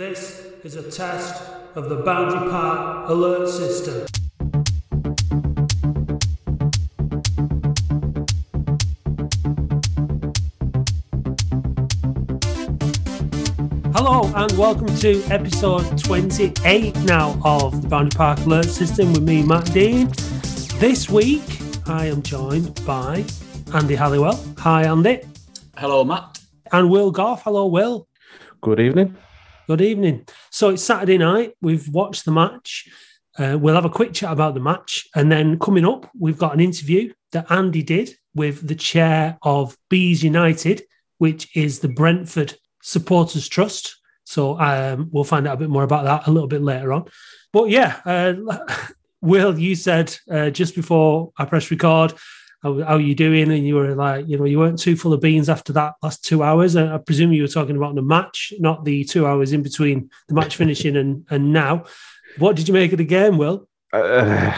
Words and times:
This 0.00 0.46
is 0.64 0.76
a 0.76 0.90
test 0.90 1.42
of 1.74 1.90
the 1.90 1.96
Boundary 1.96 2.48
Park 2.48 3.10
alert 3.10 3.46
system. 3.50 4.06
Hello 13.92 14.32
and 14.34 14.50
welcome 14.56 14.88
to 15.00 15.22
episode 15.24 16.02
28 16.02 16.96
now 17.00 17.38
of 17.44 17.82
the 17.82 17.88
Boundary 17.88 18.16
Park 18.16 18.38
alert 18.46 18.70
system 18.70 19.12
with 19.12 19.24
me, 19.24 19.42
Matt 19.42 19.70
Dean. 19.74 20.08
This 20.78 21.10
week 21.10 21.42
I 21.86 22.06
am 22.06 22.22
joined 22.22 22.82
by 22.86 23.22
Andy 23.74 23.96
Halliwell. 23.96 24.42
Hi, 24.60 24.84
Andy. 24.84 25.20
Hello, 25.76 26.04
Matt. 26.04 26.38
And 26.72 26.88
Will 26.88 27.10
Goff. 27.10 27.42
Hello, 27.42 27.66
Will. 27.66 28.08
Good 28.62 28.80
evening. 28.80 29.14
Good 29.70 29.82
evening. 29.82 30.26
So 30.50 30.70
it's 30.70 30.82
Saturday 30.82 31.16
night. 31.16 31.52
We've 31.62 31.88
watched 31.90 32.24
the 32.24 32.32
match. 32.32 32.88
Uh, 33.38 33.56
we'll 33.56 33.76
have 33.76 33.84
a 33.84 33.88
quick 33.88 34.12
chat 34.12 34.32
about 34.32 34.54
the 34.54 34.60
match. 34.60 35.08
And 35.14 35.30
then 35.30 35.60
coming 35.60 35.84
up, 35.84 36.10
we've 36.18 36.36
got 36.36 36.54
an 36.54 36.58
interview 36.58 37.12
that 37.30 37.52
Andy 37.52 37.84
did 37.84 38.16
with 38.34 38.66
the 38.66 38.74
chair 38.74 39.38
of 39.42 39.76
Bees 39.88 40.24
United, 40.24 40.82
which 41.18 41.56
is 41.56 41.78
the 41.78 41.88
Brentford 41.88 42.56
Supporters 42.82 43.48
Trust. 43.48 43.96
So 44.24 44.58
um, 44.58 45.08
we'll 45.12 45.22
find 45.22 45.46
out 45.46 45.54
a 45.54 45.58
bit 45.58 45.70
more 45.70 45.84
about 45.84 46.02
that 46.02 46.26
a 46.26 46.32
little 46.32 46.48
bit 46.48 46.62
later 46.62 46.92
on. 46.92 47.04
But 47.52 47.70
yeah, 47.70 48.00
uh, 48.04 48.34
Will, 49.20 49.56
you 49.56 49.76
said 49.76 50.16
uh, 50.28 50.50
just 50.50 50.74
before 50.74 51.30
I 51.38 51.44
press 51.44 51.70
record, 51.70 52.12
how, 52.62 52.78
how 52.82 52.94
are 52.96 53.00
you 53.00 53.14
doing? 53.14 53.50
And 53.50 53.66
you 53.66 53.74
were 53.74 53.94
like, 53.94 54.28
you 54.28 54.38
know, 54.38 54.44
you 54.44 54.58
weren't 54.58 54.78
too 54.78 54.96
full 54.96 55.12
of 55.12 55.20
beans 55.20 55.48
after 55.48 55.72
that 55.74 55.94
last 56.02 56.24
two 56.24 56.42
hours. 56.42 56.76
I, 56.76 56.94
I 56.94 56.98
presume 56.98 57.32
you 57.32 57.42
were 57.42 57.48
talking 57.48 57.76
about 57.76 57.94
the 57.94 58.02
match, 58.02 58.52
not 58.58 58.84
the 58.84 59.04
two 59.04 59.26
hours 59.26 59.52
in 59.52 59.62
between 59.62 60.10
the 60.28 60.34
match 60.34 60.56
finishing 60.56 60.96
and, 60.96 61.26
and 61.30 61.52
now. 61.52 61.84
What 62.38 62.56
did 62.56 62.68
you 62.68 62.74
make 62.74 62.92
of 62.92 62.98
the 62.98 63.04
game, 63.04 63.38
Will? 63.38 63.68
Uh, 63.92 64.52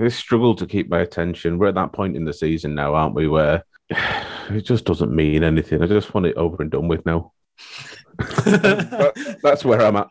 I 0.00 0.08
struggle 0.08 0.54
to 0.54 0.66
keep 0.66 0.88
my 0.88 1.00
attention. 1.00 1.58
We're 1.58 1.68
at 1.68 1.74
that 1.74 1.92
point 1.92 2.16
in 2.16 2.24
the 2.24 2.32
season 2.32 2.74
now, 2.74 2.94
aren't 2.94 3.14
we? 3.14 3.28
Where 3.28 3.64
it 3.90 4.62
just 4.62 4.84
doesn't 4.84 5.14
mean 5.14 5.42
anything. 5.42 5.82
I 5.82 5.86
just 5.86 6.14
want 6.14 6.26
it 6.26 6.36
over 6.36 6.62
and 6.62 6.70
done 6.70 6.88
with 6.88 7.04
now. 7.04 7.32
that, 8.18 9.38
that's 9.42 9.64
where 9.64 9.82
I'm 9.82 9.96
at. 9.96 10.08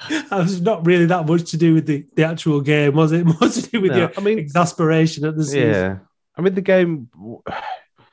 It 0.10 0.30
was 0.30 0.60
not 0.60 0.86
really 0.86 1.06
that 1.06 1.26
much 1.26 1.50
to 1.52 1.56
do 1.56 1.74
with 1.74 1.86
the, 1.86 2.06
the 2.16 2.24
actual 2.24 2.60
game, 2.60 2.94
was 2.94 3.12
it? 3.12 3.24
More 3.40 3.48
to 3.48 3.62
do 3.62 3.80
with 3.80 3.92
No, 3.92 3.98
your 3.98 4.12
I 4.16 4.20
mean- 4.20 4.38
exasperation 4.38 5.24
at 5.24 5.36
the 5.36 5.44
season. 5.44 5.70
Yeah. 5.70 5.98
I 6.36 6.42
mean, 6.42 6.54
the 6.54 6.62
game, 6.62 7.08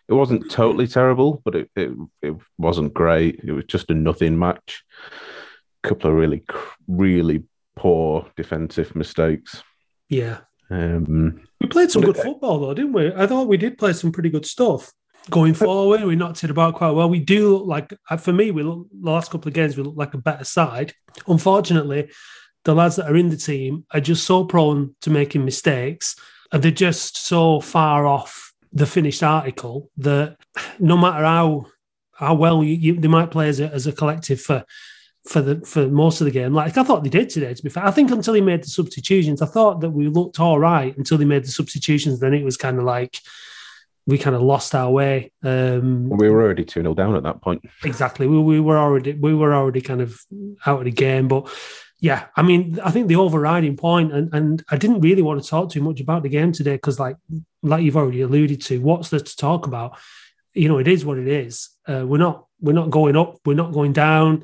it 0.08 0.14
wasn't 0.14 0.52
totally 0.52 0.88
terrible, 0.88 1.42
but 1.44 1.56
it, 1.56 1.72
it, 1.76 1.92
it 2.22 2.36
wasn't 2.58 2.94
great. 2.94 3.40
It 3.44 3.52
was 3.52 3.66
just 3.66 3.90
a 3.90 3.96
nothing 3.96 4.38
match. 4.38 4.84
A 5.84 5.88
couple 5.88 6.12
of 6.12 6.18
really, 6.18 6.44
really 6.88 7.44
poor 7.76 8.28
defensive 8.38 8.96
mistakes. 8.96 9.64
Yeah. 10.08 10.42
Um, 10.70 11.42
We 11.60 11.68
played 11.68 11.90
some 11.90 12.04
good 12.04 12.18
football, 12.18 12.60
though, 12.60 12.74
didn't 12.76 12.94
we? 12.94 13.12
I 13.12 13.26
thought 13.26 13.48
we 13.48 13.58
did 13.58 13.78
play 13.80 13.94
some 13.94 14.12
pretty 14.12 14.30
good 14.30 14.46
stuff. 14.46 14.92
Going 15.30 15.54
forward, 15.54 16.04
we 16.04 16.16
knocked 16.16 16.44
it 16.44 16.50
about 16.50 16.76
quite 16.76 16.92
well. 16.92 17.10
We 17.10 17.20
do 17.20 17.58
look 17.58 17.68
like, 17.68 17.94
uh, 18.10 18.18
for 18.18 18.34
me, 18.34 18.52
we 18.52 18.64
look, 18.64 18.88
the 18.90 19.10
last 19.10 19.32
couple 19.32 19.48
of 19.48 19.54
games, 19.54 19.78
we 19.78 19.84
look 19.84 19.96
like 19.96 20.14
a 20.14 20.18
better 20.18 20.44
side. 20.44 20.94
Unfortunately, 21.28 22.10
the 22.64 22.74
lads 22.74 22.96
that 22.96 23.10
are 23.10 23.16
in 23.16 23.30
the 23.30 23.38
team 23.38 23.86
are 23.92 24.00
just 24.00 24.26
so 24.26 24.46
prone 24.46 24.96
to 25.02 25.10
making 25.10 25.46
mistakes, 25.46 26.16
and 26.52 26.64
they're 26.64 26.72
just 26.72 27.26
so 27.26 27.62
far 27.62 28.06
off 28.06 28.54
the 28.74 28.86
finished 28.86 29.22
article 29.24 29.90
that 29.98 30.38
no 30.80 30.98
matter 30.98 31.26
how 31.26 31.66
how 32.14 32.34
well 32.34 32.64
you, 32.64 32.76
you 32.76 33.00
they 33.00 33.08
might 33.08 33.32
play 33.32 33.50
as 33.50 33.60
a, 33.60 33.68
as 33.68 33.88
a 33.88 33.92
collective 33.92 34.40
for 34.40 34.64
for 35.28 35.42
the 35.42 35.62
for 35.62 35.88
most 35.88 36.22
of 36.22 36.26
the 36.26 36.32
game. 36.32 36.54
Like 36.54 36.78
I 36.78 36.84
thought 36.84 37.04
they 37.04 37.10
did 37.10 37.30
today. 37.30 37.54
To 37.54 37.64
be 37.64 37.70
fair, 37.70 37.86
I 37.86 37.92
think 37.92 38.12
until 38.12 38.34
he 38.34 38.42
made 38.42 38.64
the 38.64 38.70
substitutions, 38.70 39.42
I 39.42 39.48
thought 39.48 39.82
that 39.82 39.90
we 39.92 40.08
looked 40.08 40.40
all 40.40 40.60
right 40.60 40.96
until 40.98 41.18
he 41.18 41.26
made 41.26 41.44
the 41.44 41.52
substitutions. 41.52 42.20
Then 42.20 42.34
it 42.34 42.46
was 42.46 42.58
kind 42.58 42.78
of 42.78 42.86
like 42.86 43.20
we 44.08 44.18
kind 44.18 44.36
of 44.36 44.42
lost 44.42 44.74
our 44.74 44.90
way. 44.90 45.32
Um, 45.44 46.10
we 46.10 46.30
were 46.30 46.42
already 46.42 46.66
2 46.66 46.82
0 46.82 46.94
down 46.94 47.16
at 47.16 47.24
that 47.24 47.42
point. 47.42 47.64
exactly. 47.84 48.28
We, 48.28 48.40
we 48.40 48.60
were 48.60 48.78
already 48.78 49.14
we 49.14 49.34
were 49.34 49.54
already 49.54 49.82
kind 49.82 50.02
of 50.02 50.20
out 50.66 50.80
of 50.80 50.86
the 50.86 50.92
game. 50.92 51.28
But 51.28 51.50
yeah, 52.00 52.26
I 52.36 52.42
mean, 52.42 52.80
I 52.84 52.90
think 52.90 53.08
the 53.08 53.16
overriding 53.18 53.78
point, 53.78 54.12
and 54.12 54.34
and 54.34 54.64
I 54.70 54.78
didn't 54.78 55.02
really 55.02 55.22
want 55.22 55.42
to 55.44 55.48
talk 55.50 55.70
too 55.70 55.82
much 55.82 56.00
about 56.02 56.24
the 56.24 56.30
game 56.30 56.52
today 56.52 56.74
because, 56.74 57.00
like 57.00 57.16
like 57.62 57.84
you've 57.84 57.98
already 57.98 58.22
alluded 58.22 58.62
to, 58.64 58.82
what's 58.82 59.10
there 59.10 59.20
to 59.20 59.36
talk 59.38 59.68
about? 59.68 59.98
You 60.54 60.68
know, 60.68 60.80
it 60.80 60.88
is 60.88 61.06
what 61.06 61.20
it 61.20 61.28
is. 61.28 61.70
Uh, 61.88 62.04
we're 62.06 62.18
not 62.18 62.48
we're 62.60 62.74
not 62.74 62.90
going 62.90 63.16
up. 63.16 63.38
We're 63.46 63.54
not 63.54 63.72
going 63.72 63.94
down. 63.94 64.44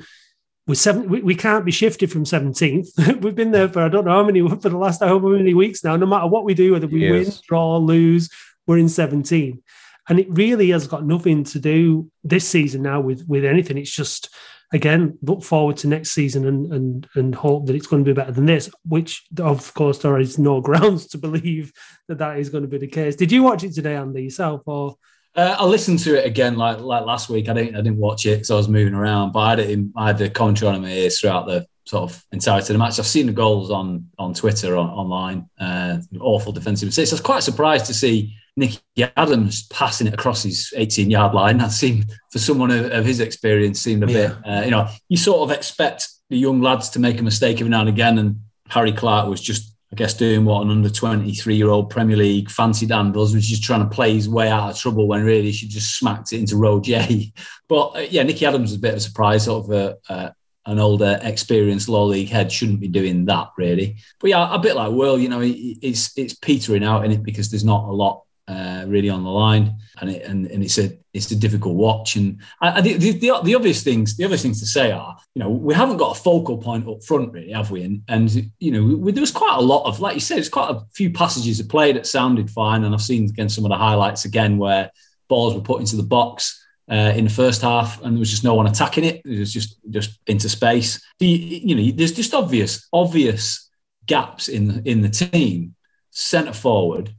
We're 0.67 0.75
seven. 0.75 1.09
We, 1.09 1.21
we 1.21 1.33
can't 1.35 1.65
be 1.65 1.71
shifted 1.71 2.11
from 2.11 2.25
seventeenth. 2.25 2.89
We've 3.21 3.33
been 3.35 3.51
there 3.51 3.69
for 3.69 3.81
I 3.81 3.89
don't 3.89 4.05
know 4.05 4.11
how 4.11 4.23
many 4.23 4.47
for 4.47 4.69
the 4.69 4.77
last 4.77 5.01
how 5.01 5.17
many 5.17 5.53
weeks 5.55 5.83
now. 5.83 5.95
No 5.95 6.05
matter 6.05 6.27
what 6.27 6.43
we 6.45 6.53
do, 6.53 6.73
whether 6.73 6.87
we 6.87 7.09
win, 7.09 7.23
Yes. 7.23 7.41
draw, 7.41 7.77
lose, 7.77 8.29
we're 8.67 8.77
in 8.77 8.89
seventeen 8.89 9.63
and 10.09 10.19
it 10.19 10.27
really 10.29 10.69
has 10.69 10.87
got 10.87 11.05
nothing 11.05 11.43
to 11.43 11.59
do 11.59 12.09
this 12.23 12.47
season 12.47 12.81
now 12.81 13.01
with 13.01 13.25
with 13.27 13.45
anything. 13.45 13.77
It's 13.77 13.93
just 13.93 14.29
again 14.73 15.17
look 15.21 15.43
forward 15.43 15.77
to 15.77 15.87
next 15.87 16.11
season 16.11 16.45
and 16.45 16.73
and 16.73 17.07
and 17.15 17.35
hope 17.35 17.65
that 17.65 17.75
it's 17.75 17.87
going 17.87 18.03
to 18.03 18.09
be 18.09 18.13
better 18.13 18.31
than 18.31 18.45
this. 18.45 18.69
Which 18.85 19.25
of 19.39 19.73
course 19.73 19.99
there 19.99 20.19
is 20.19 20.37
no 20.37 20.61
grounds 20.67 21.07
to 21.07 21.17
believe 21.17 21.71
that 22.07 22.19
that 22.19 22.39
is 22.39 22.49
going 22.49 22.63
to 22.63 22.69
be 22.69 22.77
the 22.77 22.87
case. 22.87 23.15
Did 23.15 23.31
you 23.31 23.43
watch 23.43 23.63
it 23.63 23.73
today, 23.73 23.95
Andy 23.95 24.23
yourself, 24.23 24.61
or 24.65 24.95
Uh, 25.35 25.55
I 25.59 25.65
listened 25.65 25.99
to 25.99 26.17
it 26.17 26.25
again 26.25 26.55
like 26.55 26.79
like 26.79 27.05
last 27.05 27.29
week. 27.29 27.49
I 27.49 27.53
didn't 27.53 27.75
I 27.75 27.81
didn't 27.81 27.97
watch 27.97 28.25
it 28.25 28.35
because 28.35 28.51
I 28.51 28.55
was 28.55 28.69
moving 28.69 28.93
around, 28.93 29.33
but 29.33 29.39
I 29.39 29.49
had 29.49 29.59
it 29.59 29.69
in, 29.69 29.93
I 29.95 30.07
had 30.07 30.17
the 30.17 30.29
commentary 30.29 30.69
on 30.69 30.75
in 30.75 30.81
my 30.81 30.91
ears 30.91 31.19
throughout 31.19 31.47
the 31.47 31.65
sort 31.87 32.11
of 32.11 32.25
entirety 32.31 32.65
of 32.65 32.67
the 32.67 32.77
match. 32.77 32.99
I've 32.99 33.07
seen 33.07 33.27
the 33.27 33.33
goals 33.33 33.71
on 33.71 34.09
on 34.17 34.33
Twitter 34.33 34.77
on, 34.77 34.89
online. 34.89 35.49
Uh, 35.59 35.99
awful 36.19 36.51
defensive 36.51 36.87
mistakes. 36.87 37.11
I 37.11 37.15
was 37.15 37.21
quite 37.21 37.43
surprised 37.43 37.85
to 37.85 37.93
see 37.93 38.35
Nicky 38.57 38.79
Adams 39.15 39.67
passing 39.67 40.07
it 40.07 40.13
across 40.13 40.43
his 40.43 40.73
18 40.75 41.09
yard 41.09 41.33
line. 41.33 41.57
That 41.57 41.71
seemed 41.71 42.11
for 42.31 42.39
someone 42.39 42.71
of, 42.71 42.91
of 42.91 43.05
his 43.05 43.19
experience 43.19 43.79
seemed 43.79 44.03
a 44.03 44.07
bit. 44.07 44.31
Uh, 44.45 44.63
you 44.65 44.71
know, 44.71 44.89
you 45.07 45.15
sort 45.15 45.49
of 45.49 45.55
expect 45.55 46.09
the 46.29 46.37
young 46.37 46.61
lads 46.61 46.89
to 46.89 46.99
make 46.99 47.19
a 47.19 47.23
mistake 47.23 47.59
every 47.59 47.69
now 47.69 47.81
and 47.81 47.89
again, 47.89 48.17
and 48.17 48.41
Harry 48.69 48.91
Clarke 48.91 49.29
was 49.29 49.41
just. 49.41 49.73
I 49.89 49.95
guess 49.95 50.13
doing 50.13 50.43
what 50.43 50.63
an 50.63 50.69
under 50.69 50.89
23 50.89 51.55
year 51.55 51.69
old 51.69 51.89
Premier 51.89 52.17
League 52.17 52.51
fancy 52.51 52.85
Dan 52.85 53.13
does, 53.13 53.33
was 53.33 53.47
just 53.47 53.63
trying 53.63 53.87
to 53.87 53.95
play 53.95 54.13
his 54.13 54.27
way 54.27 54.49
out 54.49 54.71
of 54.71 54.77
trouble 54.77 55.07
when 55.07 55.23
really 55.23 55.43
he 55.43 55.51
should 55.53 55.69
just 55.69 55.97
smacked 55.97 56.33
it 56.33 56.39
into 56.41 56.57
row 56.57 56.81
J. 56.81 57.31
But 57.69 57.95
uh, 57.95 57.99
yeah, 57.99 58.23
Nicky 58.23 58.45
Adams 58.45 58.71
was 58.71 58.79
a 58.79 58.81
bit 58.81 58.91
of 58.91 58.97
a 58.97 58.99
surprise, 58.99 59.45
sort 59.45 59.63
of 59.63 59.71
a, 59.71 59.97
uh, 60.11 60.29
an 60.67 60.79
older, 60.79 61.17
experienced 61.23 61.89
low 61.89 62.05
league 62.05 62.29
head 62.29 62.51
shouldn't 62.51 62.81
be 62.81 62.89
doing 62.89 63.25
that 63.25 63.47
really. 63.57 63.97
But 64.19 64.29
yeah, 64.29 64.53
a 64.53 64.59
bit 64.59 64.75
like 64.75 64.91
Will, 64.91 65.17
you 65.17 65.29
know, 65.29 65.41
it's 65.41 66.15
it's 66.17 66.35
petering 66.35 66.83
out 66.83 67.05
in 67.05 67.11
it 67.11 67.23
because 67.23 67.49
there's 67.49 67.63
not 67.63 67.87
a 67.87 67.91
lot 67.91 68.23
uh, 68.49 68.83
really 68.85 69.09
on 69.09 69.23
the 69.23 69.29
line, 69.29 69.77
and 70.01 70.11
it, 70.11 70.23
and 70.23 70.45
and 70.47 70.61
it's 70.61 70.77
a 70.77 70.91
it's 71.13 71.31
a 71.31 71.35
difficult 71.37 71.75
watch. 71.75 72.17
And 72.17 72.41
I, 72.61 72.77
I, 72.77 72.81
the, 72.81 72.93
the 72.95 73.39
the 73.43 73.55
obvious 73.55 73.81
things 73.81 74.17
the 74.17 74.25
obvious 74.25 74.41
things 74.41 74.59
to 74.59 74.65
say 74.65 74.91
are, 74.91 75.17
you 75.35 75.41
know, 75.41 75.49
we 75.49 75.73
haven't 75.73 75.97
got 75.97 76.17
a 76.17 76.21
focal 76.21 76.57
point 76.57 76.87
up 76.87 77.01
front 77.01 77.31
really, 77.31 77.53
have 77.53 77.71
we? 77.71 77.83
And 77.83 78.03
and 78.09 78.51
you 78.59 78.71
know, 78.71 78.97
we, 78.97 79.13
there 79.13 79.21
was 79.21 79.31
quite 79.31 79.55
a 79.57 79.61
lot 79.61 79.85
of, 79.85 80.01
like 80.01 80.15
you 80.15 80.19
said, 80.19 80.37
it's 80.37 80.49
quite 80.49 80.69
a 80.69 80.81
few 80.93 81.11
passages 81.11 81.61
of 81.61 81.69
play 81.69 81.93
that 81.93 82.05
sounded 82.05 82.49
fine, 82.49 82.83
and 82.83 82.93
I've 82.93 83.01
seen 83.01 83.29
again 83.29 83.47
some 83.47 83.63
of 83.63 83.69
the 83.69 83.77
highlights 83.77 84.25
again 84.25 84.57
where 84.57 84.91
balls 85.29 85.55
were 85.55 85.61
put 85.61 85.79
into 85.79 85.95
the 85.95 86.03
box 86.03 86.61
uh, 86.89 87.13
in 87.15 87.25
the 87.25 87.29
first 87.29 87.61
half, 87.61 88.01
and 88.01 88.15
there 88.15 88.19
was 88.19 88.29
just 88.29 88.43
no 88.43 88.55
one 88.55 88.67
attacking 88.67 89.03
it. 89.03 89.21
It 89.25 89.39
was 89.39 89.51
just 89.51 89.77
just 89.89 90.19
into 90.27 90.49
space. 90.49 91.01
You 91.19 91.75
know, 91.75 91.91
there's 91.95 92.13
just 92.13 92.33
obvious 92.33 92.87
obvious 92.93 93.69
gaps 94.05 94.47
in 94.47 94.83
in 94.85 95.01
the 95.01 95.09
team. 95.09 95.75
Centre 96.09 96.53
forward, 96.53 97.13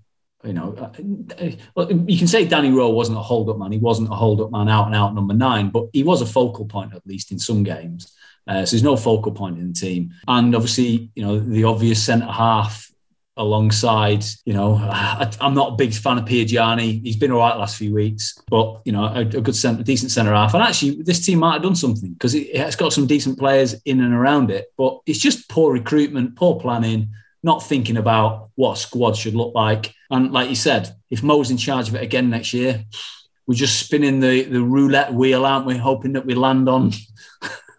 you 0.45 0.53
know, 0.53 0.75
uh, 1.77 1.87
you 1.89 2.17
can 2.17 2.29
say 2.29 2.47
Danny 2.47 2.71
Rowe 2.71 2.91
wasn't 2.91 3.19
a 3.19 3.23
hold 3.23 3.51
up 3.51 3.59
man. 3.59 3.73
He 3.73 3.79
wasn't 3.79 4.11
a 4.11 4.15
hold 4.15 4.41
up 4.41 4.51
man 4.51 4.69
out 4.69 4.87
and 4.87 4.95
out 4.95 5.15
number 5.15 5.34
nine, 5.34 5.71
but 5.71 5.87
he 5.93 6.03
was 6.05 6.23
a 6.23 6.27
focal 6.27 6.65
point 6.65 6.95
at 6.95 7.06
least 7.06 7.33
in 7.33 7.39
some 7.39 7.65
games. 7.65 8.15
Uh, 8.47 8.65
so 8.65 8.71
there's 8.71 8.83
no 8.83 8.97
focal 8.97 9.33
point 9.33 9.59
in 9.59 9.69
the 9.69 9.75
team, 9.75 10.12
and 10.26 10.55
obviously, 10.55 11.11
you 11.15 11.23
know, 11.23 11.38
the 11.38 11.65
obvious 11.65 12.03
centre 12.03 12.26
half 12.26 12.91
alongside, 13.38 14.25
you 14.44 14.52
know, 14.52 14.75
I, 14.76 15.31
I'm 15.40 15.55
not 15.55 15.73
a 15.73 15.76
big 15.76 15.94
fan 15.94 16.19
of 16.19 16.25
Piergianni. 16.25 17.02
He's 17.02 17.17
been 17.17 17.31
all 17.31 17.38
right 17.38 17.55
the 17.55 17.58
last 17.58 17.76
few 17.76 17.94
weeks, 17.94 18.38
but 18.49 18.82
you 18.85 18.93
know, 18.93 19.05
a, 19.05 19.20
a 19.20 19.25
good 19.25 19.56
centre, 19.56 19.82
decent 19.82 20.11
centre 20.11 20.32
half. 20.32 20.55
And 20.55 20.62
actually, 20.62 21.02
this 21.02 21.25
team 21.25 21.38
might 21.38 21.55
have 21.55 21.62
done 21.62 21.76
something 21.76 22.12
because 22.12 22.35
it, 22.35 22.49
it's 22.52 22.76
got 22.76 22.93
some 22.93 23.06
decent 23.06 23.38
players 23.38 23.75
in 23.85 24.00
and 24.00 24.12
around 24.12 24.50
it. 24.50 24.73
But 24.76 25.00
it's 25.06 25.19
just 25.19 25.49
poor 25.49 25.73
recruitment, 25.73 26.37
poor 26.37 26.61
planning, 26.61 27.08
not 27.43 27.62
thinking 27.62 27.96
about 27.96 28.50
what 28.56 28.73
a 28.73 28.81
squad 28.81 29.17
should 29.17 29.35
look 29.35 29.55
like. 29.55 29.94
And 30.11 30.32
like 30.32 30.50
you 30.50 30.56
said, 30.56 30.94
if 31.11 31.23
Mo's 31.23 31.50
in 31.50 31.56
charge 31.56 31.88
of 31.88 31.94
it 31.94 32.02
again 32.02 32.29
next 32.29 32.52
year, 32.52 32.84
we're 33.46 33.55
just 33.55 33.81
spinning 33.81 34.20
the, 34.20 34.43
the 34.43 34.62
roulette 34.62 35.14
wheel, 35.14 35.46
aren't 35.46 35.64
we? 35.64 35.76
Hoping 35.76 36.12
that 36.12 36.26
we 36.26 36.34
land 36.34 36.69
on 36.69 36.93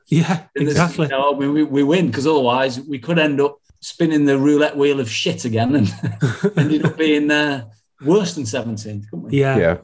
yeah, 0.10 0.46
in 0.56 0.66
this- 0.66 0.74
exactly. 0.74 1.06
you 1.06 1.12
know, 1.12 1.32
we, 1.32 1.48
we, 1.48 1.64
we 1.64 1.84
win 1.84 2.08
because 2.08 2.28
otherwise 2.28 2.80
we 2.82 3.00
could 3.00 3.20
end 3.20 3.40
up 3.40 3.59
spinning 3.82 4.26
the 4.26 4.38
roulette 4.38 4.78
wheel 4.78 5.00
of 5.00 5.10
shit 5.10 5.46
again 5.46 5.76
and 5.76 5.94
ended 6.58 6.86
up 6.86 6.98
being 6.98 7.32
uh, 7.32 7.66
worse 8.04 8.36
than 8.36 8.44
17th, 8.44 9.10
couldn't 9.10 9.24
we? 9.24 9.40
Yeah, 9.40 9.58
yeah. 9.58 9.78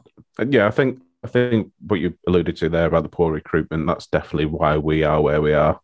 Yeah. 0.46 0.66
I 0.66 0.70
think 0.70 1.00
I 1.24 1.28
think 1.28 1.72
what 1.80 2.00
you 2.00 2.16
alluded 2.28 2.56
to 2.58 2.68
there 2.68 2.86
about 2.86 3.02
the 3.02 3.08
poor 3.08 3.32
recruitment, 3.32 3.86
that's 3.86 4.06
definitely 4.06 4.46
why 4.46 4.76
we 4.76 5.02
are 5.02 5.20
where 5.20 5.42
we 5.42 5.54
are. 5.54 5.80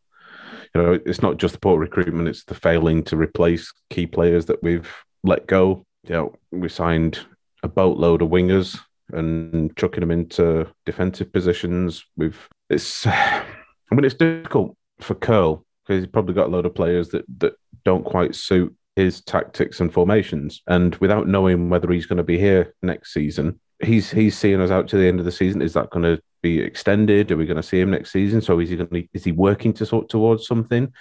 you 0.75 0.83
know, 0.83 1.01
it's 1.05 1.23
not 1.23 1.39
just 1.39 1.55
the 1.55 1.61
poor 1.61 1.79
recruitment; 1.79 2.29
it's 2.29 2.45
the 2.45 2.55
failing 2.55 3.03
to 3.05 3.17
replace 3.17 3.73
key 3.91 4.07
players 4.07 4.47
that 4.47 4.63
we've 4.63 4.91
let 5.25 5.47
go. 5.47 5.85
You 6.05 6.15
know, 6.15 6.35
we 6.51 6.69
signed 6.69 7.19
a 7.63 7.69
boatload 7.69 8.23
of 8.23 8.29
wingers 8.29 8.79
and 9.13 9.77
chucking 9.77 10.01
them 10.01 10.11
into 10.11 10.67
defensive 10.87 11.33
positions. 11.33 12.05
We've 12.17 12.49
it's, 12.71 13.07
I 13.07 13.45
mean, 13.91 14.05
it's 14.05 14.15
difficult 14.15 14.77
for 15.01 15.15
Curle 15.15 15.65
because 15.85 16.03
he's 16.03 16.11
probably 16.11 16.35
got 16.35 16.47
a 16.47 16.51
load 16.51 16.67
of 16.67 16.75
players 16.75 17.09
that 17.11 17.25
that 17.39 17.55
don't 17.85 18.05
quite 18.05 18.35
suit 18.35 18.75
his 18.97 19.23
tactics 19.23 19.81
and 19.81 19.93
formations. 19.93 20.63
And 20.67 20.95
without 20.97 21.29
knowing 21.29 21.71
whether 21.71 21.91
he's 21.91 22.07
going 22.07 22.19
to 22.19 22.23
be 22.23 22.39
here 22.39 22.75
next 22.83 23.13
season, 23.13 23.61
he's 23.81 24.11
he's 24.11 24.37
seeing 24.37 24.61
us 24.61 24.71
out 24.71 24.89
to 24.89 24.97
the 24.97 25.07
end 25.07 25.19
of 25.19 25.25
the 25.25 25.33
season. 25.33 25.63
Is 25.63 25.73
that 25.75 25.91
going 25.91 26.05
to 26.05 26.23
be 26.43 26.61
extended? 26.61 27.31
Are 27.31 27.37
we 27.37 27.47
going 27.47 27.57
to 27.57 27.63
see 27.63 27.81
him 27.81 27.91
next 27.91 28.13
season? 28.13 28.41
So 28.41 28.59
is 28.61 28.71
he 28.71 28.77
going 28.77 28.89
to 28.89 29.09
is 29.13 29.25
he 29.25 29.33
working 29.33 29.73
to 29.75 29.87
sort 29.87 30.09
towards 30.09 30.47
something? 30.47 30.93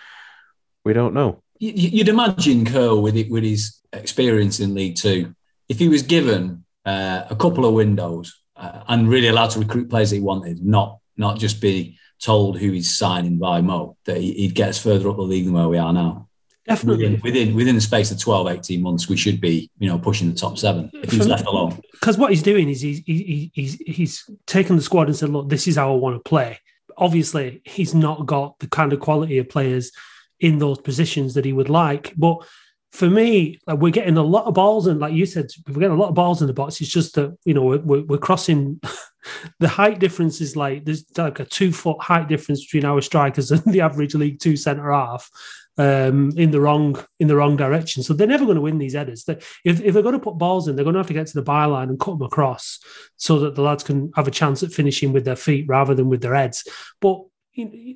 We 0.83 0.93
don't 0.93 1.13
know. 1.13 1.43
You'd 1.59 2.09
imagine 2.09 2.65
Curle 2.65 3.03
with 3.03 3.15
it 3.15 3.29
with 3.29 3.43
his 3.43 3.79
experience 3.93 4.59
in 4.59 4.73
League 4.73 4.95
Two, 4.95 5.35
if 5.69 5.77
he 5.77 5.89
was 5.89 6.01
given 6.01 6.65
uh, 6.85 7.23
a 7.29 7.35
couple 7.35 7.65
of 7.65 7.73
windows 7.73 8.41
uh, 8.55 8.81
and 8.87 9.07
really 9.07 9.27
allowed 9.27 9.51
to 9.51 9.59
recruit 9.59 9.89
players 9.89 10.09
he 10.09 10.19
wanted, 10.19 10.65
not 10.65 10.97
not 11.17 11.37
just 11.37 11.61
be 11.61 11.99
told 12.19 12.57
who 12.57 12.71
he's 12.71 12.97
signing 12.97 13.37
by 13.37 13.61
Mo, 13.61 13.97
that 14.05 14.17
he, 14.17 14.33
he 14.33 14.47
gets 14.47 14.79
further 14.79 15.09
up 15.09 15.17
the 15.17 15.21
league 15.21 15.45
than 15.45 15.53
where 15.53 15.67
we 15.67 15.77
are 15.77 15.93
now. 15.93 16.27
Definitely. 16.71 17.03
Within, 17.03 17.21
within, 17.21 17.55
within 17.55 17.75
the 17.75 17.81
space 17.81 18.11
of 18.11 18.19
12, 18.19 18.47
18 18.47 18.81
months, 18.81 19.09
we 19.09 19.17
should 19.17 19.41
be, 19.41 19.69
you 19.79 19.87
know, 19.89 19.99
pushing 19.99 20.31
the 20.31 20.37
top 20.37 20.57
seven 20.57 20.89
if 20.93 21.11
he's 21.11 21.27
left 21.27 21.45
alone. 21.45 21.81
Because 21.91 22.17
what 22.17 22.29
he's 22.29 22.43
doing 22.43 22.69
is 22.69 22.81
he's, 22.81 22.99
he, 23.05 23.51
he's, 23.53 23.75
he's 23.85 24.29
taken 24.47 24.75
the 24.75 24.81
squad 24.81 25.07
and 25.07 25.15
said, 25.15 25.29
look, 25.29 25.49
this 25.49 25.67
is 25.67 25.75
how 25.75 25.91
I 25.91 25.97
want 25.97 26.15
to 26.15 26.29
play. 26.29 26.59
Obviously, 26.97 27.61
he's 27.65 27.93
not 27.93 28.25
got 28.25 28.57
the 28.59 28.67
kind 28.67 28.93
of 28.93 28.99
quality 28.99 29.37
of 29.37 29.49
players 29.49 29.91
in 30.39 30.59
those 30.59 30.79
positions 30.79 31.33
that 31.33 31.45
he 31.45 31.53
would 31.53 31.69
like. 31.69 32.13
But 32.17 32.45
for 32.91 33.09
me, 33.09 33.59
like 33.67 33.79
we're 33.79 33.91
getting 33.91 34.17
a 34.17 34.23
lot 34.23 34.45
of 34.45 34.53
balls, 34.53 34.87
and 34.87 34.99
like 34.99 35.13
you 35.13 35.25
said, 35.25 35.47
we're 35.67 35.75
getting 35.75 35.97
a 35.97 35.99
lot 35.99 36.09
of 36.09 36.15
balls 36.15 36.41
in 36.41 36.47
the 36.47 36.53
box. 36.53 36.81
It's 36.81 36.89
just 36.89 37.15
that 37.15 37.37
you 37.45 37.53
know 37.53 37.63
we're, 37.63 38.01
we're 38.01 38.17
crossing 38.17 38.81
the 39.59 39.67
height 39.67 39.99
difference 39.99 40.41
is 40.41 40.55
like 40.55 40.83
there's 40.83 41.05
like 41.17 41.39
a 41.39 41.45
two 41.45 41.71
foot 41.71 42.01
height 42.01 42.27
difference 42.27 42.65
between 42.65 42.85
our 42.85 43.01
strikers 43.01 43.51
and 43.51 43.63
the 43.65 43.81
average 43.81 44.13
League 44.15 44.39
Two 44.39 44.57
centre 44.57 44.91
half 44.91 45.29
um, 45.77 46.31
in 46.37 46.51
the 46.51 46.59
wrong 46.59 47.03
in 47.19 47.27
the 47.27 47.35
wrong 47.35 47.55
direction. 47.55 48.03
So 48.03 48.13
they're 48.13 48.27
never 48.27 48.45
going 48.45 48.55
to 48.55 48.61
win 48.61 48.77
these 48.77 48.93
headers. 48.93 49.23
They, 49.23 49.37
if, 49.65 49.81
if 49.81 49.93
they're 49.93 50.03
going 50.03 50.13
to 50.13 50.19
put 50.19 50.37
balls 50.37 50.67
in, 50.67 50.75
they're 50.75 50.85
going 50.85 50.95
to 50.95 50.99
have 50.99 51.07
to 51.07 51.13
get 51.13 51.27
to 51.27 51.33
the 51.33 51.43
byline 51.43 51.89
and 51.89 51.99
cut 51.99 52.17
them 52.17 52.23
across 52.23 52.79
so 53.15 53.39
that 53.39 53.55
the 53.55 53.61
lads 53.61 53.83
can 53.83 54.11
have 54.15 54.27
a 54.27 54.31
chance 54.31 54.63
at 54.63 54.73
finishing 54.73 55.13
with 55.13 55.25
their 55.25 55.35
feet 55.35 55.65
rather 55.67 55.93
than 55.93 56.09
with 56.09 56.21
their 56.21 56.35
heads. 56.35 56.67
But 56.99 57.21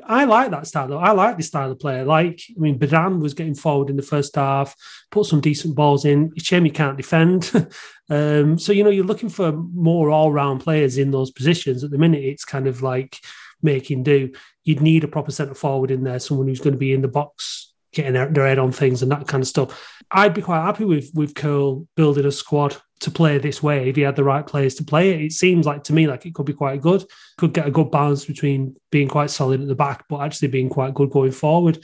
I 0.05 0.25
like 0.25 0.51
that 0.51 0.67
style. 0.67 0.87
Though. 0.87 0.97
I 0.97 1.11
like 1.11 1.37
this 1.37 1.47
style 1.47 1.71
of 1.71 1.79
player. 1.79 2.03
Like, 2.03 2.41
I 2.49 2.59
mean, 2.59 2.77
Badan 2.77 3.21
was 3.21 3.33
getting 3.33 3.55
forward 3.55 3.89
in 3.89 3.95
the 3.95 4.03
first 4.03 4.35
half, 4.35 4.75
put 5.11 5.25
some 5.27 5.39
decent 5.39 5.75
balls 5.75 6.03
in. 6.03 6.31
It's 6.35 6.45
shame 6.45 6.65
he 6.65 6.71
can't 6.71 6.97
defend. 6.97 7.51
um, 8.09 8.59
so, 8.59 8.73
you 8.73 8.83
know, 8.83 8.89
you're 8.89 9.05
looking 9.05 9.29
for 9.29 9.53
more 9.53 10.09
all 10.09 10.31
round 10.31 10.61
players 10.61 10.97
in 10.97 11.11
those 11.11 11.31
positions. 11.31 11.83
At 11.83 11.91
the 11.91 11.97
minute, 11.97 12.23
it's 12.23 12.43
kind 12.43 12.67
of 12.67 12.81
like 12.81 13.17
making 13.61 14.03
do. 14.03 14.33
You'd 14.65 14.81
need 14.81 15.03
a 15.03 15.07
proper 15.07 15.31
centre 15.31 15.55
forward 15.55 15.91
in 15.91 16.03
there, 16.03 16.19
someone 16.19 16.47
who's 16.47 16.59
going 16.59 16.73
to 16.73 16.79
be 16.79 16.91
in 16.91 17.01
the 17.01 17.07
box, 17.07 17.73
getting 17.93 18.13
their 18.13 18.47
head 18.47 18.59
on 18.59 18.71
things 18.71 19.01
and 19.01 19.11
that 19.11 19.27
kind 19.27 19.41
of 19.41 19.47
stuff. 19.47 19.95
I'd 20.11 20.33
be 20.33 20.41
quite 20.41 20.61
happy 20.61 20.85
with 20.85 21.11
with 21.13 21.33
Curle 21.33 21.87
building 21.95 22.25
a 22.25 22.31
squad 22.31 22.75
to 22.99 23.11
play 23.11 23.37
this 23.37 23.61
way 23.61 23.89
if 23.89 23.95
he 23.95 24.01
had 24.03 24.15
the 24.15 24.23
right 24.23 24.45
players 24.45 24.75
to 24.75 24.83
play 24.83 25.11
it. 25.11 25.21
It 25.21 25.31
seems 25.31 25.65
like 25.65 25.83
to 25.85 25.93
me 25.93 26.07
like 26.07 26.25
it 26.25 26.33
could 26.33 26.45
be 26.45 26.53
quite 26.53 26.81
good. 26.81 27.03
Could 27.37 27.53
get 27.53 27.67
a 27.67 27.71
good 27.71 27.91
balance 27.91 28.25
between 28.25 28.75
being 28.91 29.07
quite 29.07 29.29
solid 29.29 29.61
at 29.61 29.67
the 29.67 29.75
back, 29.75 30.05
but 30.09 30.21
actually 30.21 30.49
being 30.49 30.69
quite 30.69 30.93
good 30.93 31.09
going 31.09 31.31
forward. 31.31 31.83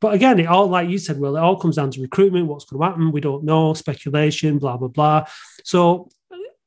But 0.00 0.14
again, 0.14 0.40
it 0.40 0.46
all 0.46 0.66
like 0.66 0.88
you 0.88 0.98
said, 0.98 1.20
well, 1.20 1.36
it 1.36 1.40
all 1.40 1.58
comes 1.58 1.76
down 1.76 1.90
to 1.90 2.00
recruitment. 2.00 2.46
What's 2.46 2.64
going 2.64 2.80
to 2.80 2.86
happen? 2.86 3.12
We 3.12 3.20
don't 3.20 3.44
know. 3.44 3.74
Speculation, 3.74 4.58
blah 4.58 4.76
blah 4.76 4.88
blah. 4.88 5.26
So, 5.64 6.08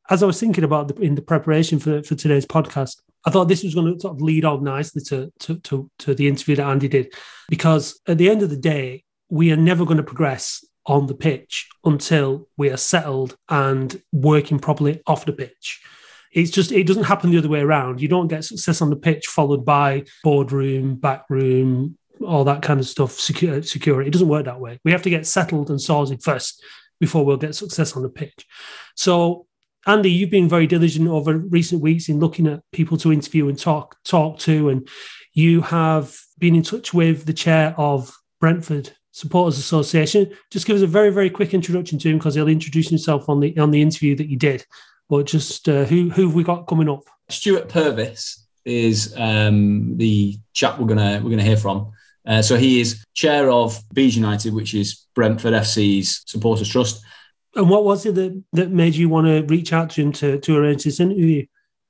as 0.10 0.22
I 0.22 0.28
was 0.28 0.40
thinking 0.40 0.64
about 0.64 0.90
the, 0.90 1.02
in 1.02 1.16
the 1.16 1.22
preparation 1.22 1.80
for 1.80 2.04
for 2.04 2.16
today's 2.16 2.46
podcast, 2.46 2.98
I 3.26 3.32
thought 3.32 3.48
this 3.48 3.64
was 3.64 3.76
going 3.76 3.94
to 3.94 4.00
sort 4.00 4.16
of 4.16 4.22
lead 4.22 4.46
on 4.46 4.64
nicely 4.64 5.02
to, 5.04 5.32
to 5.40 5.60
to 5.60 5.90
to 6.00 6.16
the 6.16 6.28
interview 6.28 6.56
that 6.58 6.68
Andy 6.68 6.88
did, 6.88 7.14
because 7.50 8.00
at 8.08 8.18
the 8.18 8.30
end 8.30 8.44
of 8.44 8.50
the 8.50 8.58
day, 8.58 9.04
we 9.30 9.52
are 9.52 9.58
never 9.58 9.86
going 9.86 9.98
to 9.98 10.04
progress 10.04 10.64
on 10.86 11.08
the 11.08 11.16
pitch 11.16 11.70
until 11.86 12.48
we 12.58 12.70
are 12.70 12.78
settled 12.78 13.38
and 13.50 14.02
working 14.12 14.60
properly 14.60 15.02
off 15.08 15.26
the 15.26 15.34
pitch. 15.34 15.82
It's 16.34 16.52
just 16.52 16.72
it 16.72 16.88
doesn't 16.88 17.04
happen 17.04 17.32
the 17.32 17.38
other 17.38 17.50
way 17.50 17.62
around. 17.62 18.02
You 18.02 18.08
don't 18.08 18.28
get 18.28 18.44
success 18.44 18.82
on 18.82 18.90
the 18.90 18.96
pitch 18.96 19.28
followed 19.28 19.64
by 19.64 20.04
boardroom, 20.24 20.96
backroom, 20.96 21.98
all 22.26 22.44
that 22.46 22.62
kind 22.62 22.80
of 22.80 22.88
stuff. 22.88 23.12
Secure, 23.12 23.58
uh, 23.58 23.62
security. 23.62 24.08
It 24.08 24.14
doesn't 24.14 24.28
work 24.28 24.46
that 24.46 24.60
way. 24.60 24.80
We 24.84 24.92
have 24.92 25.04
to 25.04 25.10
get 25.10 25.28
settled 25.28 25.70
and 25.70 25.80
sorted 25.80 26.24
first 26.24 26.64
before 27.00 27.26
we'll 27.26 27.38
get 27.38 27.56
success 27.56 27.96
on 27.96 28.04
the 28.04 28.10
pitch. 28.10 28.46
So, 28.96 29.46
Andy, 29.86 30.12
you've 30.12 30.30
been 30.30 30.48
very 30.48 30.68
diligent 30.68 31.08
over 31.10 31.38
recent 31.38 31.82
weeks 31.82 32.08
in 32.08 32.20
looking 32.20 32.48
at 32.48 32.62
people 32.72 32.98
to 32.98 33.12
interview 33.12 33.50
and 33.50 33.60
talk 33.60 33.98
talk 34.06 34.40
to, 34.40 34.70
and 34.70 34.88
you 35.34 35.62
have 35.62 36.18
been 36.40 36.56
in 36.56 36.64
touch 36.64 36.94
with 36.94 37.26
the 37.26 37.34
chair 37.34 37.76
of 37.78 38.16
Brentford 38.40 38.92
Supporters 39.12 39.58
Association. 39.58 40.32
Just 40.52 40.66
give 40.66 40.78
us 40.78 40.82
a 40.82 40.88
very, 40.88 41.10
very 41.10 41.30
quick 41.30 41.54
introduction 41.54 42.00
to 42.00 42.10
him 42.10 42.18
because 42.18 42.36
he'll 42.36 42.48
introduce 42.48 42.90
himself 42.90 43.28
on 43.28 43.42
the 43.42 43.58
on 43.58 43.72
the 43.72 43.82
interview 43.82 44.16
that 44.16 44.30
you 44.30 44.38
did. 44.38 44.66
But 45.10 45.26
just 45.26 45.68
uh, 45.68 45.84
who 45.84 46.10
who 46.10 46.28
have 46.28 46.36
we 46.36 46.44
got 46.44 46.68
coming 46.68 46.90
up? 46.90 47.04
Stewart 47.30 47.68
Purvis 47.68 48.48
is 48.66 49.14
um, 49.18 49.98
the 49.98 50.40
chap 50.54 50.80
we're 50.80 50.88
gonna 50.88 51.20
we're 51.22 51.30
gonna 51.30 51.44
hear 51.44 51.58
from. 51.58 51.92
Uh, 52.26 52.42
so 52.42 52.56
he 52.56 52.80
is 52.80 53.04
chair 53.14 53.52
of 53.52 53.78
Bees 53.94 54.16
United, 54.16 54.54
which 54.54 54.74
is 54.74 55.08
Brentford 55.14 55.54
FC's 55.54 56.24
supporters 56.26 56.70
trust. 56.70 57.04
And 57.56 57.70
what 57.70 57.86
was 57.86 58.06
it 58.06 58.16
that, 58.16 58.44
that 58.54 58.72
made 58.72 58.96
you 58.96 59.10
want 59.10 59.28
to 59.28 59.44
reach 59.54 59.74
out 59.74 59.92
to 59.92 60.02
him 60.02 60.12
to, 60.14 60.40
to 60.40 60.58
arrange 60.58 60.84
this 60.84 61.00
interview? 61.00 61.46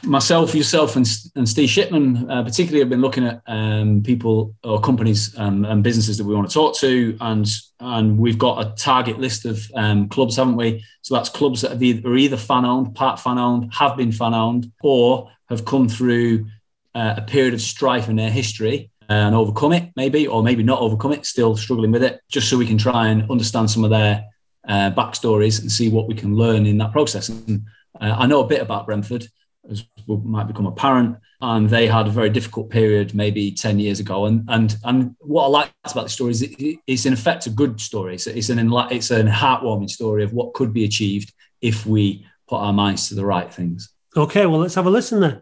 myself, 0.05 0.53
yourself, 0.53 0.95
and, 0.95 1.07
and 1.35 1.47
Steve 1.47 1.69
Shipman, 1.69 2.29
uh, 2.29 2.43
particularly, 2.43 2.79
have 2.79 2.89
been 2.89 3.01
looking 3.01 3.25
at 3.25 3.41
um, 3.47 4.03
people 4.03 4.55
or 4.63 4.79
companies 4.79 5.37
um, 5.37 5.65
and 5.65 5.83
businesses 5.83 6.17
that 6.17 6.25
we 6.25 6.35
want 6.35 6.47
to 6.47 6.53
talk 6.53 6.75
to, 6.77 7.17
and 7.21 7.47
and 7.79 8.17
we've 8.17 8.37
got 8.37 8.65
a 8.65 8.75
target 8.75 9.19
list 9.19 9.45
of 9.45 9.65
um, 9.75 10.09
clubs, 10.09 10.35
haven't 10.35 10.55
we? 10.55 10.83
So 11.01 11.15
that's 11.15 11.29
clubs 11.29 11.61
that 11.61 11.81
either, 11.81 12.09
are 12.09 12.17
either 12.17 12.37
fan 12.37 12.65
owned, 12.65 12.95
part 12.95 13.19
fan 13.19 13.37
owned, 13.37 13.73
have 13.73 13.97
been 13.97 14.11
fan 14.11 14.33
owned, 14.33 14.71
or 14.81 15.29
have 15.49 15.65
come 15.65 15.89
through 15.89 16.47
uh, 16.95 17.15
a 17.17 17.21
period 17.21 17.53
of 17.53 17.61
strife 17.61 18.09
in 18.09 18.15
their 18.15 18.31
history 18.31 18.89
and 19.09 19.35
overcome 19.35 19.73
it, 19.73 19.91
maybe, 19.95 20.27
or 20.27 20.41
maybe 20.41 20.63
not 20.63 20.79
overcome 20.79 21.11
it, 21.11 21.25
still 21.25 21.57
struggling 21.57 21.91
with 21.91 22.03
it, 22.03 22.21
just 22.29 22.49
so 22.49 22.57
we 22.57 22.65
can 22.65 22.77
try 22.77 23.07
and 23.09 23.29
understand 23.29 23.69
some 23.69 23.83
of 23.83 23.89
their 23.89 24.23
uh, 24.67 24.91
backstories 24.91 25.61
and 25.61 25.71
see 25.71 25.89
what 25.89 26.07
we 26.07 26.15
can 26.15 26.35
learn 26.35 26.65
in 26.65 26.77
that 26.77 26.91
process. 26.91 27.29
And 27.29 27.63
uh, 27.99 28.15
I 28.17 28.25
know 28.25 28.41
a 28.41 28.47
bit 28.47 28.61
about 28.61 28.85
Brentford 28.85 29.27
as 29.69 29.85
might 30.07 30.47
become 30.47 30.65
apparent. 30.65 31.17
And 31.41 31.69
they 31.69 31.87
had 31.87 32.07
a 32.07 32.11
very 32.11 32.29
difficult 32.29 32.69
period 32.69 33.13
maybe 33.13 33.51
10 33.51 33.79
years 33.79 33.99
ago. 33.99 34.25
And 34.25 34.45
and 34.47 34.75
and 34.83 35.15
what 35.19 35.45
I 35.45 35.47
like 35.47 35.71
about 35.89 36.03
the 36.03 36.09
story 36.09 36.31
is 36.31 36.41
it, 36.41 36.79
it's 36.87 37.05
in 37.05 37.13
effect 37.13 37.47
a 37.47 37.49
good 37.49 37.81
story. 37.81 38.15
It's, 38.15 38.27
it's 38.27 38.49
an 38.49 38.71
it's 38.91 39.11
an 39.11 39.27
heartwarming 39.27 39.89
story 39.89 40.23
of 40.23 40.33
what 40.33 40.53
could 40.53 40.73
be 40.73 40.85
achieved 40.85 41.33
if 41.61 41.85
we 41.85 42.25
put 42.47 42.57
our 42.57 42.73
minds 42.73 43.09
to 43.09 43.15
the 43.15 43.25
right 43.25 43.53
things. 43.53 43.89
Okay, 44.15 44.45
well, 44.45 44.59
let's 44.59 44.75
have 44.75 44.85
a 44.85 44.89
listen 44.89 45.21
then. 45.21 45.41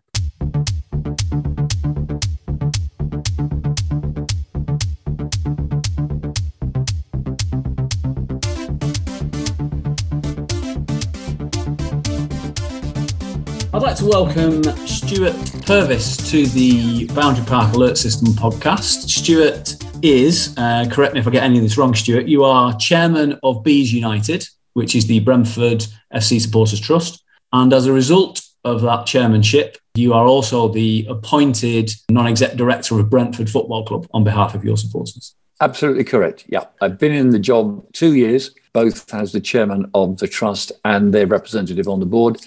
To 13.98 14.06
welcome 14.06 14.64
Stewart 14.88 15.36
Purvis 15.66 16.16
to 16.32 16.46
the 16.46 17.08
Boundary 17.08 17.46
Park 17.46 17.74
Alert 17.76 17.98
System 17.98 18.30
podcast. 18.30 19.10
Stewart 19.10 19.76
is, 20.02 20.56
uh, 20.58 20.88
correct 20.90 21.14
me 21.14 21.20
if 21.20 21.28
I 21.28 21.32
get 21.32 21.44
any 21.44 21.58
of 21.58 21.64
this 21.64 21.78
wrong, 21.78 21.94
Stewart, 21.94 22.26
you 22.26 22.46
are 22.46 22.76
chairman 22.78 23.38
of 23.44 23.64
Bees 23.64 23.94
United, 23.94 24.48
which 24.74 24.96
is 24.96 25.08
the 25.08 25.20
Brentford 25.20 25.86
FC 26.14 26.40
Supporters 26.40 26.80
Trust. 26.80 27.22
And 27.52 27.74
as 27.74 27.86
a 27.86 27.92
result 27.92 28.42
of 28.64 28.82
that 28.82 29.06
chairmanship, 29.06 29.78
you 29.96 30.14
are 30.14 30.26
also 30.26 30.70
the 30.70 31.06
appointed 31.10 31.92
non 32.10 32.28
exec 32.28 32.56
director 32.56 32.98
of 32.98 33.10
Brentford 33.10 33.50
Football 33.50 33.86
Club 33.86 34.08
on 34.14 34.24
behalf 34.24 34.56
of 34.56 34.64
your 34.64 34.78
supporters. 34.78 35.36
Absolutely 35.60 36.06
correct. 36.06 36.46
Yeah. 36.48 36.64
I've 36.82 36.98
been 36.98 37.12
in 37.12 37.30
the 37.30 37.40
job 37.40 37.86
two 37.92 38.16
years, 38.16 38.52
both 38.74 39.14
as 39.14 39.32
the 39.32 39.42
chairman 39.42 39.92
of 39.94 40.18
the 40.18 40.28
trust 40.28 40.72
and 40.86 41.14
their 41.14 41.28
representative 41.28 41.88
on 41.88 42.00
the 42.00 42.06
board. 42.06 42.40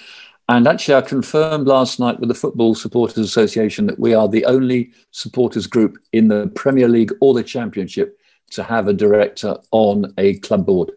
And 0.49 0.69
actually, 0.69 0.97
I 0.97 1.01
confirmed 1.01 1.67
last 1.67 1.99
night 1.99 2.21
with 2.21 2.29
the 2.29 2.35
Football 2.35 2.75
Supporters 2.75 3.25
Association 3.25 3.87
that 3.87 3.99
we 3.99 4.13
are 4.13 4.29
the 4.29 4.45
only 4.45 4.93
supporters 5.11 5.67
group 5.67 5.97
in 6.13 6.29
the 6.29 6.49
Premier 6.55 6.87
League 6.87 7.13
or 7.21 7.33
the 7.33 7.43
Championship 7.43 8.19
to 8.51 8.63
have 8.63 8.87
a 8.87 8.93
director 8.93 9.57
on 9.71 10.13
a 10.19 10.39
club 10.41 10.67
board. 10.67 10.93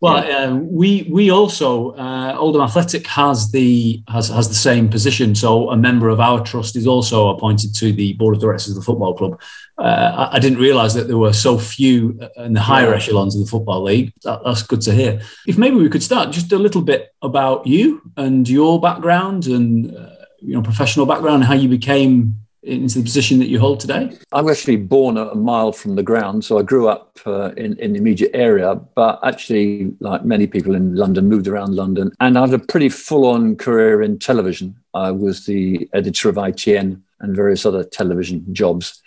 Well, 0.00 0.26
yeah. 0.26 0.44
uh, 0.44 0.56
we 0.56 1.08
we 1.10 1.30
also 1.30 1.92
uh, 1.92 2.36
Oldham 2.38 2.60
Athletic 2.62 3.06
has 3.06 3.50
the 3.50 4.02
has 4.08 4.28
has 4.28 4.48
the 4.48 4.54
same 4.54 4.90
position. 4.90 5.34
So 5.34 5.70
a 5.70 5.76
member 5.76 6.10
of 6.10 6.20
our 6.20 6.44
trust 6.44 6.76
is 6.76 6.86
also 6.86 7.28
appointed 7.28 7.74
to 7.76 7.92
the 7.92 8.12
board 8.14 8.36
of 8.36 8.42
directors 8.42 8.70
of 8.70 8.76
the 8.76 8.82
football 8.82 9.14
club. 9.14 9.40
Uh, 9.78 10.28
I, 10.32 10.36
I, 10.36 10.38
didn't 10.38 10.58
realise 10.58 10.94
that 10.94 11.06
there 11.06 11.18
were 11.18 11.32
so 11.32 11.58
few 11.58 12.18
in 12.36 12.54
the 12.54 12.60
higher 12.60 12.90
yeah. 12.90 12.96
echelons 12.96 13.34
of 13.36 13.44
the 13.44 13.50
football 13.50 13.82
league. 13.82 14.12
That, 14.22 14.40
that's 14.44 14.62
good 14.62 14.80
to 14.82 14.92
hear. 14.92 15.20
If 15.46 15.58
maybe 15.58 15.76
we 15.76 15.90
could 15.90 16.02
start 16.02 16.30
just 16.30 16.52
a 16.52 16.58
little 16.58 16.82
bit 16.82 17.14
about 17.20 17.66
you 17.66 18.02
and 18.16 18.48
your 18.48 18.80
background 18.80 19.46
and 19.46 19.96
uh, 19.96 20.10
you 20.40 20.54
know 20.54 20.62
professional 20.62 21.06
background, 21.06 21.44
how 21.44 21.54
you 21.54 21.68
became 21.68 22.45
into 22.66 22.98
the 22.98 23.04
position 23.04 23.38
that 23.38 23.48
you 23.48 23.58
hold 23.58 23.80
today? 23.80 24.16
I 24.32 24.42
was 24.42 24.58
actually 24.58 24.76
born 24.76 25.16
a 25.16 25.34
mile 25.34 25.72
from 25.72 25.94
the 25.94 26.02
ground, 26.02 26.44
so 26.44 26.58
I 26.58 26.62
grew 26.62 26.88
up 26.88 27.18
uh, 27.26 27.52
in, 27.56 27.78
in 27.78 27.92
the 27.92 27.98
immediate 27.98 28.32
area, 28.34 28.74
but 28.74 29.20
actually, 29.22 29.92
like 30.00 30.24
many 30.24 30.46
people 30.46 30.74
in 30.74 30.94
London, 30.94 31.28
moved 31.28 31.48
around 31.48 31.74
London 31.74 32.12
and 32.20 32.36
I 32.36 32.42
had 32.42 32.54
a 32.54 32.58
pretty 32.58 32.88
full 32.88 33.26
on 33.26 33.56
career 33.56 34.02
in 34.02 34.18
television. 34.18 34.76
I 34.94 35.10
was 35.10 35.46
the 35.46 35.88
editor 35.92 36.28
of 36.28 36.36
ITN 36.36 37.00
and 37.20 37.36
various 37.36 37.64
other 37.64 37.84
television 37.84 38.44
jobs. 38.54 39.02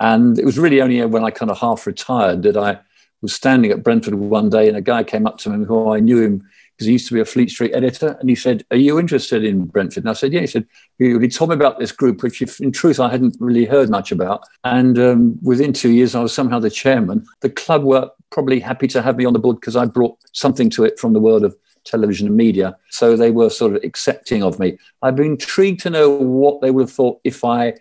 And 0.00 0.38
it 0.38 0.44
was 0.44 0.58
really 0.58 0.80
only 0.80 1.04
when 1.06 1.24
I 1.24 1.30
kind 1.30 1.50
of 1.50 1.58
half 1.58 1.86
retired 1.86 2.42
that 2.42 2.56
I 2.56 2.78
was 3.20 3.34
standing 3.34 3.70
at 3.70 3.82
Brentford 3.82 4.14
one 4.14 4.50
day 4.50 4.68
and 4.68 4.76
a 4.76 4.80
guy 4.80 5.04
came 5.04 5.26
up 5.26 5.38
to 5.38 5.50
me 5.50 5.64
who 5.64 5.92
I 5.92 6.00
knew 6.00 6.20
him 6.20 6.48
because 6.82 6.86
he 6.88 6.92
used 6.94 7.08
to 7.08 7.14
be 7.14 7.20
a 7.20 7.24
Fleet 7.24 7.48
Street 7.48 7.72
editor. 7.74 8.16
And 8.18 8.28
he 8.28 8.34
said, 8.34 8.64
Are 8.72 8.76
you 8.76 8.98
interested 8.98 9.44
in 9.44 9.66
Brentford? 9.66 10.02
And 10.02 10.10
I 10.10 10.14
said, 10.14 10.32
Yeah. 10.32 10.40
He 10.40 10.46
said, 10.48 10.66
He 10.98 11.28
told 11.28 11.50
me 11.50 11.54
about 11.54 11.78
this 11.78 11.92
group, 11.92 12.22
which 12.22 12.42
in 12.60 12.72
truth 12.72 12.98
I 12.98 13.08
hadn't 13.08 13.36
really 13.38 13.64
heard 13.64 13.88
much 13.88 14.10
about. 14.10 14.44
And 14.64 14.98
um, 14.98 15.38
within 15.42 15.72
two 15.72 15.90
years, 15.90 16.16
I 16.16 16.20
was 16.20 16.34
somehow 16.34 16.58
the 16.58 16.70
chairman. 16.70 17.24
The 17.40 17.50
club 17.50 17.84
were 17.84 18.10
probably 18.30 18.58
happy 18.58 18.88
to 18.88 19.02
have 19.02 19.16
me 19.16 19.24
on 19.24 19.32
the 19.32 19.38
board 19.38 19.60
because 19.60 19.76
I 19.76 19.84
brought 19.84 20.18
something 20.32 20.70
to 20.70 20.84
it 20.84 20.98
from 20.98 21.12
the 21.12 21.20
world 21.20 21.44
of 21.44 21.56
television 21.84 22.26
and 22.26 22.36
media. 22.36 22.76
So 22.90 23.16
they 23.16 23.30
were 23.30 23.50
sort 23.50 23.76
of 23.76 23.84
accepting 23.84 24.42
of 24.42 24.58
me. 24.58 24.78
I'd 25.02 25.16
been 25.16 25.26
intrigued 25.26 25.82
to 25.82 25.90
know 25.90 26.10
what 26.10 26.62
they 26.62 26.72
would 26.72 26.82
have 26.82 26.92
thought 26.92 27.20
if 27.22 27.44
I, 27.44 27.74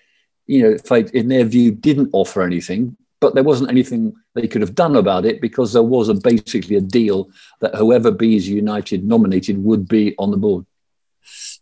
you 0.46 0.62
know, 0.62 0.70
if 0.72 0.92
I, 0.92 1.00
in 1.14 1.30
their 1.30 1.46
view, 1.46 1.72
didn't 1.72 2.10
offer 2.14 2.44
anything 2.44 2.98
but 3.22 3.36
there 3.36 3.44
wasn't 3.44 3.70
anything 3.70 4.14
they 4.34 4.48
could 4.48 4.62
have 4.62 4.76
done 4.76 4.96
about 4.96 5.26
it 5.26 5.40
because 5.40 5.72
there 5.72 5.84
was 5.84 6.10
a 6.10 6.14
basically 6.16 6.76
a 6.76 6.82
deal 6.82 7.30
that 7.62 7.76
whoever 7.76 8.12
Bees 8.12 8.50
United 8.50 9.06
nominated 9.06 9.64
would 9.64 9.88
be 9.88 10.16
on 10.18 10.32
the 10.32 10.38
board. 10.38 10.66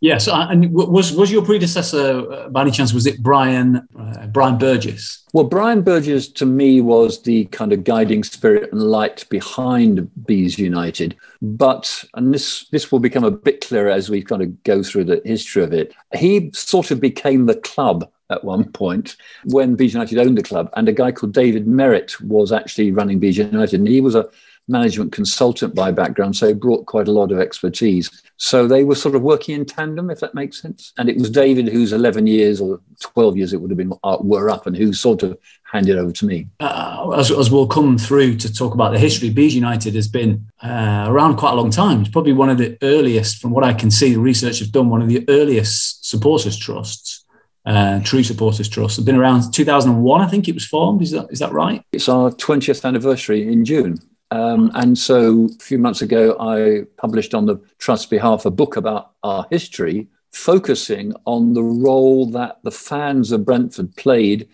Yes, 0.00 0.28
and 0.28 0.72
was 0.72 1.12
was 1.12 1.30
your 1.30 1.44
predecessor 1.44 2.32
uh, 2.32 2.48
by 2.48 2.62
any 2.62 2.70
chance? 2.70 2.94
Was 2.94 3.06
it 3.06 3.22
Brian 3.22 3.86
uh, 3.98 4.26
Brian 4.28 4.56
Burgess? 4.56 5.24
Well, 5.34 5.44
Brian 5.44 5.82
Burgess 5.82 6.28
to 6.28 6.46
me 6.46 6.80
was 6.80 7.22
the 7.22 7.44
kind 7.46 7.70
of 7.70 7.84
guiding 7.84 8.24
spirit 8.24 8.72
and 8.72 8.82
light 8.82 9.28
behind 9.28 10.10
Bees 10.26 10.58
United. 10.58 11.16
But 11.42 12.02
and 12.14 12.32
this 12.32 12.66
this 12.68 12.90
will 12.90 12.98
become 12.98 13.24
a 13.24 13.30
bit 13.30 13.66
clearer 13.66 13.90
as 13.90 14.08
we 14.08 14.22
kind 14.22 14.40
of 14.40 14.62
go 14.64 14.82
through 14.82 15.04
the 15.04 15.20
history 15.26 15.62
of 15.62 15.74
it. 15.74 15.94
He 16.16 16.50
sort 16.54 16.90
of 16.90 16.98
became 16.98 17.44
the 17.44 17.56
club 17.56 18.10
at 18.30 18.42
one 18.42 18.72
point 18.72 19.16
when 19.44 19.74
Bees 19.74 19.92
United 19.92 20.18
owned 20.18 20.38
the 20.38 20.42
club, 20.42 20.70
and 20.76 20.88
a 20.88 20.92
guy 20.92 21.12
called 21.12 21.34
David 21.34 21.66
Merritt 21.66 22.18
was 22.22 22.52
actually 22.52 22.90
running 22.90 23.18
Bees 23.18 23.36
United, 23.36 23.80
and 23.80 23.88
he 23.88 24.00
was 24.00 24.14
a 24.14 24.30
management 24.70 25.12
consultant 25.12 25.74
by 25.74 25.90
background, 25.90 26.36
so 26.36 26.54
brought 26.54 26.86
quite 26.86 27.08
a 27.08 27.12
lot 27.12 27.32
of 27.32 27.40
expertise. 27.40 28.10
So 28.36 28.66
they 28.66 28.84
were 28.84 28.94
sort 28.94 29.14
of 29.14 29.22
working 29.22 29.54
in 29.54 29.66
tandem, 29.66 30.10
if 30.10 30.20
that 30.20 30.34
makes 30.34 30.62
sense. 30.62 30.92
And 30.96 31.10
it 31.10 31.18
was 31.18 31.30
David 31.30 31.68
who's 31.68 31.92
11 31.92 32.26
years 32.26 32.60
or 32.60 32.80
12 33.00 33.36
years 33.36 33.52
it 33.52 33.60
would 33.60 33.70
have 33.70 33.76
been 33.76 33.92
uh, 34.02 34.18
were 34.20 34.48
up, 34.48 34.66
and 34.66 34.76
who 34.76 34.92
sort 34.92 35.22
of 35.22 35.38
handed 35.70 35.98
over 35.98 36.12
to 36.12 36.26
me. 36.26 36.46
Uh, 36.60 37.14
as, 37.16 37.30
as, 37.30 37.50
we'll 37.50 37.66
come 37.66 37.98
through 37.98 38.36
to 38.36 38.52
talk 38.52 38.74
about 38.74 38.92
the 38.92 38.98
history, 38.98 39.30
Bees 39.30 39.54
United 39.54 39.94
has 39.94 40.08
been 40.08 40.46
uh, 40.62 41.06
around 41.08 41.36
quite 41.36 41.52
a 41.52 41.56
long 41.56 41.70
time. 41.70 42.00
It's 42.00 42.10
probably 42.10 42.32
one 42.32 42.48
of 42.48 42.58
the 42.58 42.78
earliest, 42.82 43.40
from 43.40 43.50
what 43.50 43.64
I 43.64 43.72
can 43.72 43.90
see, 43.90 44.14
the 44.14 44.20
research 44.20 44.60
has 44.60 44.68
done, 44.68 44.88
one 44.88 45.02
of 45.02 45.08
the 45.08 45.24
earliest 45.28 46.08
supporters 46.08 46.56
trusts 46.56 47.24
uh, 47.66 48.00
True 48.02 48.22
Supporters 48.22 48.68
Trust. 48.68 48.98
It's 48.98 49.04
been 49.04 49.16
around 49.16 49.52
2001, 49.52 50.20
I 50.20 50.26
think 50.26 50.48
it 50.48 50.54
was 50.54 50.66
formed. 50.66 51.02
Is 51.02 51.10
that 51.12 51.26
is 51.30 51.38
that 51.40 51.52
right? 51.52 51.82
It's 51.92 52.08
our 52.08 52.30
20th 52.30 52.84
anniversary 52.84 53.50
in 53.50 53.64
June. 53.64 53.98
Um, 54.30 54.70
and 54.74 54.96
so 54.96 55.46
a 55.46 55.62
few 55.62 55.78
months 55.78 56.02
ago, 56.02 56.36
I 56.38 56.84
published 56.96 57.34
on 57.34 57.46
the 57.46 57.60
Trust's 57.78 58.06
behalf 58.06 58.46
a 58.46 58.50
book 58.50 58.76
about 58.76 59.12
our 59.22 59.46
history, 59.50 60.08
focusing 60.32 61.12
on 61.24 61.54
the 61.54 61.62
role 61.62 62.26
that 62.26 62.58
the 62.62 62.70
fans 62.70 63.32
of 63.32 63.44
Brentford 63.44 63.96
played 63.96 64.48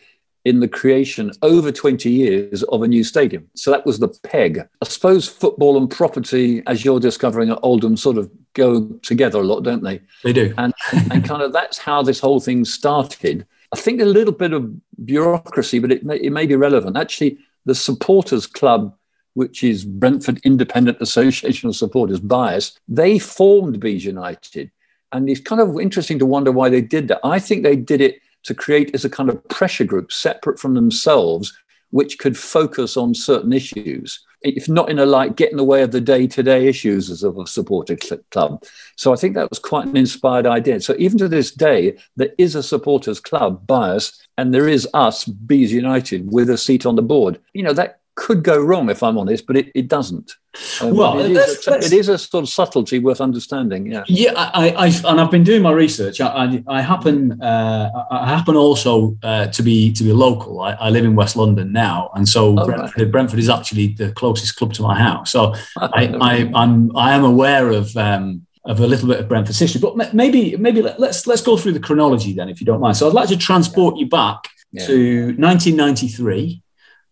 in 0.47 0.61
the 0.61 0.69
creation 0.69 1.33
over 1.43 1.73
20 1.73 2.09
years 2.09 2.63
of 2.65 2.81
a 2.83 2.89
new 2.89 3.03
stadium. 3.03 3.51
So 3.55 3.73
that 3.73 3.85
was 3.85 3.99
the 3.99 4.09
peg. 4.23 4.61
I 4.81 4.85
suppose 4.87 5.29
football 5.29 5.77
and 5.77 5.91
property, 5.91 6.63
as 6.69 6.85
you're 6.85 7.01
discovering 7.01 7.51
at 7.51 7.59
Oldham, 7.65 7.97
sort 7.97 8.17
of 8.17 8.31
go 8.55 8.87
together 9.03 9.41
a 9.41 9.43
lot, 9.43 9.65
don't 9.65 9.83
they? 9.83 10.01
They 10.23 10.33
do. 10.33 10.55
And, 10.57 10.73
and 11.11 11.25
kind 11.25 11.43
of 11.43 11.53
that's 11.53 11.79
how 11.79 12.03
this 12.05 12.21
whole 12.21 12.39
thing 12.39 12.65
started. 12.65 13.45
I 13.73 13.77
think 13.77 14.01
a 14.01 14.05
little 14.05 14.33
bit 14.33 14.53
of 14.53 14.73
bureaucracy, 15.05 15.81
but 15.81 15.91
it 15.91 16.05
may, 16.05 16.17
it 16.19 16.31
may 16.31 16.47
be 16.47 16.55
relevant. 16.55 16.97
Actually, 16.97 17.39
the 17.65 17.75
supporters 17.75 18.47
club, 18.47 18.97
which 19.37 19.63
is 19.63 19.85
Brentford 19.85 20.41
Independent 20.45 20.97
Association 21.03 21.69
of 21.69 21.77
Supporters, 21.77 22.21
Bias, 22.21 22.81
they 22.89 23.19
formed 23.19 23.79
Bees 23.79 24.03
United. 24.03 24.71
And 25.13 25.29
it's 25.29 25.43
kind 25.43 25.61
of 25.61 25.79
interesting 25.79 26.19
to 26.21 26.25
wonder 26.25 26.51
why 26.51 26.71
they 26.71 26.81
did 26.81 27.09
that. 27.09 27.21
I 27.23 27.39
think 27.39 27.63
they 27.63 27.77
did 27.77 28.01
it 28.01 28.23
to 28.45 28.55
create 28.55 28.95
as 28.95 29.05
a 29.05 29.11
kind 29.11 29.29
of 29.29 29.47
pressure 29.49 29.85
group 29.85 30.11
separate 30.11 30.59
from 30.59 30.73
themselves, 30.73 31.53
which 31.91 32.19
could 32.19 32.39
focus 32.39 32.97
on 32.97 33.13
certain 33.13 33.53
issues, 33.53 34.25
if 34.41 34.71
not 34.71 34.89
in 34.89 34.99
a 34.99 35.05
like 35.05 35.37
get 35.37 35.51
in 35.51 35.59
the 35.59 35.65
way 35.65 35.83
of 35.83 35.91
the 35.91 36.01
day 36.01 36.27
to 36.29 36.43
day 36.43 36.67
issues 36.67 37.23
of 37.23 37.37
a 37.37 37.47
supporter 37.47 37.99
club. 38.31 38.65
So 38.97 39.13
I 39.13 39.17
think 39.17 39.35
that 39.35 39.51
was 39.51 39.59
quite 39.59 39.87
an 39.87 39.99
inspired 39.99 40.47
idea. 40.47 40.81
So 40.81 40.97
even 40.99 41.19
to 41.19 41.29
this 41.29 41.51
day, 41.51 41.99
there 42.17 42.33
is 42.39 42.55
a 42.55 42.63
supporters 42.63 43.21
club 43.21 43.67
bias, 43.67 44.19
and 44.39 44.55
there 44.55 44.67
is 44.67 44.89
us, 44.95 45.27
Bees 45.27 45.75
United, 45.75 46.33
with 46.33 46.49
a 46.49 46.57
seat 46.57 46.87
on 46.87 46.97
the 46.97 47.03
board. 47.03 47.39
You 47.53 47.65
know, 47.65 47.75
that 47.75 48.01
could 48.17 48.43
go 48.43 48.59
wrong 48.59 48.91
if 48.91 49.03
I'm 49.03 49.17
honest, 49.19 49.47
but 49.47 49.57
it, 49.57 49.71
it 49.75 49.89
doesn't. 49.89 50.33
Um, 50.81 50.97
well, 50.97 51.19
it 51.21 51.33
is, 51.33 51.69
a, 51.69 51.77
it 51.77 51.93
is, 51.93 52.09
a, 52.09 52.17
sort 52.17 52.43
of 52.43 52.49
subtlety 52.49 52.99
worth 52.99 53.21
understanding. 53.21 53.87
Yeah, 53.87 54.05
yeah. 54.09 54.33
I, 54.35 54.71
I 54.71 54.87
and 54.87 55.21
I've 55.21 55.31
been 55.31 55.45
doing 55.45 55.61
my 55.61 55.71
research. 55.71 56.19
I, 56.21 56.29
I, 56.29 56.65
I 56.67 56.83
happen 56.83 57.41
uh, 57.43 57.91
I 58.11 58.27
happen 58.27 58.57
also 58.57 59.17
uh, 59.23 59.49
to 59.49 59.63
be 59.63 59.93
to 59.93 60.03
be 60.03 60.13
local. 60.13 60.63
I, 60.63 60.73
I, 60.73 60.89
live 60.89 61.05
in 61.05 61.15
West 61.15 61.37
London 61.37 61.73
now, 61.73 62.11
and 62.15 62.27
so 62.27 62.59
oh, 62.59 62.65
Brentford, 62.65 63.03
right. 63.03 63.13
Brentford, 63.13 63.39
is 63.39 63.51
actually 63.51 63.89
the 63.89 64.13
closest 64.13 64.57
club 64.57 64.73
to 64.75 64.83
my 64.83 64.99
house. 64.99 65.31
So 65.31 65.55
I, 65.77 66.07
I 66.21 66.51
I'm 66.55 66.97
I 66.97 67.15
am 67.15 67.25
aware 67.25 67.71
of. 67.71 67.97
Um, 67.97 68.43
of 68.65 68.81
a 68.81 68.87
little 68.87 69.07
bit 69.07 69.21
of 69.21 69.29
Brentford's 69.29 69.61
history, 69.61 69.81
but 69.81 70.13
maybe 70.13 70.57
maybe 70.57 70.83
let's 70.83 71.25
let's 71.29 71.41
go 71.41 71.57
through 71.57 71.71
the 71.71 71.79
chronology 71.79 72.33
then, 72.33 72.49
if 72.49 72.61
you 72.61 72.67
don't 72.67 72.81
mind. 72.81 72.97
So 72.97 73.07
I'd 73.07 73.15
like 73.15 73.29
to 73.29 73.37
transport 73.37 73.97
you 73.97 74.09
back 74.09 74.49
yeah. 74.73 74.85
to 74.87 75.27
1993 75.39 76.65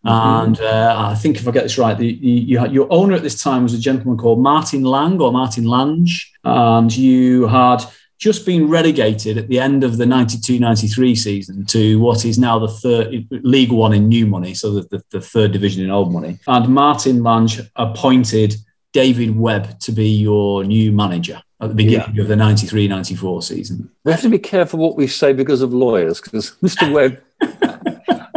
Mm-hmm. 0.04 0.46
And 0.46 0.60
uh, 0.60 0.94
I 1.10 1.14
think 1.14 1.36
if 1.36 1.48
I 1.48 1.50
get 1.50 1.62
this 1.62 1.78
right, 1.78 1.96
the, 1.96 2.18
the, 2.18 2.26
you, 2.26 2.66
your 2.68 2.86
owner 2.92 3.14
at 3.14 3.22
this 3.22 3.42
time 3.42 3.62
was 3.62 3.74
a 3.74 3.78
gentleman 3.78 4.18
called 4.18 4.40
Martin 4.40 4.84
Lang 4.84 5.20
or 5.20 5.32
Martin 5.32 5.64
Lange, 5.64 6.08
and 6.44 6.94
you 6.94 7.46
had 7.46 7.84
just 8.18 8.46
been 8.46 8.68
relegated 8.68 9.36
at 9.36 9.48
the 9.48 9.58
end 9.58 9.82
of 9.82 9.96
the 9.96 10.04
92-93 10.04 11.16
season 11.16 11.66
to 11.66 11.98
what 11.98 12.24
is 12.24 12.38
now 12.38 12.58
the 12.58 12.68
third 12.68 13.26
League 13.30 13.72
One 13.72 13.92
in 13.92 14.08
new 14.08 14.26
money, 14.26 14.54
so 14.54 14.72
the, 14.74 14.82
the, 14.82 15.04
the 15.10 15.20
third 15.20 15.52
division 15.52 15.84
in 15.84 15.90
old 15.90 16.12
money. 16.12 16.38
And 16.46 16.68
Martin 16.68 17.22
Lange 17.22 17.68
appointed 17.76 18.56
David 18.92 19.36
Webb 19.36 19.80
to 19.80 19.92
be 19.92 20.08
your 20.08 20.64
new 20.64 20.92
manager 20.92 21.42
at 21.60 21.68
the 21.68 21.74
beginning 21.74 22.14
yeah. 22.14 22.22
of 22.22 22.28
the 22.28 22.34
93-94 22.34 23.42
season. 23.42 23.90
We 24.04 24.12
have 24.12 24.20
to 24.22 24.28
be 24.28 24.38
careful 24.38 24.78
what 24.78 24.96
we 24.96 25.06
say 25.06 25.32
because 25.32 25.62
of 25.62 25.72
lawyers, 25.72 26.20
because 26.20 26.52
Mr. 26.62 26.92
Webb 26.92 27.20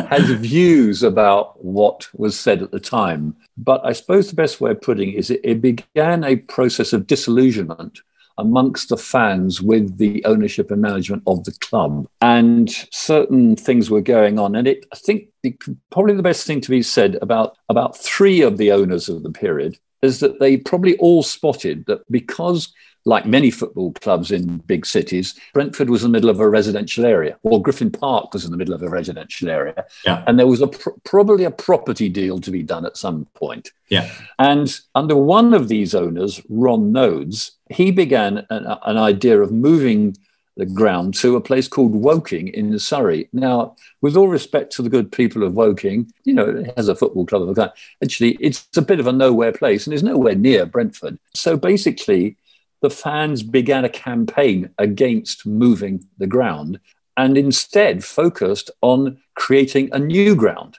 has 0.10 0.30
views 0.30 1.04
about 1.04 1.64
what 1.64 2.08
was 2.14 2.40
said 2.40 2.62
at 2.62 2.72
the 2.72 2.80
time. 2.80 3.36
But 3.58 3.86
I 3.86 3.94
suppose 3.94 4.30
the 4.30 4.36
best 4.36 4.62
way 4.62 4.72
of 4.72 4.82
putting 4.82 5.14
it 5.14 5.16
is 5.16 5.30
it, 5.30 5.42
it 5.44 5.62
began 5.62 6.24
a 6.24 6.38
process 6.38 6.94
of 6.94 7.08
disillusionment 7.08 8.02
amongst 8.38 8.90
the 8.90 8.98
fans 8.98 9.62
with 9.62 9.98
the 9.98 10.24
ownership 10.26 10.70
and 10.70 10.82
management 10.82 11.24
of 11.26 11.44
the 11.44 11.52
club. 11.54 12.08
And 12.22 12.70
certain 12.92 13.56
things 13.56 13.90
were 13.90 14.02
going 14.02 14.38
on. 14.38 14.56
And 14.56 14.68
it, 14.68 14.86
I 14.94 14.96
think 14.96 15.30
it, 15.44 15.56
probably 15.90 16.16
the 16.16 16.24
best 16.24 16.46
thing 16.46 16.62
to 16.62 16.70
be 16.70 16.84
said 16.84 17.18
about, 17.22 17.58
about 17.70 17.98
three 17.98 18.42
of 18.42 18.58
the 18.58 18.72
owners 18.72 19.10
of 19.10 19.24
the 19.24 19.32
period 19.32 19.78
is 20.04 20.20
that 20.20 20.40
they 20.40 20.58
probably 20.58 20.96
all 20.98 21.24
spotted 21.24 21.86
that 21.88 22.10
because 22.12 22.72
like 23.06 23.26
many 23.26 23.50
football 23.50 23.94
clubs 23.94 24.32
in 24.32 24.58
big 24.60 24.86
cities, 24.86 25.40
Brentford 25.54 25.90
was 25.90 26.04
in 26.04 26.12
the 26.12 26.18
middle 26.18 26.30
of 26.30 26.40
a 26.40 26.50
residential 26.50 27.06
area, 27.06 27.38
or 27.44 27.62
Griffin 27.62 27.90
Park 27.90 28.34
was 28.34 28.44
in 28.44 28.52
the 28.52 28.58
middle 28.58 28.74
of 28.74 28.82
a 28.84 28.90
residential 28.90 29.50
area. 29.50 29.86
Yeah. 30.06 30.24
And 30.28 30.38
there 30.38 30.48
was 30.48 30.62
a 30.62 30.68
pr- 30.68 30.90
probably 31.04 31.46
a 31.46 31.52
property 31.52 32.10
deal 32.10 32.40
to 32.40 32.52
be 32.52 32.64
done 32.64 32.86
at 32.86 32.98
some 32.98 33.26
point. 33.34 33.72
Yeah. 33.90 34.12
And 34.40 34.78
under 34.94 35.16
one 35.16 35.54
of 35.54 35.70
these 35.70 35.96
owners, 35.96 36.42
Ron 36.50 36.92
Noades, 36.92 37.52
he 37.70 37.92
began 37.92 38.46
an, 38.50 38.66
an 38.86 38.98
idea 38.98 39.42
of 39.42 39.52
moving 39.52 40.18
the 40.58 40.66
ground 40.66 41.14
to 41.14 41.36
a 41.36 41.42
place 41.42 41.68
called 41.68 41.94
Woking 41.94 42.50
in 42.50 42.78
Surrey. 42.80 43.30
Now, 43.32 43.76
with 44.02 44.18
all 44.18 44.28
respect 44.28 44.74
to 44.74 44.82
the 44.82 44.90
good 44.90 45.12
people 45.12 45.44
of 45.44 45.54
Woking, 45.54 46.12
you 46.26 46.34
know, 46.34 46.50
it 46.50 46.74
has 46.76 46.90
a 46.90 46.96
football 46.96 47.26
club 47.26 47.44
of 47.44 47.50
a 47.50 47.54
kind. 47.54 47.72
Actually, 48.04 48.38
it's 48.42 48.68
a 48.76 48.82
bit 48.82 49.00
of 49.00 49.08
a 49.08 49.14
nowhere 49.14 49.52
place 49.52 49.86
and 49.86 49.94
it's 49.94 50.04
nowhere 50.04 50.36
near 50.36 50.66
Brentford. 50.66 51.20
So 51.34 51.56
basically, 51.56 52.36
the 52.82 52.90
fans 52.90 53.44
began 53.44 53.86
a 53.86 53.90
campaign 53.90 54.70
against 54.78 55.46
moving 55.46 56.06
the 56.18 56.28
ground 56.28 56.80
and 57.16 57.38
instead 57.38 58.04
focused 58.04 58.70
on 58.82 59.18
creating 59.36 59.90
a 59.92 60.00
new 60.00 60.36
ground 60.36 60.78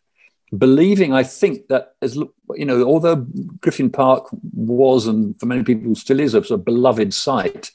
believing 0.56 1.12
i 1.12 1.22
think 1.22 1.68
that 1.68 1.94
as 2.00 2.16
you 2.16 2.64
know 2.64 2.82
although 2.84 3.16
griffin 3.60 3.90
park 3.90 4.26
was 4.54 5.06
and 5.06 5.38
for 5.38 5.46
many 5.46 5.62
people 5.62 5.94
still 5.94 6.20
is 6.20 6.34
a 6.34 6.42
sort 6.42 6.60
of 6.60 6.64
beloved 6.64 7.12
site 7.12 7.70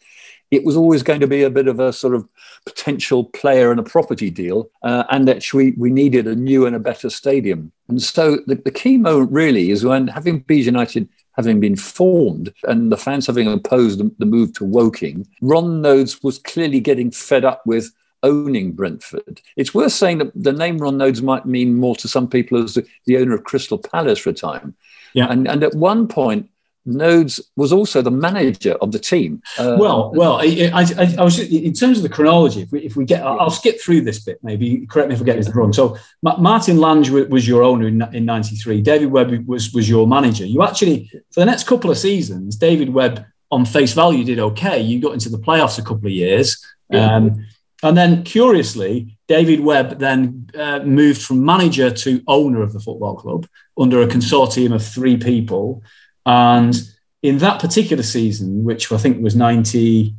it 0.54 0.64
was 0.64 0.78
always 0.78 1.02
going 1.02 1.20
to 1.20 1.28
be 1.28 1.42
a 1.44 1.50
bit 1.50 1.68
of 1.68 1.80
a 1.80 1.92
sort 1.92 2.14
of 2.14 2.28
potential 2.66 3.26
player 3.26 3.72
and 3.72 3.80
a 3.80 3.84
property 3.84 4.30
deal, 4.30 4.70
uh, 4.84 5.04
and 5.10 5.28
that 5.28 5.52
we, 5.52 5.72
we 5.72 5.90
needed 5.90 6.28
a 6.28 6.36
new 6.36 6.66
and 6.66 6.76
a 6.76 6.80
better 6.80 7.10
stadium. 7.10 7.72
And 7.88 8.02
so 8.02 8.38
the, 8.46 8.56
the 8.56 8.72
key 8.72 8.98
moment 8.98 9.32
really 9.32 9.72
is 9.72 9.84
when 9.84 10.08
having 10.08 10.40
Bees 10.40 10.68
United 10.68 11.10
having 11.36 11.60
been 11.60 11.76
formed 11.76 12.54
and 12.64 12.92
the 12.92 12.98
fans 12.98 13.28
having 13.28 13.52
opposed 13.52 14.00
the, 14.00 14.12
the 14.20 14.26
move 14.26 14.54
to 14.54 14.64
Woking, 14.64 15.28
Ron 15.42 15.82
Noades 15.82 16.24
was 16.24 16.40
clearly 16.40 16.80
getting 16.80 17.12
fed 17.12 17.44
up 17.44 17.66
with 17.66 17.92
owning 18.24 18.72
Brentford. 18.72 19.42
It's 19.58 19.74
worth 19.74 19.92
saying 19.92 20.20
that 20.20 20.32
the 20.36 20.54
name 20.54 20.78
Ron 20.78 20.98
Noades 20.98 21.22
might 21.22 21.46
mean 21.46 21.76
more 21.76 21.96
to 21.98 22.08
some 22.08 22.28
people 22.28 22.64
as 22.64 22.76
the, 22.76 22.88
the 23.06 23.18
owner 23.18 23.36
of 23.36 23.44
Crystal 23.44 23.78
Palace 23.78 24.20
for 24.20 24.30
a 24.30 24.34
time. 24.34 24.76
Yeah. 25.14 25.28
And, 25.30 25.48
and 25.48 25.64
at 25.64 25.76
one 25.76 26.08
point, 26.08 26.50
Noades 26.88 27.40
was 27.56 27.72
also 27.72 28.02
the 28.02 28.12
manager 28.12 28.74
of 28.74 28.92
the 28.92 29.00
team. 29.00 29.42
Uh, 29.58 29.78
well, 29.80 30.12
well, 30.14 30.40
I, 30.42 30.70
I, 30.74 31.16
I, 31.18 31.24
was 31.24 31.40
in 31.40 31.74
terms 31.74 31.98
of 31.98 32.04
the 32.04 32.10
chronology. 32.10 32.62
If 32.62 32.72
we, 32.72 32.82
if 32.82 32.96
we 32.96 33.06
get, 33.06 33.24
I'll 33.24 33.50
skip 33.50 33.80
through 33.80 34.02
this 34.02 34.20
bit. 34.20 34.40
Maybe 34.44 34.86
correct 34.88 35.10
me 35.10 35.16
if 35.16 35.22
I 35.22 35.24
get 35.24 35.38
this 35.38 35.54
wrong. 35.56 35.72
So, 35.72 35.98
Martin 36.22 36.78
Lange 36.78 37.10
was 37.30 37.48
your 37.48 37.64
owner 37.64 37.88
in, 37.88 38.02
in 38.14 38.26
'93. 38.26 38.82
David 38.82 39.12
Webb 39.12 39.48
was 39.48 39.74
was 39.74 39.90
your 39.90 40.08
manager. 40.08 40.46
You 40.46 40.64
actually, 40.64 41.10
for 41.32 41.40
the 41.40 41.46
next 41.46 41.68
couple 41.68 41.90
of 41.90 41.98
seasons, 41.98 42.58
David 42.58 42.90
Webb 42.90 43.26
on 43.50 43.66
face 43.66 43.94
value 43.94 44.26
did 44.26 44.40
okay. 44.40 44.82
You 44.82 45.00
got 45.00 45.14
into 45.14 45.30
the 45.30 45.38
playoffs 45.38 45.80
a 45.80 45.84
couple 45.84 46.08
of 46.08 46.14
years. 46.14 46.64
Yeah. 46.90 47.16
Um, 47.16 47.46
and 47.84 47.98
then, 47.98 48.24
curiously, 48.24 49.18
David 49.28 49.60
Webb 49.60 50.00
then 50.00 50.50
uh, 50.58 50.80
moved 50.80 51.22
from 51.22 51.44
manager 51.44 51.92
to 51.92 52.24
owner 52.28 52.62
of 52.62 52.72
the 52.72 52.80
football 52.80 53.16
club 53.16 53.46
under 53.78 54.02
a 54.02 54.08
consortium 54.08 54.74
of 54.74 54.84
three 54.84 55.18
people. 55.18 55.84
And 56.26 56.76
in 57.22 57.38
that 57.40 57.60
particular 57.60 58.04
season, 58.04 58.64
which 58.64 58.92
I 58.92 58.98
think 58.98 59.24
was 59.24 59.36
90, 59.36 60.16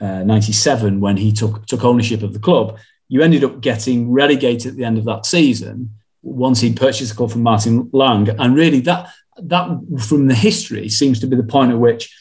uh, 0.00 0.22
97 0.24 1.00
when 1.00 1.16
he 1.16 1.32
took, 1.32 1.66
took 1.66 1.84
ownership 1.84 2.22
of 2.22 2.32
the 2.32 2.38
club, 2.38 2.78
you 3.08 3.22
ended 3.22 3.44
up 3.44 3.60
getting 3.60 4.10
relegated 4.10 4.72
at 4.72 4.76
the 4.76 4.84
end 4.84 4.98
of 4.98 5.04
that 5.04 5.26
season 5.26 5.90
once 6.22 6.60
he 6.60 6.72
purchased 6.72 7.12
the 7.12 7.16
club 7.16 7.30
from 7.30 7.42
Martin 7.42 7.88
Lange. 7.92 8.30
And 8.38 8.54
really, 8.54 8.80
that, 8.80 9.12
that 9.38 9.68
from 10.00 10.26
the 10.26 10.34
history 10.34 10.88
seems 10.88 11.20
to 11.20 11.26
be 11.26 11.36
the 11.36 11.42
point 11.42 11.72
at 11.72 11.78
which 11.78 12.12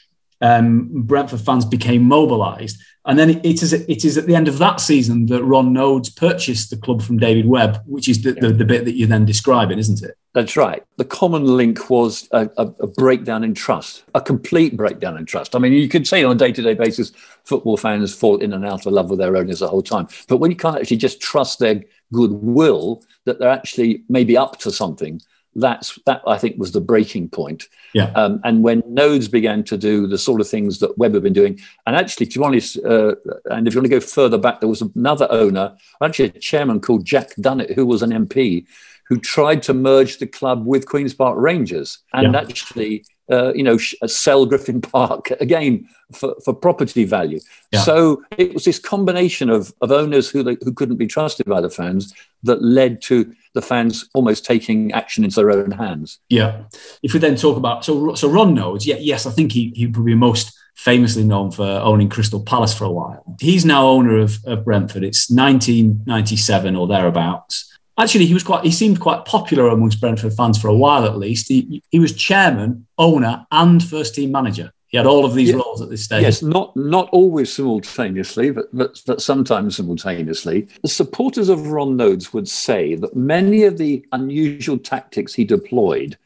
um, 0.41 0.89
Brentford 1.03 1.41
fans 1.41 1.65
became 1.65 2.03
mobilised. 2.03 2.81
And 3.07 3.19
then 3.19 3.29
it 3.29 3.61
is, 3.61 3.71
it 3.71 4.03
is 4.03 4.17
at 4.17 4.25
the 4.25 4.35
end 4.35 4.47
of 4.47 4.57
that 4.57 4.79
season 4.79 5.27
that 5.27 5.43
Ron 5.43 5.73
Noades 5.73 6.15
purchased 6.15 6.71
the 6.71 6.77
club 6.77 7.03
from 7.03 7.17
David 7.17 7.45
Webb, 7.45 7.79
which 7.85 8.09
is 8.09 8.23
the, 8.23 8.31
the, 8.31 8.49
the 8.49 8.65
bit 8.65 8.83
that 8.85 8.95
you're 8.95 9.07
then 9.07 9.25
describing, 9.25 9.77
isn't 9.77 10.03
it? 10.03 10.17
That's 10.33 10.57
right. 10.57 10.83
The 10.97 11.05
common 11.05 11.45
link 11.45 11.89
was 11.89 12.27
a, 12.31 12.49
a, 12.57 12.63
a, 12.81 12.87
breakdown 12.87 13.43
in 13.43 13.53
trust, 13.53 14.03
a 14.15 14.21
complete 14.21 14.75
breakdown 14.75 15.17
in 15.17 15.25
trust. 15.25 15.55
I 15.55 15.59
mean, 15.59 15.71
you 15.71 15.87
could 15.87 16.07
say 16.07 16.23
on 16.23 16.31
a 16.31 16.35
day 16.35 16.51
to 16.51 16.61
day 16.61 16.73
basis, 16.73 17.11
football 17.43 17.77
fans 17.77 18.13
fall 18.13 18.37
in 18.37 18.53
and 18.53 18.65
out 18.65 18.85
of 18.85 18.91
love 18.91 19.11
with 19.11 19.19
their 19.19 19.37
owners 19.37 19.59
the 19.59 19.67
whole 19.67 19.83
time. 19.83 20.07
But 20.27 20.37
when 20.37 20.49
you 20.49 20.57
can't 20.57 20.77
actually 20.77 20.97
just 20.97 21.21
trust 21.21 21.59
their 21.59 21.83
goodwill 22.11 23.03
that 23.25 23.39
they're 23.39 23.49
actually 23.49 24.03
maybe 24.09 24.35
up 24.35 24.57
to 24.59 24.71
something, 24.71 25.21
that's 25.55 25.97
that 26.05 26.21
I 26.27 26.37
think 26.37 26.57
was 26.57 26.73
the 26.73 26.81
breaking 26.81 27.29
point. 27.29 27.67
Yeah. 27.93 28.11
Um, 28.15 28.41
and 28.43 28.63
when 28.63 28.81
Noades 28.83 29.31
began 29.31 29.63
to 29.65 29.77
do 29.77 30.05
the 30.05 30.17
sort 30.17 30.41
of 30.41 30.47
things 30.47 30.79
that 30.79 30.97
Webb 30.97 31.13
had 31.13 31.23
been 31.23 31.33
doing, 31.33 31.59
and 31.87 31.95
actually, 31.95 32.27
to 32.27 32.39
be 32.39 32.45
honest, 32.45 32.77
uh, 32.77 33.15
and 33.45 33.67
if 33.67 33.73
you 33.73 33.79
want 33.79 33.85
to 33.85 33.99
go 33.99 33.99
further 33.99 34.37
back, 34.37 34.59
there 34.59 34.69
was 34.69 34.81
another 34.81 35.27
owner, 35.31 35.75
actually 36.03 36.25
a 36.25 36.39
chairman 36.39 36.81
called 36.81 37.05
Jack 37.05 37.29
Dunnett, 37.35 37.73
who 37.73 37.85
was 37.85 38.01
an 38.01 38.11
MP, 38.11 38.65
who 39.07 39.17
tried 39.17 39.63
to 39.63 39.73
merge 39.73 40.17
the 40.17 40.27
club 40.27 40.65
with 40.65 40.87
Queens 40.87 41.13
Park 41.13 41.37
Rangers, 41.37 41.99
and 42.13 42.33
yeah. 42.33 42.39
actually. 42.39 43.05
Uh, 43.27 43.51
you 43.55 43.63
know, 43.63 43.75
sell 43.75 44.45
Griffin 44.45 44.79
Park 44.79 45.31
again 45.39 45.89
for, 46.13 46.35
for 46.45 46.53
property 46.53 47.05
value. 47.05 47.39
Yeah. 47.71 47.79
So 47.79 48.23
it 48.37 48.53
was 48.53 48.65
this 48.65 48.77
combination 48.77 49.49
of, 49.49 49.73
of 49.81 49.91
owners 49.91 50.29
who 50.29 50.43
they, 50.43 50.57
who 50.61 50.71
couldn't 50.71 50.97
be 50.97 51.07
trusted 51.07 51.47
by 51.47 51.59
the 51.59 51.71
fans 51.71 52.13
that 52.43 52.61
led 52.61 53.01
to 53.01 53.33
the 53.55 53.61
fans 53.61 54.07
almost 54.13 54.45
taking 54.45 54.91
action 54.91 55.23
into 55.23 55.37
their 55.37 55.49
own 55.49 55.71
hands. 55.71 56.19
Yeah. 56.29 56.63
If 57.01 57.13
we 57.13 57.19
then 57.19 57.35
talk 57.35 57.57
about 57.57 57.83
so 57.83 58.13
so 58.13 58.29
Ron 58.29 58.55
Noades, 58.55 58.85
yeah, 58.85 58.97
yes, 58.99 59.25
I 59.25 59.31
think 59.31 59.51
he 59.51 59.73
he 59.75 59.87
would 59.87 60.05
be 60.05 60.13
most 60.13 60.55
famously 60.75 61.23
known 61.23 61.51
for 61.51 61.63
owning 61.63 62.09
Crystal 62.09 62.43
Palace 62.43 62.73
for 62.73 62.83
a 62.83 62.91
while. 62.91 63.23
He's 63.39 63.65
now 63.65 63.87
owner 63.87 64.17
of, 64.19 64.37
of 64.45 64.65
Brentford. 64.65 65.03
It's 65.03 65.31
1997 65.31 66.75
or 66.75 66.85
thereabouts. 66.85 67.71
Actually, 67.97 68.25
he 68.25 68.33
was 68.33 68.43
quite. 68.43 68.65
He 68.65 68.71
seemed 68.71 68.99
quite 68.99 69.23
popular 69.23 69.69
amongst 69.69 70.01
Brentford 70.01 70.33
fans 70.33 70.61
for 70.61 70.67
a 70.67 70.75
while, 70.75 71.05
at 71.05 71.17
least. 71.17 71.47
He, 71.47 71.81
he 71.89 71.99
was 71.99 72.11
chairman, 72.11 72.87
owner, 72.97 73.47
and 73.51 73.81
first 73.81 74.15
team 74.15 74.31
manager. 74.31 74.73
He 74.95 74.97
had 74.97 75.07
all 75.07 75.25
of 75.25 75.33
these 75.33 75.49
yeah. 75.49 75.57
roles 75.57 75.81
at 75.81 75.89
this 75.89 76.05
stage. 76.05 76.21
Yes, 76.21 76.41
not 76.41 76.73
not 76.77 77.09
always 77.11 77.53
simultaneously, 77.53 78.51
but, 78.51 78.73
but, 78.73 79.01
but 79.05 79.21
sometimes 79.21 79.75
simultaneously. 79.75 80.69
The 80.83 80.87
supporters 80.87 81.49
of 81.49 81.67
Ron 81.67 81.97
Noades 81.97 82.33
would 82.33 82.47
say 82.47 82.95
that 82.95 83.13
many 83.13 83.65
of 83.65 83.77
the 83.77 84.05
unusual 84.13 84.77
tactics 84.77 85.33
he 85.33 85.43
deployed 85.43 86.17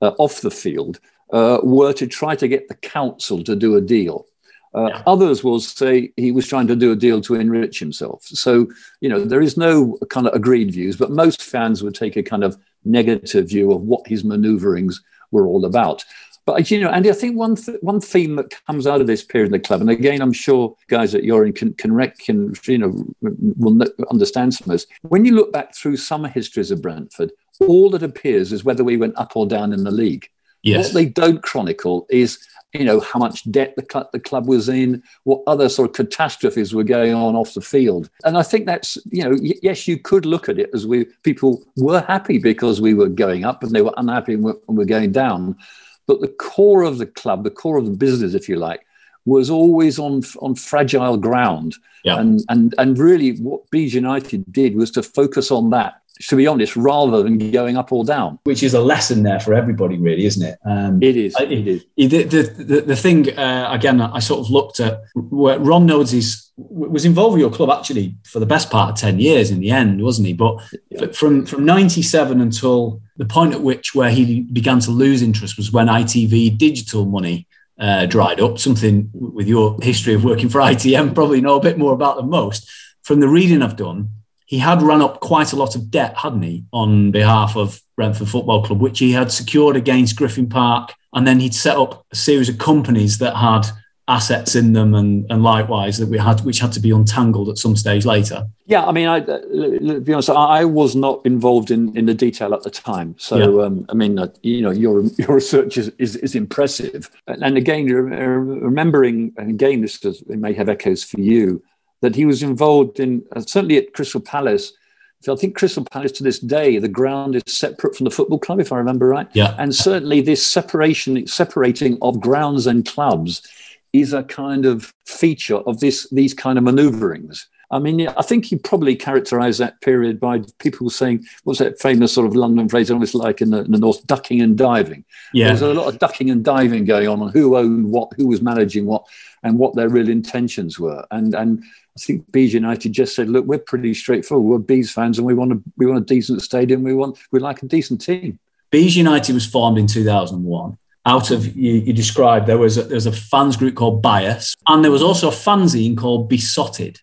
uh, 0.00 0.12
off 0.18 0.40
the 0.40 0.52
field 0.52 1.00
uh, 1.32 1.58
were 1.64 1.92
to 1.94 2.06
try 2.06 2.36
to 2.36 2.46
get 2.46 2.68
the 2.68 2.76
council 2.76 3.42
to 3.42 3.56
do 3.56 3.74
a 3.74 3.80
deal. 3.80 4.26
Uh, 4.72 4.86
yeah. 4.86 5.02
Others 5.04 5.42
will 5.42 5.58
say 5.58 6.12
he 6.16 6.30
was 6.30 6.46
trying 6.46 6.68
to 6.68 6.76
do 6.76 6.92
a 6.92 6.96
deal 6.96 7.20
to 7.22 7.34
enrich 7.34 7.80
himself. 7.80 8.22
So, 8.22 8.68
you 9.00 9.08
know, 9.08 9.24
there 9.24 9.42
is 9.42 9.56
no 9.56 9.98
kind 10.10 10.28
of 10.28 10.32
agreed 10.32 10.70
views, 10.70 10.96
but 10.96 11.10
most 11.10 11.42
fans 11.42 11.82
would 11.82 11.96
take 11.96 12.16
a 12.16 12.22
kind 12.22 12.44
of 12.44 12.56
negative 12.84 13.48
view 13.48 13.72
of 13.72 13.82
what 13.82 14.06
his 14.06 14.22
maneuverings 14.22 15.02
were 15.32 15.46
all 15.46 15.64
about. 15.64 16.04
But 16.44 16.70
you 16.70 16.80
know, 16.80 16.90
Andy, 16.90 17.10
I 17.10 17.12
think 17.14 17.36
one 17.36 17.54
th- 17.56 17.78
one 17.82 18.00
theme 18.00 18.36
that 18.36 18.54
comes 18.66 18.86
out 18.86 19.00
of 19.00 19.06
this 19.06 19.22
period 19.24 19.46
in 19.46 19.52
the 19.52 19.60
club, 19.60 19.80
and 19.80 19.90
again, 19.90 20.20
I'm 20.20 20.32
sure 20.32 20.74
guys 20.88 21.14
at 21.14 21.22
Yorin 21.22 21.54
can 21.54 21.72
can, 21.74 21.92
rec- 21.92 22.18
can 22.18 22.54
you 22.66 22.78
know 22.78 23.04
will 23.20 23.80
understand 24.10 24.54
some 24.54 24.64
of 24.66 24.72
this. 24.72 24.86
When 25.02 25.24
you 25.24 25.34
look 25.34 25.52
back 25.52 25.74
through 25.74 25.98
some 25.98 26.24
histories 26.24 26.70
of 26.70 26.82
Brentford, 26.82 27.32
all 27.60 27.90
that 27.90 28.02
appears 28.02 28.52
is 28.52 28.64
whether 28.64 28.82
we 28.82 28.96
went 28.96 29.16
up 29.16 29.36
or 29.36 29.46
down 29.46 29.72
in 29.72 29.84
the 29.84 29.90
league. 29.92 30.28
Yes. 30.62 30.86
What 30.86 30.94
they 30.94 31.06
don't 31.06 31.42
chronicle 31.42 32.06
is 32.10 32.38
you 32.72 32.84
know 32.84 33.00
how 33.00 33.18
much 33.18 33.48
debt 33.50 33.74
the 33.76 33.82
club, 33.82 34.08
the 34.12 34.20
club 34.20 34.46
was 34.48 34.68
in, 34.68 35.02
what 35.24 35.42
other 35.46 35.68
sort 35.68 35.90
of 35.90 35.94
catastrophes 35.94 36.74
were 36.74 36.84
going 36.84 37.12
on 37.12 37.36
off 37.36 37.54
the 37.54 37.60
field, 37.60 38.10
and 38.24 38.36
I 38.36 38.42
think 38.42 38.66
that's 38.66 38.98
you 39.10 39.22
know 39.22 39.36
y- 39.40 39.58
yes, 39.62 39.86
you 39.86 39.98
could 39.98 40.26
look 40.26 40.48
at 40.48 40.58
it 40.58 40.70
as 40.74 40.86
we 40.86 41.04
people 41.22 41.62
were 41.76 42.00
happy 42.00 42.38
because 42.38 42.80
we 42.80 42.94
were 42.94 43.08
going 43.08 43.44
up, 43.44 43.62
and 43.62 43.72
they 43.72 43.82
were 43.82 43.94
unhappy 43.96 44.36
when 44.36 44.54
we 44.66 44.76
we're 44.76 44.84
going 44.86 45.12
down. 45.12 45.56
But 46.06 46.20
the 46.20 46.28
core 46.28 46.82
of 46.82 46.98
the 46.98 47.06
club, 47.06 47.44
the 47.44 47.50
core 47.50 47.78
of 47.78 47.86
the 47.86 47.96
business, 47.96 48.34
if 48.34 48.48
you 48.48 48.56
like, 48.56 48.84
was 49.24 49.50
always 49.50 49.98
on 49.98 50.22
on 50.40 50.54
fragile 50.54 51.16
ground. 51.16 51.76
Yeah. 52.04 52.18
And 52.18 52.42
and 52.48 52.74
and 52.78 52.98
really 52.98 53.36
what 53.36 53.70
Bees 53.70 53.94
United 53.94 54.50
did 54.52 54.76
was 54.76 54.90
to 54.92 55.02
focus 55.02 55.50
on 55.50 55.70
that, 55.70 56.02
to 56.28 56.36
be 56.36 56.46
honest, 56.46 56.74
rather 56.74 57.22
than 57.22 57.52
going 57.52 57.76
up 57.76 57.92
or 57.92 58.04
down. 58.04 58.40
Which 58.44 58.62
is 58.62 58.74
a 58.74 58.80
lesson 58.80 59.22
there 59.22 59.38
for 59.38 59.54
everybody, 59.54 59.98
really, 59.98 60.24
isn't 60.24 60.44
it? 60.44 60.58
Um, 60.64 61.00
it 61.02 61.16
is. 61.16 61.36
It 61.38 61.52
is. 61.52 61.84
The, 61.96 62.24
the, 62.24 62.42
the, 62.42 62.80
the 62.80 62.96
thing, 62.96 63.38
uh, 63.38 63.68
again, 63.70 64.00
I 64.00 64.18
sort 64.18 64.40
of 64.40 64.50
looked 64.50 64.80
at 64.80 65.02
where 65.14 65.60
Ron 65.60 65.86
Noades 65.86 66.12
is 66.12 66.52
was 66.56 67.04
involved 67.04 67.32
with 67.32 67.40
your 67.40 67.50
club 67.50 67.70
actually 67.70 68.14
for 68.24 68.38
the 68.38 68.46
best 68.46 68.70
part 68.70 68.90
of 68.90 68.96
10 68.96 69.18
years 69.18 69.50
in 69.50 69.60
the 69.60 69.70
end 69.70 70.02
wasn't 70.02 70.26
he 70.26 70.34
but 70.34 70.56
yeah. 70.90 71.06
from 71.12 71.46
from 71.46 71.64
97 71.64 72.40
until 72.40 73.00
the 73.22 73.28
point 73.32 73.54
at 73.54 73.62
which 73.62 73.94
where 73.94 74.10
he 74.10 74.40
began 74.40 74.80
to 74.80 74.90
lose 74.90 75.22
interest 75.22 75.56
was 75.56 75.70
when 75.70 75.86
itv 75.86 76.58
digital 76.58 77.06
money 77.06 77.46
uh, 77.78 78.04
dried 78.06 78.40
up. 78.40 78.58
Something 78.58 79.10
with 79.12 79.46
your 79.46 79.78
history 79.80 80.14
of 80.14 80.24
working 80.24 80.48
for 80.48 80.60
ITN 80.70 81.14
probably 81.14 81.40
know 81.40 81.54
a 81.54 81.62
bit 81.62 81.78
more 81.78 81.92
about 81.92 82.16
than 82.16 82.28
most. 82.28 82.68
From 83.04 83.20
the 83.20 83.28
reading 83.28 83.62
i've 83.62 83.76
done 83.76 84.10
he 84.46 84.58
had 84.58 84.82
run 84.82 85.00
up 85.00 85.20
quite 85.20 85.52
a 85.52 85.56
lot 85.56 85.76
of 85.76 85.88
debt 85.88 86.16
hadn't 86.16 86.42
he 86.42 86.64
on 86.72 87.12
behalf 87.12 87.56
of 87.56 87.80
brentford 87.94 88.28
football 88.28 88.64
club 88.64 88.80
which 88.80 88.98
he 88.98 89.12
had 89.12 89.30
secured 89.30 89.76
against 89.76 90.16
griffin 90.16 90.48
park. 90.48 90.92
And 91.14 91.24
then 91.24 91.38
he'd 91.38 91.54
set 91.54 91.76
up 91.76 92.04
a 92.10 92.16
series 92.16 92.48
of 92.48 92.58
companies 92.58 93.18
that 93.18 93.36
had 93.36 93.66
assets 94.08 94.56
in 94.56 94.72
them 94.72 94.94
and, 94.94 95.24
and 95.30 95.42
likewise 95.42 95.96
that 95.98 96.08
we 96.08 96.18
had 96.18 96.40
which 96.40 96.58
had 96.58 96.72
to 96.72 96.80
be 96.80 96.90
untangled 96.90 97.48
at 97.48 97.56
some 97.56 97.76
stage 97.76 98.04
later 98.04 98.44
yeah 98.66 98.84
i 98.84 98.90
mean 98.90 99.06
i 99.06 99.18
uh, 99.20 100.00
be 100.00 100.12
honest 100.12 100.28
i 100.28 100.64
was 100.64 100.96
not 100.96 101.24
involved 101.24 101.70
in 101.70 101.96
in 101.96 102.06
the 102.06 102.14
detail 102.14 102.52
at 102.52 102.64
the 102.64 102.70
time 102.70 103.14
so 103.16 103.36
yeah. 103.36 103.64
um, 103.64 103.86
i 103.90 103.94
mean 103.94 104.18
uh, 104.18 104.26
you 104.42 104.60
know 104.60 104.72
your 104.72 105.02
your 105.18 105.36
research 105.36 105.78
is, 105.78 105.92
is, 105.98 106.16
is 106.16 106.34
impressive 106.34 107.10
and 107.28 107.56
again 107.56 107.86
remembering 107.86 109.32
and 109.36 109.50
again 109.50 109.80
this 109.80 110.04
it 110.04 110.28
may 110.30 110.52
have 110.52 110.68
echoes 110.68 111.04
for 111.04 111.20
you 111.20 111.62
that 112.02 112.14
he 112.14 112.26
was 112.26 112.42
involved 112.42 113.00
in, 113.00 113.24
uh, 113.34 113.40
certainly 113.40 113.78
at 113.78 113.94
Crystal 113.94 114.20
Palace. 114.20 114.72
So 115.20 115.32
I 115.32 115.36
think 115.36 115.56
Crystal 115.56 115.84
Palace 115.84 116.12
to 116.12 116.24
this 116.24 116.40
day, 116.40 116.78
the 116.78 116.88
ground 116.88 117.36
is 117.36 117.42
separate 117.46 117.96
from 117.96 118.04
the 118.04 118.10
football 118.10 118.40
club, 118.40 118.60
if 118.60 118.72
I 118.72 118.76
remember 118.76 119.06
right. 119.06 119.28
Yeah. 119.32 119.54
And 119.58 119.74
certainly 119.74 120.20
this 120.20 120.44
separation, 120.44 121.26
separating 121.26 121.96
of 122.02 122.20
grounds 122.20 122.66
and 122.66 122.84
clubs 122.84 123.48
is 123.92 124.12
a 124.12 124.22
kind 124.22 124.64
of 124.64 124.92
feature 125.06 125.56
of 125.56 125.80
this 125.80 126.08
these 126.10 126.34
kind 126.34 126.58
of 126.58 126.64
maneuverings. 126.64 127.48
I 127.72 127.78
mean, 127.78 128.06
I 128.06 128.20
think 128.20 128.44
he 128.44 128.56
probably 128.56 128.94
characterized 128.94 129.58
that 129.60 129.80
period 129.80 130.20
by 130.20 130.42
people 130.58 130.90
saying, 130.90 131.24
what's 131.44 131.58
that 131.58 131.80
famous 131.80 132.12
sort 132.12 132.26
of 132.26 132.36
London 132.36 132.68
phrase, 132.68 132.90
almost 132.90 133.14
like 133.14 133.40
in 133.40 133.48
the, 133.48 133.64
in 133.64 133.72
the 133.72 133.78
North, 133.78 134.06
ducking 134.06 134.42
and 134.42 134.58
diving. 134.58 135.06
Yeah. 135.32 135.46
There's 135.46 135.62
a 135.62 135.72
lot 135.72 135.88
of 135.88 135.98
ducking 135.98 136.28
and 136.28 136.44
diving 136.44 136.84
going 136.84 137.08
on 137.08 137.22
on 137.22 137.30
who 137.30 137.56
owned 137.56 137.90
what, 137.90 138.12
who 138.18 138.26
was 138.26 138.42
managing 138.42 138.84
what, 138.84 139.06
and 139.42 139.58
what 139.58 139.74
their 139.74 139.88
real 139.88 140.10
intentions 140.10 140.78
were. 140.78 141.06
And 141.10 141.34
and 141.34 141.64
I 141.96 142.00
think 142.00 142.30
Bees 142.30 142.52
United 142.52 142.92
just 142.92 143.16
said, 143.16 143.30
look, 143.30 143.46
we're 143.46 143.58
pretty 143.58 143.94
straightforward. 143.94 144.46
We're 144.46 144.58
Bees 144.58 144.92
fans 144.92 145.16
and 145.16 145.26
we 145.26 145.34
want 145.34 145.52
a, 145.52 145.62
we 145.78 145.86
want 145.86 145.98
a 145.98 146.04
decent 146.04 146.42
stadium. 146.42 146.82
We 146.82 146.94
want, 146.94 147.18
we 147.30 147.40
like 147.40 147.62
a 147.62 147.66
decent 147.66 148.02
team. 148.02 148.38
Bees 148.70 148.96
United 148.96 149.32
was 149.32 149.46
formed 149.46 149.78
in 149.78 149.86
2001 149.86 150.78
out 151.06 151.30
of 151.30 151.56
you, 151.56 151.74
you 151.74 151.92
described 151.92 152.46
there 152.46 152.58
was 152.58 152.78
a, 152.78 152.82
there 152.84 152.94
was 152.96 153.06
a 153.06 153.12
fans 153.12 153.56
group 153.56 153.74
called 153.74 154.02
Bias, 154.02 154.54
and 154.68 154.84
there 154.84 154.90
was 154.90 155.02
also 155.02 155.28
a 155.28 155.32
fanzine 155.32 155.96
called 155.96 156.28
Beesotted. 156.28 156.98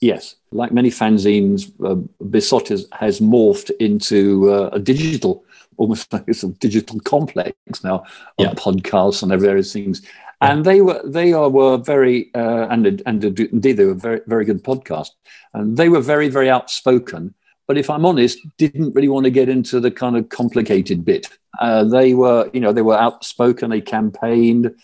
Yes, 0.00 0.36
like 0.50 0.72
many 0.72 0.90
fanzines, 0.90 1.70
uh, 1.84 1.94
Beesotted 2.24 2.80
has 2.92 3.20
morphed 3.20 3.70
into 3.78 4.50
uh, 4.50 4.70
a 4.72 4.78
digital, 4.78 5.44
almost 5.76 6.12
like 6.12 6.24
it's 6.26 6.42
a 6.42 6.48
digital 6.48 6.98
complex 7.00 7.52
now 7.84 8.04
of 8.38 8.46
podcasts 8.56 9.22
and 9.22 9.40
various 9.40 9.72
things. 9.72 10.02
And 10.40 10.64
they 10.64 10.80
were 10.80 11.00
they 11.04 11.32
are 11.32 11.48
were 11.48 11.76
very 11.76 12.30
uh, 12.34 12.66
and 12.68 13.02
and 13.06 13.24
indeed 13.24 13.76
they 13.76 13.84
were 13.84 13.94
very 13.94 14.20
very 14.26 14.44
good 14.44 14.64
podcast, 14.64 15.10
and 15.54 15.76
they 15.76 15.88
were 15.88 16.00
very 16.00 16.28
very 16.28 16.50
outspoken. 16.50 17.34
But 17.66 17.78
if 17.78 17.88
I'm 17.88 18.04
honest, 18.04 18.38
didn't 18.58 18.94
really 18.94 19.08
want 19.08 19.24
to 19.24 19.30
get 19.30 19.48
into 19.48 19.80
the 19.80 19.90
kind 19.90 20.16
of 20.16 20.28
complicated 20.28 21.04
bit. 21.04 21.28
Uh, 21.60 21.84
they 21.84 22.14
were, 22.14 22.50
you 22.52 22.60
know, 22.60 22.72
they 22.72 22.82
were 22.82 22.98
outspoken. 22.98 23.70
They 23.70 23.80
campaigned. 23.80 24.74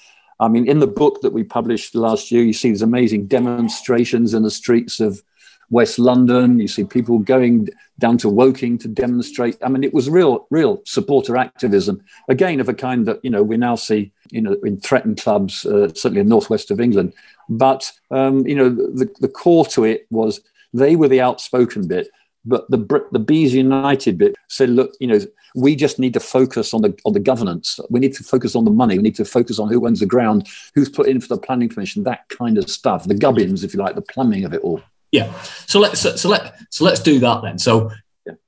I 0.41 0.49
mean, 0.49 0.69
in 0.69 0.79
the 0.79 0.87
book 0.87 1.21
that 1.23 1.33
we 1.33 1.43
published 1.43 1.95
last 1.95 2.31
year, 2.31 2.45
you 2.45 2.53
see 2.53 2.71
these 2.71 2.83
amazing 2.83 3.27
demonstrations 3.27 4.35
in 4.35 4.43
the 4.43 4.51
streets 4.51 5.01
of 5.01 5.23
West 5.71 5.99
London. 5.99 6.61
You 6.61 6.69
see 6.69 6.85
people 6.85 7.19
going 7.19 7.69
down 7.99 8.19
to 8.19 8.29
Woking 8.29 8.79
to 8.79 8.89
demonstrate. 8.89 9.57
I 9.63 9.69
mean, 9.69 9.85
it 9.85 9.93
was 9.93 10.09
real, 10.09 10.47
real 10.51 10.81
supporter 10.85 11.37
activism, 11.37 12.03
again 12.29 12.61
of 12.61 12.69
a 12.69 12.75
kind 12.75 13.07
that 13.07 13.19
you 13.25 13.31
know 13.31 13.43
we 13.43 13.57
now 13.57 13.75
see, 13.75 14.13
you 14.31 14.41
know, 14.41 14.57
in 14.65 14.81
threatened 14.81 15.21
clubs, 15.21 15.67
uh, 15.67 15.89
certainly 15.89 16.21
in 16.21 16.29
northwest 16.29 16.71
of 16.71 16.81
England. 16.81 17.13
But 17.49 17.91
um, 18.11 18.47
you 18.47 18.55
know, 18.55 18.69
the, 18.69 19.13
the 19.21 19.29
core 19.29 19.67
to 19.67 19.85
it 19.85 20.07
was 20.11 20.41
they 20.73 20.97
were 20.97 21.09
the 21.09 21.21
outspoken 21.21 21.87
bit, 21.87 22.09
but 22.49 22.71
the 22.71 22.79
the 23.13 23.19
Bees 23.19 23.55
United 23.55 24.19
bit 24.19 24.35
said, 24.49 24.71
look, 24.71 24.93
you 25.01 25.07
know, 25.07 25.21
we 25.55 25.77
just 25.77 25.99
need 25.99 26.15
to 26.15 26.21
focus 26.21 26.75
on 26.75 26.83
the 26.83 26.99
on 27.05 27.13
the 27.13 27.21
governance. 27.21 27.79
We 27.91 28.01
need 28.01 28.15
to 28.15 28.25
focus 28.25 28.57
on 28.57 28.65
the 28.65 28.71
money. 28.71 28.97
We 28.97 29.03
need 29.03 29.17
to 29.17 29.25
focus 29.25 29.59
on 29.59 29.69
who 29.69 29.87
owns 29.87 30.01
the 30.01 30.07
ground, 30.07 30.49
who's 30.75 30.89
put 30.89 31.09
in 31.09 31.21
for 31.21 31.29
the 31.29 31.41
planning 31.41 31.69
permission, 31.69 32.05
that 32.05 32.29
kind 32.29 32.59
of 32.59 32.69
stuff. 32.71 33.05
The 33.05 33.15
gubbins, 33.15 33.65
if 33.65 33.75
you 33.75 33.81
like, 33.81 33.95
the 33.95 34.03
plumbing 34.03 34.45
of 34.45 34.55
it 34.55 34.63
all. 34.63 34.81
Yeah. 35.13 35.33
So 35.67 35.81
let's 35.81 36.01
so, 36.01 36.17
so 36.17 36.29
let 36.29 36.55
so 36.71 36.85
let's 36.85 37.01
do 37.01 37.19
that 37.21 37.43
then. 37.43 37.59
So 37.59 37.91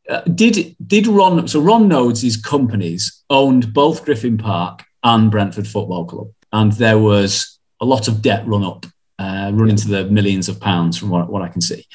uh, 0.08 0.20
did 0.22 0.76
did 0.86 1.06
Ron 1.06 1.46
so 1.48 1.60
Ron 1.60 1.88
Noades' 1.88 2.42
companies 2.42 3.22
owned 3.30 3.72
both 3.72 4.04
Griffin 4.04 4.36
Park 4.38 4.84
and 5.02 5.30
Brentford 5.30 5.66
Football 5.66 6.04
Club, 6.04 6.28
and 6.52 6.72
there 6.72 6.98
was 6.98 7.58
a 7.80 7.86
lot 7.86 8.08
of 8.08 8.20
debt 8.20 8.46
run 8.46 8.62
up, 8.62 8.84
uh, 9.18 9.50
run 9.54 9.70
into 9.70 9.88
the 9.88 10.04
millions 10.04 10.48
of 10.48 10.60
pounds 10.60 10.98
from 10.98 11.08
what, 11.08 11.30
what 11.30 11.42
I 11.42 11.48
can 11.48 11.62
see. 11.62 11.86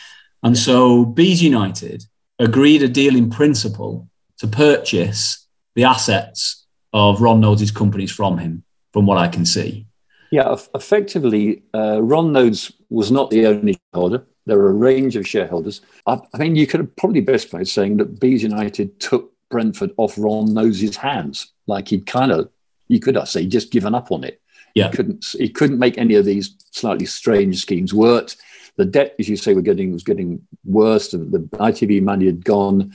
And 0.45 0.55
so 0.55 1.05
Bees 1.05 1.41
United 1.41 2.05
agreed 2.37 2.83
a 2.83 2.87
deal 2.87 3.15
in 3.15 3.31
principle 3.31 4.07
to 4.37 4.47
purchase 4.47 5.47
the 5.73 5.85
assets 5.85 6.67
of 6.93 7.19
Ron 7.19 7.41
Noades' 7.41 7.73
companies 7.73 8.11
from 8.11 8.37
him, 8.37 8.63
from 8.93 9.07
what 9.07 9.17
I 9.17 9.27
can 9.27 9.43
see. 9.43 9.87
Yeah, 10.31 10.55
effectively, 10.75 11.63
uh, 11.73 11.99
Ron 12.01 12.31
Noades 12.31 12.71
was 12.91 13.09
not 13.09 13.31
the 13.31 13.47
only 13.47 13.75
shareholder. 13.91 14.23
There 14.45 14.59
were 14.59 14.69
a 14.69 14.73
range 14.73 15.15
of 15.15 15.27
shareholders. 15.27 15.81
I, 16.05 16.19
I 16.35 16.37
mean, 16.37 16.55
you 16.55 16.67
could 16.67 16.81
have 16.81 16.95
probably 16.95 17.21
best 17.21 17.49
by 17.49 17.63
saying 17.63 17.97
that 17.97 18.19
Bees 18.19 18.43
United 18.43 18.99
took 18.99 19.33
Brentford 19.49 19.93
off 19.97 20.13
Ron 20.15 20.49
Noades' 20.49 20.95
hands. 20.95 21.53
Like 21.65 21.87
he'd 21.87 22.05
kind 22.05 22.31
of, 22.31 22.51
you 22.87 22.99
could 22.99 23.17
uh, 23.17 23.25
say, 23.25 23.47
just 23.47 23.71
given 23.71 23.95
up 23.95 24.11
on 24.11 24.23
it. 24.23 24.39
Yeah. 24.75 24.91
He 24.91 24.95
couldn't, 24.95 25.25
he 25.39 25.49
couldn't 25.49 25.79
make 25.79 25.97
any 25.97 26.13
of 26.13 26.25
these 26.25 26.55
slightly 26.71 27.07
strange 27.07 27.59
schemes 27.61 27.95
work. 27.95 28.35
The 28.77 28.85
debt, 28.85 29.15
as 29.19 29.29
you 29.29 29.37
say, 29.37 29.59
getting 29.61 29.91
was 29.91 30.03
getting 30.03 30.45
worse. 30.63 31.11
The, 31.11 31.17
the 31.17 31.39
ITV 31.39 32.01
money 32.01 32.25
had 32.25 32.43
gone. 32.43 32.93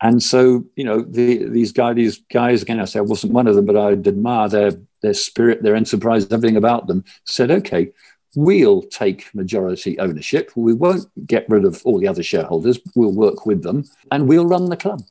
And 0.00 0.22
so, 0.22 0.64
you 0.76 0.84
know, 0.84 1.02
the, 1.02 1.48
these 1.48 1.72
guys, 1.72 1.96
these 1.96 2.18
guys, 2.32 2.62
again, 2.62 2.80
I 2.80 2.84
say 2.84 3.00
I 3.00 3.02
wasn't 3.02 3.32
one 3.32 3.46
of 3.46 3.56
them, 3.56 3.66
but 3.66 3.76
I 3.76 3.92
admire 3.92 4.48
their 4.48 4.72
their 5.02 5.14
spirit, 5.14 5.62
their 5.62 5.76
enterprise, 5.76 6.30
everything 6.30 6.56
about 6.56 6.86
them. 6.86 7.04
Said, 7.24 7.50
okay, 7.50 7.92
we'll 8.34 8.82
take 8.82 9.32
majority 9.34 9.98
ownership. 9.98 10.52
We 10.54 10.72
won't 10.74 11.06
get 11.26 11.48
rid 11.48 11.64
of 11.64 11.82
all 11.84 11.98
the 11.98 12.08
other 12.08 12.22
shareholders. 12.22 12.78
We'll 12.94 13.12
work 13.12 13.46
with 13.46 13.62
them, 13.62 13.84
and 14.10 14.28
we'll 14.28 14.46
run 14.46 14.66
the 14.66 14.76
club. 14.76 15.02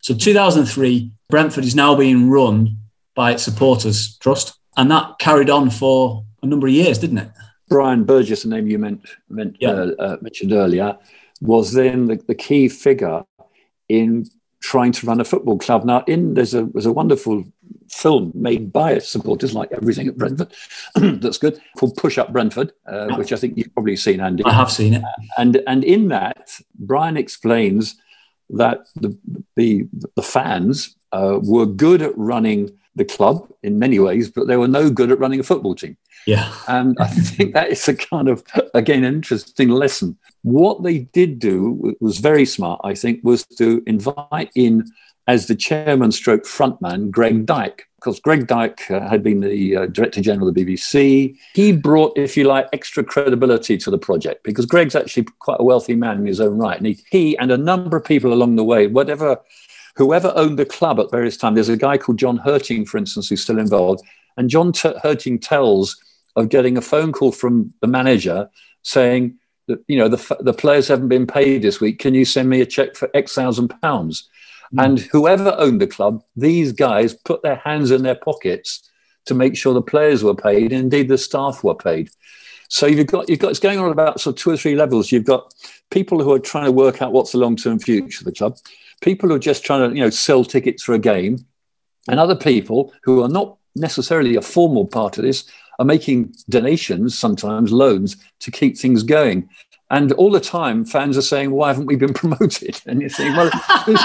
So 0.00 0.14
2003, 0.14 1.10
Brentford 1.28 1.64
is 1.64 1.74
now 1.74 1.96
being 1.96 2.30
run 2.30 2.78
by 3.14 3.32
its 3.32 3.42
supporters 3.42 4.16
trust, 4.18 4.58
and 4.76 4.90
that 4.90 5.18
carried 5.18 5.50
on 5.50 5.70
for 5.70 6.24
a 6.42 6.46
number 6.46 6.66
of 6.66 6.72
years, 6.72 6.98
didn't 6.98 7.18
it? 7.18 7.30
Brian 7.68 8.04
Burgess, 8.04 8.42
the 8.42 8.48
name 8.48 8.66
you 8.68 8.78
meant, 8.78 9.02
meant 9.28 9.56
Yeah. 9.60 9.70
uh, 9.70 9.90
uh, 9.98 10.16
mentioned 10.20 10.52
earlier, 10.52 10.96
was 11.40 11.72
then 11.72 12.06
the, 12.06 12.16
the 12.26 12.34
key 12.34 12.68
figure 12.68 13.24
in 13.88 14.26
trying 14.60 14.92
to 14.92 15.06
run 15.06 15.20
a 15.20 15.24
football 15.24 15.58
club. 15.58 15.84
Now, 15.84 16.02
in 16.06 16.34
there's 16.34 16.54
a 16.54 16.64
there's 16.64 16.86
a 16.86 16.92
wonderful 16.92 17.44
film 17.90 18.32
made 18.34 18.72
by 18.72 18.92
its 18.92 19.08
supporters, 19.08 19.54
like 19.54 19.70
everything 19.72 20.08
at 20.08 20.16
Brentford, 20.16 20.52
that's 21.22 21.38
good, 21.38 21.60
called 21.78 21.96
Push 21.96 22.18
Up 22.18 22.32
Brentford, 22.32 22.72
uh, 22.86 23.14
which 23.16 23.32
I 23.32 23.36
think 23.36 23.56
you've 23.56 23.72
probably 23.74 23.96
seen, 23.96 24.20
Andy. 24.20 24.44
I 24.44 24.52
have 24.52 24.70
seen 24.72 24.94
it. 24.94 25.02
And 25.38 25.62
and 25.66 25.84
in 25.84 26.08
that, 26.08 26.50
Brian 26.78 27.16
explains 27.16 27.96
that 28.50 28.86
the 28.96 29.16
the, 29.56 29.86
the 30.14 30.22
fans 30.22 30.96
uh, 31.12 31.38
were 31.42 31.66
good 31.66 32.02
at 32.02 32.16
running 32.16 32.76
the 32.96 33.04
club 33.04 33.48
in 33.62 33.78
many 33.78 33.98
ways, 33.98 34.30
but 34.30 34.46
they 34.46 34.56
were 34.56 34.68
no 34.68 34.90
good 34.90 35.10
at 35.12 35.18
running 35.18 35.38
a 35.38 35.42
football 35.44 35.74
team. 35.74 35.96
Yeah. 36.26 36.52
And 36.66 36.96
I 37.00 37.06
think 37.06 37.54
that 37.54 37.70
is 37.70 37.86
a 37.88 37.94
kind 37.94 38.28
of, 38.28 38.42
again, 38.74 39.04
an 39.04 39.14
interesting 39.14 39.70
lesson. 39.70 40.18
What 40.42 40.82
they 40.82 40.98
did 40.98 41.38
do 41.38 41.96
was 42.00 42.18
very 42.18 42.44
smart, 42.44 42.80
I 42.84 42.94
think, 42.94 43.20
was 43.22 43.46
to 43.58 43.82
invite 43.86 44.50
in 44.54 44.90
as 45.28 45.46
the 45.46 45.54
chairman 45.54 46.12
stroke 46.12 46.44
frontman, 46.44 47.10
Greg 47.10 47.46
Dyke, 47.46 47.88
because 47.96 48.20
Greg 48.20 48.46
Dyke 48.46 48.88
uh, 48.90 49.08
had 49.08 49.22
been 49.22 49.40
the 49.40 49.76
uh, 49.76 49.86
Director 49.86 50.20
General 50.20 50.48
of 50.48 50.54
the 50.54 50.64
BBC. 50.64 51.36
He 51.54 51.72
brought, 51.72 52.16
if 52.16 52.36
you 52.36 52.44
like, 52.44 52.68
extra 52.72 53.02
credibility 53.02 53.76
to 53.78 53.90
the 53.90 53.98
project 53.98 54.44
because 54.44 54.66
Greg's 54.66 54.94
actually 54.94 55.26
quite 55.40 55.58
a 55.58 55.64
wealthy 55.64 55.96
man 55.96 56.18
in 56.18 56.26
his 56.26 56.40
own 56.40 56.58
right. 56.58 56.76
And 56.76 56.86
he, 56.86 57.04
he 57.10 57.38
and 57.38 57.50
a 57.50 57.56
number 57.56 57.96
of 57.96 58.04
people 58.04 58.32
along 58.32 58.54
the 58.54 58.64
way, 58.64 58.86
whatever, 58.86 59.40
whoever 59.96 60.32
owned 60.36 60.58
the 60.58 60.66
club 60.66 61.00
at 61.00 61.10
various 61.10 61.36
times, 61.36 61.56
there's 61.56 61.68
a 61.68 61.76
guy 61.76 61.98
called 61.98 62.18
John 62.18 62.38
Herting, 62.38 62.86
for 62.86 62.98
instance, 62.98 63.28
who's 63.28 63.42
still 63.42 63.58
involved. 63.58 64.04
And 64.36 64.48
John 64.48 64.70
T- 64.70 64.92
Herting 65.02 65.40
tells 65.40 66.00
of 66.36 66.50
getting 66.50 66.76
a 66.76 66.82
phone 66.82 67.12
call 67.12 67.32
from 67.32 67.72
the 67.80 67.86
manager 67.86 68.48
saying 68.82 69.38
that 69.66 69.82
you 69.88 69.98
know 69.98 70.08
the, 70.08 70.36
the 70.40 70.52
players 70.52 70.88
haven't 70.88 71.08
been 71.08 71.26
paid 71.26 71.62
this 71.62 71.80
week. 71.80 71.98
Can 71.98 72.14
you 72.14 72.24
send 72.24 72.48
me 72.48 72.60
a 72.60 72.66
check 72.66 72.94
for 72.94 73.10
X 73.14 73.34
thousand 73.34 73.68
pounds? 73.82 74.28
Hmm. 74.72 74.80
And 74.80 74.98
whoever 74.98 75.54
owned 75.58 75.80
the 75.80 75.86
club, 75.86 76.22
these 76.36 76.72
guys 76.72 77.14
put 77.14 77.42
their 77.42 77.56
hands 77.56 77.90
in 77.90 78.02
their 78.02 78.14
pockets 78.14 78.88
to 79.26 79.34
make 79.34 79.56
sure 79.56 79.74
the 79.74 79.82
players 79.82 80.22
were 80.22 80.34
paid, 80.34 80.72
and 80.72 80.82
indeed 80.82 81.08
the 81.08 81.18
staff 81.18 81.64
were 81.64 81.74
paid. 81.74 82.10
So 82.68 82.86
you've 82.86 83.06
got 83.06 83.28
you've 83.28 83.38
got 83.38 83.50
it's 83.50 83.60
going 83.60 83.78
on 83.78 83.86
at 83.86 83.92
about 83.92 84.20
sort 84.20 84.36
of 84.36 84.42
two 84.42 84.50
or 84.50 84.56
three 84.56 84.76
levels. 84.76 85.10
You've 85.10 85.24
got 85.24 85.52
people 85.90 86.22
who 86.22 86.32
are 86.32 86.38
trying 86.38 86.66
to 86.66 86.72
work 86.72 87.02
out 87.02 87.12
what's 87.12 87.32
the 87.32 87.38
long 87.38 87.56
term 87.56 87.78
future 87.78 88.20
of 88.20 88.24
the 88.26 88.32
club, 88.32 88.56
people 89.00 89.28
who 89.28 89.34
are 89.34 89.40
just 89.40 89.64
trying 89.64 89.88
to 89.88 89.96
you 89.96 90.02
know 90.02 90.10
sell 90.10 90.44
tickets 90.44 90.82
for 90.82 90.94
a 90.94 90.98
game, 90.98 91.44
and 92.08 92.20
other 92.20 92.36
people 92.36 92.92
who 93.02 93.22
are 93.22 93.28
not 93.28 93.56
necessarily 93.74 94.36
a 94.36 94.42
formal 94.42 94.86
part 94.86 95.18
of 95.18 95.24
this 95.24 95.44
are 95.78 95.84
making 95.84 96.34
donations, 96.48 97.18
sometimes 97.18 97.72
loans, 97.72 98.16
to 98.40 98.50
keep 98.50 98.78
things 98.78 99.02
going. 99.02 99.48
And 99.90 100.10
all 100.12 100.30
the 100.30 100.40
time, 100.40 100.84
fans 100.84 101.16
are 101.16 101.22
saying, 101.22 101.52
"Why 101.52 101.68
haven't 101.68 101.86
we 101.86 101.96
been 101.96 102.14
promoted?" 102.22 102.80
And 102.86 103.00
you're 103.00 103.10
saying, 103.10 103.36
"Well, 103.36 103.50
there's, 103.86 104.00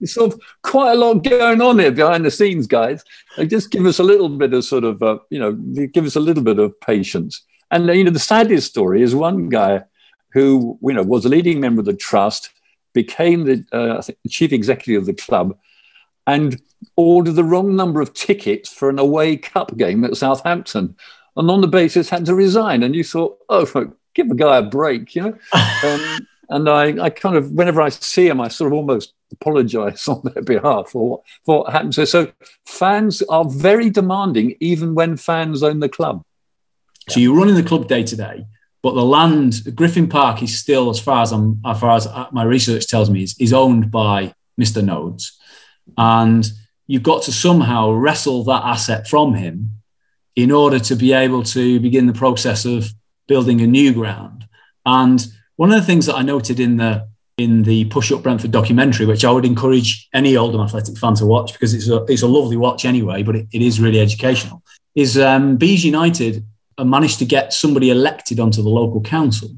there's 0.00 0.14
sort 0.14 0.32
of 0.32 0.40
quite 0.62 0.92
a 0.92 0.96
lot 0.96 1.22
going 1.22 1.60
on 1.60 1.78
here 1.78 1.92
behind 1.92 2.24
the 2.24 2.30
scenes, 2.30 2.66
guys. 2.66 3.04
Like, 3.38 3.48
just 3.48 3.70
give 3.70 3.86
us 3.86 4.00
a 4.00 4.04
little 4.04 4.28
bit 4.28 4.52
of 4.52 4.64
sort 4.64 4.84
of, 4.84 5.02
uh, 5.02 5.18
you 5.30 5.38
know, 5.38 5.52
give 5.86 6.04
us 6.04 6.16
a 6.16 6.20
little 6.20 6.42
bit 6.42 6.58
of 6.58 6.78
patience." 6.80 7.42
And 7.70 7.86
you 7.86 8.04
know, 8.04 8.10
the 8.10 8.18
saddest 8.18 8.70
story 8.70 9.02
is 9.02 9.14
one 9.14 9.48
guy 9.48 9.84
who, 10.32 10.78
you 10.82 10.92
know, 10.92 11.02
was 11.02 11.24
a 11.24 11.28
leading 11.28 11.60
member 11.60 11.80
of 11.80 11.86
the 11.86 11.94
trust, 11.94 12.50
became 12.92 13.44
the, 13.44 13.64
uh, 13.72 14.02
chief 14.28 14.52
executive 14.52 15.02
of 15.02 15.06
the 15.06 15.14
club, 15.14 15.56
and 16.26 16.60
ordered 16.96 17.32
the 17.32 17.44
wrong 17.44 17.76
number 17.76 18.00
of 18.00 18.14
tickets 18.14 18.72
for 18.72 18.88
an 18.88 18.98
away 18.98 19.36
cup 19.36 19.76
game 19.76 20.04
at 20.04 20.16
Southampton, 20.16 20.96
and 21.36 21.50
on 21.50 21.60
the 21.60 21.68
basis 21.68 22.10
had 22.10 22.26
to 22.26 22.34
resign. 22.34 22.82
And 22.82 22.94
you 22.94 23.04
thought, 23.04 23.38
oh, 23.48 23.66
give 24.14 24.30
a 24.30 24.34
guy 24.34 24.58
a 24.58 24.62
break, 24.62 25.14
you 25.14 25.22
know. 25.22 25.38
Um, 25.82 26.26
and 26.50 26.68
I, 26.68 27.04
I 27.04 27.10
kind 27.10 27.36
of, 27.36 27.52
whenever 27.52 27.80
I 27.80 27.90
see 27.90 28.26
him, 28.26 28.40
I 28.40 28.48
sort 28.48 28.72
of 28.72 28.76
almost 28.76 29.14
apologize 29.32 30.06
on 30.08 30.20
their 30.24 30.42
behalf 30.42 30.90
for 30.90 31.08
what, 31.08 31.20
for 31.46 31.60
what 31.60 31.72
happened. 31.72 31.94
So, 31.94 32.04
so 32.04 32.32
fans 32.66 33.22
are 33.22 33.44
very 33.44 33.88
demanding, 33.88 34.56
even 34.60 34.94
when 34.94 35.16
fans 35.16 35.62
own 35.62 35.80
the 35.80 35.88
club. 35.88 36.24
So 37.08 37.20
you're 37.20 37.36
running 37.36 37.54
the 37.54 37.62
club 37.62 37.88
day 37.88 38.02
to 38.02 38.16
day, 38.16 38.44
but 38.82 38.94
the 38.94 39.04
land, 39.04 39.62
Griffin 39.74 40.08
Park, 40.08 40.42
is 40.42 40.58
still, 40.58 40.90
as 40.90 41.00
far 41.00 41.22
as 41.22 41.32
I'm, 41.32 41.60
as 41.64 41.80
far 41.80 41.96
as 41.96 42.08
my 42.32 42.42
research 42.42 42.88
tells 42.88 43.10
me, 43.10 43.22
is, 43.22 43.36
is 43.38 43.52
owned 43.52 43.90
by 43.90 44.34
Mr. 44.60 44.82
Noades, 44.82 45.30
and 45.96 46.46
you've 46.90 47.04
got 47.04 47.22
to 47.22 47.30
somehow 47.30 47.92
wrestle 47.92 48.42
that 48.42 48.64
asset 48.64 49.06
from 49.06 49.32
him 49.32 49.70
in 50.34 50.50
order 50.50 50.80
to 50.80 50.96
be 50.96 51.12
able 51.12 51.44
to 51.44 51.78
begin 51.78 52.08
the 52.08 52.12
process 52.12 52.64
of 52.64 52.90
building 53.28 53.60
a 53.60 53.66
new 53.66 53.92
ground. 53.92 54.44
And 54.84 55.24
one 55.54 55.70
of 55.70 55.78
the 55.80 55.86
things 55.86 56.06
that 56.06 56.16
I 56.16 56.22
noted 56.22 56.58
in 56.58 56.78
the 56.78 57.08
in 57.38 57.62
the 57.62 57.84
Push 57.84 58.10
Up 58.10 58.24
Brentford 58.24 58.50
documentary, 58.50 59.06
which 59.06 59.24
I 59.24 59.30
would 59.30 59.44
encourage 59.44 60.08
any 60.12 60.36
Oldham 60.36 60.62
Athletic 60.62 60.98
fan 60.98 61.14
to 61.14 61.26
watch 61.26 61.52
because 61.52 61.74
it's 61.74 61.88
a, 61.88 62.02
it's 62.06 62.22
a 62.22 62.26
lovely 62.26 62.56
watch 62.56 62.84
anyway, 62.84 63.22
but 63.22 63.36
it, 63.36 63.46
it 63.52 63.62
is 63.62 63.80
really 63.80 64.00
educational, 64.00 64.60
is 64.96 65.16
um, 65.16 65.56
Bees 65.56 65.84
United 65.84 66.44
managed 66.76 67.20
to 67.20 67.24
get 67.24 67.52
somebody 67.52 67.90
elected 67.90 68.40
onto 68.40 68.62
the 68.62 68.68
local 68.68 69.00
council 69.00 69.48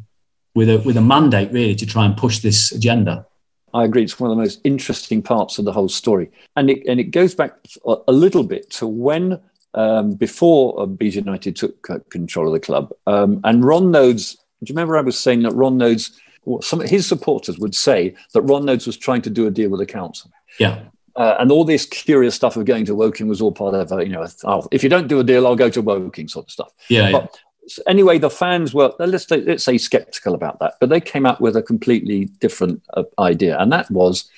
with 0.55 0.68
a, 0.68 0.79
with 0.81 0.99
a 0.99 1.01
mandate 1.01 1.51
really 1.51 1.75
to 1.77 1.87
try 1.87 2.05
and 2.05 2.14
push 2.14 2.40
this 2.40 2.73
agenda. 2.73 3.27
I 3.74 3.85
agree. 3.85 4.02
It's 4.02 4.20
one 4.20 4.30
of 4.30 4.37
the 4.37 4.42
most 4.42 4.61
interesting 4.64 5.22
parts 5.22 5.58
of 5.58 5.64
the 5.64 5.72
whole 5.72 5.88
story. 5.88 6.30
And 6.56 6.70
it, 6.70 6.87
and 6.87 7.00
it 7.00 7.11
goes 7.11 7.35
back 7.35 7.54
a 7.87 8.12
little 8.12 8.44
bit 8.44 8.70
to 8.72 8.87
when 8.87 9.40
um, 9.74 10.14
before 10.14 10.80
uh, 10.80 10.87
Bees 10.87 11.16
United 11.16 11.56
took 11.56 11.88
uh, 11.90 11.98
control 12.11 12.48
of 12.48 12.52
the 12.52 12.61
club. 12.61 12.92
Um, 13.06 13.40
and 13.44 13.64
Ron 13.64 13.85
Noades, 13.85 14.35
do 14.35 14.40
you 14.66 14.74
remember 14.74 14.96
I 14.96 15.02
was 15.02 15.18
saying 15.18 15.42
that 15.42 15.54
Ron 15.54 15.78
Noades, 15.78 16.12
some 16.61 16.80
of 16.80 16.88
his 16.88 17.06
supporters 17.06 17.58
would 17.58 17.74
say 17.74 18.14
that 18.35 18.42
Ron 18.42 18.64
Noades 18.64 18.87
was 18.87 18.96
trying 18.96 19.22
to 19.22 19.30
do 19.30 19.46
a 19.46 19.50
deal 19.50 19.70
with 19.70 19.80
the 19.80 19.87
council. 19.87 20.30
Yeah. 20.58 20.82
Uh, 21.14 21.37
and 21.38 21.50
all 21.50 21.64
this 21.64 21.85
curious 21.85 22.35
stuff 22.35 22.56
of 22.56 22.64
going 22.64 22.87
to 22.87 22.94
Woking 22.94 23.28
was 23.28 23.40
all 23.40 23.52
part 23.52 23.74
of, 23.74 23.92
uh, 23.92 23.98
you 23.98 24.08
know, 24.08 24.26
oh, 24.44 24.66
if 24.70 24.82
you 24.82 24.88
don't 24.88 25.08
do 25.08 25.20
a 25.20 25.24
deal, 25.24 25.46
I'll 25.46 25.56
go 25.56 25.68
to 25.70 25.82
Woking 25.82 26.28
sort 26.28 26.46
of 26.46 26.50
stuff. 26.50 26.72
Yeah. 26.88 27.12
But 27.12 27.22
yeah. 27.22 27.40
Anyway, 27.87 28.18
the 28.18 28.31
fans 28.31 28.75
were, 28.75 28.92
let's, 28.98 29.31
let's 29.31 29.64
say, 29.64 29.79
skeptical 29.79 30.35
about 30.35 30.59
that. 30.61 30.75
But 30.81 30.88
they 30.88 31.01
came 31.01 31.27
up 31.27 31.40
with 31.40 31.57
a 31.57 31.62
completely 31.62 32.27
different 32.40 32.83
uh, 32.94 33.05
idea. 33.18 33.59
And 33.59 33.72
that 33.72 33.90
was 33.90 34.29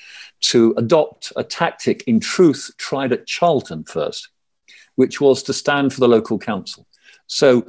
to 0.42 0.74
adopt 0.76 1.32
a 1.36 1.44
tactic, 1.44 2.02
in 2.06 2.20
truth, 2.20 2.70
tried 2.76 3.12
at 3.12 3.26
Charlton 3.26 3.84
first 3.84 4.28
which 4.96 5.20
was 5.20 5.42
to 5.44 5.52
stand 5.52 5.92
for 5.92 6.00
the 6.00 6.08
local 6.08 6.38
council. 6.38 6.86
So, 7.26 7.66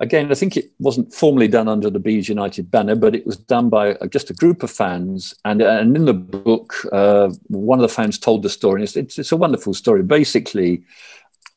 again, 0.00 0.30
I 0.30 0.34
think 0.34 0.56
it 0.56 0.70
wasn't 0.78 1.12
formally 1.12 1.48
done 1.48 1.68
under 1.68 1.90
the 1.90 1.98
Bees 1.98 2.28
United 2.28 2.70
banner, 2.70 2.96
but 2.96 3.14
it 3.14 3.26
was 3.26 3.36
done 3.36 3.68
by 3.68 3.94
just 4.10 4.30
a 4.30 4.34
group 4.34 4.62
of 4.62 4.70
fans. 4.70 5.34
And, 5.44 5.62
and 5.62 5.96
in 5.96 6.04
the 6.04 6.14
book, 6.14 6.74
uh, 6.92 7.30
one 7.48 7.78
of 7.78 7.82
the 7.82 7.94
fans 7.94 8.18
told 8.18 8.42
the 8.42 8.50
story. 8.50 8.82
It's, 8.82 8.96
it's, 8.96 9.18
it's, 9.18 9.32
a 9.32 9.36
wonderful 9.36 9.74
story. 9.74 10.02
Basically, 10.02 10.82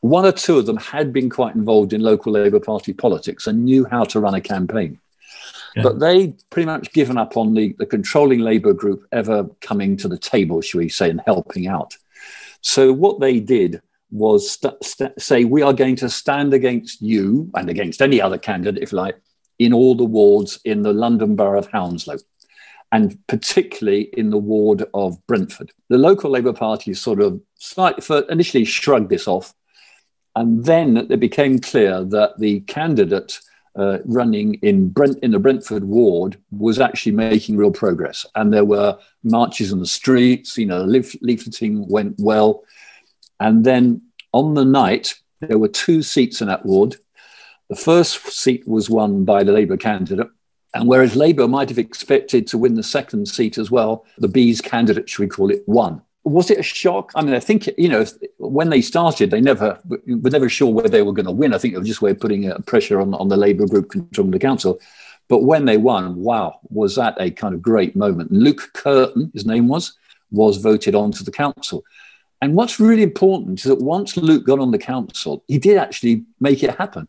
one 0.01 0.25
or 0.25 0.31
two 0.31 0.57
of 0.57 0.65
them 0.65 0.77
had 0.77 1.11
been 1.11 1.29
quite 1.29 1.55
involved 1.55 1.93
in 1.93 2.01
local 2.01 2.31
Labour 2.31 2.59
Party 2.59 2.93
politics 2.93 3.47
and 3.47 3.65
knew 3.65 3.85
how 3.85 4.03
to 4.05 4.19
run 4.19 4.33
a 4.33 4.41
campaign. 4.41 4.99
Yeah. 5.75 5.83
But 5.83 5.99
they 5.99 6.35
pretty 6.49 6.65
much 6.65 6.93
given 6.93 7.17
up 7.17 7.37
on 7.37 7.53
the, 7.53 7.75
the 7.77 7.85
controlling 7.85 8.39
Labour 8.39 8.73
group 8.73 9.05
ever 9.11 9.49
coming 9.61 9.97
to 9.97 10.07
the 10.07 10.17
table, 10.17 10.61
shall 10.61 10.79
we 10.79 10.89
say, 10.89 11.09
and 11.09 11.21
helping 11.25 11.67
out. 11.67 11.95
So 12.61 12.91
what 12.91 13.19
they 13.19 13.39
did 13.39 13.81
was 14.11 14.51
st- 14.51 14.83
st- 14.83 15.21
say, 15.21 15.43
we 15.45 15.61
are 15.61 15.73
going 15.73 15.95
to 15.97 16.09
stand 16.09 16.53
against 16.53 17.01
you 17.01 17.51
and 17.53 17.69
against 17.69 18.01
any 18.01 18.19
other 18.21 18.37
candidate, 18.37 18.81
if 18.81 18.91
you 18.91 18.97
like, 18.97 19.19
in 19.59 19.73
all 19.73 19.95
the 19.95 20.05
wards 20.05 20.59
in 20.65 20.81
the 20.81 20.93
London 20.93 21.35
Borough 21.35 21.59
of 21.59 21.67
Hounslow, 21.67 22.17
and 22.91 23.19
particularly 23.27 24.09
in 24.13 24.31
the 24.31 24.37
ward 24.37 24.85
of 24.93 25.25
Brentford. 25.27 25.71
The 25.89 25.97
local 25.97 26.31
Labour 26.31 26.53
Party 26.53 26.93
sort 26.93 27.21
of 27.21 27.39
slightly 27.55 28.23
initially 28.29 28.65
shrugged 28.65 29.09
this 29.09 29.27
off, 29.27 29.53
and 30.35 30.65
then 30.65 30.97
it 30.97 31.19
became 31.19 31.59
clear 31.59 32.03
that 32.03 32.39
the 32.39 32.61
candidate 32.61 33.39
uh, 33.75 33.99
running 34.05 34.55
in 34.55 34.89
Brent 34.89 35.19
in 35.23 35.31
the 35.31 35.39
Brentford 35.39 35.83
ward 35.83 36.37
was 36.51 36.79
actually 36.79 37.13
making 37.13 37.57
real 37.57 37.71
progress, 37.71 38.25
and 38.35 38.53
there 38.53 38.65
were 38.65 38.97
marches 39.23 39.71
in 39.71 39.79
the 39.79 39.85
streets. 39.85 40.57
You 40.57 40.65
know, 40.65 40.83
leaf- 40.83 41.19
leafleting 41.21 41.87
went 41.87 42.15
well. 42.19 42.63
And 43.39 43.63
then 43.63 44.01
on 44.33 44.53
the 44.53 44.65
night, 44.65 45.15
there 45.39 45.57
were 45.57 45.69
two 45.69 46.01
seats 46.01 46.41
in 46.41 46.47
that 46.47 46.65
ward. 46.65 46.97
The 47.69 47.75
first 47.75 48.25
seat 48.27 48.67
was 48.67 48.89
won 48.89 49.23
by 49.23 49.43
the 49.43 49.51
Labour 49.51 49.77
candidate. 49.77 50.27
And 50.73 50.87
whereas 50.87 51.15
Labour 51.15 51.47
might 51.47 51.69
have 51.69 51.79
expected 51.79 52.45
to 52.47 52.57
win 52.57 52.75
the 52.75 52.83
second 52.83 53.27
seat 53.27 53.57
as 53.57 53.71
well, 53.71 54.05
the 54.17 54.27
Bees 54.27 54.61
candidate, 54.61 55.09
should 55.09 55.21
we 55.23 55.27
call 55.27 55.49
it, 55.49 55.63
won. 55.67 56.01
Was 56.25 56.51
it 56.51 56.59
a 56.59 56.63
shock? 56.63 57.11
I 57.15 57.21
mean, 57.21 57.33
I 57.33 57.39
think, 57.39 57.69
you 57.77 57.87
know, 57.87 58.05
when 58.37 58.69
they 58.69 58.81
started, 58.81 59.31
they 59.31 59.41
never 59.41 59.79
were 60.05 60.29
never 60.29 60.49
sure 60.49 60.71
where 60.71 60.89
they 60.89 61.01
were 61.01 61.13
going 61.13 61.25
to 61.25 61.31
win. 61.31 61.53
I 61.53 61.57
think 61.57 61.73
it 61.73 61.79
was 61.79 61.87
just 61.87 62.01
way 62.01 62.11
of 62.11 62.19
putting 62.19 62.51
uh, 62.51 62.59
pressure 62.65 62.99
on, 62.99 63.13
on 63.13 63.29
the 63.29 63.37
Labour 63.37 63.65
group 63.67 63.89
controlling 63.89 64.31
the 64.31 64.39
council. 64.39 64.79
But 65.29 65.43
when 65.43 65.65
they 65.65 65.77
won, 65.77 66.15
wow, 66.15 66.59
was 66.69 66.95
that 66.95 67.15
a 67.19 67.31
kind 67.31 67.53
of 67.53 67.61
great 67.61 67.95
moment. 67.95 68.31
Luke 68.31 68.71
Curtin, 68.73 69.31
his 69.33 69.45
name 69.45 69.67
was, 69.67 69.93
was 70.31 70.57
voted 70.57 70.95
onto 70.95 71.23
the 71.23 71.31
council. 71.31 71.83
And 72.41 72.55
what's 72.55 72.79
really 72.79 73.03
important 73.03 73.59
is 73.59 73.65
that 73.65 73.81
once 73.81 74.17
Luke 74.17 74.45
got 74.45 74.59
on 74.59 74.71
the 74.71 74.77
council, 74.77 75.43
he 75.47 75.57
did 75.57 75.77
actually 75.77 76.25
make 76.39 76.63
it 76.63 76.75
happen. 76.77 77.07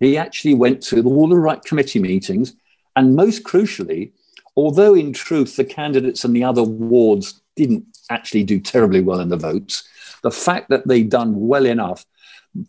He 0.00 0.18
actually 0.18 0.54
went 0.54 0.82
to 0.84 1.02
all 1.04 1.28
the 1.28 1.36
right 1.36 1.62
committee 1.64 2.00
meetings. 2.00 2.54
And 2.96 3.16
most 3.16 3.44
crucially, 3.44 4.12
although 4.56 4.94
in 4.94 5.12
truth 5.12 5.56
the 5.56 5.64
candidates 5.64 6.24
in 6.24 6.32
the 6.32 6.44
other 6.44 6.62
wards 6.62 7.40
didn't 7.56 7.84
actually 8.10 8.44
do 8.44 8.60
terribly 8.60 9.00
well 9.00 9.20
in 9.20 9.28
the 9.28 9.36
votes, 9.36 9.88
the 10.22 10.30
fact 10.30 10.68
that 10.70 10.86
they'd 10.86 11.10
done 11.10 11.46
well 11.46 11.66
enough 11.66 12.04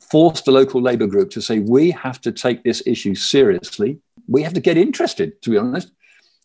forced 0.09 0.45
the 0.45 0.51
local 0.51 0.81
Labour 0.81 1.07
group 1.07 1.29
to 1.31 1.41
say, 1.41 1.59
we 1.59 1.91
have 1.91 2.21
to 2.21 2.31
take 2.31 2.63
this 2.63 2.81
issue 2.85 3.15
seriously. 3.15 3.99
We 4.27 4.43
have 4.43 4.53
to 4.53 4.61
get 4.61 4.77
interested, 4.77 5.41
to 5.41 5.49
be 5.49 5.57
honest, 5.57 5.91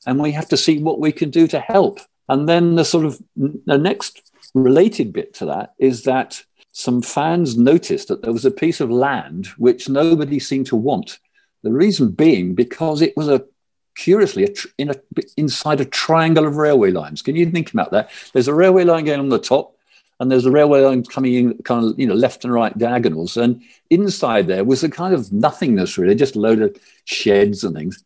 and 0.07 0.21
we 0.21 0.33
have 0.33 0.49
to 0.49 0.57
see 0.57 0.83
what 0.83 1.01
we 1.01 1.13
can 1.13 1.31
do 1.31 1.47
to 1.49 1.61
help. 1.61 2.01
And 2.29 2.49
then 2.49 2.75
the 2.75 2.85
sort 2.85 3.05
of 3.05 3.21
the 3.37 3.79
next 3.79 4.33
related 4.55 5.13
bit 5.13 5.35
to 5.35 5.47
that 5.47 5.75
is 5.79 6.03
that 6.05 6.43
some 6.73 7.03
fans 7.03 7.57
noticed 7.57 8.09
that 8.09 8.23
there 8.23 8.33
was 8.33 8.45
a 8.45 8.51
piece 8.51 8.81
of 8.81 8.91
land 8.91 9.47
which 9.57 9.89
nobody 9.89 10.39
seemed 10.39 10.67
to 10.67 10.77
want. 10.77 11.19
The 11.63 11.73
reason 11.73 12.11
being 12.11 12.55
because 12.55 13.03
it 13.03 13.17
was 13.17 13.29
a 13.29 13.45
curiously 13.99 14.55
in 14.79 14.91
a, 14.91 14.95
inside 15.37 15.81
a 15.81 15.85
triangle 15.85 16.47
of 16.47 16.57
railway 16.57 16.91
lines. 16.91 17.21
Can 17.21 17.37
you 17.37 17.51
think 17.51 17.73
about 17.73 17.91
that? 17.91 18.11
There's 18.33 18.49
a 18.49 18.55
railway 18.55 18.85
line 18.85 19.05
going 19.05 19.21
on 19.21 19.29
the 19.29 19.39
top, 19.39 19.77
and 20.21 20.31
there's 20.31 20.47
a 20.47 20.51
railway 20.51 20.81
line 20.81 21.05
coming 21.05 21.35
in 21.35 21.59
kind 21.59 21.85
of 21.85 21.99
you 21.99 22.07
know 22.07 22.15
left 22.15 22.45
and 22.45 22.53
right 22.53 22.77
diagonals, 22.79 23.37
and 23.37 23.61
inside 23.91 24.47
there 24.47 24.65
was 24.65 24.83
a 24.83 24.89
kind 24.89 25.15
of 25.15 25.33
nothingness 25.33 25.99
really, 25.99 26.15
just 26.15 26.37
a 26.37 26.41
load 26.41 26.63
of 26.63 26.77
sheds 27.05 27.65
and 27.65 27.75
things. 27.75 28.03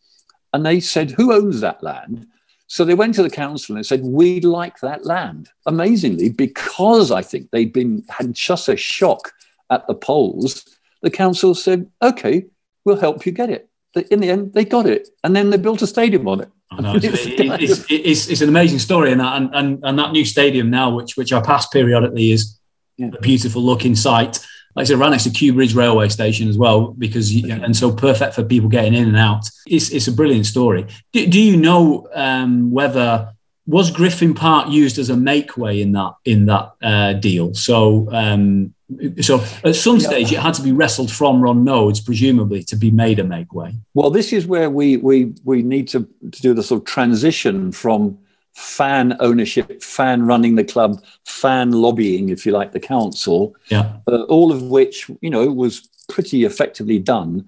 And 0.53 0.67
they 0.67 0.81
said, 0.81 1.13
"Who 1.13 1.33
owns 1.33 1.61
that 1.61 1.83
land?" 1.83 2.27
So 2.67 2.85
they 2.85 2.95
went 2.95 3.15
to 3.17 3.23
the 3.23 3.31
council 3.31 3.77
and 3.77 3.85
said, 3.85 4.03
"We'd 4.03 4.45
like 4.45 4.81
that 4.81 5.05
land." 5.05 5.51
Amazingly, 5.67 6.31
because 6.31 7.11
I 7.11 7.23
think 7.23 7.51
they'd 7.51 7.73
been 7.73 8.05
had 8.09 8.35
just 8.35 8.69
a 8.69 8.77
shock 8.77 9.33
at 9.71 9.87
the 9.87 9.95
polls, 9.95 10.65
the 11.03 11.11
council 11.11 11.55
said, 11.55 11.91
"Okay, 12.01 12.47
we'll 12.85 12.97
help 12.97 13.27
you 13.27 13.33
get 13.33 13.51
it." 13.51 13.69
In 14.11 14.21
the 14.21 14.31
end, 14.31 14.55
they 14.55 14.65
got 14.65 14.87
it, 14.87 15.09
and 15.23 15.37
then 15.37 15.51
they 15.51 15.59
built 15.59 15.83
a 15.83 15.87
stadium 15.87 16.27
on 16.29 16.41
it. 16.41 16.49
It's, 16.73 17.27
it's, 17.27 17.85
it's, 17.91 18.29
it's, 18.29 18.41
an 18.41 18.49
amazing 18.49 18.79
story, 18.79 19.13
and, 19.13 19.21
and 19.21 19.55
and 19.55 19.79
and 19.85 19.99
that 19.99 20.13
new 20.13 20.25
stadium 20.25 20.71
now, 20.71 20.89
which 20.95 21.19
which 21.19 21.31
I 21.31 21.43
pass 21.43 21.67
periodically, 21.67 22.31
is 22.31 22.59
yeah. 22.97 23.11
a 23.13 23.21
beautiful 23.21 23.61
looking 23.61 23.95
site 23.95 24.39
like 24.75 24.85
I 24.85 24.87
said, 24.87 24.99
right 24.99 25.11
next 25.11 25.25
to 25.25 25.31
Kew 25.31 25.53
Bridge 25.53 25.75
railway 25.75 26.09
station 26.09 26.49
as 26.49 26.57
well, 26.57 26.93
because 26.93 27.33
you, 27.35 27.53
and 27.53 27.77
so 27.77 27.93
perfect 27.93 28.35
for 28.35 28.43
people 28.43 28.71
getting 28.71 28.95
in 28.95 29.07
and 29.07 29.17
out. 29.17 29.49
It's 29.67 29.91
it's 29.91 30.09
a 30.09 30.13
brilliant 30.13 30.47
story. 30.47 30.87
Do, 31.13 31.27
do 31.27 31.41
you 31.41 31.57
know 31.59 32.09
um, 32.15 32.71
whether 32.71 33.35
was 33.67 33.91
Griffin 33.91 34.35
Park 34.35 34.71
used 34.71 34.99
as 34.99 35.11
a 35.11 35.15
makeway 35.15 35.83
in 35.83 35.93
that 35.93 36.15
in 36.25 36.47
that 36.47 36.73
uh, 36.83 37.13
deal? 37.15 37.53
So 37.53 38.09
um, 38.13 38.75
so 39.21 39.45
at 39.65 39.77
some 39.77 40.01
stage 40.01 40.33
it 40.33 40.39
had 40.39 40.55
to 40.55 40.63
be 40.63 40.73
wrestled 40.73 41.11
from 41.11 41.41
Ron 41.41 41.65
Noades, 41.65 42.05
presumably, 42.05 42.63
to 42.65 42.77
be 42.77 42.91
made 42.91 43.19
a 43.19 43.25
make 43.25 43.53
way. 43.53 43.75
Well, 43.95 44.11
this 44.11 44.33
is 44.33 44.47
where 44.47 44.71
we 44.71 44.97
we 44.97 45.35
we 45.45 45.63
need 45.63 45.89
to, 45.89 46.09
to 46.31 46.43
do 46.43 46.55
the 46.55 46.63
sort 46.63 46.81
of 46.83 46.87
transition 46.87 47.73
from 47.73 48.19
fan 48.55 49.17
ownership, 49.21 49.83
fan 49.83 50.27
running 50.27 50.57
the 50.57 50.65
club, 50.65 51.03
fan 51.25 51.73
lobbying, 51.73 52.29
if 52.29 52.45
you 52.45 52.53
like, 52.53 52.73
the 52.73 52.81
council. 52.81 53.57
Yeah. 53.69 53.97
Uh, 54.07 54.23
all 54.25 54.53
of 54.53 54.63
which, 54.63 55.11
you 55.21 55.31
know, 55.31 55.51
was 55.51 55.89
pretty 56.09 56.45
effectively 56.45 56.99
done 56.99 57.47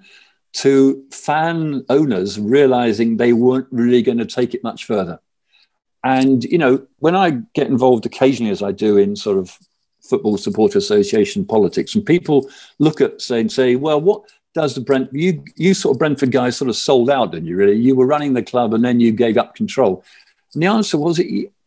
to 0.54 1.04
fan 1.10 1.84
owners 1.88 2.38
realizing 2.38 3.16
they 3.16 3.32
weren't 3.32 3.66
really 3.70 4.02
going 4.02 4.18
to 4.18 4.24
take 4.24 4.54
it 4.54 4.62
much 4.62 4.84
further. 4.84 5.20
And, 6.04 6.44
you 6.44 6.58
know, 6.58 6.86
when 6.98 7.16
I 7.16 7.30
get 7.54 7.66
involved 7.66 8.06
occasionally, 8.06 8.52
as 8.52 8.62
I 8.62 8.72
do 8.72 8.96
in 8.96 9.16
sort 9.16 9.38
of 9.38 9.58
football 10.08 10.36
supporter 10.36 10.78
association 10.78 11.44
politics, 11.44 11.94
and 11.94 12.04
people 12.04 12.48
look 12.78 13.00
at 13.00 13.20
say 13.20 13.40
and 13.40 13.50
say, 13.50 13.76
well, 13.76 14.00
what 14.00 14.22
does 14.54 14.74
the 14.74 14.80
Brent? 14.80 15.12
You 15.12 15.42
you 15.56 15.74
sort 15.74 15.94
of 15.94 15.98
Brentford 15.98 16.30
guys 16.30 16.56
sort 16.56 16.68
of 16.68 16.76
sold 16.76 17.10
out, 17.10 17.32
didn't 17.32 17.48
you? 17.48 17.56
Really, 17.56 17.76
you 17.76 17.96
were 17.96 18.06
running 18.06 18.34
the 18.34 18.42
club 18.42 18.74
and 18.74 18.84
then 18.84 19.00
you 19.00 19.12
gave 19.12 19.36
up 19.36 19.54
control. 19.54 20.04
And 20.54 20.62
the 20.62 20.68
answer 20.68 20.98
was, 20.98 21.20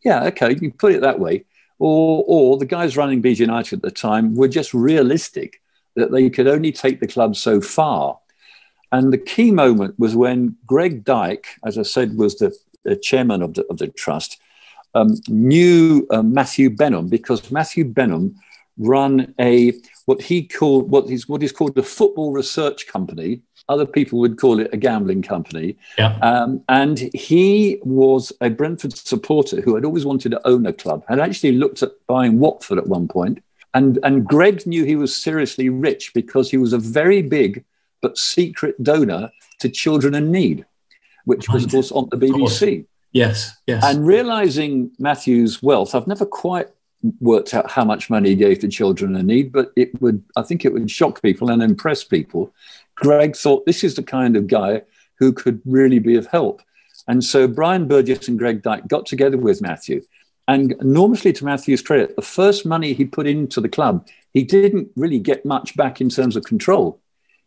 yeah, 0.03 0.23
okay, 0.25 0.55
you 0.61 0.71
put 0.71 0.93
it 0.93 1.01
that 1.01 1.19
way. 1.19 1.43
Or 1.79 2.23
or 2.27 2.57
the 2.57 2.65
guys 2.65 2.97
running 2.97 3.21
Bees 3.21 3.39
United 3.39 3.77
at 3.77 3.81
the 3.81 3.91
time 3.91 4.35
were 4.35 4.47
just 4.47 4.73
realistic 4.73 5.61
that 5.95 6.11
they 6.11 6.29
could 6.29 6.47
only 6.47 6.71
take 6.71 6.99
the 6.99 7.07
club 7.07 7.35
so 7.35 7.59
far. 7.59 8.19
And 8.91 9.11
the 9.11 9.17
key 9.17 9.51
moment 9.51 9.99
was 9.99 10.15
when 10.15 10.55
Greg 10.65 11.03
Dyke, 11.03 11.47
as 11.65 11.77
I 11.77 11.81
said, 11.81 12.15
was 12.15 12.37
the, 12.37 12.55
the 12.83 12.95
chairman 12.95 13.41
of 13.41 13.55
the, 13.55 13.65
of 13.69 13.79
the 13.79 13.87
trust, 13.87 14.39
um, 14.97 15.15
knew 15.27 16.07
uh, 16.09 16.23
Matthew 16.23 16.69
Benham 16.69 17.07
because 17.07 17.51
Matthew 17.51 17.85
Benham 17.85 18.35
run 18.77 19.33
a 19.39 19.73
what 20.05 20.21
he 20.21 20.43
called 20.43 20.89
what 20.89 21.09
is 21.09 21.27
what 21.27 21.43
is 21.43 21.51
called 21.51 21.77
a 21.77 21.83
football 21.83 22.31
research 22.31 22.87
company. 22.87 23.41
Other 23.69 23.85
people 23.85 24.19
would 24.19 24.39
call 24.39 24.61
it 24.61 24.69
a 24.71 24.77
gambling 24.77 25.21
company. 25.21 25.75
Yeah. 25.97 26.17
Um, 26.19 26.63
and 26.69 26.97
he 27.13 27.79
was 27.83 28.31
a 28.39 28.49
Brentford 28.49 28.95
supporter 28.95 29.59
who 29.59 29.75
had 29.75 29.83
always 29.83 30.05
wanted 30.05 30.31
to 30.31 30.47
own 30.47 30.65
a 30.65 30.71
club, 30.71 31.03
had 31.09 31.19
actually 31.19 31.51
looked 31.51 31.83
at 31.83 31.91
buying 32.07 32.39
Watford 32.39 32.77
at 32.77 32.87
one 32.87 33.09
point. 33.09 33.43
And, 33.73 33.99
and 34.03 34.25
Greg 34.25 34.65
knew 34.65 34.85
he 34.85 34.95
was 34.95 35.13
seriously 35.13 35.67
rich 35.67 36.13
because 36.13 36.49
he 36.49 36.55
was 36.55 36.71
a 36.71 36.77
very 36.77 37.21
big 37.21 37.65
but 38.01 38.17
secret 38.17 38.81
donor 38.81 39.31
to 39.59 39.67
Children 39.67 40.15
in 40.15 40.31
Need, 40.31 40.65
which 41.25 41.49
was, 41.49 41.65
of 41.65 41.71
course, 41.71 41.91
on 41.91 42.07
the 42.09 42.15
BBC. 42.17 42.85
Yes, 43.17 43.57
yes. 43.65 43.83
And 43.83 44.05
realizing 44.05 44.91
Matthew's 44.99 45.63
wealth, 45.63 45.95
I've 45.95 46.07
never 46.07 46.25
quite 46.25 46.67
worked 47.19 47.53
out 47.53 47.69
how 47.71 47.83
much 47.83 48.09
money 48.09 48.29
he 48.29 48.35
gave 48.35 48.59
to 48.59 48.67
children 48.67 49.15
in 49.15 49.25
need, 49.27 49.51
but 49.51 49.71
it 49.75 49.99
would, 50.01 50.23
I 50.35 50.41
think 50.43 50.65
it 50.65 50.73
would 50.73 50.89
shock 50.89 51.21
people 51.21 51.49
and 51.49 51.61
impress 51.63 52.03
people. 52.03 52.53
Greg 52.95 53.35
thought 53.35 53.65
this 53.65 53.83
is 53.83 53.95
the 53.95 54.03
kind 54.03 54.35
of 54.35 54.47
guy 54.47 54.81
who 55.19 55.31
could 55.33 55.61
really 55.65 55.99
be 55.99 56.15
of 56.15 56.27
help. 56.27 56.61
And 57.07 57.23
so 57.23 57.47
Brian 57.47 57.87
Burgess 57.87 58.27
and 58.27 58.37
Greg 58.37 58.61
Dyke 58.61 58.87
got 58.87 59.05
together 59.05 59.37
with 59.37 59.61
Matthew. 59.61 60.01
And 60.47 60.73
enormously 60.73 61.33
to 61.33 61.45
Matthew's 61.45 61.81
credit, 61.81 62.15
the 62.15 62.21
first 62.21 62.65
money 62.65 62.93
he 62.93 63.05
put 63.05 63.27
into 63.27 63.59
the 63.61 63.69
club, 63.69 64.07
he 64.33 64.43
didn't 64.43 64.89
really 64.95 65.19
get 65.19 65.45
much 65.45 65.75
back 65.75 66.01
in 66.01 66.09
terms 66.09 66.35
of 66.35 66.43
control. 66.43 66.99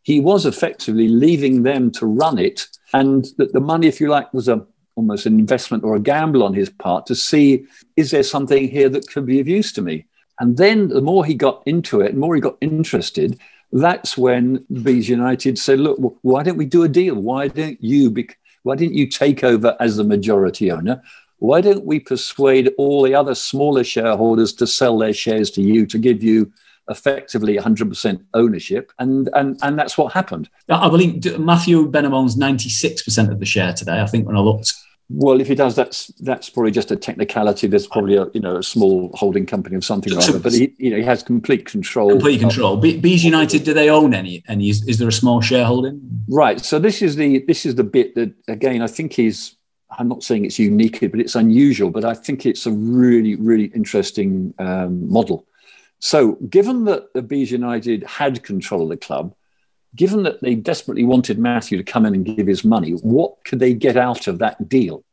He 0.02 0.20
was 0.20 0.46
effectively 0.46 1.08
leaving 1.08 1.62
them 1.62 1.90
to 1.92 2.06
run 2.06 2.38
it. 2.38 2.66
And 2.92 3.26
that 3.38 3.52
the 3.52 3.60
money, 3.60 3.86
if 3.86 4.00
you 4.00 4.08
like, 4.08 4.32
was 4.34 4.48
a 4.48 4.66
almost 5.00 5.24
an 5.24 5.38
investment 5.38 5.82
or 5.82 5.96
a 5.96 6.00
gamble 6.00 6.42
on 6.42 6.52
his 6.52 6.68
part 6.68 7.06
to 7.06 7.14
see 7.14 7.64
is 7.96 8.10
there 8.10 8.22
something 8.22 8.68
here 8.68 8.90
that 8.90 9.08
could 9.08 9.24
be 9.24 9.40
of 9.40 9.48
use 9.48 9.72
to 9.72 9.80
me? 9.80 10.04
And 10.38 10.58
then 10.58 10.88
the 10.88 11.00
more 11.00 11.24
he 11.24 11.34
got 11.34 11.62
into 11.64 12.02
it, 12.02 12.12
the 12.12 12.18
more 12.18 12.34
he 12.34 12.40
got 12.40 12.58
interested, 12.60 13.38
that's 13.72 14.18
when 14.18 14.64
Bees 14.82 15.08
United 15.08 15.58
said, 15.58 15.80
look, 15.80 15.98
why 16.20 16.42
don't 16.42 16.58
we 16.58 16.66
do 16.66 16.82
a 16.82 16.88
deal? 16.88 17.14
Why 17.14 17.48
don't 17.48 17.82
you 17.82 18.10
be, 18.10 18.28
why 18.62 18.76
didn't 18.76 18.94
you 18.94 19.06
take 19.06 19.42
over 19.42 19.74
as 19.80 19.96
the 19.96 20.04
majority 20.04 20.70
owner? 20.70 21.02
Why 21.38 21.62
don't 21.62 21.86
we 21.86 21.98
persuade 21.98 22.70
all 22.76 23.02
the 23.02 23.14
other 23.14 23.34
smaller 23.34 23.84
shareholders 23.84 24.52
to 24.54 24.66
sell 24.66 24.98
their 24.98 25.14
shares 25.14 25.50
to 25.52 25.62
you 25.62 25.86
to 25.86 25.98
give 25.98 26.22
you 26.22 26.52
effectively 26.90 27.56
100% 27.56 28.22
ownership? 28.34 28.92
And, 28.98 29.30
and, 29.32 29.58
and 29.62 29.78
that's 29.78 29.96
what 29.96 30.12
happened. 30.12 30.50
I 30.68 30.90
believe 30.90 31.38
Matthew 31.38 31.88
Benham 31.88 32.12
owns 32.12 32.36
96% 32.36 33.30
of 33.30 33.38
the 33.38 33.46
share 33.46 33.72
today. 33.72 34.00
I 34.00 34.06
think 34.06 34.26
when 34.26 34.36
I 34.36 34.40
looked 34.40 34.74
well, 35.12 35.40
if 35.40 35.48
he 35.48 35.56
does, 35.56 35.74
that's 35.74 36.06
that's 36.20 36.48
probably 36.48 36.70
just 36.70 36.92
a 36.92 36.96
technicality. 36.96 37.66
There's 37.66 37.88
probably 37.88 38.14
a 38.14 38.28
you 38.32 38.40
know 38.40 38.56
a 38.58 38.62
small 38.62 39.10
holding 39.14 39.44
company 39.44 39.74
of 39.74 39.84
something 39.84 40.12
or 40.14 40.18
other, 40.18 40.38
but 40.38 40.52
he 40.52 40.72
you 40.78 40.90
know 40.90 40.98
he 40.98 41.02
has 41.02 41.24
complete 41.24 41.66
control. 41.66 42.10
Complete 42.10 42.38
control. 42.38 42.76
Bees 42.76 43.24
United, 43.24 43.64
do 43.64 43.74
they 43.74 43.90
own 43.90 44.14
any? 44.14 44.44
Any 44.46 44.68
is, 44.68 44.86
is 44.86 44.98
there 44.98 45.08
a 45.08 45.12
small 45.12 45.40
shareholding? 45.40 46.00
Right. 46.28 46.60
So 46.60 46.78
this 46.78 47.02
is 47.02 47.16
the 47.16 47.40
this 47.40 47.66
is 47.66 47.74
the 47.74 47.82
bit 47.82 48.14
that 48.14 48.32
again 48.46 48.82
I 48.82 48.86
think 48.86 49.18
is 49.18 49.56
I'm 49.98 50.06
not 50.06 50.22
saying 50.22 50.44
it's 50.44 50.60
unique, 50.60 51.00
but 51.00 51.18
it's 51.18 51.34
unusual. 51.34 51.90
But 51.90 52.04
I 52.04 52.14
think 52.14 52.46
it's 52.46 52.64
a 52.66 52.70
really 52.70 53.34
really 53.34 53.66
interesting 53.74 54.54
um, 54.60 55.10
model. 55.10 55.44
So 55.98 56.34
given 56.48 56.84
that 56.84 57.12
the 57.14 57.22
Bees 57.22 57.50
United 57.50 58.04
had 58.04 58.44
control 58.44 58.84
of 58.84 58.90
the 58.90 58.96
club, 58.96 59.34
given 59.94 60.22
that 60.22 60.40
they 60.40 60.54
desperately 60.54 61.04
wanted 61.04 61.38
Matthew 61.38 61.78
to 61.78 61.84
come 61.84 62.06
in 62.06 62.14
and 62.14 62.24
give 62.24 62.46
his 62.46 62.64
money, 62.64 62.92
what 62.92 63.44
could 63.44 63.58
they 63.58 63.74
get 63.74 63.96
out 63.96 64.26
of 64.26 64.38
that 64.38 64.68
deal? 64.68 65.04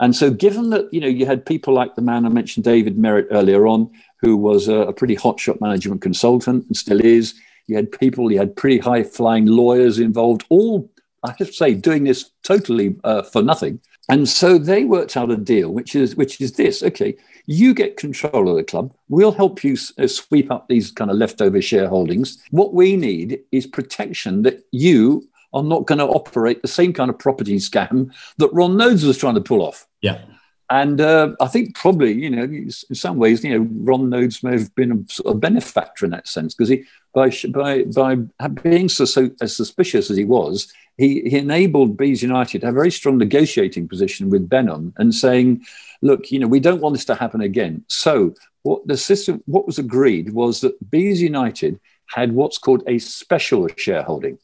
And 0.00 0.14
so, 0.14 0.30
given 0.30 0.70
that 0.70 0.92
you 0.92 1.00
know 1.00 1.06
you 1.06 1.24
had 1.24 1.46
people 1.46 1.72
like 1.72 1.94
the 1.94 2.02
man 2.02 2.26
I 2.26 2.28
mentioned, 2.28 2.64
David 2.64 2.98
Merritt 2.98 3.28
earlier 3.30 3.66
on, 3.66 3.90
who 4.20 4.36
was 4.36 4.68
a, 4.68 4.74
a 4.74 4.92
pretty 4.92 5.16
hotshot 5.16 5.60
management 5.60 6.02
consultant 6.02 6.66
and 6.66 6.76
still 6.76 7.00
is, 7.00 7.34
you 7.66 7.76
had 7.76 7.90
people, 7.92 8.30
you 8.30 8.38
had 8.38 8.56
pretty 8.56 8.78
high 8.78 9.02
flying 9.02 9.46
lawyers 9.46 9.98
involved, 9.98 10.44
all 10.48 10.90
I 11.22 11.30
have 11.30 11.48
to 11.48 11.52
say 11.52 11.74
doing 11.74 12.04
this 12.04 12.30
totally 12.42 12.96
uh, 13.04 13.22
for 13.22 13.42
nothing. 13.42 13.80
And 14.08 14.28
so 14.28 14.58
they 14.58 14.84
worked 14.84 15.16
out 15.16 15.30
a 15.30 15.36
deal, 15.36 15.70
which 15.70 15.96
is 15.96 16.16
which 16.16 16.40
is 16.40 16.52
this: 16.52 16.82
okay, 16.82 17.16
you 17.46 17.74
get 17.74 17.96
control 17.96 18.48
of 18.48 18.56
the 18.56 18.64
club. 18.64 18.92
We'll 19.08 19.32
help 19.32 19.64
you 19.64 19.76
uh, 19.98 20.06
sweep 20.06 20.50
up 20.50 20.68
these 20.68 20.90
kind 20.90 21.10
of 21.10 21.16
leftover 21.16 21.58
shareholdings. 21.58 22.38
What 22.50 22.74
we 22.74 22.96
need 22.96 23.40
is 23.52 23.66
protection 23.66 24.42
that 24.42 24.62
you 24.70 25.28
are 25.52 25.62
not 25.62 25.86
going 25.86 25.98
to 25.98 26.06
operate 26.06 26.62
the 26.62 26.68
same 26.68 26.92
kind 26.92 27.10
of 27.10 27.18
property 27.18 27.56
scam 27.56 28.12
that 28.38 28.52
Ron 28.52 28.76
Noades 28.76 29.06
was 29.06 29.18
trying 29.18 29.34
to 29.36 29.40
pull 29.40 29.62
off. 29.62 29.86
Yeah. 30.02 30.20
And 30.68 31.00
uh, 31.00 31.36
I 31.40 31.46
think 31.46 31.76
probably, 31.76 32.12
you 32.12 32.28
know, 32.28 32.42
in 32.42 32.70
some 32.70 33.18
ways, 33.18 33.44
you 33.44 33.56
know, 33.56 33.68
Ron 33.82 34.10
Noades 34.10 34.42
may 34.42 34.52
have 34.52 34.74
been 34.74 34.92
a, 34.92 35.12
sort 35.12 35.32
of 35.32 35.40
benefactor 35.40 36.04
in 36.04 36.10
that 36.10 36.26
sense 36.26 36.54
because 36.54 36.68
he, 36.68 36.84
by 37.14 37.30
by 37.50 37.84
by 37.84 38.48
being 38.48 38.88
so, 38.88 39.04
so 39.04 39.30
as 39.40 39.54
suspicious 39.54 40.10
as 40.10 40.16
he 40.16 40.24
was, 40.24 40.72
he, 40.96 41.20
he 41.22 41.38
enabled 41.38 41.96
Bees 41.96 42.22
United 42.22 42.60
to 42.60 42.66
have 42.66 42.74
a 42.74 42.78
very 42.78 42.90
strong 42.90 43.18
negotiating 43.18 43.86
position 43.86 44.28
with 44.28 44.48
Benham 44.48 44.92
and 44.96 45.14
saying, 45.14 45.64
look, 46.02 46.32
you 46.32 46.38
know, 46.40 46.48
we 46.48 46.60
don't 46.60 46.80
want 46.80 46.94
this 46.94 47.04
to 47.06 47.14
happen 47.14 47.42
again. 47.42 47.84
So 47.88 48.34
what 48.62 48.86
the 48.86 48.96
system, 48.96 49.42
what 49.46 49.66
was 49.66 49.78
agreed 49.78 50.30
was 50.30 50.60
that 50.62 50.90
Bees 50.90 51.22
United 51.22 51.78
had 52.06 52.32
what's 52.32 52.58
called 52.58 52.82
a 52.86 52.98
special 52.98 53.68
shareholding. 53.76 54.38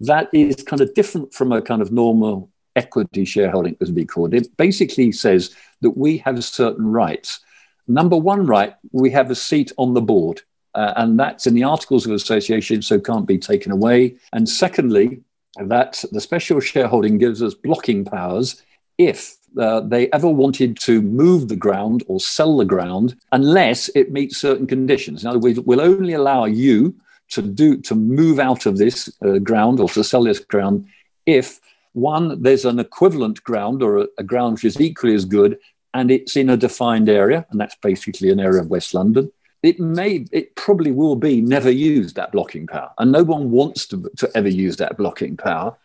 That 0.00 0.28
is 0.32 0.56
kind 0.64 0.82
of 0.82 0.94
different 0.94 1.32
from 1.32 1.52
a 1.52 1.62
kind 1.62 1.82
of 1.82 1.92
normal 1.92 2.50
equity 2.76 3.24
shareholding, 3.24 3.76
as 3.80 3.92
we 3.92 4.04
called 4.04 4.34
it. 4.34 4.56
Basically 4.56 5.12
says 5.12 5.54
that 5.80 5.96
we 5.96 6.18
have 6.18 6.42
certain 6.44 6.86
rights. 6.86 7.40
Number 7.88 8.16
one 8.16 8.46
right, 8.46 8.74
we 8.92 9.10
have 9.10 9.30
a 9.30 9.34
seat 9.34 9.72
on 9.76 9.94
the 9.94 10.00
board. 10.00 10.42
Uh, 10.74 10.94
and 10.96 11.20
that's 11.20 11.46
in 11.46 11.54
the 11.54 11.64
Articles 11.64 12.06
of 12.06 12.12
Association, 12.12 12.80
so 12.80 12.98
can't 12.98 13.26
be 13.26 13.38
taken 13.38 13.72
away. 13.72 14.16
And 14.32 14.48
secondly, 14.48 15.22
that 15.56 16.02
the 16.12 16.20
special 16.20 16.60
shareholding 16.60 17.18
gives 17.18 17.42
us 17.42 17.54
blocking 17.54 18.04
powers 18.04 18.62
if 18.96 19.36
uh, 19.58 19.80
they 19.80 20.10
ever 20.12 20.28
wanted 20.28 20.78
to 20.78 21.02
move 21.02 21.48
the 21.48 21.56
ground 21.56 22.02
or 22.06 22.18
sell 22.20 22.56
the 22.56 22.64
ground 22.64 23.16
unless 23.32 23.90
it 23.90 24.10
meets 24.10 24.38
certain 24.38 24.66
conditions. 24.66 25.22
In 25.22 25.28
other 25.28 25.38
words, 25.38 25.60
we'll 25.60 25.80
only 25.80 26.14
allow 26.14 26.46
you 26.46 26.94
to 27.30 27.42
do 27.42 27.76
to 27.78 27.94
move 27.94 28.38
out 28.38 28.66
of 28.66 28.78
this 28.78 29.12
uh, 29.24 29.38
ground 29.38 29.80
or 29.80 29.88
to 29.90 30.04
sell 30.04 30.24
this 30.24 30.38
ground 30.38 30.86
if 31.26 31.60
one 31.92 32.42
there's 32.42 32.64
an 32.64 32.78
equivalent 32.78 33.42
ground 33.44 33.82
or 33.82 33.98
a, 33.98 34.06
a 34.18 34.22
ground 34.22 34.54
which 34.54 34.64
is 34.64 34.80
equally 34.80 35.14
as 35.14 35.24
good 35.24 35.58
and 35.94 36.10
it's 36.10 36.36
in 36.36 36.48
a 36.48 36.56
defined 36.56 37.08
area, 37.08 37.46
and 37.50 37.60
that's 37.60 37.76
basically 37.76 38.30
an 38.30 38.40
area 38.40 38.62
of 38.62 38.70
West 38.70 38.94
London. 38.94 39.30
It 39.62 39.78
may 39.78 40.26
it 40.32 40.56
probably 40.56 40.90
will 40.90 41.16
be 41.16 41.40
never 41.40 41.70
used 41.70 42.16
that 42.16 42.32
blocking 42.32 42.66
power 42.66 42.90
and 42.98 43.12
no 43.12 43.22
one 43.22 43.50
wants 43.50 43.86
to, 43.88 44.10
to 44.16 44.28
ever 44.34 44.48
use 44.48 44.76
that 44.78 44.96
blocking 44.96 45.36
power. 45.36 45.76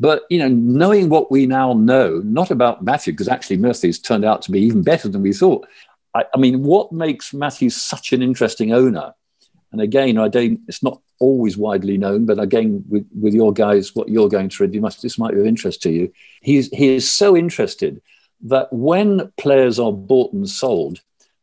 But 0.00 0.22
you 0.30 0.38
know 0.38 0.48
knowing 0.48 1.08
what 1.10 1.30
we 1.30 1.46
now 1.46 1.72
know 1.74 2.20
not 2.24 2.50
about 2.50 2.82
matthew 2.82 3.12
because 3.12 3.28
actually 3.28 3.58
murphy's 3.58 4.00
turned 4.00 4.24
out 4.24 4.42
to 4.42 4.50
be 4.50 4.60
even 4.60 4.82
better 4.82 5.08
than 5.08 5.22
we 5.22 5.32
thought. 5.32 5.68
I, 6.12 6.24
I, 6.34 6.38
mean 6.38 6.64
what 6.64 6.90
makes 6.90 7.32
matthew 7.32 7.70
such 7.70 8.12
an 8.12 8.20
interesting 8.20 8.72
owner? 8.72 9.14
And 9.70 9.80
again 9.80 10.18
i 10.18 10.26
don't 10.26 10.58
it's 10.66 10.82
not 10.82 11.00
always 11.20 11.56
widely 11.56 11.96
known 11.96 12.26
but 12.26 12.38
again 12.40 12.82
with, 12.88 13.06
with 13.20 13.34
your 13.34 13.52
guys 13.52 13.94
what 13.94 14.08
you're 14.08 14.28
going 14.28 14.48
through 14.48 14.68
you 14.68 14.80
must 14.80 15.02
this 15.02 15.18
might 15.18 15.34
be 15.34 15.40
of 15.40 15.46
interest 15.46 15.82
to 15.82 15.90
you 15.90 16.12
he's 16.42 16.68
he 16.70 16.94
is 16.94 17.10
so 17.10 17.36
interested 17.36 18.00
that 18.42 18.72
when 18.72 19.30
players 19.36 19.78
are 19.78 19.92
bought 19.92 20.32
and 20.32 20.48
sold 20.48 21.00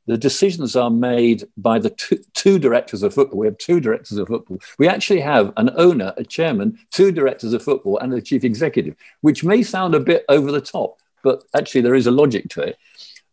the 0.08 0.18
decisions 0.18 0.76
are 0.76 0.90
made 0.90 1.44
by 1.58 1.78
the 1.80 1.90
two, 1.92 2.20
two, 2.34 2.58
directors 2.58 3.04
of 3.04 3.14
football. 3.14 3.40
We 3.40 3.48
have 3.48 3.58
two 3.58 3.82
directors 3.82 4.18
of 4.18 4.30
football. 4.30 4.60
We 4.80 4.88
actually 4.88 5.20
have 5.20 5.54
an 5.58 5.70
owner, 5.76 6.14
a 6.16 6.24
chairman, 6.24 6.80
two 6.92 7.12
directors 7.12 7.54
of 7.54 7.62
football, 7.62 8.00
and 8.00 8.14
a 8.14 8.22
chief 8.22 8.46
executive, 8.46 8.96
which 9.20 9.44
may 9.44 9.64
sound 9.64 9.94
a 9.94 10.00
bit 10.00 10.24
over 10.30 10.52
the 10.52 10.62
top, 10.62 10.98
but 11.24 11.44
actually 11.54 11.82
there 11.82 11.94
is 11.94 12.08
a 12.08 12.12
logic 12.12 12.50
to 12.52 12.62
it. 12.62 12.78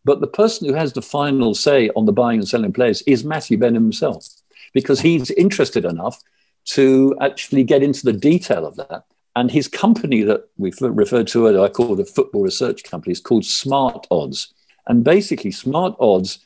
But 0.05 0.21
the 0.21 0.27
person 0.27 0.69
who 0.69 0.75
has 0.75 0.93
the 0.93 1.01
final 1.01 1.55
say 1.55 1.91
on 1.91 2.07
the 2.07 2.13
buying 2.13 2.41
and 2.41 2.49
selling 2.49 2.73
players 2.73 3.03
is 3.03 3.25
Matthew 3.25 3.57
Benham 3.57 3.85
himself, 3.85 4.27
because 4.75 5.01
he's 5.01 5.31
interested 5.31 5.85
enough 5.85 6.21
to 6.65 7.17
actually 7.21 7.65
get 7.65 7.83
into 7.83 8.05
the 8.05 8.13
detail 8.13 8.67
of 8.67 8.77
that. 8.77 9.05
And 9.37 9.51
his 9.51 9.69
company 9.69 10.23
that 10.23 10.49
we've 10.57 10.81
referred 10.81 11.27
to, 11.29 11.63
I 11.63 11.69
call 11.69 11.97
the 11.97 12.05
football 12.05 12.43
research 12.43 12.85
company, 12.85 13.13
is 13.13 13.21
called 13.21 13.45
Smart 13.45 14.07
Odds. 14.11 14.55
And 14.87 15.03
basically, 15.03 15.51
Smart 15.51 15.97
Odds 15.99 16.39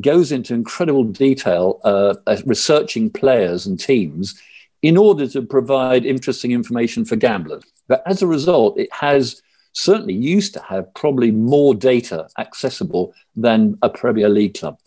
goes 0.00 0.32
into 0.32 0.54
incredible 0.54 1.04
detail 1.04 1.80
uh, 1.84 2.14
researching 2.46 3.10
players 3.10 3.66
and 3.66 3.78
teams 3.78 4.40
in 4.80 4.96
order 4.96 5.28
to 5.28 5.42
provide 5.42 6.04
interesting 6.04 6.50
information 6.50 7.04
for 7.04 7.16
gamblers. 7.16 7.62
But 7.86 8.02
as 8.06 8.22
a 8.22 8.26
result, 8.26 8.78
it 8.78 8.92
has 8.92 9.42
certainly 9.74 10.14
used 10.14 10.54
to 10.54 10.60
have 10.60 10.92
probably 10.94 11.30
more 11.30 11.74
data 11.74 12.28
accessible 12.38 13.14
than 13.36 13.78
a 13.82 13.88
Premier 13.88 14.28
League 14.28 14.58
club. 14.58 14.78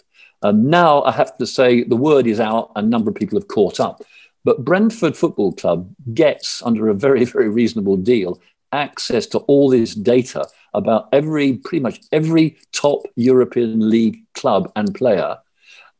Um, 0.41 0.69
now, 0.69 1.01
I 1.03 1.11
have 1.11 1.37
to 1.37 1.47
say, 1.47 1.83
the 1.83 1.95
word 1.95 2.27
is 2.27 2.39
out, 2.39 2.71
a 2.75 2.81
number 2.81 3.09
of 3.09 3.15
people 3.15 3.39
have 3.39 3.47
caught 3.47 3.79
up. 3.79 4.03
But 4.45 4.63
Brentford 4.63 5.17
Football 5.17 5.53
Club 5.53 5.93
gets, 6.13 6.61
under 6.61 6.87
a 6.87 6.93
very, 6.93 7.25
very 7.25 7.49
reasonable 7.49 7.97
deal, 7.97 8.39
access 8.71 9.25
to 9.27 9.39
all 9.39 9.69
this 9.69 9.95
data 9.95 10.47
about 10.73 11.09
every, 11.11 11.53
pretty 11.57 11.81
much 11.81 11.99
every 12.11 12.57
top 12.71 13.07
European 13.15 13.89
league 13.89 14.19
club 14.35 14.71
and 14.75 14.93
player. 14.93 15.37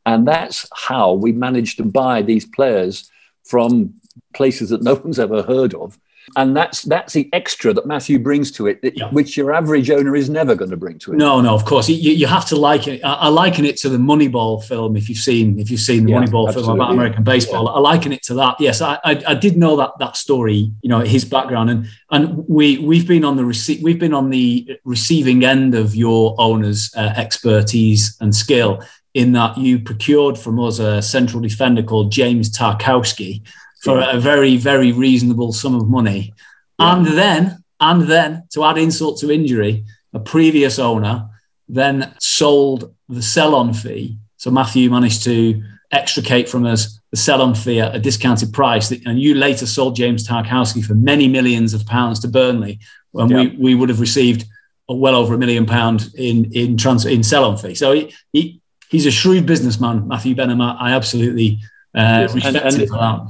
And 0.06 0.26
that's 0.28 0.68
how 0.72 1.12
we 1.12 1.32
managed 1.32 1.78
to 1.78 1.84
buy 1.84 2.22
these 2.22 2.46
players 2.46 3.10
from 3.44 3.94
places 4.32 4.70
that 4.70 4.82
no 4.82 4.94
one's 4.94 5.18
ever 5.18 5.42
heard 5.42 5.74
of 5.74 5.98
and 6.34 6.56
that's 6.56 6.82
that's 6.82 7.12
the 7.12 7.28
extra 7.32 7.72
that 7.72 7.86
Matthew 7.86 8.18
brings 8.18 8.50
to 8.52 8.66
it, 8.66 8.80
yeah. 8.82 9.08
which 9.10 9.36
your 9.36 9.52
average 9.52 9.90
owner 9.90 10.16
is 10.16 10.28
never 10.28 10.54
going 10.54 10.70
to 10.70 10.76
bring 10.76 10.98
to 11.00 11.12
it. 11.12 11.16
No, 11.16 11.40
no, 11.40 11.54
of 11.54 11.64
course 11.64 11.88
you, 11.88 11.96
you 11.96 12.26
have 12.26 12.46
to 12.48 12.56
like 12.56 12.88
it. 12.88 13.04
I, 13.04 13.12
I, 13.12 13.28
liken 13.28 13.64
it 13.64 13.76
to 13.78 13.88
the 13.88 13.98
Moneyball 13.98 14.64
film. 14.64 14.96
If 14.96 15.08
you've 15.08 15.18
seen 15.18 15.58
if 15.58 15.70
you've 15.70 15.80
seen 15.80 16.04
the 16.04 16.12
yeah, 16.12 16.18
Moneyball 16.18 16.52
film 16.52 16.68
about 16.68 16.92
American 16.92 17.22
baseball, 17.22 17.64
yeah. 17.64 17.72
I 17.72 17.78
liken 17.78 18.12
it 18.12 18.22
to 18.24 18.34
that. 18.34 18.56
Yes, 18.58 18.80
I, 18.80 18.98
I, 19.04 19.22
I 19.28 19.34
did 19.34 19.56
know 19.56 19.76
that 19.76 19.92
that 20.00 20.16
story. 20.16 20.72
You 20.82 20.88
know 20.88 21.00
his 21.00 21.24
background, 21.24 21.70
and 21.70 21.86
and 22.10 22.48
we 22.48 22.78
we've 22.78 23.06
been 23.06 23.24
on 23.24 23.36
the 23.36 23.44
rece- 23.44 23.82
we've 23.82 24.00
been 24.00 24.14
on 24.14 24.30
the 24.30 24.78
receiving 24.84 25.44
end 25.44 25.74
of 25.74 25.94
your 25.94 26.34
owner's 26.38 26.92
uh, 26.96 27.12
expertise 27.16 28.16
and 28.20 28.34
skill 28.34 28.82
in 29.14 29.32
that 29.32 29.56
you 29.56 29.78
procured 29.78 30.36
from 30.36 30.60
us 30.60 30.78
a 30.78 31.00
central 31.00 31.40
defender 31.40 31.82
called 31.82 32.12
James 32.12 32.50
Tarkowski 32.50 33.42
for 33.86 34.00
a 34.00 34.20
very, 34.20 34.56
very 34.56 34.92
reasonable 34.92 35.52
sum 35.52 35.74
of 35.74 35.88
money. 35.88 36.34
Yeah. 36.78 36.96
And 36.96 37.06
then, 37.06 37.64
and 37.80 38.02
then 38.02 38.44
to 38.52 38.64
add 38.64 38.78
insult 38.78 39.18
to 39.20 39.30
injury, 39.30 39.84
a 40.12 40.20
previous 40.20 40.78
owner 40.78 41.28
then 41.68 42.14
sold 42.20 42.94
the 43.08 43.22
sell-on 43.22 43.72
fee. 43.72 44.18
So 44.36 44.50
Matthew 44.50 44.90
managed 44.90 45.24
to 45.24 45.62
extricate 45.90 46.48
from 46.48 46.66
us 46.66 47.00
the 47.10 47.16
sell-on 47.16 47.54
fee 47.54 47.80
at 47.80 47.94
a 47.94 47.98
discounted 47.98 48.52
price, 48.52 48.90
and 48.90 49.20
you 49.20 49.34
later 49.34 49.66
sold 49.66 49.96
James 49.96 50.26
Tarkowski 50.28 50.84
for 50.84 50.94
many 50.94 51.28
millions 51.28 51.74
of 51.74 51.86
pounds 51.86 52.20
to 52.20 52.28
Burnley, 52.28 52.78
when 53.12 53.28
yeah. 53.28 53.36
we, 53.36 53.56
we 53.56 53.74
would 53.74 53.88
have 53.88 54.00
received 54.00 54.44
well 54.88 55.14
over 55.14 55.34
a 55.34 55.38
million 55.38 55.66
pound 55.66 56.10
in 56.14 56.52
in 56.52 56.76
trans 56.76 57.06
in 57.06 57.22
sell-on 57.22 57.56
fee. 57.56 57.74
So 57.74 57.92
he, 57.92 58.14
he 58.32 58.60
he's 58.90 59.06
a 59.06 59.10
shrewd 59.10 59.46
businessman, 59.46 60.06
Matthew 60.06 60.34
Benham. 60.34 60.60
I 60.60 60.92
absolutely 60.92 61.58
uh, 61.94 62.28
respect 62.32 62.46
and, 62.46 62.56
and 62.56 62.76
him 62.76 62.88
for 62.88 62.98
that. 62.98 63.20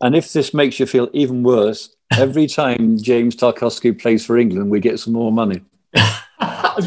And 0.00 0.14
if 0.14 0.32
this 0.32 0.54
makes 0.54 0.78
you 0.78 0.86
feel 0.86 1.08
even 1.12 1.42
worse, 1.42 1.94
every 2.16 2.46
time 2.60 2.98
James 2.98 3.36
Tarkowski 3.36 3.98
plays 3.98 4.24
for 4.24 4.38
England, 4.38 4.70
we 4.70 4.80
get 4.80 5.00
some 5.00 5.12
more 5.12 5.32
money. 5.32 5.62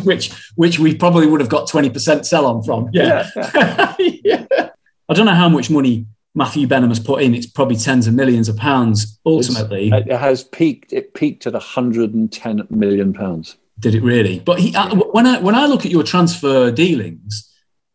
which 0.04 0.32
which 0.56 0.80
we 0.80 0.96
probably 0.96 1.28
would 1.28 1.42
have 1.42 1.50
got 1.50 1.68
20% 1.68 2.26
sell 2.26 2.46
on 2.46 2.64
from. 2.64 2.90
Yeah. 2.94 3.30
Yeah. 3.36 3.96
yeah. 4.00 4.70
I 5.10 5.14
don't 5.14 5.26
know 5.26 5.34
how 5.34 5.50
much 5.50 5.70
money 5.70 6.06
Matthew 6.34 6.68
Benham 6.68 6.90
has 6.90 7.00
put 7.00 7.22
in. 7.22 7.36
It's 7.36 7.46
probably 7.46 7.76
tens 7.76 8.08
of 8.08 8.14
millions 8.14 8.48
of 8.48 8.56
pounds 8.56 9.20
ultimately. 9.26 9.90
It's, 9.90 10.08
it 10.08 10.18
has 10.18 10.44
peaked, 10.46 10.94
it 10.94 11.14
peaked 11.14 11.46
at 11.46 11.54
110 11.54 12.68
million 12.70 13.14
pounds. 13.14 13.58
Did 13.80 13.96
it 13.96 14.04
really? 14.04 14.40
But 14.40 14.60
he, 14.60 14.76
uh, 14.76 14.96
when 14.96 15.26
I 15.26 15.40
when 15.40 15.56
I 15.56 15.66
look 15.66 15.86
at 15.86 15.92
your 15.92 16.04
transfer 16.04 16.72
dealings, 16.72 17.51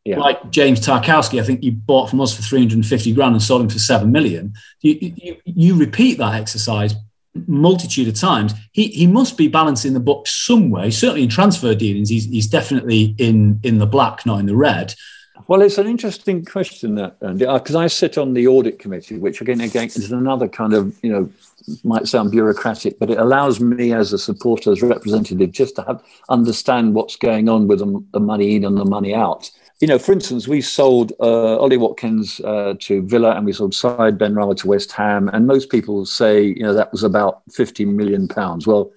yeah. 0.07 0.19
like 0.19 0.51
James 0.51 0.81
Tarkowski, 0.81 1.41
I 1.41 1.45
think 1.45 1.63
you 1.63 1.73
bought 1.73 2.11
from 2.11 2.21
us 2.21 2.35
for 2.35 2.43
350 2.43 3.13
grand 3.13 3.35
and 3.35 3.43
sold 3.43 3.63
him 3.63 3.69
for 3.69 3.79
7 3.79 4.11
million. 4.11 4.55
You, 4.81 4.97
you, 5.01 5.37
you 5.45 5.77
repeat 5.77 6.19
that 6.19 6.35
exercise 6.35 6.95
multitude 7.47 8.09
of 8.09 8.15
times. 8.15 8.55
He, 8.73 8.89
he 8.89 9.07
must 9.07 9.37
be 9.37 9.49
balancing 9.49 9.95
the 9.95 10.01
books 10.01 10.31
some 10.47 10.71
way. 10.71 10.91
Certainly 10.91 11.25
in 11.25 11.29
transfer 11.29 11.75
dealings, 11.75 12.09
he's, 12.09 12.25
he's 12.27 12.47
definitely 12.47 13.15
in, 13.19 13.61
in 13.63 13.79
the 13.79 13.87
black, 13.87 14.25
not 14.25 14.39
in 14.39 14.47
the 14.47 14.57
red. 14.57 14.95
Well, 15.49 15.61
it's 15.61 15.79
an 15.79 15.87
interesting 15.87 16.45
question 16.45 16.95
that, 16.95 17.21
because 17.21 17.75
uh, 17.75 17.81
I 17.81 17.89
sit 17.89 18.17
on 18.17 18.33
the 18.33 18.47
audit 18.47 18.79
committee, 18.79 19.19
which 19.19 19.41
again, 19.41 19.61
again 19.61 19.87
is 19.87 20.11
another 20.11 20.49
kind 20.49 20.73
of, 20.73 20.97
you 21.03 21.13
know, 21.13 21.31
might 21.85 22.09
sound 22.09 22.31
bureaucratic, 22.31 22.99
but 22.99 23.11
it 23.11 23.19
allows 23.19 23.61
me 23.61 23.93
as 23.93 24.13
a 24.13 24.19
supporters 24.19 24.83
representative 24.83 25.53
just 25.53 25.77
to 25.77 25.83
have 25.83 26.03
understand 26.29 26.95
what's 26.95 27.17
going 27.17 27.49
on 27.49 27.69
with 27.69 27.81
the, 27.81 28.05
the 28.13 28.21
money 28.21 28.57
in 28.57 28.65
and 28.65 28.77
the 28.77 28.85
money 28.85 29.15
out 29.15 29.51
you 29.81 29.87
know, 29.87 29.99
for 29.99 30.13
instance, 30.13 30.49
we 30.49 30.63
sold 30.63 31.13
uh, 31.21 31.59
Ollie 31.59 31.77
Watkins 31.77 32.41
uh, 32.41 32.75
to 32.81 33.03
Villa 33.03 33.37
and 33.37 33.45
we 33.45 33.53
sold 33.53 33.75
Said 33.75 34.19
Benrahma 34.19 34.57
to 34.59 34.69
West 34.69 34.93
Ham. 34.93 35.29
And 35.29 35.47
most 35.47 35.69
people 35.69 36.07
say, 36.07 36.45
you 36.45 36.63
know, 36.63 36.73
that 36.73 36.93
was 36.93 37.03
about 37.03 37.43
50 37.53 37.85
million 37.85 38.27
pounds. 38.27 38.67
Well, 38.67 38.93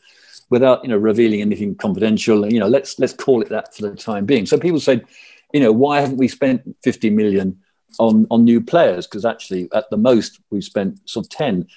without, 0.50 0.82
you 0.84 0.90
know, 0.90 0.98
revealing 0.98 1.42
anything 1.42 1.76
confidential, 1.76 2.50
you 2.52 2.60
know, 2.60 2.68
let's, 2.68 2.98
let's 2.98 3.14
call 3.14 3.42
it 3.42 3.50
that 3.50 3.76
for 3.76 3.84
the 3.84 3.96
time 3.96 4.26
being. 4.26 4.46
So 4.46 4.58
people 4.58 4.80
said, 4.80 5.06
you 5.54 5.60
know, 5.60 5.72
why 5.72 6.00
haven't 6.00 6.18
we 6.18 6.30
spent 6.30 6.62
50 6.84 7.10
million 7.10 7.60
on, 8.00 8.26
on 8.32 8.46
new 8.46 8.62
players? 8.62 9.06
Because 9.06 9.26
actually, 9.26 9.68
at 9.74 9.90
the 9.90 9.98
most, 9.98 10.40
we've 10.50 10.64
spent 10.64 10.98
sort 11.10 11.26
of 11.26 11.30
10. 11.32 11.68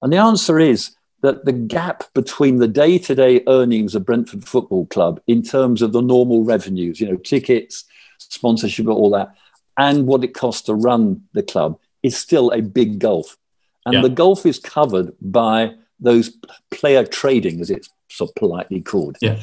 And 0.00 0.12
the 0.12 0.16
answer 0.16 0.58
is 0.58 0.96
that 1.20 1.44
the 1.44 1.52
gap 1.52 2.04
between 2.14 2.56
the 2.56 2.68
day 2.68 2.98
to 2.98 3.14
day 3.14 3.42
earnings 3.48 3.94
of 3.94 4.06
Brentford 4.06 4.46
Football 4.46 4.86
Club 4.86 5.20
in 5.26 5.42
terms 5.42 5.82
of 5.82 5.92
the 5.92 6.00
normal 6.00 6.42
revenues, 6.42 7.00
you 7.00 7.08
know, 7.08 7.16
tickets, 7.16 7.84
sponsorship, 8.30 8.86
all 8.88 9.10
that, 9.10 9.34
and 9.78 10.06
what 10.06 10.24
it 10.24 10.34
costs 10.34 10.62
to 10.62 10.74
run 10.74 11.22
the 11.32 11.42
club 11.42 11.78
is 12.02 12.16
still 12.16 12.50
a 12.50 12.62
big 12.62 12.98
gulf. 12.98 13.36
And 13.84 13.94
yeah. 13.94 14.02
the 14.02 14.08
gulf 14.08 14.46
is 14.46 14.58
covered 14.58 15.12
by 15.20 15.74
those 16.00 16.30
player 16.70 17.04
trading, 17.04 17.60
as 17.60 17.70
it's 17.70 17.88
so 18.08 18.28
politely 18.36 18.80
called. 18.80 19.16
Yeah. 19.20 19.38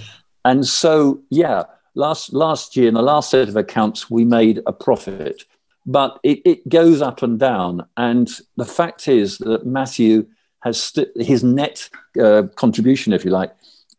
And 0.45 0.65
so, 0.65 1.21
yeah, 1.29 1.63
last 1.95 2.33
last 2.33 2.75
year 2.75 2.87
in 2.87 2.93
the 2.93 3.01
last 3.01 3.31
set 3.31 3.47
of 3.47 3.55
accounts, 3.55 4.09
we 4.09 4.25
made 4.25 4.61
a 4.65 4.73
profit, 4.73 5.43
but 5.85 6.19
it, 6.23 6.41
it 6.45 6.69
goes 6.69 7.01
up 7.01 7.23
and 7.23 7.39
down. 7.39 7.87
And 7.95 8.29
the 8.57 8.65
fact 8.65 9.07
is 9.07 9.37
that 9.39 9.65
Matthew 9.65 10.27
has 10.59 10.81
st- 10.81 11.09
his 11.17 11.43
net 11.43 11.89
uh, 12.21 12.43
contribution, 12.55 13.13
if 13.13 13.25
you 13.25 13.31
like, 13.31 13.53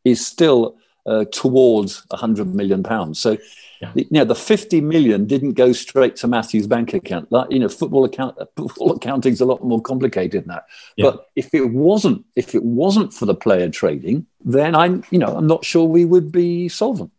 is 0.04 0.24
still 0.24 0.76
uh, 1.06 1.24
towards 1.32 2.04
100 2.08 2.54
million 2.54 2.82
pounds. 2.82 3.18
So 3.18 3.36
yeah. 3.84 3.92
The, 3.94 4.02
you 4.02 4.08
know, 4.10 4.24
the 4.24 4.34
50 4.34 4.80
million 4.80 5.26
didn't 5.26 5.52
go 5.52 5.72
straight 5.72 6.16
to 6.16 6.28
Matthew's 6.28 6.66
bank 6.66 6.94
account. 6.94 7.30
That, 7.30 7.50
you 7.50 7.58
know, 7.58 7.68
football 7.68 8.04
account 8.04 8.36
football 8.56 8.92
accounting 8.92 9.32
is 9.32 9.40
a 9.40 9.44
lot 9.44 9.62
more 9.64 9.80
complicated 9.80 10.42
than 10.42 10.48
that. 10.48 10.66
Yeah. 10.96 11.10
But 11.10 11.30
if 11.36 11.52
it 11.54 11.70
wasn't, 11.70 12.24
if 12.36 12.54
it 12.54 12.62
wasn't 12.62 13.12
for 13.12 13.26
the 13.26 13.34
player 13.34 13.68
trading, 13.68 14.26
then 14.44 14.74
I'm, 14.74 15.04
you 15.10 15.18
know, 15.18 15.36
I'm 15.36 15.46
not 15.46 15.64
sure 15.64 15.84
we 15.84 16.04
would 16.04 16.32
be 16.32 16.68
solvent. 16.68 17.10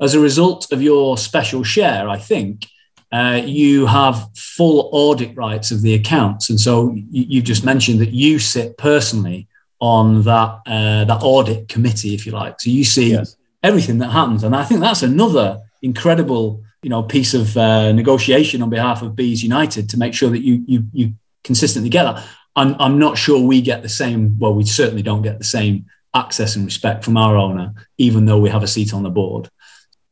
As 0.00 0.14
a 0.14 0.20
result 0.20 0.72
of 0.72 0.82
your 0.82 1.16
special 1.16 1.62
share, 1.62 2.08
I 2.08 2.18
think 2.18 2.66
uh, 3.12 3.42
you 3.44 3.86
have 3.86 4.28
full 4.34 4.88
audit 4.92 5.36
rights 5.36 5.70
of 5.70 5.82
the 5.82 5.94
accounts, 5.94 6.48
and 6.48 6.58
so 6.58 6.92
you, 6.92 7.24
you 7.28 7.42
just 7.42 7.64
mentioned 7.64 8.00
that 8.00 8.12
you 8.12 8.38
sit 8.38 8.78
personally 8.78 9.46
on 9.80 10.22
that 10.22 10.60
uh, 10.66 11.04
that 11.04 11.20
audit 11.22 11.68
committee, 11.68 12.14
if 12.14 12.24
you 12.24 12.32
like. 12.32 12.58
So 12.60 12.70
you 12.70 12.84
see 12.84 13.10
yes. 13.10 13.36
everything 13.62 13.98
that 13.98 14.08
happens, 14.08 14.44
and 14.44 14.56
I 14.56 14.64
think 14.64 14.80
that's 14.80 15.02
another 15.02 15.60
incredible, 15.82 16.62
you 16.82 16.90
know, 16.90 17.02
piece 17.02 17.34
of 17.34 17.56
uh, 17.56 17.92
negotiation 17.92 18.62
on 18.62 18.70
behalf 18.70 19.02
of 19.02 19.14
Bees 19.16 19.42
United 19.42 19.88
to 19.90 19.98
make 19.98 20.14
sure 20.14 20.30
that 20.30 20.42
you 20.42 20.64
you 20.66 20.84
you 20.92 21.14
consistently 21.44 21.90
get 21.90 22.04
that. 22.04 22.24
I'm 22.56 22.74
I'm 22.78 22.98
not 22.98 23.18
sure 23.18 23.44
we 23.44 23.60
get 23.60 23.82
the 23.82 23.88
same. 23.88 24.38
Well, 24.38 24.54
we 24.54 24.64
certainly 24.64 25.02
don't 25.02 25.22
get 25.22 25.38
the 25.38 25.44
same 25.44 25.86
access 26.14 26.56
and 26.56 26.64
respect 26.64 27.04
from 27.04 27.16
our 27.16 27.36
owner, 27.36 27.72
even 27.98 28.26
though 28.26 28.38
we 28.38 28.50
have 28.50 28.62
a 28.62 28.68
seat 28.68 28.94
on 28.94 29.02
the 29.02 29.10
board. 29.10 29.48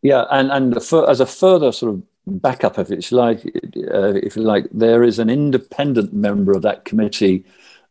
Yeah, 0.03 0.25
and 0.31 0.51
and 0.51 0.77
as 0.77 1.21
a 1.21 1.27
further 1.27 1.73
sort 1.73 1.95
of 1.95 2.03
backup, 2.27 2.79
if 2.79 2.91
it's 2.91 3.13
like, 3.13 3.45
uh, 3.93 4.15
if 4.15 4.37
like, 4.37 4.67
there 4.73 5.03
is 5.03 5.19
an 5.19 5.31
independent 5.31 6.13
member 6.13 6.53
of 6.53 6.63
that 6.63 6.85
committee 6.85 7.45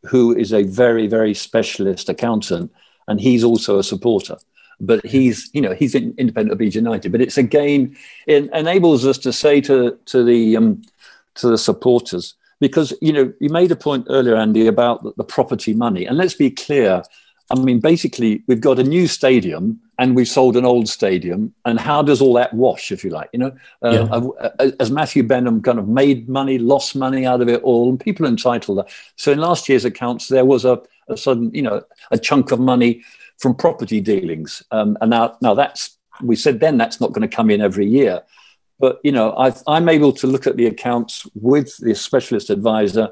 who 0.06 0.36
is 0.36 0.54
a 0.54 0.64
very 0.64 1.08
very 1.08 1.34
specialist 1.34 2.10
accountant, 2.10 2.72
and 3.08 3.22
he's 3.22 3.44
also 3.44 3.78
a 3.78 3.84
supporter 3.84 4.38
but 4.80 5.06
he's 5.06 5.50
you 5.54 5.62
know 5.62 5.74
he's 5.74 5.96
in, 5.96 6.14
independent 6.18 6.54
of 6.54 6.58
Bees 6.58 6.76
United. 6.76 7.12
But 7.12 7.22
it's 7.22 7.38
again 7.38 7.96
it 8.28 8.50
enables 8.54 9.06
us 9.06 9.18
to 9.20 9.34
say 9.34 9.62
to 9.62 9.98
to 10.06 10.24
the 10.24 10.58
um, 10.58 10.82
to 11.36 11.50
the 11.50 11.58
supporters 11.58 12.36
because 12.60 12.94
you 13.02 13.14
know 13.14 13.34
you 13.40 13.50
made 13.50 13.72
a 13.72 13.76
point 13.76 14.08
earlier, 14.10 14.36
Andy, 14.36 14.68
about 14.68 15.04
the, 15.04 15.14
the 15.18 15.24
property 15.24 15.74
money, 15.74 16.06
and 16.06 16.18
let's 16.18 16.34
be 16.34 16.52
clear. 16.52 17.04
I 17.52 17.56
mean, 17.56 17.80
basically, 17.80 18.44
we've 18.46 18.62
got 18.62 18.78
a 18.78 18.84
new 18.84 19.08
stadium 19.08 19.82
and 19.98 20.16
we've 20.16 20.28
sold 20.28 20.56
an 20.56 20.66
old 20.66 20.88
stadium. 20.88 21.52
And 21.66 21.80
how 21.80 22.04
does 22.04 22.22
all 22.22 22.34
that 22.36 22.54
wash, 22.54 22.92
if 22.92 23.04
you 23.04 23.10
like? 23.10 23.30
You 23.34 23.40
know, 23.40 23.58
uh, 23.82 24.30
yeah. 24.40 24.70
As 24.80 24.92
Matthew 24.92 25.24
Benham 25.24 25.62
kind 25.64 25.80
of 25.80 25.88
made 25.88 26.30
money, 26.30 26.60
lost 26.60 26.96
money 26.96 27.26
out 27.26 27.42
of 27.42 27.50
it 27.50 27.64
all, 27.64 27.90
and 27.90 28.00
people 28.00 28.28
entitled. 28.28 28.78
That. 28.78 28.90
So 29.16 29.32
in 29.32 29.40
last 29.40 29.68
year's 29.68 29.84
accounts, 29.84 30.28
there 30.28 30.46
was 30.46 30.64
a, 30.64 30.80
a 31.10 31.18
sudden, 31.18 31.50
you 31.52 31.64
know, 31.64 31.82
a 32.12 32.20
chunk 32.20 32.52
of 32.52 32.60
money 32.60 33.04
from 33.40 33.56
property 33.56 34.02
dealings. 34.02 34.62
Um, 34.72 34.98
and 35.02 35.10
now, 35.10 35.38
now 35.42 35.54
that's 35.54 35.98
we 36.22 36.36
said 36.36 36.60
then 36.60 36.78
that's 36.78 37.00
not 37.00 37.14
going 37.14 37.28
to 37.28 37.36
come 37.36 37.50
in 37.50 37.62
every 37.62 37.86
year. 37.86 38.22
But 38.80 39.00
you 39.04 39.12
know, 39.12 39.32
i 39.32 39.78
am 39.78 39.90
able 39.90 40.14
to 40.14 40.28
look 40.28 40.48
at 40.48 40.58
the 40.58 40.68
accounts 40.68 41.28
with 41.34 41.76
the 41.78 41.94
specialist 41.96 42.50
advisor 42.50 43.10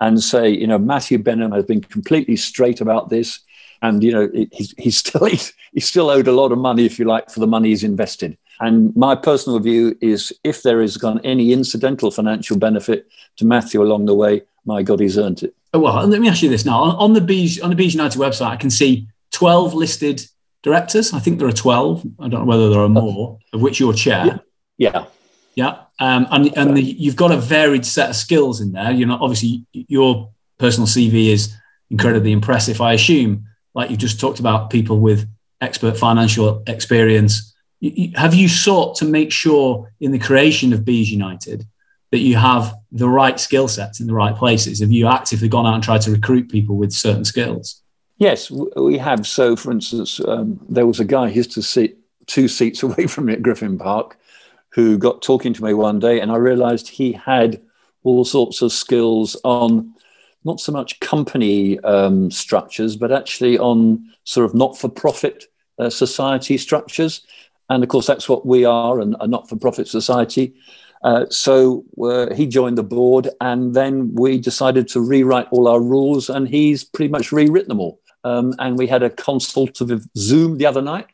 and 0.00 0.22
say, 0.22 0.48
you 0.48 0.66
know, 0.66 0.78
Matthew 0.78 1.18
Benham 1.18 1.52
has 1.52 1.64
been 1.64 1.82
completely 1.82 2.36
straight 2.36 2.80
about 2.80 3.10
this, 3.10 3.40
and 3.82 4.02
you 4.02 4.12
know, 4.12 4.30
he's, 4.52 4.74
he's 4.78 4.98
still 4.98 5.24
he's, 5.26 5.52
he's 5.72 5.88
still 5.88 6.08
owed 6.08 6.28
a 6.28 6.32
lot 6.32 6.52
of 6.52 6.58
money, 6.58 6.86
if 6.86 6.98
you 6.98 7.04
like, 7.04 7.30
for 7.30 7.40
the 7.40 7.46
money 7.46 7.68
he's 7.68 7.84
invested. 7.84 8.36
And 8.60 8.94
my 8.94 9.14
personal 9.14 9.58
view 9.58 9.96
is, 10.02 10.34
if 10.44 10.62
there 10.62 10.82
is 10.82 10.98
gone 10.98 11.20
any 11.24 11.52
incidental 11.52 12.10
financial 12.10 12.58
benefit 12.58 13.06
to 13.38 13.46
Matthew 13.46 13.82
along 13.82 14.04
the 14.04 14.14
way, 14.14 14.42
my 14.66 14.82
God, 14.82 15.00
he's 15.00 15.16
earned 15.16 15.42
it. 15.42 15.54
Oh, 15.72 15.80
well, 15.80 16.06
let 16.06 16.20
me 16.20 16.28
ask 16.28 16.42
you 16.42 16.50
this 16.50 16.64
now: 16.64 16.80
on, 16.80 16.96
on 16.96 17.12
the 17.12 17.20
Bees 17.20 17.60
on 17.60 17.70
the 17.70 17.76
Bees 17.76 17.94
United 17.94 18.18
website, 18.18 18.48
I 18.48 18.56
can 18.56 18.70
see 18.70 19.06
twelve 19.40 19.68
listed 19.74 20.16
directors. 20.62 21.06
I 21.18 21.20
think 21.20 21.38
there 21.38 21.48
are 21.48 21.62
twelve. 21.66 21.96
I 22.22 22.28
don't 22.28 22.40
know 22.42 22.50
whether 22.52 22.68
there 22.70 22.84
are 22.86 22.94
more, 23.04 23.38
of 23.54 23.60
which 23.64 23.80
you're 23.80 23.94
chair. 24.04 24.24
Yeah. 24.26 24.38
yeah. 24.90 25.04
Yeah, 25.56 25.74
um, 25.98 26.28
and 26.30 26.56
and 26.56 26.76
the, 26.76 26.82
you've 26.82 27.16
got 27.16 27.32
a 27.32 27.36
varied 27.36 27.84
set 27.84 28.10
of 28.10 28.16
skills 28.16 28.60
in 28.60 28.72
there. 28.72 28.92
You 28.92 29.04
know, 29.04 29.18
obviously 29.20 29.66
your 29.72 30.30
personal 30.58 30.86
CV 30.86 31.32
is 31.36 31.54
incredibly 31.90 32.32
impressive. 32.32 32.80
I 32.80 32.92
assume, 32.94 33.44
like 33.74 33.90
you've 33.90 33.98
just 33.98 34.20
talked 34.20 34.40
about, 34.40 34.70
people 34.70 35.00
with 35.00 35.28
expert 35.60 35.98
financial 35.98 36.62
experience. 36.66 37.32
Have 38.14 38.34
you 38.34 38.48
sought 38.48 38.96
to 38.98 39.04
make 39.04 39.32
sure 39.32 39.92
in 40.00 40.12
the 40.12 40.18
creation 40.18 40.72
of 40.72 40.84
Bees 40.84 41.10
United 41.10 41.66
that 42.12 42.18
you 42.18 42.36
have 42.36 42.72
the 42.92 43.08
right 43.08 43.38
skill 43.40 43.68
sets 43.68 44.00
in 44.00 44.06
the 44.06 44.14
right 44.14 44.36
places? 44.36 44.80
Have 44.80 44.92
you 44.92 45.08
actively 45.08 45.48
gone 45.48 45.66
out 45.66 45.74
and 45.74 45.82
tried 45.82 46.02
to 46.02 46.12
recruit 46.12 46.48
people 46.48 46.76
with 46.76 46.92
certain 46.92 47.24
skills? 47.24 47.79
Yes, 48.20 48.50
we 48.50 48.98
have. 48.98 49.26
So, 49.26 49.56
for 49.56 49.72
instance, 49.72 50.20
um, 50.28 50.60
there 50.68 50.86
was 50.86 51.00
a 51.00 51.06
guy 51.06 51.28
who 51.28 51.36
used 51.36 51.52
to 51.52 51.62
sit 51.62 51.96
two 52.26 52.48
seats 52.48 52.82
away 52.84 53.06
from 53.06 53.24
me 53.24 53.32
at 53.32 53.42
Griffin 53.42 53.78
Park 53.78 54.18
who 54.68 54.98
got 54.98 55.22
talking 55.22 55.54
to 55.54 55.64
me 55.64 55.72
one 55.72 55.98
day, 55.98 56.20
and 56.20 56.30
I 56.30 56.36
realized 56.36 56.86
he 56.86 57.12
had 57.12 57.60
all 58.04 58.24
sorts 58.26 58.60
of 58.60 58.72
skills 58.72 59.36
on 59.42 59.94
not 60.44 60.60
so 60.60 60.70
much 60.70 61.00
company 61.00 61.80
um, 61.80 62.30
structures, 62.30 62.94
but 62.94 63.10
actually 63.10 63.58
on 63.58 64.04
sort 64.24 64.44
of 64.44 64.54
not 64.54 64.76
for 64.78 64.88
profit 64.88 65.46
uh, 65.78 65.88
society 65.88 66.58
structures. 66.58 67.26
And 67.70 67.82
of 67.82 67.88
course, 67.88 68.06
that's 68.06 68.28
what 68.28 68.44
we 68.44 68.66
are 68.66 69.00
a 69.00 69.26
not 69.26 69.48
for 69.48 69.56
profit 69.56 69.88
society. 69.88 70.54
Uh, 71.02 71.24
so 71.30 71.84
uh, 72.02 72.32
he 72.34 72.46
joined 72.46 72.76
the 72.76 72.82
board, 72.82 73.30
and 73.40 73.74
then 73.74 74.14
we 74.14 74.38
decided 74.38 74.88
to 74.88 75.00
rewrite 75.00 75.48
all 75.50 75.68
our 75.68 75.80
rules, 75.80 76.28
and 76.28 76.46
he's 76.46 76.84
pretty 76.84 77.10
much 77.10 77.32
rewritten 77.32 77.70
them 77.70 77.80
all. 77.80 77.98
Um, 78.24 78.54
and 78.58 78.78
we 78.78 78.86
had 78.86 79.02
a 79.02 79.10
consultative 79.10 80.04
Zoom 80.16 80.58
the 80.58 80.66
other 80.66 80.82
night 80.82 81.06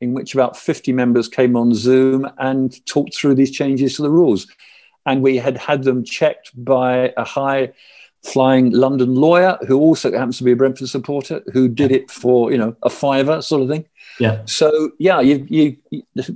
in 0.00 0.12
which 0.12 0.34
about 0.34 0.56
50 0.56 0.92
members 0.92 1.28
came 1.28 1.56
on 1.56 1.74
Zoom 1.74 2.28
and 2.38 2.84
talked 2.86 3.16
through 3.16 3.34
these 3.34 3.50
changes 3.50 3.96
to 3.96 4.02
the 4.02 4.10
rules. 4.10 4.46
And 5.06 5.22
we 5.22 5.36
had 5.36 5.56
had 5.56 5.84
them 5.84 6.04
checked 6.04 6.52
by 6.54 7.12
a 7.16 7.24
high 7.24 7.72
flying 8.24 8.70
London 8.72 9.14
lawyer 9.14 9.58
who 9.66 9.78
also 9.78 10.12
happens 10.12 10.38
to 10.38 10.44
be 10.44 10.52
a 10.52 10.56
Brentford 10.56 10.88
supporter 10.88 11.42
who 11.52 11.68
did 11.68 11.92
it 11.92 12.10
for, 12.10 12.50
you 12.50 12.58
know, 12.58 12.76
a 12.82 12.90
fiver 12.90 13.40
sort 13.40 13.62
of 13.62 13.68
thing. 13.68 13.84
Yeah. 14.18 14.42
So, 14.44 14.90
yeah, 14.98 15.20
you, 15.20 15.46
you, 15.48 15.76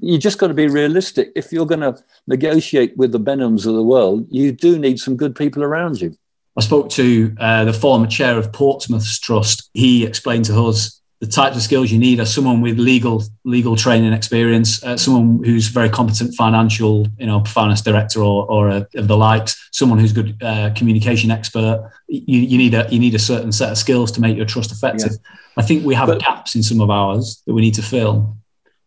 you 0.01 0.19
just 0.19 0.39
got 0.39 0.49
to 0.49 0.55
be 0.55 0.69
realistic. 0.69 1.33
If 1.35 1.53
you're 1.53 1.67
going 1.67 1.81
to 1.81 1.99
negotiate 2.27 2.97
with 2.97 3.13
the 3.13 3.21
Benhams 3.21 3.67
of 3.67 3.75
the 3.75 3.83
world, 3.83 4.27
you 4.31 4.53
do 4.53 4.79
need 4.79 5.01
some 5.01 5.17
good 5.17 5.35
people 5.35 5.63
around 5.63 6.01
you. 6.01 6.17
I 6.57 6.61
spoke 6.61 6.91
to 6.91 7.35
uh, 7.39 7.65
the 7.65 7.73
former 7.73 8.07
chair 8.07 8.37
of 8.37 8.53
Portsmouth's 8.53 9.19
Trust. 9.19 9.71
He 9.73 10.05
explained 10.05 10.45
to 10.47 10.65
us 10.65 11.01
the 11.23 11.29
types 11.29 11.55
of 11.55 11.63
skills 11.63 11.93
you 11.93 12.01
need 12.01 12.19
are 12.19 12.27
someone 12.27 12.61
with 12.61 12.81
legal 12.81 13.23
legal 13.45 13.77
training 13.77 14.13
experience, 14.13 14.83
uh, 14.83 14.97
someone 14.97 15.43
who's 15.45 15.69
very 15.69 15.89
competent 15.89 16.35
financial, 16.35 17.07
you 17.17 17.27
know, 17.27 17.45
finance 17.45 17.81
director 17.81 18.21
or, 18.21 18.51
or 18.51 18.69
a, 18.69 18.87
of 18.97 19.07
the 19.07 19.17
likes, 19.17 19.69
someone 19.71 20.01
who's 20.01 20.13
good 20.13 20.37
uh, 20.43 20.71
communication 20.75 21.31
expert. 21.31 21.89
You, 22.09 22.41
you, 22.41 22.59
need 22.59 22.75
a 22.75 22.89
you 22.91 22.99
need 22.99 23.15
a 23.15 23.21
certain 23.21 23.53
set 23.53 23.71
of 23.71 23.79
skills 23.79 24.11
to 24.13 24.21
make 24.21 24.37
your 24.37 24.47
trust 24.47 24.73
effective. 24.73 25.13
Yeah. 25.13 25.39
I 25.59 25.63
think 25.63 25.85
we 25.87 25.95
have 25.95 26.09
but, 26.09 26.21
gaps 26.21 26.57
in 26.57 26.63
some 26.65 26.81
of 26.81 26.91
ours 26.91 27.41
that 27.47 27.55
we 27.55 27.63
need 27.63 27.75
to 27.75 27.83
fill. 27.83 28.37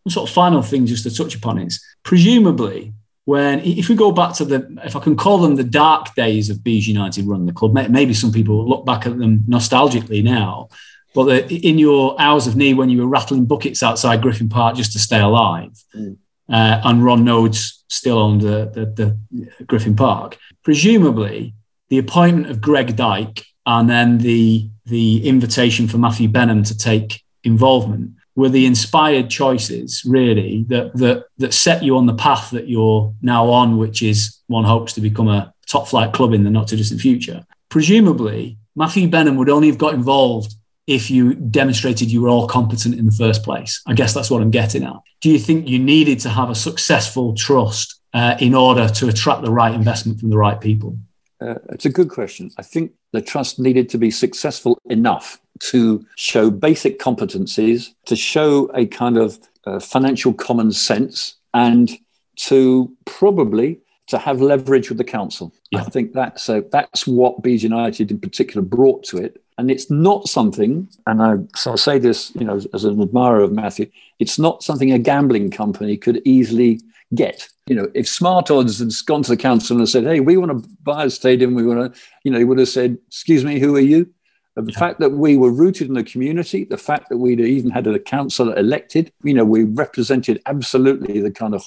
One 0.04 0.12
sort 0.12 0.30
of 0.30 0.36
final 0.36 0.62
thing 0.62 0.86
just 0.88 1.04
to 1.04 1.16
touch 1.16 1.36
upon 1.36 1.58
is 1.60 1.82
presumably 2.04 2.94
when 3.26 3.60
if 3.60 3.90
we 3.90 3.96
go 3.96 4.12
back 4.12 4.34
to 4.36 4.46
the 4.46 4.78
if 4.84 4.96
I 4.96 5.00
can 5.00 5.16
call 5.16 5.40
them 5.40 5.56
the 5.56 5.64
dark 5.64 6.16
days 6.16 6.50
of 6.50 6.64
Bees 6.64 6.88
United 6.88 7.26
running 7.26 7.48
the 7.48 7.54
club, 7.54 7.74
maybe 7.74 8.14
some 8.14 8.32
people 8.32 8.68
look 8.68 8.86
back 8.86 9.06
at 9.06 9.18
them 9.18 9.44
nostalgically 9.48 10.24
now 10.24 10.70
but 11.16 11.48
the, 11.48 11.68
in 11.68 11.80
your 11.80 12.20
hours 12.22 12.46
of 12.46 12.58
need 12.58 12.74
when 12.74 12.90
you 12.90 13.02
were 13.02 13.08
rattling 13.08 13.46
buckets 13.46 13.82
outside 13.82 14.22
Griffin 14.22 14.50
Park 14.50 14.76
just 14.76 14.92
to 14.92 15.00
stay 15.00 15.22
alive, 15.22 15.72
mm. 15.96 16.18
uh, 16.50 16.82
and 16.84 17.04
Ron 17.04 17.24
Noades 17.24 17.84
still 17.88 18.20
owned 18.20 18.42
the, 18.42 18.70
the, 18.74 19.18
the, 19.32 19.66
Griffin 19.66 19.96
Park, 19.96 20.38
presumably 20.62 21.56
the 21.88 21.98
appointment 21.98 22.52
of 22.52 22.60
Greg 22.60 22.96
Dyke 22.96 23.44
and 23.66 23.90
then 23.90 24.20
the 24.20 24.70
the 24.86 25.28
invitation 25.28 25.88
for 25.88 25.98
Matthew 25.98 26.28
Benham 26.28 26.64
to 26.64 26.78
take 26.78 27.24
involvement 27.44 28.12
were 28.36 28.50
the 28.50 28.66
inspired 28.66 29.30
choices 29.30 30.04
really 30.06 30.66
that 30.68 30.94
that 30.96 31.26
that 31.38 31.54
set 31.54 31.84
you 31.84 31.98
on 31.98 32.06
the 32.06 32.14
path 32.14 32.52
that 32.52 32.68
you're 32.68 33.14
now 33.22 33.50
on, 33.50 33.78
which 33.78 34.02
is 34.02 34.40
one 34.48 34.66
hopes 34.66 34.94
to 34.94 35.02
become 35.02 35.28
a 35.28 35.54
top 35.68 35.88
flight 35.88 36.14
club 36.14 36.34
in 36.34 36.44
the 36.44 36.50
not 36.50 36.68
too 36.68 36.76
distant 36.76 37.02
future. 37.02 37.46
Presumably, 37.70 38.58
Matthew 38.76 39.08
Benham 39.08 39.38
would 39.38 39.50
only 39.50 39.68
have 39.68 39.78
got 39.78 39.94
involved 39.94 40.54
if 40.88 41.10
you 41.10 41.34
demonstrated 41.34 42.12
you 42.12 42.22
were 42.22 42.30
all 42.30 42.48
competent 42.48 43.00
in 43.00 43.06
the 43.06 43.12
first 43.12 43.44
place. 43.44 43.82
I 43.88 43.94
guess 43.94 44.14
that's 44.14 44.30
what 44.30 44.42
I'm 44.42 44.52
getting 44.52 44.84
at. 44.84 44.98
Do 45.22 45.32
you 45.32 45.40
think 45.40 45.68
you 45.68 45.80
needed 45.80 46.20
to 46.20 46.30
have 46.30 46.50
a 46.50 46.56
successful 46.56 47.34
trust 47.34 48.00
uh, 48.14 48.36
in 48.40 48.54
order 48.54 48.88
to 48.88 49.08
attract 49.08 49.42
the 49.42 49.52
right 49.52 49.74
investment 49.74 50.20
from 50.20 50.30
the 50.30 50.38
right 50.38 50.62
people? 50.62 50.98
Uh, 51.46 51.60
it's 51.70 51.86
a 51.86 51.90
good 51.90 52.10
question. 52.10 52.52
I 52.58 52.64
think 52.64 52.94
the 53.12 53.22
trust 53.22 53.60
needed 53.60 53.90
to 53.90 53.98
be 53.98 54.12
successful 54.12 54.78
enough 54.86 55.40
to 55.60 56.06
show 56.16 56.50
basic 56.50 57.00
competencies, 57.00 57.94
to 58.06 58.16
show 58.16 58.72
a 58.74 58.86
kind 58.88 59.18
of 59.18 59.40
uh, 59.66 59.80
financial 59.80 60.34
common 60.34 60.72
sense, 60.72 61.36
and 61.54 61.92
to 62.38 62.92
probably 63.06 63.80
to 64.08 64.18
have 64.18 64.42
leverage 64.42 64.90
with 64.90 64.98
the 64.98 65.04
council. 65.04 65.54
Yeah. 65.72 65.82
I 65.82 65.84
think 65.86 66.14
that's 66.14 66.50
uh, 66.50 66.62
that's 66.72 67.06
what 67.06 67.42
Bees 67.42 67.64
United 67.64 68.12
in 68.12 68.20
particular 68.20 68.66
brought 68.66 69.04
to 69.06 69.18
it 69.18 69.42
and 69.58 69.72
it's 69.72 69.90
not 69.90 70.28
something, 70.28 70.88
and 71.08 71.22
I, 71.22 71.36
say 71.76 71.98
this, 71.98 72.34
you 72.36 72.44
know, 72.44 72.60
as 72.74 72.84
an 72.84 73.02
admirer 73.02 73.42
of 73.42 73.54
Matthew, 73.54 73.90
it's 74.20 74.38
not 74.38 74.64
something 74.64 74.92
a 74.92 75.00
gambling 75.00 75.50
company 75.50 75.96
could 75.96 76.22
easily 76.26 76.82
get. 77.16 77.48
You 77.68 77.76
know, 77.76 77.90
if 77.96 78.08
Smart 78.08 78.52
Odds 78.52 78.80
had 78.80 78.92
gone 79.06 79.24
to 79.24 79.32
the 79.32 79.38
council 79.38 79.78
and 79.78 79.90
said, 79.90 80.04
"Hey, 80.04 80.20
we 80.20 80.38
want 80.38 80.52
to 80.52 80.70
buy 80.84 81.06
a 81.06 81.10
stadium," 81.10 81.56
we 81.56 81.66
want 81.66 81.94
to, 81.94 82.00
you 82.24 82.32
know, 82.32 82.38
he 82.38 82.44
would 82.44 82.60
have 82.60 82.70
said, 82.70 82.98
"Excuse 83.08 83.44
me, 83.44 83.60
who 83.60 83.76
are 83.76 83.80
you?" 83.80 84.08
The 84.56 84.72
yeah. 84.72 84.80
fact 84.80 85.00
that 85.00 85.12
we 85.12 85.36
were 85.36 85.52
rooted 85.52 85.88
in 85.88 85.96
the 85.96 86.04
community, 86.04 86.64
the 86.64 86.78
fact 86.78 87.10
that 87.10 87.18
we'd 87.18 87.42
even 87.42 87.72
had 87.72 87.88
a 87.88 88.00
councillor 88.00 88.56
elected, 88.58 89.12
you 89.24 89.34
know, 89.34 89.44
we 89.44 89.64
represented 89.64 90.42
absolutely 90.46 91.20
the 91.20 91.32
kind 91.32 91.54
of 91.54 91.66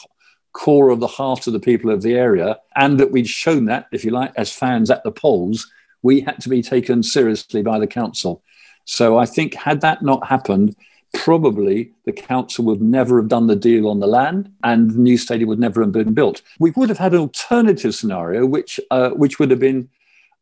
core 0.53 0.89
of 0.89 1.01
the 1.01 1.07
heart 1.07 1.47
of 1.47 1.53
the 1.53 1.61
people 1.61 1.91
of 1.91 2.03
the 2.03 2.15
area, 2.15 2.59
and 2.77 2.99
that 2.99 3.11
we'd 3.11 3.29
shown 3.29 3.67
that, 3.67 3.87
if 3.93 4.05
you 4.05 4.11
like, 4.11 4.33
as 4.37 4.53
fans 4.53 4.91
at 4.91 5.05
the 5.05 5.13
polls, 5.13 5.71
we 6.03 6.21
had 6.21 6.41
to 6.41 6.49
be 6.49 6.63
taken 6.63 7.03
seriously 7.03 7.63
by 7.63 7.79
the 7.79 7.87
council. 7.87 8.43
So 8.87 9.19
I 9.19 9.27
think, 9.27 9.55
had 9.55 9.83
that 9.83 10.03
not 10.03 10.27
happened, 10.27 10.75
probably 11.15 11.93
the 12.05 12.13
council 12.13 12.65
would 12.67 12.83
never 12.83 13.21
have 13.21 13.29
done 13.29 13.47
the 13.47 13.57
deal 13.57 13.89
on 13.89 14.01
the 14.01 14.07
land 14.07 14.53
and 14.63 14.91
the 14.91 14.99
new 14.99 15.17
stadium 15.17 15.49
would 15.49 15.59
never 15.59 15.81
have 15.83 15.93
been 15.93 16.15
built. 16.15 16.43
We 16.59 16.71
would 16.73 16.89
have 16.89 16.99
had 16.99 17.15
an 17.15 17.21
alternative 17.21 17.95
scenario, 17.95 18.47
which, 18.47 18.79
uh, 18.91 19.11
which 19.11 19.39
would 19.39 19.51
have 19.51 19.61
been, 19.61 19.89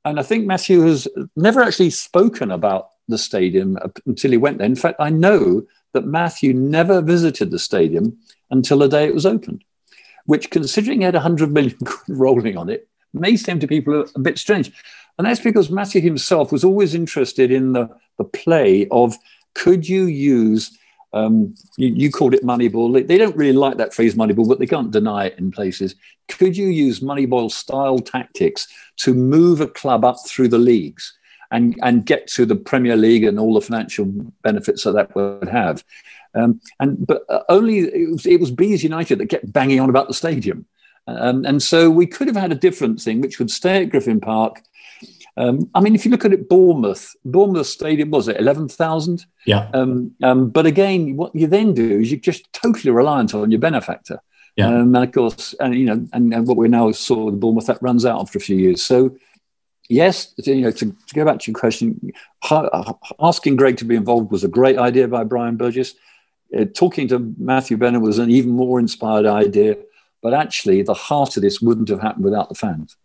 and 0.04 0.18
I 0.18 0.22
think 0.22 0.46
Matthew 0.46 0.82
has 0.82 1.08
never 1.36 1.62
actually 1.62 1.90
spoken 1.90 2.50
about 2.50 2.90
the 3.08 3.18
stadium 3.18 3.78
until 4.06 4.30
he 4.32 4.36
went 4.36 4.58
there. 4.58 4.66
In 4.66 4.76
fact, 4.76 4.96
I 5.00 5.10
know 5.10 5.64
that 5.92 6.06
Matthew 6.06 6.52
never 6.52 7.00
visited 7.00 7.50
the 7.50 7.58
stadium 7.58 8.18
until 8.50 8.78
the 8.78 8.88
day 8.88 9.06
it 9.06 9.14
was 9.14 9.26
opened, 9.26 9.64
which, 10.26 10.50
considering 10.50 11.00
he 11.00 11.04
had 11.04 11.14
100 11.14 11.52
million 11.52 11.78
rolling 12.08 12.56
on 12.56 12.68
it, 12.68 12.88
may 13.12 13.36
seem 13.36 13.58
to 13.60 13.66
people 13.66 14.04
a 14.14 14.18
bit 14.18 14.38
strange. 14.38 14.72
And 15.18 15.26
that's 15.26 15.40
because 15.40 15.70
Matthew 15.70 16.00
himself 16.00 16.52
was 16.52 16.64
always 16.64 16.94
interested 16.94 17.50
in 17.50 17.72
the, 17.72 17.88
the 18.18 18.24
play 18.24 18.86
of 18.90 19.16
could 19.56 19.88
you 19.88 20.04
use, 20.04 20.78
um, 21.14 21.54
you, 21.78 21.88
you, 21.88 22.10
called 22.10 22.34
it 22.34 22.44
Moneyball. 22.44 23.06
They, 23.06 23.16
don't 23.16 23.36
really 23.36 23.56
like 23.56 23.78
that 23.78 23.94
phrase 23.94 24.14
Moneyball, 24.14 24.46
but 24.46 24.58
they 24.58 24.66
can't 24.66 24.90
deny 24.90 25.26
it 25.26 25.38
in 25.38 25.50
places. 25.50 25.94
Could 26.28 26.56
you 26.56 26.66
use 26.66 27.00
Moneyball 27.00 27.50
style 27.50 27.98
tactics 27.98 28.68
to 28.98 29.14
move 29.14 29.62
a 29.62 29.66
club 29.66 30.04
up 30.04 30.18
through 30.26 30.48
the 30.48 30.58
leagues 30.58 31.16
and, 31.50 31.74
and 31.82 32.04
get 32.04 32.26
to 32.28 32.44
the 32.44 32.54
Premier 32.54 32.96
League 32.96 33.24
and 33.24 33.38
all 33.38 33.54
the 33.54 33.62
financial 33.62 34.04
benefits 34.42 34.84
that 34.84 34.92
that 34.92 35.14
would 35.14 35.48
have? 35.48 35.82
Um, 36.34 36.60
and 36.80 37.06
but 37.06 37.22
uh, 37.30 37.40
only 37.48 37.78
it 37.78 38.10
was, 38.10 38.26
it 38.26 38.40
was 38.40 38.50
Bees 38.50 38.84
United 38.84 39.18
that 39.18 39.30
kept 39.30 39.50
banging 39.50 39.80
on 39.80 39.88
about 39.88 40.08
the 40.08 40.14
stadium. 40.14 40.66
Um, 41.06 41.46
and 41.46 41.62
so 41.62 41.88
we 41.88 42.06
could 42.06 42.26
have 42.26 42.36
had 42.36 42.52
a 42.52 42.56
different 42.56 43.00
thing, 43.00 43.22
which 43.22 43.38
would 43.38 43.50
stay 43.50 43.82
at 43.82 43.90
Griffin 43.90 44.20
Park, 44.20 44.60
um, 45.36 45.70
I 45.74 45.80
mean, 45.80 45.94
if 45.94 46.04
you 46.04 46.10
look 46.10 46.24
at 46.24 46.32
it, 46.32 46.48
Bournemouth, 46.48 47.14
Bournemouth 47.24 47.66
Stadium 47.66 48.10
was 48.10 48.28
it 48.28 48.38
eleven 48.38 48.68
thousand? 48.68 49.26
Yeah. 49.44 49.68
Um, 49.74 50.14
um, 50.22 50.48
but 50.48 50.64
again, 50.64 51.16
what 51.16 51.34
you 51.34 51.46
then 51.46 51.74
do 51.74 52.00
is 52.00 52.10
you're 52.10 52.20
just 52.20 52.50
totally 52.52 52.90
reliant 52.90 53.34
on 53.34 53.50
your 53.50 53.60
benefactor. 53.60 54.20
Yeah. 54.56 54.68
Um, 54.68 54.94
and 54.94 55.04
of 55.04 55.12
course, 55.12 55.54
and 55.60 55.74
you 55.74 55.84
know, 55.84 56.06
and, 56.14 56.32
and 56.32 56.46
what 56.46 56.56
we 56.56 56.68
now 56.68 56.90
saw 56.92 57.24
with 57.24 57.38
Bournemouth 57.38 57.66
that 57.66 57.82
runs 57.82 58.06
out 58.06 58.20
after 58.20 58.38
a 58.38 58.40
few 58.40 58.56
years. 58.56 58.82
So, 58.82 59.14
yes, 59.90 60.32
you 60.38 60.62
know, 60.62 60.70
to, 60.70 60.86
to, 60.86 61.14
go 61.14 61.26
back 61.26 61.40
to 61.40 61.50
your 61.50 61.58
question, 61.58 62.12
asking 63.20 63.56
Greg 63.56 63.76
to 63.76 63.84
be 63.84 63.96
involved 63.96 64.32
was 64.32 64.44
a 64.44 64.48
great 64.48 64.78
idea 64.78 65.06
by 65.06 65.24
Brian 65.24 65.56
Burgess. 65.56 65.94
Uh, 66.56 66.64
talking 66.64 67.08
to 67.08 67.34
Matthew 67.38 67.76
Benham 67.76 68.02
was 68.02 68.18
an 68.18 68.30
even 68.30 68.52
more 68.52 68.78
inspired 68.78 69.26
idea. 69.26 69.76
But 70.22 70.32
actually, 70.32 70.82
the 70.82 70.94
heart 70.94 71.36
of 71.36 71.42
this 71.42 71.60
wouldn't 71.60 71.88
have 71.90 72.00
happened 72.00 72.24
without 72.24 72.48
the 72.48 72.54
fans. 72.54 72.96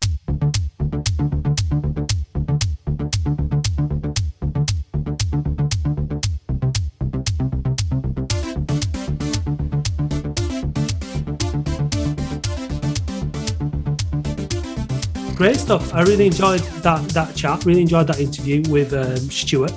Great 15.42 15.58
stuff. 15.58 15.92
I 15.96 16.04
really 16.04 16.28
enjoyed 16.28 16.60
that 16.84 17.02
that 17.16 17.36
chat. 17.36 17.66
Really 17.66 17.82
enjoyed 17.82 18.06
that 18.06 18.20
interview 18.20 18.62
with 18.70 18.94
um, 18.94 19.18
Stewart. 19.18 19.74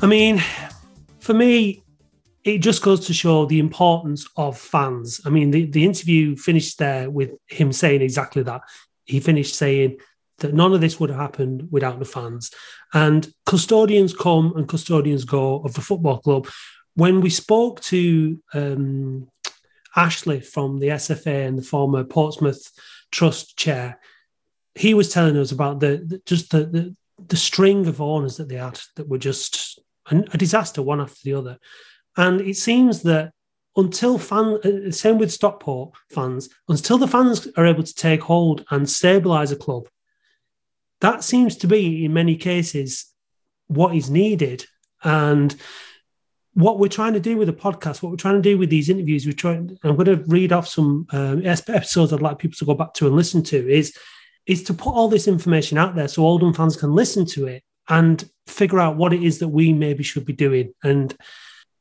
I 0.00 0.06
mean, 0.06 0.42
for 1.20 1.34
me, 1.34 1.82
it 2.42 2.60
just 2.60 2.80
goes 2.80 3.06
to 3.06 3.12
show 3.12 3.44
the 3.44 3.58
importance 3.58 4.26
of 4.38 4.56
fans. 4.56 5.20
I 5.26 5.28
mean, 5.28 5.50
the, 5.50 5.66
the 5.66 5.84
interview 5.84 6.36
finished 6.36 6.78
there 6.78 7.10
with 7.10 7.32
him 7.48 7.70
saying 7.70 8.00
exactly 8.00 8.42
that. 8.44 8.62
He 9.04 9.20
finished 9.20 9.56
saying 9.56 9.98
that 10.38 10.54
none 10.54 10.72
of 10.72 10.80
this 10.80 10.98
would 10.98 11.10
have 11.10 11.20
happened 11.20 11.68
without 11.70 11.98
the 11.98 12.06
fans. 12.06 12.50
And 12.94 13.30
custodians 13.44 14.14
come 14.14 14.54
and 14.56 14.66
custodians 14.66 15.26
go 15.26 15.56
of 15.64 15.74
the 15.74 15.82
football 15.82 16.20
club. 16.20 16.48
When 16.94 17.20
we 17.20 17.28
spoke 17.28 17.82
to 17.82 18.42
um, 18.54 19.28
Ashley 19.94 20.40
from 20.40 20.78
the 20.78 20.88
SFA 20.88 21.46
and 21.46 21.58
the 21.58 21.62
former 21.62 22.04
Portsmouth 22.04 22.72
Trust 23.10 23.58
chair, 23.58 23.98
he 24.78 24.94
was 24.94 25.12
telling 25.12 25.36
us 25.36 25.50
about 25.50 25.80
the, 25.80 26.04
the 26.06 26.22
just 26.24 26.50
the, 26.50 26.64
the, 26.64 26.96
the 27.26 27.36
string 27.36 27.86
of 27.86 28.00
owners 28.00 28.36
that 28.36 28.48
they 28.48 28.56
had 28.56 28.78
that 28.96 29.08
were 29.08 29.18
just 29.18 29.80
a, 30.10 30.16
a 30.32 30.38
disaster 30.38 30.82
one 30.82 31.00
after 31.00 31.18
the 31.24 31.34
other, 31.34 31.58
and 32.16 32.40
it 32.40 32.56
seems 32.56 33.02
that 33.02 33.32
until 33.76 34.18
fan 34.18 34.58
uh, 34.64 34.90
same 34.90 35.18
with 35.18 35.32
Stockport 35.32 35.94
fans 36.10 36.48
until 36.68 36.98
the 36.98 37.08
fans 37.08 37.48
are 37.56 37.66
able 37.66 37.82
to 37.82 37.94
take 37.94 38.22
hold 38.22 38.64
and 38.70 38.88
stabilize 38.88 39.52
a 39.52 39.56
club, 39.56 39.88
that 41.00 41.24
seems 41.24 41.56
to 41.56 41.66
be 41.66 42.04
in 42.04 42.12
many 42.12 42.36
cases 42.36 43.12
what 43.66 43.94
is 43.94 44.10
needed 44.10 44.64
and 45.02 45.54
what 46.54 46.78
we're 46.78 46.88
trying 46.88 47.12
to 47.12 47.20
do 47.20 47.36
with 47.36 47.46
the 47.46 47.52
podcast, 47.52 48.02
what 48.02 48.10
we're 48.10 48.16
trying 48.16 48.34
to 48.34 48.50
do 48.50 48.58
with 48.58 48.68
these 48.68 48.88
interviews, 48.88 49.26
we're 49.26 49.32
trying. 49.32 49.78
I'm 49.84 49.94
going 49.94 50.06
to 50.06 50.24
read 50.26 50.52
off 50.52 50.66
some 50.66 51.06
um, 51.12 51.46
episodes 51.46 52.12
I'd 52.12 52.20
like 52.22 52.38
people 52.38 52.56
to 52.56 52.64
go 52.64 52.74
back 52.74 52.94
to 52.94 53.06
and 53.06 53.14
listen 53.14 53.42
to. 53.44 53.68
Is 53.68 53.96
is 54.48 54.64
to 54.64 54.74
put 54.74 54.90
all 54.90 55.08
this 55.08 55.28
information 55.28 55.78
out 55.78 55.94
there 55.94 56.08
so 56.08 56.24
Oldham 56.24 56.54
fans 56.54 56.74
can 56.74 56.92
listen 56.92 57.26
to 57.26 57.46
it 57.46 57.62
and 57.88 58.28
figure 58.46 58.80
out 58.80 58.96
what 58.96 59.12
it 59.12 59.22
is 59.22 59.38
that 59.38 59.48
we 59.48 59.72
maybe 59.72 60.02
should 60.02 60.24
be 60.24 60.32
doing. 60.32 60.72
And 60.82 61.14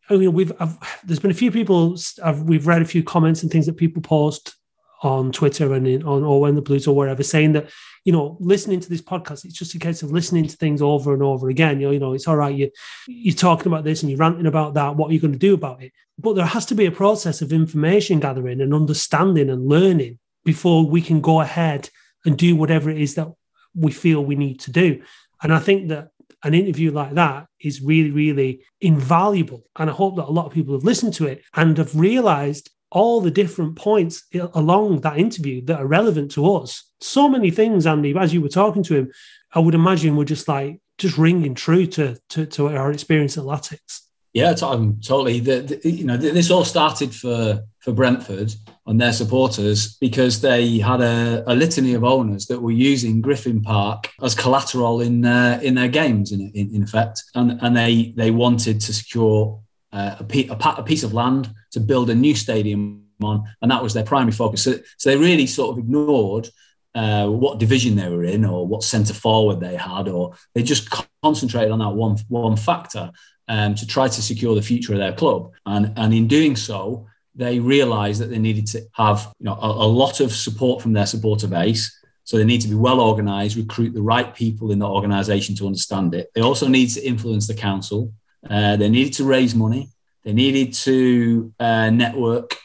oh, 0.09 0.15
I 0.15 0.19
mean, 0.19 0.33
we've 0.33 0.51
I've, 0.59 0.77
there's 1.03 1.19
been 1.19 1.31
a 1.31 1.35
few 1.35 1.51
people 1.51 1.97
I've, 2.23 2.43
we've 2.43 2.67
read 2.67 2.81
a 2.81 2.85
few 2.85 3.03
comments 3.03 3.41
and 3.41 3.51
things 3.51 3.65
that 3.65 3.77
people 3.77 4.01
post 4.01 4.53
on 5.01 5.31
Twitter 5.31 5.73
and 5.73 5.87
in, 5.87 6.03
on 6.03 6.23
or 6.23 6.41
when 6.41 6.55
the 6.55 6.61
Blues 6.61 6.87
or 6.87 6.95
wherever 6.95 7.21
saying 7.21 7.53
that 7.53 7.69
you 8.03 8.11
know 8.11 8.35
listening 8.39 8.79
to 8.79 8.89
this 8.89 9.01
podcast 9.01 9.45
it's 9.45 9.53
just 9.53 9.75
a 9.75 9.79
case 9.79 10.01
of 10.01 10.11
listening 10.11 10.47
to 10.47 10.57
things 10.57 10.81
over 10.81 11.13
and 11.13 11.23
over 11.23 11.49
again. 11.49 11.79
You 11.79 11.87
know, 11.87 11.91
you 11.93 11.99
know 11.99 12.13
it's 12.13 12.27
all 12.27 12.35
right. 12.35 12.55
You 12.55 12.69
you're 13.07 13.33
talking 13.33 13.67
about 13.67 13.85
this 13.85 14.01
and 14.01 14.09
you're 14.09 14.19
ranting 14.19 14.45
about 14.45 14.73
that. 14.73 14.95
What 14.97 15.09
are 15.09 15.13
you 15.13 15.21
going 15.21 15.33
to 15.33 15.39
do 15.39 15.53
about 15.53 15.81
it? 15.83 15.93
But 16.19 16.33
there 16.33 16.45
has 16.45 16.65
to 16.67 16.75
be 16.75 16.85
a 16.85 16.91
process 16.91 17.41
of 17.41 17.53
information 17.53 18.19
gathering 18.19 18.59
and 18.59 18.73
understanding 18.73 19.49
and 19.49 19.69
learning 19.69 20.19
before 20.43 20.85
we 20.85 21.01
can 21.01 21.21
go 21.21 21.41
ahead 21.41 21.89
and 22.27 22.37
do 22.37 22.55
whatever 22.55 22.91
it 22.91 23.01
is 23.01 23.15
that 23.15 23.29
we 23.73 23.91
feel 23.91 24.23
we 24.23 24.35
need 24.35 24.59
to 24.59 24.71
do. 24.71 25.01
And 25.41 25.53
I 25.53 25.59
think 25.59 25.87
that 25.89 26.09
an 26.43 26.53
interview 26.53 26.91
like 26.91 27.13
that 27.13 27.47
is 27.59 27.81
really, 27.81 28.11
really 28.11 28.63
invaluable. 28.81 29.63
And 29.75 29.89
I 29.89 29.93
hope 29.93 30.17
that 30.17 30.27
a 30.27 30.31
lot 30.31 30.45
of 30.45 30.51
people 30.51 30.75
have 30.75 30.83
listened 30.83 31.13
to 31.15 31.25
it 31.25 31.41
and 31.55 31.77
have 31.77 31.95
realized 31.95 32.69
all 32.91 33.21
the 33.21 33.31
different 33.31 33.75
points 33.75 34.25
along 34.53 35.01
that 35.01 35.17
interview 35.17 35.63
that 35.65 35.79
are 35.79 35.87
relevant 35.87 36.31
to 36.31 36.55
us. 36.55 36.83
So 37.01 37.27
many 37.27 37.49
things, 37.49 37.85
Andy, 37.85 38.15
as 38.17 38.33
you 38.33 38.41
were 38.41 38.49
talking 38.49 38.83
to 38.83 38.95
him, 38.95 39.11
I 39.53 39.59
would 39.59 39.75
imagine 39.75 40.15
were 40.15 40.25
just 40.25 40.47
like 40.47 40.79
just 40.97 41.17
ringing 41.17 41.55
true 41.55 41.85
to 41.87 42.17
to, 42.29 42.45
to 42.45 42.69
our 42.69 42.91
experience 42.91 43.37
at 43.37 43.43
Latics. 43.43 44.01
Yeah, 44.37 44.53
I'm 44.61 45.01
totally. 45.01 45.39
The, 45.39 45.61
the, 45.61 45.89
you 45.89 46.05
know, 46.05 46.15
this 46.15 46.51
all 46.51 46.63
started 46.63 47.11
for 47.11 47.63
for 47.79 47.91
Brentford 47.91 48.53
and 48.85 49.01
their 49.01 49.11
supporters 49.11 49.97
because 49.97 50.41
they 50.41 50.77
had 50.77 51.01
a, 51.01 51.43
a, 51.51 51.55
litany 51.55 51.95
of 51.95 52.03
owners 52.03 52.45
that 52.45 52.61
were 52.61 52.71
using 52.71 53.19
Griffin 53.19 53.63
Park 53.63 54.11
as 54.21 54.35
collateral 54.35 55.01
in 55.01 55.25
uh, 55.25 55.59
in 55.63 55.73
their 55.73 55.87
games, 55.87 56.31
in, 56.31 56.51
in, 56.53 56.75
in, 56.75 56.83
effect, 56.83 57.23
and 57.33 57.59
and 57.63 57.75
they 57.75 58.13
they 58.15 58.29
wanted 58.29 58.79
to 58.81 58.93
secure 58.93 59.59
uh, 59.91 60.17
a, 60.19 60.55
a, 60.77 60.83
piece 60.83 61.01
of 61.01 61.15
land 61.15 61.49
to 61.71 61.79
build 61.79 62.11
a 62.11 62.15
new 62.15 62.35
stadium 62.35 63.05
on, 63.23 63.43
and 63.63 63.71
that 63.71 63.81
was 63.81 63.95
their 63.95 64.03
primary 64.03 64.33
focus. 64.33 64.61
So, 64.61 64.75
so 64.97 65.09
they 65.09 65.17
really 65.17 65.47
sort 65.47 65.71
of 65.71 65.79
ignored. 65.79 66.49
Uh, 66.95 67.27
what 67.27 67.59
division 67.59 67.95
they 67.95 68.09
were 68.09 68.23
in, 68.23 68.43
or 68.43 68.65
what 68.65 68.81
centre 68.81 69.13
forward 69.13 69.59
they 69.59 69.75
had, 69.75 70.07
or 70.07 70.33
they 70.55 70.63
just 70.63 70.89
concentrated 71.21 71.71
on 71.71 71.77
that 71.77 71.89
one 71.89 72.17
one 72.27 72.55
factor 72.55 73.11
um, 73.47 73.75
to 73.75 73.85
try 73.85 74.07
to 74.07 74.21
secure 74.21 74.55
the 74.55 74.61
future 74.61 74.93
of 74.93 74.99
their 74.99 75.13
club. 75.13 75.51
And, 75.65 75.93
and 75.95 76.13
in 76.13 76.27
doing 76.27 76.55
so, 76.55 77.07
they 77.35 77.59
realised 77.59 78.19
that 78.21 78.29
they 78.29 78.39
needed 78.39 78.67
to 78.67 78.81
have 78.93 79.33
you 79.39 79.45
know, 79.45 79.53
a, 79.53 79.67
a 79.67 79.87
lot 79.87 80.19
of 80.19 80.31
support 80.33 80.81
from 80.81 80.93
their 80.93 81.05
supporter 81.05 81.47
base. 81.47 81.93
So 82.23 82.35
they 82.35 82.43
need 82.43 82.61
to 82.61 82.67
be 82.67 82.75
well 82.75 82.99
organised, 82.99 83.55
recruit 83.55 83.93
the 83.93 84.01
right 84.01 84.35
people 84.35 84.71
in 84.71 84.79
the 84.79 84.87
organisation 84.87 85.55
to 85.55 85.65
understand 85.65 86.13
it. 86.13 86.29
They 86.35 86.41
also 86.41 86.67
need 86.67 86.87
to 86.89 87.05
influence 87.05 87.47
the 87.47 87.53
council. 87.53 88.11
Uh, 88.49 88.75
they 88.75 88.89
needed 88.89 89.13
to 89.13 89.23
raise 89.23 89.55
money. 89.55 89.89
They 90.23 90.33
needed 90.33 90.73
to 90.73 91.53
uh, 91.59 91.89
network. 91.89 92.57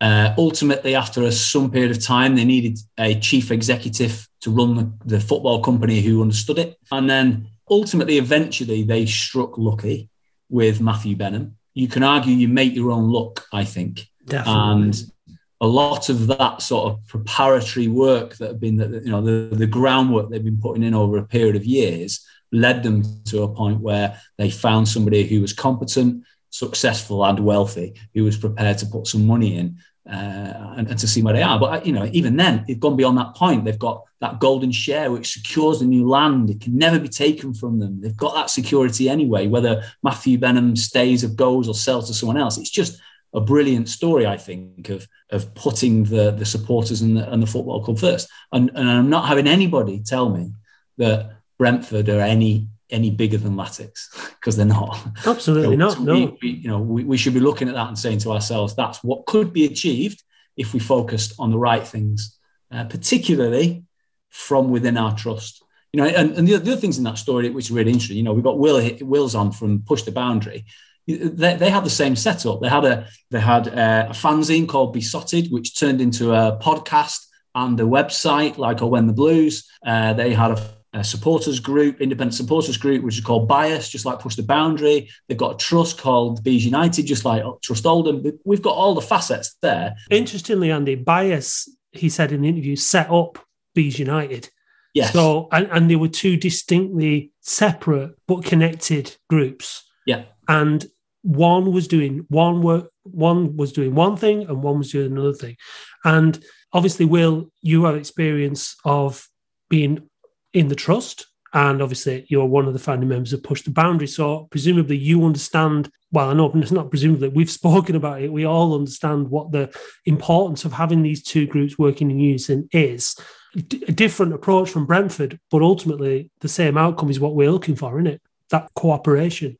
Uh, 0.00 0.34
ultimately, 0.36 0.94
after 0.94 1.22
a, 1.22 1.30
some 1.30 1.70
period 1.70 1.92
of 1.92 2.02
time, 2.02 2.34
they 2.34 2.44
needed 2.44 2.78
a 2.98 3.18
chief 3.20 3.50
executive 3.50 4.28
to 4.40 4.50
run 4.50 4.74
the, 4.74 4.92
the 5.04 5.20
football 5.20 5.62
company 5.62 6.00
who 6.00 6.20
understood 6.20 6.58
it. 6.58 6.76
And 6.90 7.08
then 7.08 7.48
ultimately, 7.70 8.18
eventually, 8.18 8.82
they 8.82 9.06
struck 9.06 9.56
lucky 9.56 10.08
with 10.48 10.80
Matthew 10.80 11.16
Benham. 11.16 11.56
You 11.74 11.88
can 11.88 12.02
argue 12.02 12.34
you 12.34 12.48
make 12.48 12.74
your 12.74 12.90
own 12.90 13.10
luck, 13.10 13.46
I 13.52 13.64
think. 13.64 14.06
Definitely. 14.24 14.62
And 14.62 15.12
a 15.60 15.66
lot 15.66 16.08
of 16.08 16.26
that 16.26 16.62
sort 16.62 16.92
of 16.92 17.06
preparatory 17.06 17.88
work 17.88 18.36
that 18.36 18.48
have 18.48 18.60
been, 18.60 18.76
that 18.76 19.04
you 19.04 19.10
know, 19.10 19.22
the, 19.22 19.54
the 19.54 19.66
groundwork 19.66 20.30
they've 20.30 20.44
been 20.44 20.60
putting 20.60 20.82
in 20.82 20.94
over 20.94 21.18
a 21.18 21.26
period 21.26 21.56
of 21.56 21.64
years 21.64 22.26
led 22.52 22.82
them 22.82 23.02
to 23.24 23.42
a 23.42 23.54
point 23.54 23.80
where 23.80 24.20
they 24.38 24.50
found 24.50 24.88
somebody 24.88 25.24
who 25.24 25.40
was 25.40 25.52
competent, 25.52 26.24
successful, 26.50 27.24
and 27.24 27.40
wealthy, 27.40 27.94
who 28.14 28.24
was 28.24 28.36
prepared 28.36 28.78
to 28.78 28.86
put 28.86 29.06
some 29.06 29.26
money 29.26 29.56
in 29.56 29.78
Uh, 30.08 30.74
and, 30.76 30.88
and, 30.88 30.98
to 31.00 31.08
see 31.08 31.20
where 31.20 31.34
they 31.34 31.42
are. 31.42 31.58
But 31.58 31.72
uh, 31.72 31.84
you 31.84 31.90
know, 31.90 32.08
even 32.12 32.36
then, 32.36 32.64
they've 32.68 32.78
gone 32.78 32.96
beyond 32.96 33.18
that 33.18 33.34
point. 33.34 33.64
They've 33.64 33.76
got 33.76 34.04
that 34.20 34.38
golden 34.38 34.70
share 34.70 35.10
which 35.10 35.32
secures 35.32 35.80
the 35.80 35.84
new 35.84 36.08
land. 36.08 36.48
It 36.48 36.60
can 36.60 36.78
never 36.78 37.00
be 37.00 37.08
taken 37.08 37.52
from 37.52 37.80
them. 37.80 38.00
They've 38.00 38.16
got 38.16 38.34
that 38.34 38.50
security 38.50 39.08
anyway. 39.08 39.48
Whether 39.48 39.82
Matthew 40.04 40.38
Benham 40.38 40.76
stays 40.76 41.24
or 41.24 41.28
goes 41.28 41.66
or 41.66 41.74
sells 41.74 42.06
to 42.06 42.14
someone 42.14 42.36
else, 42.36 42.56
it's 42.56 42.70
just 42.70 43.00
a 43.34 43.40
brilliant 43.40 43.88
story, 43.88 44.28
I 44.28 44.36
think, 44.36 44.90
of 44.90 45.08
of 45.30 45.52
putting 45.56 46.04
the 46.04 46.30
the 46.30 46.46
supporters 46.46 47.02
and 47.02 47.16
the, 47.16 47.28
and 47.32 47.42
the 47.42 47.48
football 47.48 47.82
club 47.82 47.98
first. 47.98 48.28
And, 48.52 48.70
and 48.76 48.88
I'm 48.88 49.10
not 49.10 49.26
having 49.26 49.48
anybody 49.48 50.04
tell 50.04 50.28
me 50.28 50.52
that 50.98 51.32
Brentford 51.58 52.08
are 52.08 52.20
any 52.20 52.68
any 52.90 53.10
bigger 53.10 53.38
than 53.38 53.54
Latics 53.54 54.08
because 54.40 54.56
they're 54.56 54.66
not. 54.66 54.98
Absolutely 55.26 55.76
not. 55.76 56.00
No, 56.00 56.36
we, 56.40 56.48
you 56.50 56.68
know, 56.68 56.78
we, 56.78 57.04
we 57.04 57.16
should 57.16 57.34
be 57.34 57.40
looking 57.40 57.68
at 57.68 57.74
that 57.74 57.88
and 57.88 57.98
saying 57.98 58.18
to 58.18 58.32
ourselves, 58.32 58.74
that's 58.74 59.02
what 59.02 59.26
could 59.26 59.52
be 59.52 59.64
achieved 59.64 60.22
if 60.56 60.72
we 60.72 60.80
focused 60.80 61.34
on 61.38 61.50
the 61.50 61.58
right 61.58 61.86
things, 61.86 62.38
uh, 62.70 62.84
particularly 62.84 63.84
from 64.30 64.70
within 64.70 64.96
our 64.96 65.14
trust. 65.14 65.62
You 65.92 66.02
know, 66.02 66.08
and, 66.08 66.32
and 66.32 66.48
the, 66.48 66.56
the, 66.58 66.72
other 66.72 66.80
things 66.80 66.98
in 66.98 67.04
that 67.04 67.18
story 67.18 67.48
which 67.50 67.66
is 67.66 67.70
really 67.70 67.90
interesting. 67.90 68.18
You 68.18 68.22
know, 68.22 68.32
we've 68.32 68.44
got 68.44 68.58
Will 68.58 68.90
Wills 69.00 69.34
on 69.34 69.52
from 69.52 69.82
Push 69.82 70.02
the 70.02 70.12
Boundary. 70.12 70.66
They, 71.06 71.54
they 71.54 71.70
had 71.70 71.84
the 71.84 71.90
same 71.90 72.16
setup. 72.16 72.60
They 72.60 72.68
had 72.68 72.84
a 72.84 73.06
they 73.30 73.40
had 73.40 73.68
a, 73.68 74.08
a 74.10 74.12
fanzine 74.12 74.68
called 74.68 74.92
Beesotted, 74.92 75.52
which 75.52 75.78
turned 75.78 76.00
into 76.00 76.34
a 76.34 76.58
podcast 76.60 77.26
and 77.54 77.78
a 77.80 77.84
website 77.84 78.58
like 78.58 78.82
Oh 78.82 78.88
When 78.88 79.06
the 79.06 79.12
Blues. 79.12 79.66
Uh, 79.84 80.12
they 80.12 80.34
had 80.34 80.50
a 80.50 80.75
a 80.96 81.04
supporters 81.04 81.60
group, 81.60 82.00
independent 82.00 82.34
supporters 82.34 82.76
group, 82.76 83.04
which 83.04 83.18
is 83.18 83.24
called 83.24 83.46
Bias, 83.46 83.88
just 83.88 84.06
like 84.06 84.18
Push 84.18 84.36
the 84.36 84.42
Boundary. 84.42 85.10
They've 85.28 85.36
got 85.36 85.54
a 85.54 85.58
trust 85.58 85.98
called 85.98 86.42
Bees 86.42 86.64
United, 86.64 87.06
just 87.06 87.24
like 87.24 87.44
uh, 87.44 87.52
Trust 87.62 87.84
Oldham. 87.84 88.24
We've 88.44 88.62
got 88.62 88.74
all 88.74 88.94
the 88.94 89.02
facets 89.02 89.56
there. 89.60 89.94
Interestingly, 90.10 90.70
Andy, 90.70 90.94
Bias, 90.94 91.68
he 91.92 92.08
said 92.08 92.32
in 92.32 92.42
the 92.42 92.48
interview, 92.48 92.76
set 92.76 93.10
up 93.10 93.38
Bees 93.74 93.98
United. 93.98 94.48
Yes. 94.94 95.12
So, 95.12 95.48
and, 95.52 95.68
and 95.70 95.90
they 95.90 95.96
were 95.96 96.08
two 96.08 96.38
distinctly 96.38 97.32
separate 97.42 98.16
but 98.26 98.44
connected 98.44 99.14
groups. 99.28 99.84
Yeah. 100.06 100.24
And 100.48 100.86
one 101.22 101.72
was 101.72 101.88
doing 101.88 102.24
one 102.28 102.62
work, 102.62 102.90
one 103.02 103.56
was 103.56 103.72
doing 103.72 103.94
one 103.94 104.16
thing, 104.16 104.44
and 104.48 104.62
one 104.62 104.78
was 104.78 104.92
doing 104.92 105.12
another 105.12 105.34
thing. 105.34 105.56
And 106.04 106.42
obviously, 106.72 107.04
Will, 107.04 107.50
you 107.60 107.84
have 107.84 107.96
experience 107.96 108.76
of 108.84 109.28
being 109.68 110.08
in 110.56 110.68
the 110.68 110.74
trust. 110.74 111.26
And 111.52 111.80
obviously, 111.80 112.26
you're 112.28 112.46
one 112.46 112.66
of 112.66 112.72
the 112.72 112.78
founding 112.78 113.08
members 113.08 113.32
of 113.32 113.42
Push 113.42 113.62
the 113.62 113.70
Boundary. 113.70 114.08
So, 114.08 114.48
presumably, 114.50 114.96
you 114.96 115.24
understand. 115.24 115.90
Well, 116.12 116.30
I 116.30 116.34
know 116.34 116.50
it's 116.54 116.72
not 116.72 116.90
presumably, 116.90 117.28
we've 117.28 117.50
spoken 117.62 117.94
about 117.94 118.22
it. 118.22 118.32
We 118.32 118.46
all 118.46 118.74
understand 118.74 119.28
what 119.28 119.52
the 119.52 119.70
importance 120.06 120.64
of 120.64 120.72
having 120.72 121.02
these 121.02 121.22
two 121.22 121.46
groups 121.46 121.78
working 121.78 122.10
in 122.10 122.18
unison 122.18 122.68
is. 122.72 123.16
D- 123.54 123.84
a 123.86 123.92
different 123.92 124.32
approach 124.32 124.70
from 124.70 124.86
Brentford, 124.86 125.38
but 125.50 125.62
ultimately, 125.62 126.30
the 126.40 126.48
same 126.48 126.76
outcome 126.78 127.10
is 127.10 127.20
what 127.20 127.34
we're 127.34 127.50
looking 127.50 127.76
for, 127.76 127.98
isn't 127.98 128.14
it? 128.14 128.22
That 128.50 128.70
cooperation. 128.74 129.58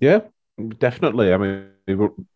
Yeah, 0.00 0.20
definitely. 0.78 1.32
I 1.32 1.36
mean, 1.36 1.66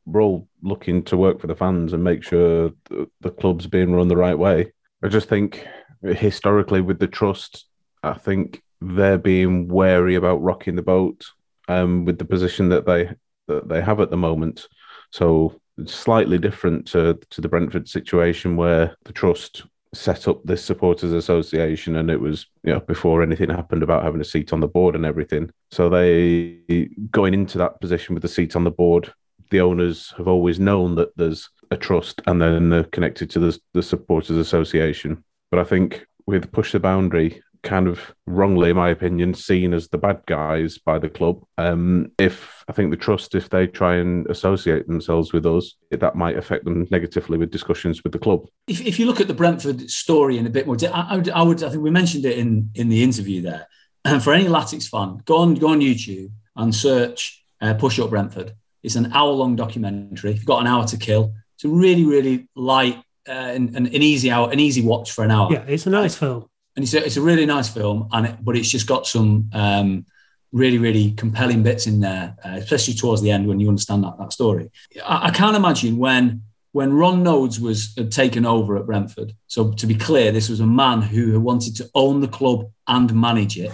we're 0.06 0.22
all 0.22 0.48
looking 0.62 1.02
to 1.04 1.16
work 1.16 1.40
for 1.40 1.46
the 1.46 1.56
fans 1.56 1.92
and 1.92 2.04
make 2.04 2.22
sure 2.22 2.72
the 2.88 3.30
club's 3.30 3.66
being 3.66 3.92
run 3.92 4.08
the 4.08 4.16
right 4.16 4.38
way. 4.38 4.72
I 5.02 5.08
just 5.08 5.28
think 5.28 5.66
historically 6.02 6.80
with 6.80 6.98
the 6.98 7.06
trust, 7.06 7.67
I 8.02 8.14
think 8.14 8.62
they're 8.80 9.18
being 9.18 9.68
wary 9.68 10.14
about 10.14 10.42
rocking 10.42 10.76
the 10.76 10.82
boat 10.82 11.26
um, 11.68 12.04
with 12.04 12.18
the 12.18 12.24
position 12.24 12.68
that 12.70 12.86
they 12.86 13.10
that 13.48 13.68
they 13.68 13.80
have 13.80 14.00
at 14.00 14.10
the 14.10 14.16
moment. 14.16 14.68
So 15.10 15.60
it's 15.78 15.94
slightly 15.94 16.38
different 16.38 16.86
to 16.88 17.18
to 17.30 17.40
the 17.40 17.48
Brentford 17.48 17.88
situation 17.88 18.56
where 18.56 18.96
the 19.04 19.12
trust 19.12 19.64
set 19.94 20.28
up 20.28 20.42
this 20.44 20.62
supporters 20.62 21.12
association 21.12 21.96
and 21.96 22.10
it 22.10 22.20
was 22.20 22.46
you 22.62 22.72
know 22.72 22.80
before 22.80 23.22
anything 23.22 23.48
happened 23.48 23.82
about 23.82 24.02
having 24.02 24.20
a 24.20 24.24
seat 24.24 24.52
on 24.52 24.60
the 24.60 24.68
board 24.68 24.94
and 24.94 25.06
everything 25.06 25.50
so 25.70 25.88
they 25.88 26.88
going 27.10 27.32
into 27.32 27.56
that 27.56 27.80
position 27.80 28.14
with 28.14 28.22
the 28.22 28.28
seat 28.28 28.54
on 28.54 28.64
the 28.64 28.70
board 28.70 29.12
the 29.50 29.60
owners 29.60 30.12
have 30.18 30.28
always 30.28 30.60
known 30.60 30.94
that 30.94 31.16
there's 31.16 31.48
a 31.70 31.76
trust 31.76 32.20
and 32.26 32.40
then 32.40 32.68
they're 32.68 32.84
connected 32.84 33.30
to 33.30 33.38
the, 33.38 33.58
the 33.72 33.82
supporters 33.82 34.36
association 34.36 35.24
but 35.50 35.58
i 35.58 35.64
think 35.64 36.06
with 36.26 36.52
push 36.52 36.72
the 36.72 36.80
boundary 36.80 37.42
kind 37.62 37.88
of 37.88 38.14
wrongly, 38.26 38.70
in 38.70 38.76
my 38.76 38.90
opinion, 38.90 39.34
seen 39.34 39.72
as 39.72 39.88
the 39.88 39.98
bad 39.98 40.22
guys 40.26 40.78
by 40.78 40.98
the 40.98 41.08
club. 41.08 41.44
Um, 41.56 42.12
if 42.18 42.64
I 42.68 42.72
think 42.72 42.90
the 42.90 42.96
trust, 42.96 43.34
if 43.34 43.50
they 43.50 43.66
try 43.66 43.96
and 43.96 44.26
associate 44.28 44.86
themselves 44.86 45.32
with 45.32 45.46
us, 45.46 45.74
that 45.90 46.14
might 46.14 46.36
affect 46.36 46.64
them 46.64 46.86
negatively 46.90 47.38
with 47.38 47.50
discussions 47.50 48.02
with 48.02 48.12
the 48.12 48.18
club. 48.18 48.46
If, 48.66 48.80
if 48.80 48.98
you 48.98 49.06
look 49.06 49.20
at 49.20 49.28
the 49.28 49.34
Brentford 49.34 49.90
story 49.90 50.38
in 50.38 50.46
a 50.46 50.50
bit 50.50 50.66
more, 50.66 50.76
I, 50.82 51.08
I, 51.10 51.16
would, 51.16 51.30
I 51.30 51.42
would, 51.42 51.62
I 51.62 51.70
think 51.70 51.82
we 51.82 51.90
mentioned 51.90 52.24
it 52.24 52.38
in 52.38 52.70
in 52.74 52.88
the 52.88 53.02
interview 53.02 53.42
there. 53.42 53.66
And 54.04 54.22
for 54.24 54.32
any 54.32 54.46
Latics 54.46 54.88
fan, 54.88 55.22
go 55.24 55.38
on, 55.38 55.54
go 55.54 55.68
on 55.68 55.80
YouTube 55.80 56.30
and 56.56 56.74
search 56.74 57.44
uh, 57.60 57.74
"Push 57.74 57.98
Up 57.98 58.10
Brentford." 58.10 58.54
It's 58.82 58.96
an 58.96 59.12
hour-long 59.12 59.56
documentary. 59.56 60.30
If 60.30 60.36
you've 60.36 60.46
got 60.46 60.60
an 60.60 60.68
hour 60.68 60.86
to 60.86 60.96
kill, 60.96 61.34
it's 61.56 61.64
a 61.64 61.68
really, 61.68 62.04
really 62.04 62.48
light 62.54 63.02
uh, 63.28 63.32
and, 63.32 63.74
and, 63.76 63.86
an 63.88 64.02
easy 64.02 64.30
hour, 64.30 64.50
an 64.52 64.60
easy 64.60 64.82
watch 64.82 65.10
for 65.10 65.24
an 65.24 65.32
hour. 65.32 65.48
Yeah, 65.52 65.64
it's 65.66 65.86
a 65.86 65.90
nice 65.90 66.14
film 66.14 66.48
and 66.78 66.84
it's 66.84 66.94
a, 66.94 67.04
it's 67.04 67.16
a 67.16 67.20
really 67.20 67.44
nice 67.44 67.68
film, 67.68 68.08
and 68.12 68.26
it, 68.26 68.36
but 68.40 68.56
it's 68.56 68.68
just 68.68 68.86
got 68.86 69.04
some 69.04 69.50
um, 69.52 70.06
really 70.52 70.78
really 70.78 71.10
compelling 71.10 71.64
bits 71.64 71.88
in 71.88 71.98
there, 71.98 72.36
uh, 72.44 72.50
especially 72.50 72.94
towards 72.94 73.20
the 73.20 73.32
end 73.32 73.48
when 73.48 73.58
you 73.58 73.66
understand 73.66 74.04
that 74.04 74.16
that 74.16 74.32
story. 74.32 74.70
I, 75.04 75.26
I 75.26 75.30
can't 75.32 75.56
imagine 75.56 75.96
when 75.96 76.42
when 76.70 76.92
Ron 76.92 77.24
Noades 77.24 77.58
was 77.58 77.96
taken 78.10 78.46
over 78.46 78.76
at 78.76 78.86
Brentford. 78.86 79.32
So 79.48 79.72
to 79.72 79.86
be 79.88 79.96
clear, 79.96 80.30
this 80.30 80.48
was 80.48 80.60
a 80.60 80.66
man 80.66 81.02
who 81.02 81.40
wanted 81.40 81.74
to 81.78 81.90
own 81.96 82.20
the 82.20 82.28
club 82.28 82.70
and 82.86 83.12
manage 83.12 83.58
it. 83.58 83.72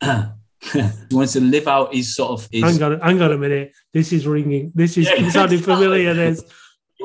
he 0.00 1.16
wants 1.16 1.32
to 1.32 1.40
live 1.40 1.66
out 1.66 1.92
his 1.96 2.14
sort 2.14 2.30
of. 2.30 2.48
His... 2.52 2.62
Hang 2.62 2.80
on, 2.80 3.00
hang 3.00 3.20
on 3.22 3.32
a 3.32 3.38
minute. 3.38 3.72
This 3.92 4.12
is 4.12 4.24
ringing. 4.24 4.70
This 4.72 4.96
is 4.96 5.10
yeah, 5.10 5.28
sounding 5.30 5.58
familiar. 5.58 6.14
This 6.14 6.44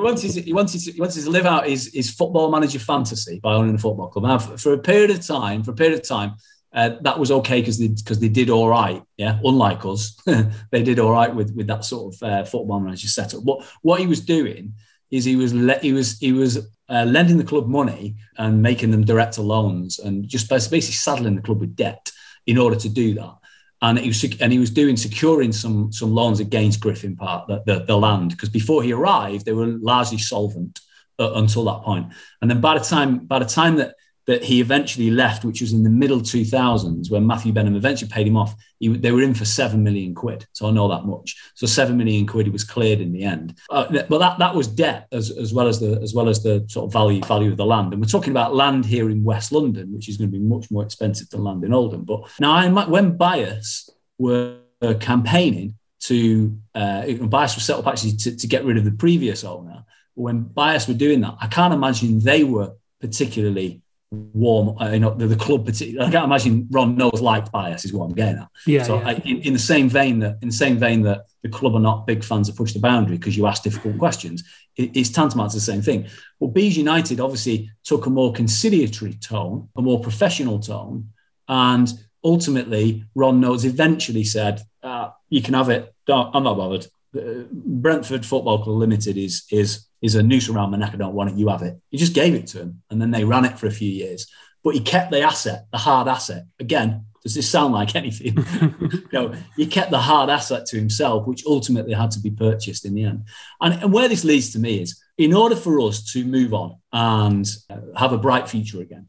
he 0.02 0.06
wanted, 0.06 0.44
he 0.44 0.52
wanted, 0.52 0.80
to, 0.80 0.92
he 0.92 1.00
wanted 1.00 1.22
to 1.22 1.30
live 1.30 1.46
out 1.46 1.66
his, 1.66 1.92
his 1.94 2.10
football 2.10 2.50
manager 2.50 2.78
fantasy 2.78 3.38
by 3.40 3.54
owning 3.54 3.76
a 3.76 3.78
football 3.78 4.08
club. 4.08 4.24
Now, 4.24 4.38
for, 4.38 4.58
for 4.58 4.72
a 4.72 4.78
period 4.78 5.10
of 5.10 5.24
time, 5.24 5.62
for 5.62 5.70
a 5.70 5.74
period 5.74 5.98
of 5.98 6.06
time, 6.06 6.34
uh, 6.74 6.96
that 7.02 7.18
was 7.18 7.30
okay 7.30 7.60
because 7.60 7.78
they 7.78 7.88
because 7.88 8.18
they 8.18 8.28
did 8.28 8.50
all 8.50 8.68
right. 8.68 9.02
Yeah, 9.16 9.38
unlike 9.44 9.84
us, 9.84 10.18
they 10.70 10.82
did 10.82 10.98
all 10.98 11.12
right 11.12 11.32
with 11.32 11.54
with 11.54 11.66
that 11.66 11.84
sort 11.84 12.14
of 12.14 12.22
uh, 12.22 12.44
football 12.44 12.80
manager 12.80 13.08
setup. 13.08 13.42
What 13.44 13.64
what 13.82 14.00
he 14.00 14.06
was 14.06 14.20
doing 14.20 14.74
is 15.10 15.24
he 15.24 15.36
was 15.36 15.52
le- 15.52 15.78
he 15.78 15.92
was 15.92 16.18
he 16.18 16.32
was 16.32 16.66
uh, 16.88 17.04
lending 17.04 17.36
the 17.36 17.44
club 17.44 17.68
money 17.68 18.16
and 18.38 18.62
making 18.62 18.90
them 18.90 19.04
director 19.04 19.42
loans 19.42 19.98
and 19.98 20.26
just 20.26 20.48
basically 20.48 20.80
saddling 20.80 21.36
the 21.36 21.42
club 21.42 21.60
with 21.60 21.76
debt 21.76 22.10
in 22.46 22.58
order 22.58 22.76
to 22.76 22.88
do 22.88 23.14
that 23.14 23.34
and 23.82 23.98
he 23.98 24.08
was 24.08 24.24
and 24.40 24.52
he 24.52 24.58
was 24.58 24.70
doing 24.70 24.96
securing 24.96 25.52
some 25.52 25.92
some 25.92 26.12
loans 26.12 26.40
against 26.40 26.80
Griffin 26.80 27.16
Park, 27.16 27.48
the, 27.48 27.62
the, 27.66 27.84
the 27.84 27.98
land, 27.98 28.30
because 28.30 28.48
before 28.48 28.82
he 28.82 28.92
arrived, 28.92 29.44
they 29.44 29.52
were 29.52 29.66
largely 29.66 30.18
solvent 30.18 30.80
uh, 31.18 31.32
until 31.34 31.64
that 31.64 31.82
point. 31.82 32.06
And 32.40 32.50
then 32.50 32.60
by 32.60 32.78
the 32.78 32.84
time 32.84 33.26
by 33.26 33.40
the 33.40 33.44
time 33.44 33.76
that 33.76 33.96
that 34.26 34.44
he 34.44 34.60
eventually 34.60 35.10
left, 35.10 35.44
which 35.44 35.60
was 35.60 35.72
in 35.72 35.82
the 35.82 35.90
middle 35.90 36.20
2000s, 36.20 37.10
when 37.10 37.26
Matthew 37.26 37.52
Benham 37.52 37.74
eventually 37.74 38.10
paid 38.10 38.26
him 38.26 38.36
off. 38.36 38.54
He, 38.78 38.88
they 38.88 39.12
were 39.12 39.22
in 39.22 39.34
for 39.34 39.44
seven 39.44 39.82
million 39.82 40.14
quid, 40.14 40.46
so 40.52 40.68
I 40.68 40.70
know 40.70 40.88
that 40.88 41.04
much. 41.04 41.36
So 41.54 41.66
seven 41.66 41.96
million 41.96 42.26
quid, 42.26 42.52
was 42.52 42.64
cleared 42.64 43.00
in 43.00 43.12
the 43.12 43.24
end. 43.24 43.58
Uh, 43.70 43.86
but 44.08 44.18
that, 44.18 44.38
that 44.38 44.54
was 44.54 44.68
debt 44.68 45.08
as, 45.12 45.30
as 45.30 45.52
well 45.52 45.66
as 45.66 45.80
the 45.80 46.00
as 46.02 46.14
well 46.14 46.28
as 46.28 46.42
the 46.42 46.64
sort 46.68 46.86
of 46.86 46.92
value 46.92 47.20
value 47.22 47.50
of 47.50 47.56
the 47.56 47.66
land. 47.66 47.92
And 47.92 48.02
we're 48.02 48.08
talking 48.08 48.32
about 48.32 48.54
land 48.54 48.84
here 48.84 49.10
in 49.10 49.24
West 49.24 49.52
London, 49.52 49.92
which 49.92 50.08
is 50.08 50.16
going 50.16 50.30
to 50.30 50.38
be 50.38 50.42
much 50.42 50.70
more 50.70 50.84
expensive 50.84 51.30
than 51.30 51.44
land 51.44 51.64
in 51.64 51.72
Oldham. 51.72 52.04
But 52.04 52.28
now, 52.38 52.52
I, 52.52 52.68
when 52.68 53.16
Bias 53.16 53.90
were 54.18 54.58
campaigning 55.00 55.76
to 56.02 56.58
uh, 56.74 57.06
Bias 57.12 57.54
was 57.54 57.64
set 57.64 57.78
up 57.78 57.86
actually 57.86 58.12
to, 58.16 58.36
to 58.36 58.46
get 58.46 58.64
rid 58.64 58.76
of 58.76 58.84
the 58.84 58.92
previous 58.92 59.44
owner. 59.44 59.84
When 60.14 60.42
Bias 60.42 60.88
were 60.88 60.94
doing 60.94 61.20
that, 61.22 61.36
I 61.40 61.46
can't 61.46 61.72
imagine 61.72 62.20
they 62.20 62.44
were 62.44 62.74
particularly 63.00 63.81
warm, 64.12 64.76
uh, 64.80 64.90
you 64.90 65.00
know, 65.00 65.14
the, 65.14 65.26
the 65.26 65.36
club 65.36 65.64
particularly. 65.64 66.06
I 66.06 66.12
can't 66.12 66.26
imagine 66.26 66.68
Ron 66.70 66.96
Noades 66.96 67.20
liked 67.20 67.50
bias 67.50 67.84
is 67.84 67.92
what 67.92 68.04
I'm 68.04 68.14
getting 68.14 68.40
at. 68.40 68.48
Yeah. 68.66 68.82
So 68.82 68.98
yeah. 68.98 69.08
I, 69.08 69.12
in, 69.24 69.40
in, 69.42 69.52
the 69.54 69.58
same 69.58 69.88
vein 69.88 70.18
that 70.18 70.38
in 70.42 70.48
the 70.48 70.54
same 70.54 70.78
vein 70.78 71.02
that 71.02 71.26
the 71.42 71.48
club 71.48 71.74
are 71.74 71.80
not 71.80 72.06
big 72.06 72.22
fans 72.22 72.48
of 72.48 72.56
push 72.56 72.72
the 72.72 72.78
boundary 72.78 73.16
because 73.16 73.36
you 73.36 73.46
ask 73.46 73.62
difficult 73.62 73.98
questions, 73.98 74.44
it, 74.76 74.94
it's 74.94 75.08
tantamount 75.08 75.52
to 75.52 75.56
the 75.56 75.62
same 75.62 75.80
thing. 75.80 76.06
Well, 76.38 76.50
Bees 76.50 76.76
United 76.76 77.20
obviously 77.20 77.70
took 77.84 78.06
a 78.06 78.10
more 78.10 78.32
conciliatory 78.32 79.14
tone, 79.14 79.68
a 79.76 79.82
more 79.82 80.00
professional 80.00 80.60
tone, 80.60 81.08
and 81.48 81.92
ultimately 82.22 83.04
Ron 83.14 83.40
Noades 83.40 83.64
eventually 83.64 84.24
said, 84.24 84.62
uh, 84.82 85.10
"You 85.30 85.40
can 85.40 85.54
have 85.54 85.70
it. 85.70 85.94
Don't, 86.06 86.34
I'm 86.34 86.44
not 86.44 86.58
bothered." 86.58 86.86
Uh, 87.16 87.44
Brentford 87.50 88.26
Football 88.26 88.62
Club 88.62 88.76
Limited 88.76 89.16
is 89.16 89.44
is 89.50 89.86
is 90.02 90.16
a 90.16 90.22
noose 90.22 90.48
around 90.48 90.70
my 90.70 90.78
neck. 90.78 90.90
I 90.92 90.96
don't 90.96 91.14
want 91.14 91.30
it. 91.30 91.36
You 91.36 91.48
have 91.48 91.62
it. 91.62 91.80
He 91.90 91.96
just 91.96 92.14
gave 92.14 92.34
it 92.34 92.48
to 92.48 92.58
him, 92.60 92.82
and 92.90 93.00
then 93.00 93.10
they 93.10 93.24
ran 93.24 93.44
it 93.44 93.58
for 93.58 93.66
a 93.66 93.70
few 93.70 93.90
years. 93.90 94.26
But 94.64 94.74
he 94.74 94.80
kept 94.80 95.10
the 95.10 95.22
asset, 95.22 95.66
the 95.72 95.78
hard 95.78 96.08
asset. 96.08 96.44
Again, 96.60 97.06
does 97.22 97.34
this 97.34 97.48
sound 97.48 97.72
like 97.72 97.94
anything? 97.94 98.36
you 98.80 99.08
know, 99.12 99.34
he 99.56 99.66
kept 99.66 99.90
the 99.90 99.98
hard 99.98 100.28
asset 100.28 100.66
to 100.66 100.76
himself, 100.76 101.26
which 101.26 101.44
ultimately 101.46 101.92
had 101.92 102.10
to 102.12 102.20
be 102.20 102.30
purchased 102.30 102.84
in 102.84 102.94
the 102.94 103.04
end. 103.04 103.24
And, 103.60 103.74
and 103.82 103.92
where 103.92 104.08
this 104.08 104.24
leads 104.24 104.50
to 104.52 104.58
me 104.58 104.82
is, 104.82 105.00
in 105.18 105.32
order 105.34 105.54
for 105.54 105.80
us 105.80 106.12
to 106.12 106.24
move 106.24 106.52
on 106.52 106.76
and 106.92 107.46
uh, 107.70 107.78
have 107.96 108.12
a 108.12 108.18
bright 108.18 108.48
future 108.48 108.80
again, 108.80 109.08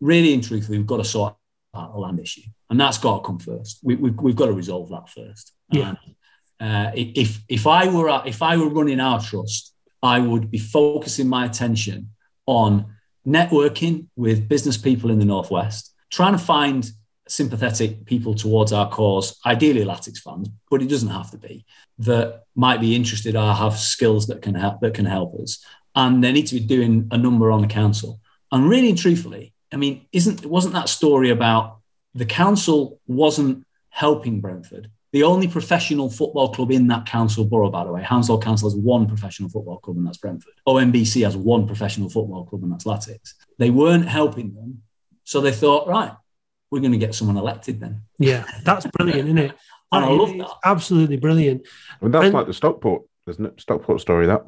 really 0.00 0.34
and 0.34 0.44
truthfully, 0.44 0.78
we've 0.78 0.86
got 0.86 0.98
to 0.98 1.04
sort 1.04 1.34
out 1.74 1.92
the 1.92 1.98
land 1.98 2.20
issue, 2.20 2.42
and 2.68 2.80
that's 2.80 2.98
got 2.98 3.18
to 3.18 3.26
come 3.26 3.38
first. 3.38 3.80
We, 3.82 3.94
have 3.94 4.20
we, 4.20 4.32
got 4.34 4.46
to 4.46 4.52
resolve 4.52 4.90
that 4.90 5.08
first. 5.08 5.52
Yeah. 5.70 5.94
uh, 6.60 6.90
if 6.94 7.42
if 7.48 7.66
I 7.66 7.88
were 7.88 8.22
if 8.26 8.42
I 8.42 8.56
were 8.56 8.68
running 8.68 9.00
our 9.00 9.20
trust, 9.20 9.74
I 10.02 10.20
would 10.20 10.50
be 10.50 10.58
focusing 10.58 11.28
my 11.28 11.44
attention 11.44 12.10
on 12.46 12.86
networking 13.26 14.06
with 14.16 14.48
business 14.48 14.76
people 14.76 15.10
in 15.10 15.18
the 15.18 15.24
Northwest, 15.24 15.92
trying 16.10 16.32
to 16.32 16.38
find 16.38 16.88
sympathetic 17.28 18.04
people 18.04 18.34
towards 18.34 18.72
our 18.72 18.88
cause, 18.88 19.38
ideally 19.44 19.84
Latics 19.84 20.18
fans, 20.18 20.48
but 20.70 20.80
it 20.80 20.88
doesn't 20.88 21.08
have 21.08 21.30
to 21.32 21.38
be, 21.38 21.64
that 21.98 22.44
might 22.54 22.80
be 22.80 22.94
interested 22.94 23.34
or 23.34 23.52
have 23.52 23.76
skills 23.76 24.28
that 24.28 24.42
can 24.42 24.54
help 24.54 24.80
that 24.80 24.94
can 24.94 25.06
help 25.06 25.34
us. 25.40 25.64
And 25.94 26.22
they 26.22 26.32
need 26.32 26.46
to 26.48 26.54
be 26.54 26.60
doing 26.60 27.08
a 27.10 27.18
number 27.18 27.50
on 27.50 27.62
the 27.62 27.66
council. 27.66 28.20
And 28.52 28.68
really 28.68 28.90
and 28.90 28.98
truthfully, 28.98 29.54
I 29.72 29.76
mean, 29.76 30.06
isn't 30.12 30.46
wasn't 30.46 30.74
that 30.74 30.88
story 30.88 31.30
about 31.30 31.78
the 32.14 32.26
council 32.26 33.00
wasn't 33.06 33.66
helping 33.88 34.40
Brentford? 34.40 34.90
The 35.16 35.22
only 35.22 35.48
professional 35.48 36.10
football 36.10 36.52
club 36.52 36.70
in 36.70 36.88
that 36.88 37.06
council 37.06 37.46
borough, 37.46 37.70
by 37.70 37.82
the 37.84 37.90
way. 37.90 38.02
Hounslow 38.02 38.38
Council 38.38 38.68
has 38.68 38.76
one 38.76 39.06
professional 39.06 39.48
football 39.48 39.78
club, 39.78 39.96
and 39.96 40.06
that's 40.06 40.18
Brentford. 40.18 40.52
OMBC 40.68 41.24
has 41.24 41.34
one 41.34 41.66
professional 41.66 42.10
football 42.10 42.44
club, 42.44 42.62
and 42.62 42.70
that's 42.70 42.84
Latics. 42.84 43.32
They 43.56 43.70
weren't 43.70 44.06
helping 44.06 44.52
them. 44.52 44.82
So 45.24 45.40
they 45.40 45.52
thought, 45.52 45.88
right, 45.88 46.12
we're 46.70 46.80
going 46.80 46.92
to 46.92 46.98
get 46.98 47.14
someone 47.14 47.38
elected 47.38 47.80
then. 47.80 48.02
Yeah, 48.18 48.44
that's 48.62 48.86
brilliant, 48.92 49.26
isn't 49.26 49.38
it? 49.38 49.56
And 49.90 50.04
I 50.04 50.10
love 50.10 50.36
that. 50.36 50.50
Absolutely 50.66 51.16
brilliant. 51.16 51.66
I 51.98 52.04
mean, 52.04 52.12
that's 52.12 52.26
and, 52.26 52.34
like 52.34 52.46
the 52.46 52.52
Stockport, 52.52 53.04
isn't 53.26 53.46
it? 53.46 53.58
Stockport 53.58 54.02
story, 54.02 54.26
that. 54.26 54.44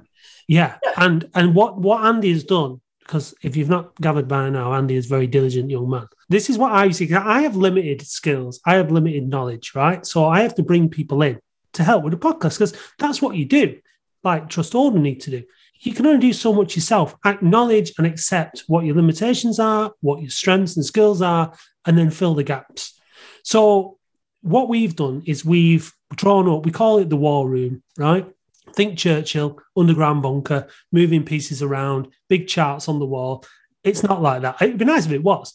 Yeah. 0.48 0.76
yeah. 0.84 0.92
And 0.98 1.30
and 1.34 1.54
what, 1.54 1.78
what 1.78 2.04
Andy 2.04 2.30
has 2.30 2.44
done, 2.44 2.82
because 2.98 3.34
if 3.42 3.56
you've 3.56 3.70
not 3.70 3.98
gathered 4.02 4.28
by 4.28 4.50
now, 4.50 4.74
Andy 4.74 4.96
is 4.96 5.06
a 5.06 5.08
very 5.08 5.28
diligent 5.28 5.70
young 5.70 5.88
man 5.88 6.08
this 6.28 6.50
is 6.50 6.58
what 6.58 6.72
I 6.72 6.90
see. 6.90 7.12
I 7.14 7.42
have 7.42 7.56
limited 7.56 8.02
skills, 8.06 8.60
I 8.66 8.74
have 8.74 8.90
limited 8.90 9.28
knowledge, 9.28 9.72
right? 9.74 10.04
So 10.04 10.26
I 10.26 10.42
have 10.42 10.54
to 10.56 10.62
bring 10.62 10.88
people 10.88 11.22
in 11.22 11.40
to 11.74 11.84
help 11.84 12.04
with 12.04 12.12
the 12.12 12.18
podcast 12.18 12.58
because 12.58 12.76
that's 12.98 13.22
what 13.22 13.36
you 13.36 13.44
do. 13.44 13.78
Like 14.24 14.48
Trust 14.48 14.74
Oldham 14.74 15.02
need 15.02 15.20
to 15.22 15.30
do. 15.30 15.44
You 15.80 15.94
can 15.94 16.06
only 16.06 16.20
do 16.20 16.32
so 16.32 16.52
much 16.52 16.74
yourself. 16.74 17.14
Acknowledge 17.24 17.92
and 17.98 18.06
accept 18.06 18.64
what 18.66 18.84
your 18.84 18.96
limitations 18.96 19.60
are, 19.60 19.92
what 20.00 20.20
your 20.20 20.30
strengths 20.30 20.76
and 20.76 20.84
skills 20.84 21.22
are, 21.22 21.54
and 21.86 21.96
then 21.96 22.10
fill 22.10 22.34
the 22.34 22.42
gaps. 22.42 23.00
So 23.44 23.98
what 24.42 24.68
we've 24.68 24.96
done 24.96 25.22
is 25.26 25.44
we've 25.44 25.92
drawn 26.14 26.48
up, 26.48 26.64
we 26.64 26.72
call 26.72 26.98
it 26.98 27.08
the 27.08 27.16
war 27.16 27.48
room, 27.48 27.82
right? 27.96 28.26
Think 28.74 28.98
Churchill, 28.98 29.60
underground 29.76 30.22
bunker, 30.22 30.66
moving 30.92 31.24
pieces 31.24 31.62
around, 31.62 32.08
big 32.28 32.48
charts 32.48 32.88
on 32.88 32.98
the 32.98 33.06
wall. 33.06 33.44
It's 33.84 34.02
not 34.02 34.20
like 34.20 34.42
that. 34.42 34.60
It'd 34.60 34.78
be 34.78 34.84
nice 34.84 35.06
if 35.06 35.12
it 35.12 35.22
was. 35.22 35.54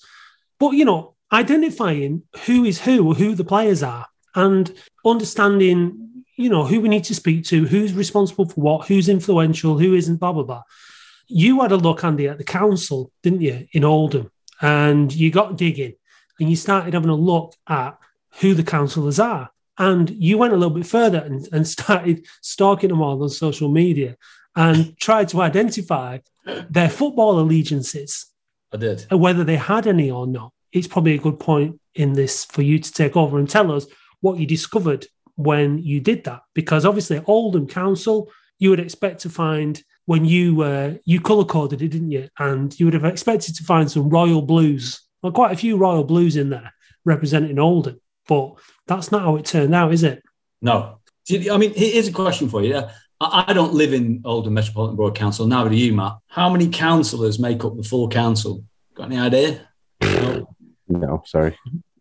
But, 0.64 0.78
you 0.78 0.86
know, 0.86 1.16
identifying 1.30 2.24
who 2.46 2.64
is 2.64 2.80
who, 2.80 3.14
who 3.14 3.36
the 3.36 3.44
players 3.44 3.84
are, 3.84 4.08
and 4.34 4.74
understanding, 5.06 6.24
you 6.38 6.48
know, 6.48 6.66
who 6.66 6.80
we 6.80 6.88
need 6.88 7.04
to 7.04 7.16
speak 7.16 7.44
to, 7.48 7.66
who's 7.66 7.92
responsible 7.92 8.46
for 8.46 8.62
what, 8.62 8.88
who's 8.88 9.10
influential, 9.10 9.78
who 9.78 9.94
isn't, 9.94 10.22
blah, 10.22 10.32
blah, 10.32 10.44
blah. 10.44 10.64
You 11.28 11.60
had 11.60 11.74
a 11.74 11.76
look, 11.76 12.06
Andy, 12.06 12.30
at 12.30 12.38
the 12.38 12.46
council, 12.46 13.12
didn't 13.24 13.42
you, 13.42 13.68
in 13.74 13.84
Oldham? 13.84 14.32
And 14.62 15.14
you 15.14 15.32
got 15.32 15.58
digging 15.58 15.96
and 16.40 16.50
you 16.50 16.56
started 16.56 16.94
having 16.94 17.10
a 17.10 17.16
look 17.16 17.56
at 17.68 17.98
who 18.40 18.54
the 18.54 18.64
councillors 18.64 19.20
are. 19.20 19.50
And 19.78 20.10
you 20.12 20.38
went 20.38 20.54
a 20.54 20.56
little 20.56 20.74
bit 20.74 20.88
further 20.88 21.20
and, 21.20 21.46
and 21.52 21.68
started 21.78 22.26
stalking 22.42 22.88
them 22.88 23.02
all 23.02 23.22
on 23.22 23.30
social 23.30 23.68
media 23.68 24.16
and 24.56 24.98
tried 24.98 25.28
to 25.30 25.42
identify 25.42 26.20
their 26.70 26.90
football 26.90 27.42
allegiances. 27.42 28.33
I 28.74 28.78
did. 28.78 29.06
And 29.12 29.20
whether 29.20 29.44
they 29.44 29.58
had 29.58 29.88
any 29.88 30.10
or 30.12 30.28
not. 30.28 30.52
It's 30.72 30.88
probably 30.88 31.14
a 31.14 31.20
good 31.20 31.40
point 31.40 31.80
in 31.94 32.14
this 32.14 32.46
for 32.46 32.64
you 32.64 32.80
to 32.80 32.92
take 32.92 33.16
over 33.16 33.38
and 33.38 33.48
tell 33.48 33.72
us 33.72 33.86
what 34.22 34.40
you 34.40 34.48
discovered 34.48 35.06
when 35.36 35.78
you 35.78 36.00
did 36.00 36.24
that. 36.24 36.42
Because 36.56 36.84
obviously, 36.84 37.22
Oldham 37.28 37.68
Council, 37.68 38.32
you 38.58 38.72
would 38.72 38.80
expect 38.80 39.22
to 39.22 39.30
find 39.30 39.82
when 40.06 40.26
you 40.26 40.62
uh, 40.64 40.96
you 41.06 41.22
color 41.22 41.46
coded 41.46 41.82
it, 41.82 41.90
didn't 41.90 42.12
you? 42.12 42.28
And 42.40 42.78
you 42.80 42.88
would 42.88 42.96
have 42.96 43.06
expected 43.06 43.56
to 43.56 43.64
find 43.64 43.90
some 43.90 44.10
royal 44.10 44.42
blues, 44.42 45.02
well, 45.22 45.32
quite 45.32 45.54
a 45.54 45.58
few 45.58 45.78
royal 45.78 46.04
blues 46.04 46.36
in 46.36 46.50
there 46.50 46.74
representing 47.06 47.60
Oldham. 47.60 48.02
But 48.28 48.56
that's 48.88 49.12
not 49.12 49.22
how 49.22 49.36
it 49.36 49.46
turned 49.46 49.76
out, 49.76 49.94
is 49.94 50.04
it? 50.04 50.24
No. 50.62 51.00
I 51.30 51.58
mean, 51.58 51.74
here's 51.74 52.08
a 52.08 52.12
question 52.12 52.50
for 52.50 52.64
you. 52.64 52.84
I 53.32 53.54
don't 53.54 53.74
live 53.74 53.94
in 53.94 54.22
Oldham 54.26 54.54
Metropolitan 54.54 54.96
Borough 54.96 55.12
Council. 55.12 55.46
Now 55.48 55.68
do 55.68 55.76
you, 55.76 55.94
Matt. 55.94 56.18
How 56.28 56.50
many 56.50 56.70
councillors 56.70 57.40
make 57.40 57.64
up 57.64 57.78
the 57.78 57.84
full 57.84 58.10
council? 58.10 58.64
Got 58.96 59.12
any 59.12 59.20
idea? 59.20 59.68
No, 60.02 60.56
no 60.88 61.24
sorry. 61.26 61.58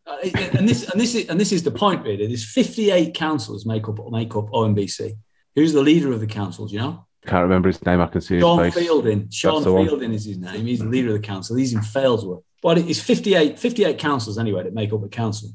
Uh, 0.07 0.17
and 0.35 0.69
this 0.69 0.89
and 0.91 1.01
this 1.01 1.15
is 1.15 1.29
and 1.29 1.39
this 1.39 1.53
is 1.53 1.63
the 1.63 1.71
point 1.71 2.05
really. 2.05 2.27
There's 2.27 2.45
58 2.45 3.15
councillors 3.15 3.65
make 3.67 3.89
up 3.89 3.99
make 4.11 4.35
up 4.35 4.47
OMBC. 4.47 5.13
Who's 5.55 5.73
the 5.73 5.83
leader 5.83 6.13
of 6.13 6.21
the 6.21 6.27
council? 6.27 6.67
Do 6.67 6.75
you 6.75 6.81
know? 6.81 7.07
Can't 7.27 7.43
remember 7.43 7.69
his 7.69 7.85
name. 7.87 8.01
I 8.01 8.07
can 8.07 8.21
see 8.21 8.41
Sean 8.41 8.65
his 8.65 8.75
face. 8.75 8.85
Fielding. 8.85 9.31
Sean 9.31 9.63
Fielding 9.63 10.13
is 10.13 10.25
his 10.25 10.39
name. 10.39 10.67
He's 10.67 10.81
the 10.81 10.87
leader 10.87 11.09
of 11.09 11.15
the 11.15 11.21
council. 11.21 11.57
He's 11.57 11.73
in 11.73 11.81
Failsworth. 11.81 12.43
But 12.63 12.79
it's 12.79 13.01
58, 13.01 13.59
58 13.59 13.99
councillors 13.99 14.39
anyway 14.39 14.65
that 14.65 14.75
make 14.75 14.93
up 14.93 15.03
the 15.03 15.09
council. 15.09 15.51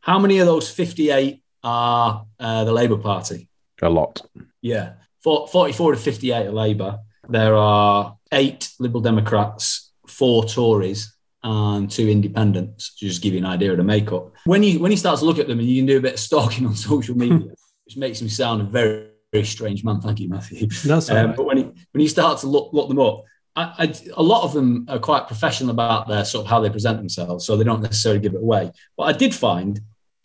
How 0.00 0.18
many 0.18 0.38
of 0.38 0.46
those 0.46 0.68
58 0.70 1.42
are 1.62 2.26
uh, 2.40 2.64
the 2.64 2.72
Labour 2.72 2.98
Party? 2.98 3.48
A 3.82 3.90
lot. 3.90 4.20
Yeah. 4.60 4.94
44 5.22 5.92
to 5.92 5.98
58 5.98 6.46
are 6.46 6.52
Labour. 6.52 6.98
There 7.28 7.54
are 7.54 8.16
eight 8.32 8.70
Liberal 8.78 9.00
Democrats, 9.00 9.92
four 10.06 10.44
Tories, 10.44 11.14
and 11.44 11.90
two 11.90 12.08
independents, 12.08 12.94
to 12.96 13.06
just 13.06 13.22
give 13.22 13.32
you 13.32 13.38
an 13.38 13.46
idea 13.46 13.70
of 13.72 13.76
the 13.76 13.84
makeup. 13.84 14.32
When 14.44 14.62
you 14.62 14.80
when 14.80 14.90
you 14.90 14.96
start 14.96 15.18
to 15.20 15.24
look 15.24 15.38
at 15.38 15.48
them 15.48 15.58
and 15.58 15.68
you 15.68 15.80
can 15.80 15.86
do 15.86 15.98
a 15.98 16.00
bit 16.00 16.14
of 16.14 16.20
stalking 16.20 16.66
on 16.68 16.74
social 16.74 17.16
media, 17.16 17.52
which 17.84 17.96
makes 17.96 18.18
them 18.18 18.28
sound 18.28 18.62
a 18.62 18.64
very, 18.64 19.08
very 19.32 19.44
strange 19.44 19.84
man. 19.84 20.00
Thank 20.00 20.20
you, 20.20 20.28
Matthew. 20.28 20.68
That's 20.84 21.10
um, 21.10 21.16
right. 21.16 21.36
But 21.36 21.46
when 21.46 21.58
you, 21.58 21.74
when 21.92 22.00
you 22.00 22.08
start 22.08 22.40
to 22.40 22.48
look 22.48 22.72
look 22.72 22.88
them 22.88 22.98
up, 22.98 23.22
I, 23.54 23.62
I, 23.78 23.94
a 24.16 24.22
lot 24.22 24.44
of 24.44 24.52
them 24.52 24.86
are 24.88 24.98
quite 24.98 25.26
professional 25.26 25.70
about 25.70 26.08
their 26.08 26.24
sort 26.24 26.46
of 26.46 26.50
how 26.50 26.60
they 26.60 26.70
present 26.70 26.98
themselves, 26.98 27.46
so 27.46 27.56
they 27.56 27.64
don't 27.64 27.82
necessarily 27.82 28.20
give 28.20 28.34
it 28.34 28.42
away. 28.42 28.72
But 28.96 29.04
I 29.04 29.12
did 29.12 29.34
find, 29.34 29.80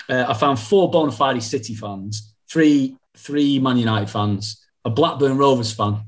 uh, 0.10 0.26
I 0.28 0.34
found 0.34 0.60
four 0.60 0.89
bona 0.89 1.12
fide 1.12 1.41
City 1.43 1.76
fans, 1.76 2.34
three 2.50 2.98
three 3.16 3.60
Man 3.60 3.78
United 3.78 4.10
fans, 4.10 4.66
a 4.88 4.90
Blackburn 4.90 5.38
Rovers 5.38 5.74
fan, 5.74 6.00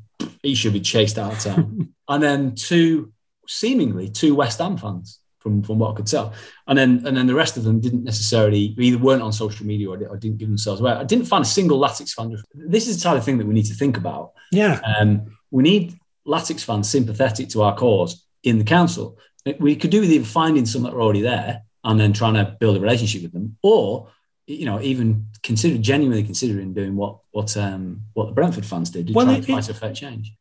he 0.41 0.55
should 0.55 0.71
be 0.71 0.79
chased 0.79 1.19
out 1.19 1.33
of 1.33 1.39
town, 1.39 1.93
and 2.07 2.23
then 2.23 2.55
two 2.55 3.11
seemingly 3.45 4.07
two 4.07 4.33
West 4.33 4.59
Ham 4.59 4.77
fans 4.77 5.19
from, 5.39 5.63
from 5.63 5.79
what 5.79 5.91
I 5.91 5.95
could 5.97 6.07
tell, 6.07 6.33
and 6.67 6.77
then 6.79 7.05
and 7.05 7.15
then 7.15 7.27
the 7.27 7.35
rest 7.35 7.57
of 7.57 7.65
them 7.65 7.81
didn't 7.81 8.05
necessarily 8.05 8.73
either 8.79 8.97
weren't 8.97 9.21
on 9.21 9.33
social 9.33 9.65
media 9.65 9.89
or, 9.89 9.97
or 10.07 10.17
didn't 10.17 10.37
give 10.37 10.47
themselves 10.47 10.79
away. 10.79 10.93
I 10.93 11.03
didn't 11.03 11.25
find 11.25 11.43
a 11.43 11.47
single 11.47 11.77
Latics 11.77 12.13
fan. 12.13 12.35
This 12.53 12.87
is 12.87 12.97
the 12.97 13.03
type 13.03 13.17
of 13.17 13.25
thing 13.25 13.37
that 13.37 13.47
we 13.47 13.53
need 13.53 13.65
to 13.65 13.75
think 13.75 13.97
about. 13.97 14.31
Yeah, 14.51 14.79
um, 14.97 15.37
we 15.51 15.61
need 15.61 15.99
Latics 16.25 16.63
fans 16.63 16.89
sympathetic 16.89 17.49
to 17.49 17.63
our 17.63 17.75
cause 17.75 18.25
in 18.43 18.57
the 18.57 18.63
council. 18.63 19.17
We 19.59 19.75
could 19.75 19.89
do 19.89 19.99
with 19.99 20.11
either 20.11 20.25
finding 20.25 20.65
some 20.65 20.83
that 20.83 20.93
are 20.93 21.01
already 21.01 21.21
there 21.21 21.63
and 21.83 21.99
then 21.99 22.13
trying 22.13 22.35
to 22.35 22.55
build 22.59 22.77
a 22.77 22.79
relationship 22.79 23.23
with 23.23 23.33
them, 23.33 23.57
or 23.61 24.09
you 24.49 24.65
know, 24.65 24.81
even 24.81 25.27
consider 25.43 25.77
genuinely 25.77 26.23
considering 26.23 26.73
doing 26.73 26.95
what 26.95 27.19
what 27.31 27.55
um, 27.55 28.01
what 28.13 28.25
the 28.25 28.31
Brentford 28.31 28.65
fans 28.65 28.89
did 28.89 29.07
to 29.07 29.13
well, 29.13 29.25
try, 29.25 29.57
it, 29.57 29.63
to 29.63 29.71
affect 29.71 29.97
change. 29.97 30.33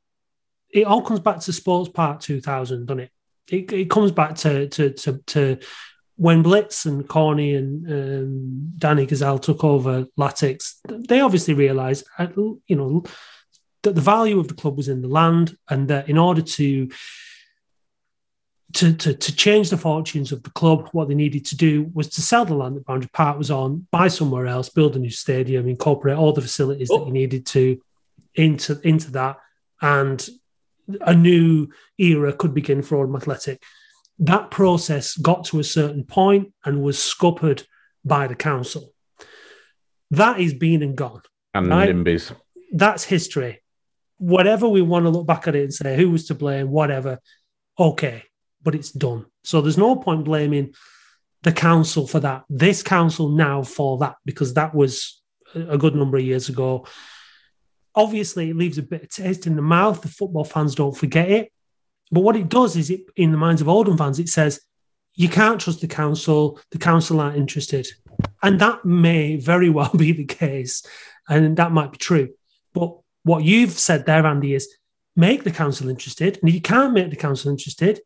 It 0.71 0.87
all 0.87 1.03
comes 1.03 1.21
back 1.21 1.41
to 1.41 1.53
Sports 1.53 1.91
Park 1.91 2.21
2000, 2.21 2.87
doesn't 2.87 3.01
it? 3.01 3.11
It, 3.51 3.73
it 3.73 3.91
comes 3.91 4.11
back 4.11 4.35
to, 4.37 4.69
to 4.69 4.91
to 4.91 5.23
to 5.27 5.59
when 6.17 6.43
Blitz 6.43 6.87
and 6.87 7.07
Corney 7.07 7.55
and 7.55 7.87
um, 7.87 8.73
Danny 8.79 9.07
Gazal 9.07 9.41
took 9.41 9.63
over 9.63 10.07
Latics. 10.19 10.77
They 10.89 11.21
obviously 11.21 11.55
realised, 11.55 12.07
uh, 12.19 12.29
you 12.35 12.77
know, 12.77 13.05
that 13.83 13.95
the 13.95 14.01
value 14.01 14.41
of 14.41 14.49
the 14.49 14.55
club 14.55 14.77
was 14.77 14.89
in 14.89 15.03
the 15.03 15.09
land, 15.09 15.57
and 15.69 15.89
that 15.89 16.09
in 16.09 16.17
order 16.17 16.43
to 16.43 16.89
to, 18.75 18.93
to, 18.93 19.15
to 19.15 19.35
change 19.35 19.71
the 19.71 19.79
fortunes 19.79 20.31
of 20.31 20.43
the 20.43 20.51
club, 20.51 20.89
what 20.93 21.09
they 21.09 21.15
needed 21.15 21.45
to 21.47 21.57
do 21.57 21.91
was 21.95 22.09
to 22.11 22.23
sell 22.23 22.45
the 22.45 22.55
land 22.55 22.77
that 22.77 22.85
Boundary 22.85 23.11
Park 23.13 23.39
was 23.39 23.51
on, 23.51 23.87
buy 23.91 24.09
somewhere 24.09 24.47
else, 24.47 24.69
build 24.69 24.95
a 24.95 24.99
new 24.99 25.11
stadium, 25.11 25.69
incorporate 25.69 26.17
all 26.17 26.33
the 26.33 26.43
facilities 26.43 26.91
oh. 26.91 26.99
that 26.99 27.07
you 27.07 27.13
needed 27.13 27.47
to 27.47 27.81
into 28.35 28.79
into 28.85 29.11
that, 29.13 29.39
and 29.81 30.29
a 31.01 31.15
new 31.15 31.69
era 31.97 32.33
could 32.33 32.55
begin 32.55 32.83
for 32.83 32.97
Oldham 32.97 33.17
Athletic. 33.17 33.63
That 34.21 34.51
process 34.51 35.17
got 35.17 35.45
to 35.47 35.61
a 35.61 35.65
certain 35.65 36.05
point 36.05 36.53
and 36.65 36.83
was 36.83 37.03
scuppered 37.03 37.65
by 38.05 38.27
the 38.27 38.35
council. 38.35 38.93
That 40.11 40.41
is 40.41 40.55
been 40.55 40.83
and 40.83 40.97
gone. 40.97 41.23
And 41.55 41.69
right? 41.69 41.95
NIMBYs. 41.95 42.35
That's 42.73 43.05
history. 43.05 43.63
Whatever 44.19 44.69
we 44.69 44.83
want 44.83 45.05
to 45.05 45.11
look 45.11 45.27
back 45.27 45.47
at 45.47 45.55
it 45.55 45.63
and 45.63 45.75
say 45.75 45.97
who 45.97 46.11
was 46.11 46.27
to 46.27 46.35
blame, 46.35 46.71
whatever, 46.71 47.21
okay 47.79 48.25
but 48.69 48.75
it's 48.75 48.93
done. 48.93 49.25
So 49.45 49.63
there's 49.63 49.79
no 49.79 49.97
point 49.97 50.27
blaming 50.27 50.75
the 51.43 51.53
council 51.53 52.07
for 52.07 52.21
that. 52.21 52.45
This 52.51 52.83
council 52.83 53.31
now 53.31 53.63
for 53.63 53.97
that 54.01 54.17
because 54.27 54.53
that 54.53 54.75
was 54.75 55.23
a 55.55 55.79
good 55.79 55.95
number 55.95 56.19
of 56.19 56.25
years 56.25 56.51
ago. 56.51 56.87
Obviously, 57.95 58.51
it 58.51 58.57
leaves 58.57 58.77
a 58.77 58.83
bit 58.83 59.05
of 59.05 59.09
taste 59.09 59.47
in 59.47 59.57
the 59.57 59.63
mouth. 59.63 60.03
The 60.03 60.09
football 60.09 60.45
fans 60.45 60.75
don't 60.75 60.95
forget 60.95 61.31
it. 61.31 61.51
But 62.11 62.21
what 62.21 62.37
it 62.37 62.51
does 62.51 62.77
is, 62.77 62.91
it 62.91 63.07
in 63.17 63.31
the 63.31 63.39
minds 63.39 63.63
of 63.63 63.71
Oldham 63.71 63.97
fans, 63.97 64.19
it 64.19 64.29
says 64.29 64.61
you 65.15 65.31
can't 65.31 65.59
trust 65.59 65.81
the 65.81 65.89
council. 65.89 66.61
The 66.71 66.77
council 66.77 67.19
aren't 67.19 67.39
interested, 67.39 67.89
and 68.43 68.61
that 68.61 68.85
may 68.85 69.37
very 69.37 69.71
well 69.71 69.95
be 69.97 70.13
the 70.13 70.27
case, 70.27 70.83
and 71.27 71.57
that 71.57 71.73
might 71.73 71.93
be 71.93 71.97
true. 71.97 72.35
But 72.75 72.99
what 73.23 73.45
you've 73.45 73.79
said 73.79 74.05
there, 74.05 74.27
Andy, 74.27 74.53
is 74.53 74.69
make 75.17 75.43
the 75.43 75.53
council 75.53 75.89
interested, 75.89 76.37
and 76.37 76.51
if 76.51 76.55
you 76.55 76.61
can't 76.61 76.93
make 76.93 77.09
the 77.09 77.17
council 77.17 77.51
interested, 77.51 78.01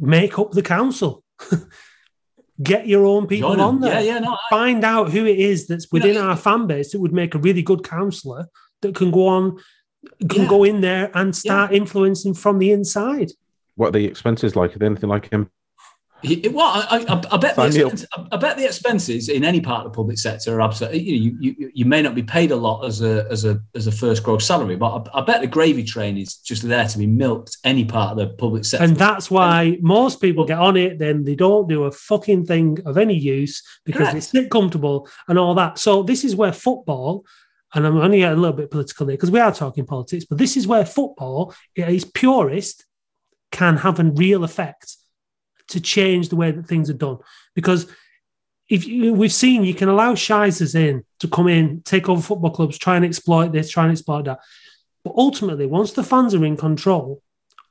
make 0.00 0.38
up 0.38 0.52
the 0.52 0.62
council. 0.62 1.22
Get 2.62 2.86
your 2.86 3.06
own 3.06 3.26
people 3.26 3.50
Join 3.50 3.60
on 3.60 3.80
there. 3.80 3.94
Yeah, 3.94 4.14
yeah, 4.14 4.18
no, 4.18 4.32
I... 4.32 4.38
Find 4.50 4.84
out 4.84 5.10
who 5.10 5.24
it 5.24 5.38
is 5.38 5.66
that's 5.66 5.90
within 5.90 6.14
you 6.14 6.20
know, 6.20 6.28
our 6.28 6.36
fan 6.36 6.66
base 6.66 6.92
that 6.92 7.00
would 7.00 7.12
make 7.12 7.34
a 7.34 7.38
really 7.38 7.62
good 7.62 7.84
counsellor 7.84 8.48
that 8.82 8.94
can 8.94 9.10
go 9.10 9.28
on, 9.28 9.58
can 10.28 10.42
yeah. 10.42 10.48
go 10.48 10.64
in 10.64 10.80
there 10.80 11.10
and 11.14 11.34
start 11.34 11.70
yeah. 11.70 11.78
influencing 11.78 12.34
from 12.34 12.58
the 12.58 12.72
inside. 12.72 13.30
What 13.76 13.88
are 13.88 13.98
the 13.98 14.04
expenses 14.04 14.56
like? 14.56 14.76
Are 14.76 14.78
they 14.78 14.86
anything 14.86 15.08
like 15.08 15.30
him? 15.30 15.50
Well, 16.22 16.66
I, 16.66 17.04
I, 17.08 17.22
I 17.32 17.36
bet 17.38 17.56
the 17.56 17.66
expense, 17.66 18.04
I 18.30 18.36
bet 18.36 18.56
the 18.56 18.64
expenses 18.64 19.28
in 19.28 19.44
any 19.44 19.60
part 19.60 19.86
of 19.86 19.92
the 19.92 19.96
public 19.96 20.18
sector 20.18 20.56
are 20.56 20.60
absolutely. 20.60 21.00
You, 21.00 21.36
you, 21.40 21.70
you 21.74 21.84
may 21.84 22.02
not 22.02 22.14
be 22.14 22.22
paid 22.22 22.50
a 22.50 22.56
lot 22.56 22.84
as 22.84 23.00
a 23.00 23.26
as 23.30 23.44
a 23.44 23.60
as 23.74 23.86
a 23.86 23.92
first 23.92 24.22
gross 24.22 24.46
salary, 24.46 24.76
but 24.76 25.08
I, 25.14 25.20
I, 25.20 25.22
bet 25.22 25.40
the 25.40 25.46
gravy 25.46 25.82
train 25.82 26.18
is 26.18 26.36
just 26.36 26.62
there 26.62 26.86
to 26.86 26.98
be 26.98 27.06
milked 27.06 27.56
any 27.64 27.84
part 27.84 28.12
of 28.12 28.18
the 28.18 28.34
public 28.34 28.64
sector. 28.64 28.84
And 28.84 28.96
that's 28.96 29.30
why 29.30 29.78
most 29.80 30.20
people 30.20 30.44
get 30.44 30.58
on 30.58 30.76
it. 30.76 30.98
Then 30.98 31.24
they 31.24 31.34
don't 31.34 31.68
do 31.68 31.84
a 31.84 31.92
fucking 31.92 32.46
thing 32.46 32.78
of 32.84 32.98
any 32.98 33.16
use 33.16 33.62
because 33.84 34.00
Correct. 34.00 34.14
they 34.14 34.20
sit 34.20 34.50
comfortable 34.50 35.08
and 35.28 35.38
all 35.38 35.54
that. 35.54 35.78
So 35.78 36.02
this 36.02 36.24
is 36.24 36.36
where 36.36 36.52
football. 36.52 37.24
And 37.72 37.86
I'm 37.86 37.98
only 37.98 38.22
a 38.22 38.34
little 38.34 38.56
bit 38.56 38.72
political 38.72 39.06
here 39.06 39.16
because 39.16 39.30
we 39.30 39.38
are 39.38 39.54
talking 39.54 39.86
politics, 39.86 40.24
but 40.24 40.38
this 40.38 40.56
is 40.56 40.66
where 40.66 40.84
football, 40.84 41.54
at 41.78 41.88
its 41.88 42.04
purest, 42.04 42.84
can 43.52 43.76
have 43.76 44.00
a 44.00 44.04
real 44.04 44.42
effect 44.42 44.96
to 45.70 45.80
change 45.80 46.28
the 46.28 46.36
way 46.36 46.50
that 46.50 46.66
things 46.66 46.90
are 46.90 46.94
done. 46.94 47.18
Because 47.54 47.86
if 48.68 48.86
you, 48.86 49.12
we've 49.12 49.32
seen, 49.32 49.64
you 49.64 49.74
can 49.74 49.88
allow 49.88 50.14
shizers 50.14 50.74
in 50.74 51.04
to 51.18 51.28
come 51.28 51.48
in, 51.48 51.82
take 51.82 52.08
over 52.08 52.22
football 52.22 52.50
clubs, 52.50 52.78
try 52.78 52.96
and 52.96 53.04
exploit 53.04 53.52
this, 53.52 53.70
try 53.70 53.84
and 53.84 53.92
exploit 53.92 54.26
that. 54.26 54.38
But 55.02 55.14
ultimately, 55.16 55.66
once 55.66 55.92
the 55.92 56.04
fans 56.04 56.34
are 56.34 56.44
in 56.44 56.56
control, 56.56 57.22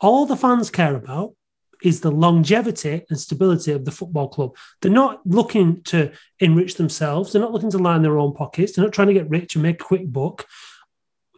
all 0.01 0.25
the 0.25 0.35
fans 0.35 0.69
care 0.69 0.95
about 0.95 1.33
is 1.81 2.01
the 2.01 2.11
longevity 2.11 3.05
and 3.09 3.19
stability 3.19 3.71
of 3.71 3.85
the 3.85 3.91
football 3.91 4.27
club. 4.27 4.55
They're 4.81 4.91
not 4.91 5.25
looking 5.25 5.81
to 5.83 6.11
enrich 6.39 6.75
themselves. 6.75 7.31
They're 7.31 7.41
not 7.41 7.53
looking 7.53 7.71
to 7.71 7.77
line 7.77 8.01
their 8.01 8.17
own 8.17 8.33
pockets. 8.33 8.73
They're 8.73 8.83
not 8.83 8.93
trying 8.93 9.07
to 9.07 9.13
get 9.13 9.29
rich 9.29 9.55
and 9.55 9.63
make 9.63 9.81
a 9.81 9.85
quick 9.85 10.11
buck. 10.11 10.45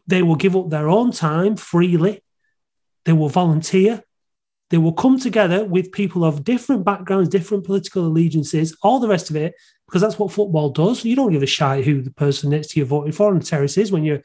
They 0.08 0.24
will 0.24 0.36
give 0.36 0.56
up 0.56 0.70
their 0.70 0.90
own 0.90 1.12
time 1.12 1.56
freely. 1.56 2.24
They 3.06 3.14
will 3.14 3.30
volunteer. 3.30 4.04
They 4.72 4.78
will 4.78 4.94
come 4.94 5.20
together 5.20 5.66
with 5.66 5.92
people 5.92 6.24
of 6.24 6.46
different 6.46 6.86
backgrounds, 6.86 7.28
different 7.28 7.66
political 7.66 8.06
allegiances, 8.08 8.76
all 8.82 9.02
the 9.02 9.08
rest 9.08 9.30
of 9.30 9.36
it, 9.36 9.54
because 9.86 10.02
that's 10.02 10.18
what 10.18 10.32
football 10.32 10.70
does. 10.70 11.04
You 11.04 11.16
don't 11.16 11.34
give 11.34 11.44
a 11.44 11.46
shit 11.46 11.84
who 11.84 12.02
the 12.02 12.12
person 12.12 12.50
next 12.50 12.70
to 12.70 12.80
you 12.80 12.86
voted 12.86 13.14
for 13.14 13.28
on 13.28 13.40
the 13.40 13.46
terrace 13.46 13.78
is 13.78 13.92
when 13.92 14.06
you're 14.06 14.22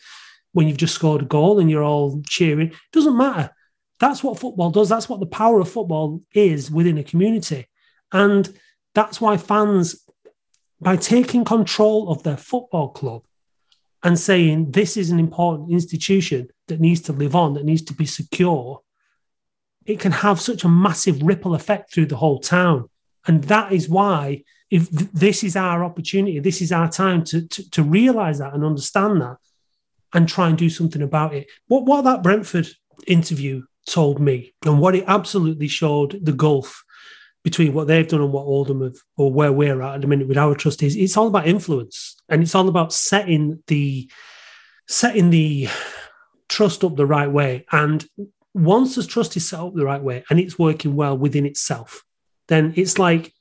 when 0.53 0.69
you've 0.69 0.77
just 0.79 0.95
scored 0.95 1.23
a 1.23 1.27
goal 1.27 1.59
and 1.59 1.69
you're 1.71 1.83
all 1.83 2.23
cheering. 2.27 2.69
It 2.69 2.75
doesn't 2.93 3.17
matter. 3.17 3.51
That's 3.99 4.23
what 4.23 4.39
football 4.39 4.71
does. 4.71 4.89
That's 4.89 5.09
what 5.09 5.21
the 5.21 5.27
power 5.27 5.61
of 5.61 5.69
football 5.69 6.23
is 6.33 6.71
within 6.71 6.97
a 6.97 7.05
community. 7.05 7.67
And 8.13 8.49
that's 8.95 9.21
why 9.21 9.37
fans, 9.37 10.03
by 10.81 10.97
taking 10.97 11.45
control 11.45 12.09
of 12.09 12.23
their 12.23 12.37
football 12.37 12.91
club 12.91 13.25
and 14.03 14.19
saying 14.19 14.71
this 14.71 14.97
is 14.97 15.11
an 15.11 15.19
important 15.19 15.73
institution 15.73 16.49
that 16.69 16.81
needs 16.81 17.01
to 17.03 17.13
live 17.13 17.35
on, 17.35 17.55
that 17.55 17.65
needs 17.65 17.83
to 17.83 17.93
be 17.93 18.07
secure, 18.07 18.81
it 19.87 20.01
can 20.01 20.13
have 20.13 20.41
such 20.41 20.65
a 20.65 20.69
massive 20.69 21.23
ripple 21.23 21.55
effect 21.55 21.93
through 21.93 22.07
the 22.07 22.17
whole 22.17 22.41
town. 22.41 22.89
And 23.27 23.45
that 23.45 23.73
is 23.73 23.89
why, 23.89 24.45
if 24.71 24.89
this 24.91 25.45
is 25.45 25.57
our 25.57 25.85
opportunity, 25.85 26.39
this 26.41 26.61
is 26.61 26.73
our 26.73 26.91
time 26.91 27.25
to, 27.25 27.47
to, 27.47 27.71
to 27.71 27.83
realize 27.83 28.39
that 28.39 28.55
and 28.55 28.65
understand 28.65 29.21
that 29.21 29.37
and 30.13 30.29
try 30.29 30.49
and 30.49 30.59
do 30.59 30.71
something 30.71 31.03
about 31.03 31.35
it. 31.35 31.47
What, 31.69 31.85
what 31.85 32.03
that 32.03 32.23
Brentford 32.23 32.69
interview 33.07 33.63
told 33.87 34.21
me 34.21 34.55
and 34.65 34.81
what 34.81 34.95
it 34.95 35.05
absolutely 35.07 35.69
showed 35.69 36.19
the 36.25 36.33
gulf 36.33 36.85
between 37.45 37.73
what 37.73 37.87
they've 37.87 38.09
done 38.09 38.23
and 38.23 38.33
what 38.33 38.45
Oldham 38.45 38.83
have, 38.83 38.97
or 39.17 39.33
where 39.33 39.53
we're 39.53 39.81
at 39.81 39.95
at 39.95 40.01
the 40.01 40.09
minute 40.09 40.27
with 40.27 40.37
our 40.37 40.57
trustees. 40.57 40.97
It's 40.97 41.17
all 41.17 41.29
about 41.29 41.47
influence 41.47 42.17
and 42.29 42.43
it's 42.43 42.57
all 42.57 42.69
about 42.69 42.93
setting 42.93 43.63
the 43.69 44.11
setting 44.89 45.31
the 45.31 45.69
trust 46.49 46.83
up 46.83 46.97
the 46.97 47.07
right 47.07 47.31
way. 47.31 47.65
And 47.71 48.05
once 48.57 48.95
this 48.95 49.07
trust 49.07 49.37
is 49.37 49.47
set 49.47 49.61
up 49.61 49.75
the 49.75 49.85
right 49.85 50.03
way 50.03 50.25
and 50.31 50.41
it's 50.41 50.59
working 50.59 50.97
well 50.97 51.17
within 51.17 51.45
itself, 51.45 52.03
then 52.49 52.73
it's 52.75 52.99
like 52.99 53.33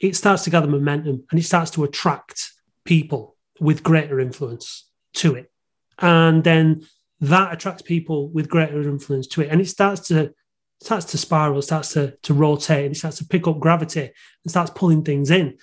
it 0.00 0.16
starts 0.16 0.42
to 0.44 0.50
gather 0.50 0.66
momentum 0.66 1.24
and 1.30 1.38
it 1.38 1.44
starts 1.44 1.70
to 1.70 1.84
attract 1.84 2.50
people 2.84 3.36
with 3.60 3.84
greater 3.84 4.18
influence 4.18 4.90
to 5.14 5.36
it. 5.36 5.52
And 6.00 6.42
then 6.42 6.84
that 7.20 7.52
attracts 7.52 7.82
people 7.82 8.28
with 8.28 8.48
greater 8.48 8.82
influence 8.82 9.28
to 9.28 9.42
it, 9.42 9.48
and 9.50 9.60
it 9.60 9.68
starts 9.68 10.08
to 10.08 10.34
starts 10.82 11.06
to 11.06 11.18
spiral, 11.18 11.62
starts 11.62 11.92
to 11.92 12.16
to 12.22 12.34
rotate, 12.34 12.90
it 12.90 12.96
starts 12.96 13.18
to 13.18 13.24
pick 13.24 13.46
up 13.46 13.60
gravity, 13.60 14.00
and 14.00 14.50
starts 14.50 14.72
pulling 14.74 15.04
things 15.04 15.30
in. 15.30 15.56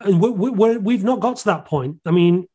And 0.00 0.20
we 0.20 0.30
we 0.78 0.96
have 0.96 1.04
not 1.04 1.20
got 1.20 1.36
to 1.38 1.44
that 1.46 1.66
point. 1.66 1.96
I 2.06 2.12
mean, 2.12 2.46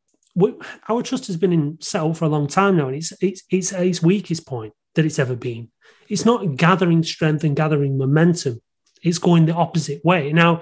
our 0.89 1.03
trust 1.03 1.27
has 1.27 1.37
been 1.37 1.53
in 1.53 1.77
settle 1.81 2.15
for 2.15 2.25
a 2.25 2.29
long 2.29 2.47
time 2.47 2.77
now, 2.77 2.87
and 2.87 2.95
it's 2.95 3.11
it's 3.21 3.43
it's 3.51 3.71
its 3.73 4.01
weakest 4.01 4.47
point 4.47 4.73
that 4.95 5.05
it's 5.05 5.19
ever 5.19 5.35
been. 5.35 5.69
It's 6.09 6.25
not 6.25 6.55
gathering 6.55 7.03
strength 7.03 7.43
and 7.43 7.55
gathering 7.55 7.97
momentum. 7.97 8.61
It's 9.03 9.17
going 9.17 9.45
the 9.45 9.53
opposite 9.53 10.03
way. 10.03 10.33
Now, 10.33 10.61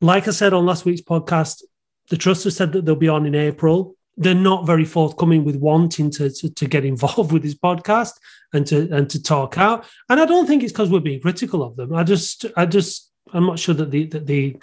like 0.00 0.26
I 0.26 0.32
said 0.32 0.52
on 0.52 0.66
last 0.66 0.84
week's 0.84 1.00
podcast, 1.00 1.62
the 2.10 2.16
trust 2.16 2.44
has 2.44 2.56
said 2.56 2.72
that 2.72 2.84
they'll 2.84 2.96
be 2.96 3.08
on 3.08 3.26
in 3.26 3.34
April 3.34 3.96
they're 4.16 4.34
not 4.34 4.66
very 4.66 4.84
forthcoming 4.84 5.44
with 5.44 5.56
wanting 5.56 6.10
to, 6.10 6.30
to, 6.30 6.50
to 6.54 6.66
get 6.66 6.84
involved 6.92 7.32
with 7.32 7.42
this 7.42 7.54
podcast 7.54 8.12
and 8.52 8.66
to 8.66 8.88
and 8.94 9.08
to 9.10 9.22
talk 9.22 9.58
out. 9.58 9.86
And 10.08 10.20
I 10.20 10.26
don't 10.26 10.46
think 10.46 10.62
it's 10.62 10.72
because 10.72 10.90
we're 10.90 11.00
being 11.00 11.20
critical 11.20 11.62
of 11.62 11.76
them. 11.76 11.94
I 11.94 12.04
just 12.04 12.46
I 12.56 12.66
just 12.66 13.10
I'm 13.32 13.46
not 13.46 13.58
sure 13.58 13.74
that 13.74 13.90
the 13.90 14.06
that 14.06 14.26
they 14.26 14.58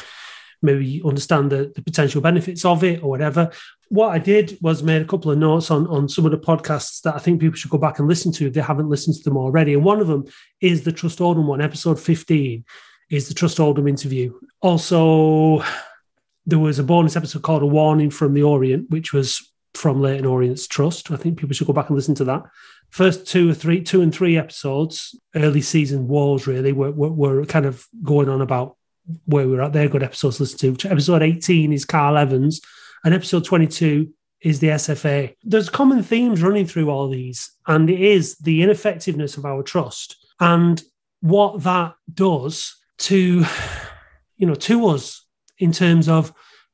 maybe 0.62 1.01
understand 1.05 1.51
the, 1.51 1.72
the 1.76 1.82
potential 1.82 2.22
benefits 2.22 2.66
of 2.66 2.84
it 2.84 3.03
or 3.03 3.10
whatever. 3.10 3.51
What 3.89 4.10
I 4.10 4.20
did 4.20 4.57
was 4.62 4.84
made 4.84 5.01
a 5.01 5.05
couple 5.05 5.32
of 5.32 5.38
notes 5.38 5.72
on, 5.72 5.88
on 5.88 6.07
some 6.07 6.26
of 6.26 6.32
the 6.32 6.38
podcasts 6.38 7.01
that 7.01 7.16
I 7.16 7.20
think 7.20 7.41
people 7.41 7.57
should 7.57 7.72
go 7.72 7.78
back 7.78 7.99
and 7.99 8.07
listen 8.07 8.32
to 8.34 8.47
if 8.47 8.53
they 8.53 8.62
haven't 8.62 8.89
listened 8.89 9.16
to 9.18 9.24
them 9.24 9.38
already. 9.38 9.74
And 9.74 9.84
one 9.84 9.99
of 9.99 10.07
them 10.07 10.26
is 10.62 10.84
the 10.84 10.91
Trust 10.91 11.22
Oldham 11.22 11.47
one, 11.47 11.62
episode 11.62 11.99
15 11.99 12.64
is 13.10 13.28
the 13.28 13.34
Trust 13.34 13.60
Oldham 13.60 13.88
interview. 13.88 14.34
Also, 14.62 15.64
there 16.45 16.60
was 16.60 16.80
a 16.80 16.84
bonus 16.84 17.16
episode 17.16 17.41
called 17.41 17.64
A 17.64 17.66
Warning 17.66 18.10
from 18.10 18.34
the 18.34 18.43
Orient, 18.43 18.89
which 18.89 19.14
was 19.14 19.51
from 19.74 20.01
Leyton 20.01 20.26
Orient's 20.26 20.68
Trust. 20.68 21.12
I 21.12 21.16
think 21.16 21.38
people 21.38 21.53
should 21.53 21.68
go 21.68 21.74
back 21.74 21.89
and 21.89 21.95
listen 21.95 22.16
to 22.16 22.24
that. 22.26 22.43
First 22.89 23.28
two 23.28 23.51
or 23.51 23.53
three, 23.53 23.82
two 23.82 24.01
and 24.01 24.14
three 24.14 24.38
episodes, 24.38 25.20
early 25.36 25.62
season 25.62 26.07
wars 26.07 26.47
really 26.47 26.72
were, 26.72 26.91
were, 26.91 27.12
were 27.12 27.45
kind 27.45 27.66
of 27.66 27.86
going 28.03 28.30
on 28.30 28.41
about 28.41 28.78
where 29.26 29.47
we 29.47 29.57
are 29.57 29.64
at. 29.64 29.74
They're 29.74 29.89
good 29.89 30.03
episodes 30.03 30.38
to 30.38 30.43
listen 30.43 30.76
to. 30.76 30.89
Episode 30.89 31.22
18 31.22 31.74
is 31.74 31.86
Carl 31.86 32.18
Evans, 32.18 32.62
and 33.03 33.14
episode 33.14 33.45
22 33.45 34.12
is 34.41 34.60
the 34.60 34.68
SFA. 34.68 35.36
There's 35.43 35.70
common 35.70 36.03
themes 36.03 36.41
running 36.41 36.66
through 36.66 36.89
all 36.89 37.10
these, 37.10 37.51
and 37.68 37.89
it 37.89 37.99
is 37.99 38.38
the 38.38 38.62
ineffectiveness 38.62 39.38
of 39.38 39.45
our 39.45 39.64
trust 39.64 40.16
and 40.39 40.82
what 41.22 41.64
that 41.64 41.95
does 42.14 42.76
to, 42.99 43.45
you 44.38 44.47
know, 44.47 44.55
to 44.55 44.88
us 44.88 45.26
in 45.57 45.72
terms 45.72 46.07
of 46.07 46.34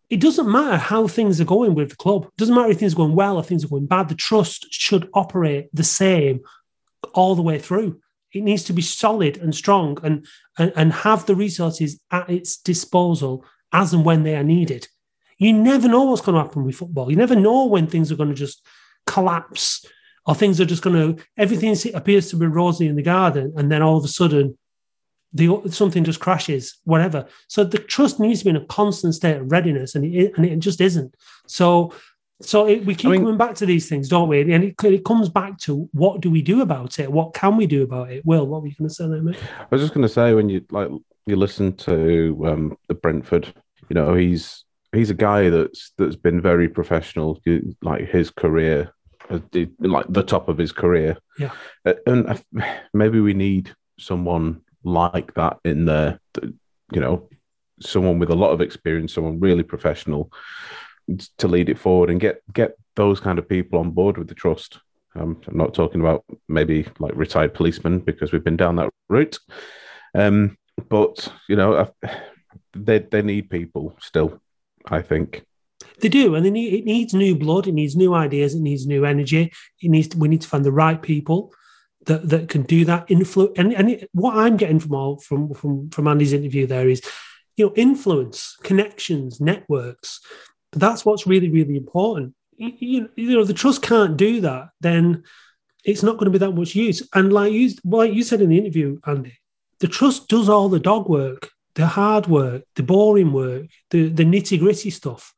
it 0.09 0.21
doesn't 0.21 0.49
matter 0.49 0.77
how 0.77 1.07
things 1.07 1.41
are 1.41 1.45
going 1.45 1.73
with 1.73 1.89
the 1.89 1.95
club. 1.95 2.25
It 2.25 2.37
doesn't 2.37 2.53
matter 2.53 2.69
if 2.69 2.77
things 2.77 2.93
are 2.93 2.97
going 2.97 3.15
well 3.15 3.37
or 3.37 3.43
things 3.43 3.63
are 3.63 3.69
going 3.69 3.87
bad. 3.87 4.09
The 4.09 4.15
trust 4.15 4.67
should 4.69 5.09
operate 5.13 5.69
the 5.73 5.83
same 5.83 6.41
all 7.13 7.35
the 7.35 7.41
way 7.41 7.57
through. 7.57 7.99
It 8.35 8.43
needs 8.43 8.63
to 8.65 8.73
be 8.73 8.81
solid 8.81 9.37
and 9.37 9.55
strong 9.55 9.97
and, 10.03 10.25
and, 10.57 10.71
and 10.75 10.93
have 10.93 11.25
the 11.25 11.35
resources 11.35 11.99
at 12.11 12.29
its 12.29 12.57
disposal 12.57 13.45
as 13.71 13.93
and 13.93 14.05
when 14.05 14.23
they 14.23 14.35
are 14.35 14.43
needed. 14.43 14.87
You 15.37 15.53
never 15.53 15.87
know 15.87 16.03
what's 16.03 16.21
going 16.21 16.35
to 16.35 16.43
happen 16.43 16.63
with 16.63 16.75
football. 16.75 17.09
You 17.09 17.17
never 17.17 17.35
know 17.35 17.65
when 17.65 17.87
things 17.87 18.11
are 18.11 18.15
going 18.15 18.29
to 18.29 18.35
just 18.35 18.65
collapse 19.07 19.85
or 20.25 20.35
things 20.35 20.59
are 20.59 20.65
just 20.65 20.83
going 20.83 21.15
to, 21.15 21.23
everything 21.37 21.75
appears 21.93 22.29
to 22.29 22.35
be 22.35 22.45
rosy 22.45 22.87
in 22.87 22.95
the 22.95 23.03
garden. 23.03 23.53
And 23.55 23.71
then 23.71 23.81
all 23.81 23.97
of 23.97 24.03
a 24.03 24.09
sudden, 24.09 24.57
the 25.35 25.61
something 25.69 26.05
just 26.05 26.21
crashes, 26.21 26.77
whatever. 26.85 27.27
So 27.47 27.65
the 27.65 27.77
trust 27.77 28.19
needs 28.19 28.39
to 28.39 28.45
be 28.45 28.49
in 28.51 28.55
a 28.55 28.65
constant 28.65 29.15
state 29.15 29.35
of 29.35 29.51
readiness, 29.51 29.93
and 29.93 30.05
it 30.05 30.31
and 30.37 30.45
it 30.45 30.59
just 30.59 30.79
isn't. 30.79 31.13
So 31.45 31.93
so 32.41 32.67
it, 32.67 32.85
we 32.85 32.95
keep 32.95 33.07
I 33.07 33.11
mean, 33.11 33.21
coming 33.21 33.37
back 33.37 33.55
to 33.55 33.65
these 33.65 33.87
things, 33.87 34.09
don't 34.09 34.27
we? 34.27 34.41
And 34.41 34.63
it, 34.63 34.75
it 34.83 35.05
comes 35.05 35.29
back 35.29 35.57
to 35.59 35.89
what 35.93 36.21
do 36.21 36.29
we 36.29 36.41
do 36.41 36.61
about 36.61 36.99
it? 36.99 37.11
What 37.11 37.33
can 37.33 37.55
we 37.55 37.65
do 37.65 37.83
about 37.83 38.11
it? 38.11 38.25
Will, 38.25 38.45
what 38.45 38.61
were 38.61 38.67
you 38.67 38.75
going 38.77 38.89
to 38.89 38.93
say 38.93 39.07
there, 39.07 39.21
mate? 39.21 39.37
I 39.59 39.67
was 39.71 39.81
just 39.81 39.93
going 39.93 40.05
to 40.05 40.13
say 40.13 40.33
when 40.33 40.49
you 40.49 40.65
like 40.69 40.89
you 41.25 41.35
listen 41.37 41.75
to 41.77 42.43
um, 42.45 42.77
the 42.87 42.93
Brentford, 42.93 43.53
you 43.89 43.93
know, 43.93 44.13
he's 44.13 44.65
he's 44.91 45.09
a 45.09 45.15
guy 45.15 45.49
that's 45.49 45.93
that's 45.97 46.17
been 46.17 46.41
very 46.41 46.67
professional, 46.67 47.39
like 47.81 48.09
his 48.09 48.31
career, 48.31 48.93
uh, 49.29 49.39
like 49.79 50.05
the 50.09 50.23
top 50.23 50.49
of 50.49 50.57
his 50.57 50.73
career. 50.73 51.17
Yeah, 51.39 51.51
uh, 51.85 51.93
and 52.05 52.27
uh, 52.27 52.65
maybe 52.93 53.21
we 53.21 53.33
need 53.33 53.73
someone 53.97 54.61
like 54.83 55.33
that 55.35 55.57
in 55.63 55.85
there. 55.85 56.19
You 56.91 56.99
know, 56.99 57.29
someone 57.79 58.19
with 58.19 58.29
a 58.29 58.35
lot 58.35 58.51
of 58.51 58.59
experience, 58.59 59.13
someone 59.13 59.39
really 59.39 59.63
professional 59.63 60.31
to 61.37 61.47
lead 61.47 61.69
it 61.69 61.79
forward 61.79 62.09
and 62.09 62.19
get 62.19 62.41
get 62.53 62.75
those 62.95 63.19
kind 63.19 63.39
of 63.39 63.49
people 63.49 63.79
on 63.79 63.91
board 63.91 64.17
with 64.17 64.27
the 64.27 64.35
trust. 64.35 64.79
Um, 65.15 65.41
I'm 65.47 65.57
not 65.57 65.73
talking 65.73 66.01
about 66.01 66.25
maybe 66.47 66.87
like 66.99 67.15
retired 67.15 67.53
policemen 67.53 67.99
because 67.99 68.31
we've 68.31 68.43
been 68.43 68.57
down 68.57 68.75
that 68.77 68.89
route. 69.09 69.39
Um, 70.13 70.57
but 70.89 71.31
you 71.47 71.55
know, 71.55 71.91
they 72.73 72.99
they 72.99 73.21
need 73.21 73.49
people 73.49 73.95
still. 73.99 74.41
I 74.87 75.01
think 75.01 75.45
they 75.99 76.09
do, 76.09 76.35
and 76.35 76.45
they 76.45 76.51
need, 76.51 76.73
it 76.73 76.85
needs 76.85 77.13
new 77.13 77.35
blood. 77.35 77.67
It 77.67 77.73
needs 77.73 77.95
new 77.95 78.13
ideas. 78.13 78.55
It 78.55 78.61
needs 78.61 78.85
new 78.85 79.05
energy. 79.05 79.51
It 79.81 79.89
needs 79.89 80.09
to, 80.09 80.17
we 80.17 80.27
need 80.27 80.41
to 80.41 80.47
find 80.47 80.65
the 80.65 80.71
right 80.71 81.01
people 81.01 81.53
that 82.05 82.29
that 82.29 82.49
can 82.49 82.63
do 82.63 82.85
that 82.85 83.09
influence. 83.09 83.53
And, 83.57 83.73
and 83.73 83.91
it, 83.91 84.09
what 84.13 84.37
I'm 84.37 84.57
getting 84.57 84.79
from 84.79 84.93
all 84.93 85.19
from 85.19 85.53
from 85.53 85.89
from 85.89 86.07
Andy's 86.07 86.33
interview 86.33 86.67
there 86.67 86.89
is, 86.89 87.01
you 87.57 87.65
know, 87.65 87.73
influence, 87.75 88.57
connections, 88.63 89.39
networks. 89.39 90.19
That's 90.75 91.05
what's 91.05 91.27
really 91.27 91.49
really 91.49 91.77
important. 91.77 92.33
You, 92.57 93.09
you 93.15 93.35
know, 93.35 93.43
the 93.43 93.53
trust 93.53 93.81
can't 93.81 94.15
do 94.15 94.41
that. 94.41 94.69
Then 94.79 95.23
it's 95.83 96.03
not 96.03 96.13
going 96.13 96.25
to 96.25 96.31
be 96.31 96.37
that 96.39 96.51
much 96.51 96.75
use. 96.75 97.07
And 97.13 97.31
like 97.31 97.53
you 97.53 97.71
like 97.83 98.13
you 98.13 98.23
said 98.23 98.41
in 98.41 98.49
the 98.49 98.57
interview, 98.57 98.99
Andy, 99.05 99.37
the 99.79 99.87
trust 99.87 100.27
does 100.27 100.49
all 100.49 100.69
the 100.69 100.79
dog 100.79 101.09
work, 101.09 101.49
the 101.75 101.85
hard 101.85 102.27
work, 102.27 102.63
the 102.75 102.83
boring 102.83 103.33
work, 103.33 103.67
the 103.91 104.09
the 104.09 104.23
nitty 104.23 104.59
gritty 104.59 104.89
stuff. 104.89 105.33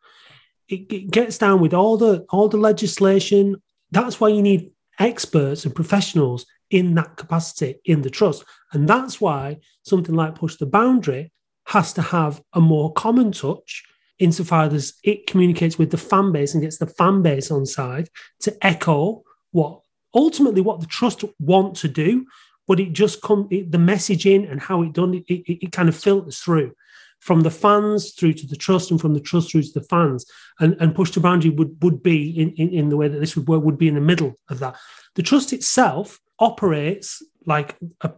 It, 0.70 0.92
it 0.92 1.12
gets 1.12 1.38
down 1.38 1.62
with 1.62 1.74
all 1.74 1.98
the 1.98 2.26
all 2.30 2.50
the 2.50 2.58
legislation. 2.58 3.62
That's 3.92 4.20
why 4.20 4.30
you 4.30 4.42
need 4.42 4.72
experts 5.00 5.66
and 5.66 5.76
professionals 5.76 6.46
in 6.70 6.96
that 6.96 7.16
capacity 7.16 7.80
in 7.86 8.02
the 8.02 8.10
trust. 8.10 8.44
And 8.74 8.88
that's 8.88 9.22
why 9.22 9.58
something 9.84 10.16
like 10.16 10.36
Push 10.36 10.58
the 10.58 10.66
Boundary 10.66 11.32
has 11.68 11.94
to 11.94 12.02
have 12.02 12.42
a 12.54 12.62
more 12.62 12.92
common 12.94 13.32
touch 13.32 13.84
insofar 14.20 14.66
as 14.66 14.94
it 15.04 15.28
communicates 15.28 15.78
with 15.78 15.92
the 15.92 15.98
fan 15.98 16.32
base 16.32 16.54
and 16.54 16.64
gets 16.64 16.78
the 16.78 16.88
fan 16.88 17.22
base 17.22 17.52
on 17.52 17.66
side 17.66 18.10
to 18.40 18.66
echo 18.66 19.24
what 19.52 19.82
ultimately 20.14 20.62
what 20.62 20.80
the 20.80 20.88
trust 20.88 21.24
want 21.40 21.76
to 21.78 21.88
do, 21.88 22.26
but 22.68 22.80
it 22.80 22.94
just 22.94 23.22
come 23.22 23.48
it, 23.52 23.72
the 23.72 23.78
messaging 23.78 24.50
and 24.50 24.62
how 24.62 24.82
it 24.82 24.94
done 24.94 25.14
it, 25.14 25.24
it, 25.28 25.66
it 25.66 25.72
kind 25.72 25.90
of 25.90 25.96
filters 25.96 26.40
through 26.40 26.74
from 27.20 27.42
the 27.42 27.52
fans 27.52 28.14
through 28.14 28.34
to 28.34 28.46
the 28.48 28.56
trust 28.56 28.92
and 28.92 29.02
from 29.02 29.14
the 29.14 29.20
trust 29.20 29.52
through 29.52 29.64
to 29.64 29.80
the 29.80 29.86
fans. 29.86 30.26
And 30.60 30.76
and 30.80 30.96
push 30.96 31.12
the 31.12 31.20
boundary 31.20 31.52
would 31.52 31.78
would 31.82 32.02
be 32.04 32.30
in, 32.30 32.52
in, 32.54 32.70
in 32.70 32.90
the 32.90 32.98
way 32.98 33.08
that 33.08 33.20
this 33.20 33.36
would 33.36 33.48
work 33.48 33.64
would 33.64 33.78
be 33.78 33.88
in 33.88 33.96
the 33.96 34.02
middle 34.02 34.36
of 34.50 34.60
that. 34.60 34.76
The 35.16 35.24
trust 35.24 35.54
itself 35.54 36.20
operates 36.40 37.24
like 37.46 37.76
a, 38.02 38.12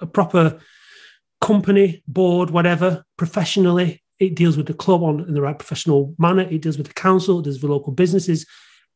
a 0.00 0.06
proper 0.06 0.60
company 1.40 2.02
board 2.06 2.50
whatever 2.50 3.04
professionally 3.16 4.02
it 4.18 4.34
deals 4.34 4.56
with 4.56 4.66
the 4.66 4.74
club 4.74 5.02
on 5.02 5.20
in 5.20 5.34
the 5.34 5.42
right 5.42 5.58
professional 5.58 6.14
manner 6.18 6.42
it 6.42 6.62
deals 6.62 6.78
with 6.78 6.86
the 6.86 6.94
council 6.94 7.40
it 7.40 7.44
deals 7.44 7.60
with 7.60 7.70
local 7.70 7.92
businesses 7.92 8.46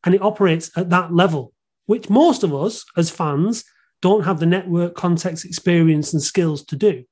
and 0.04 0.14
it 0.14 0.22
operates 0.22 0.70
at 0.76 0.90
that 0.90 1.12
level 1.12 1.52
which 1.86 2.10
most 2.10 2.42
of 2.42 2.54
us 2.54 2.84
as 2.96 3.10
fans 3.10 3.64
don't 4.00 4.24
have 4.24 4.38
the 4.38 4.46
network 4.46 4.94
context 4.94 5.44
experience 5.44 6.12
and 6.12 6.22
skills 6.22 6.64
to 6.64 6.76
do 6.76 7.04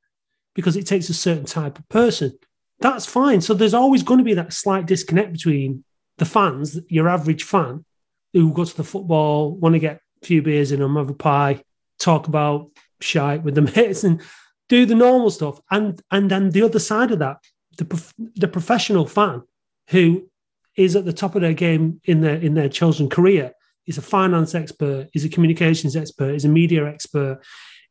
because 0.54 0.76
it 0.76 0.86
takes 0.86 1.08
a 1.08 1.14
certain 1.14 1.44
type 1.44 1.78
of 1.78 1.88
person. 1.88 2.36
That's 2.80 3.06
fine. 3.06 3.40
So 3.40 3.54
there's 3.54 3.74
always 3.74 4.02
going 4.02 4.18
to 4.18 4.24
be 4.24 4.34
that 4.34 4.52
slight 4.52 4.86
disconnect 4.86 5.32
between 5.32 5.84
the 6.18 6.24
fans, 6.24 6.78
your 6.88 7.08
average 7.08 7.42
fan, 7.42 7.84
who 8.32 8.52
goes 8.52 8.70
to 8.72 8.78
the 8.78 8.84
football, 8.84 9.54
want 9.54 9.74
to 9.74 9.78
get 9.78 10.00
a 10.22 10.26
few 10.26 10.42
beers 10.42 10.72
in 10.72 10.80
them, 10.80 10.96
have 10.96 11.10
a 11.10 11.14
pie, 11.14 11.62
talk 11.98 12.26
about 12.26 12.70
shite 13.00 13.42
with 13.42 13.54
the 13.54 13.62
mates, 13.76 14.04
and 14.04 14.20
do 14.68 14.86
the 14.86 14.94
normal 14.94 15.30
stuff. 15.30 15.60
And 15.70 16.00
and 16.10 16.30
then 16.30 16.50
the 16.50 16.62
other 16.62 16.78
side 16.78 17.10
of 17.10 17.18
that, 17.20 17.38
the 17.76 18.12
the 18.34 18.48
professional 18.48 19.06
fan 19.06 19.42
who 19.90 20.28
is 20.76 20.94
at 20.96 21.04
the 21.04 21.12
top 21.12 21.34
of 21.34 21.40
their 21.42 21.54
game 21.54 22.00
in 22.04 22.20
their 22.20 22.36
in 22.36 22.54
their 22.54 22.68
chosen 22.68 23.08
career 23.08 23.52
is 23.86 23.98
a 23.98 24.02
finance 24.02 24.54
expert, 24.54 25.08
is 25.14 25.24
a 25.24 25.28
communications 25.28 25.96
expert, 25.96 26.34
is 26.34 26.44
a 26.44 26.48
media 26.48 26.86
expert, 26.86 27.40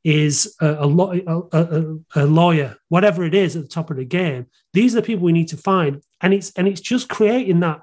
is 0.04 0.56
a, 0.62 0.68
a, 0.68 1.42
a, 1.52 1.98
a, 2.16 2.26
lawyer, 2.26 2.78
whatever 2.90 3.24
it 3.24 3.34
is 3.34 3.56
at 3.56 3.64
the 3.64 3.68
top 3.68 3.90
of 3.90 3.98
the 3.98 4.06
game. 4.06 4.46
These 4.74 4.94
are 4.94 5.02
the 5.02 5.06
people 5.08 5.24
we 5.24 5.32
need 5.32 5.48
to 5.50 5.58
find, 5.58 6.04
and 6.22 6.34
it's 6.34 6.52
and 6.52 6.68
it's 6.68 6.82
just 6.82 7.10
creating 7.10 7.62
that 7.62 7.82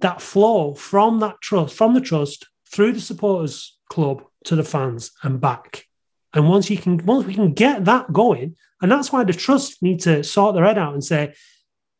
that 0.00 0.22
flow 0.22 0.74
from 0.74 1.20
that 1.20 1.40
trust, 1.40 1.76
from 1.76 1.94
the 1.94 2.00
trust 2.00 2.48
through 2.72 2.92
the 2.92 3.00
supporters 3.00 3.78
club 3.90 4.24
to 4.44 4.56
the 4.56 4.64
fans 4.64 5.12
and 5.22 5.40
back. 5.40 5.86
And 6.34 6.48
once 6.48 6.70
you 6.70 6.78
can, 6.78 7.04
once 7.04 7.26
we 7.26 7.34
can 7.34 7.52
get 7.52 7.84
that 7.84 8.12
going, 8.12 8.56
and 8.80 8.90
that's 8.90 9.12
why 9.12 9.24
the 9.24 9.32
trust 9.32 9.82
need 9.82 10.00
to 10.00 10.24
sort 10.24 10.54
their 10.54 10.64
head 10.64 10.78
out 10.78 10.94
and 10.94 11.04
say, 11.04 11.34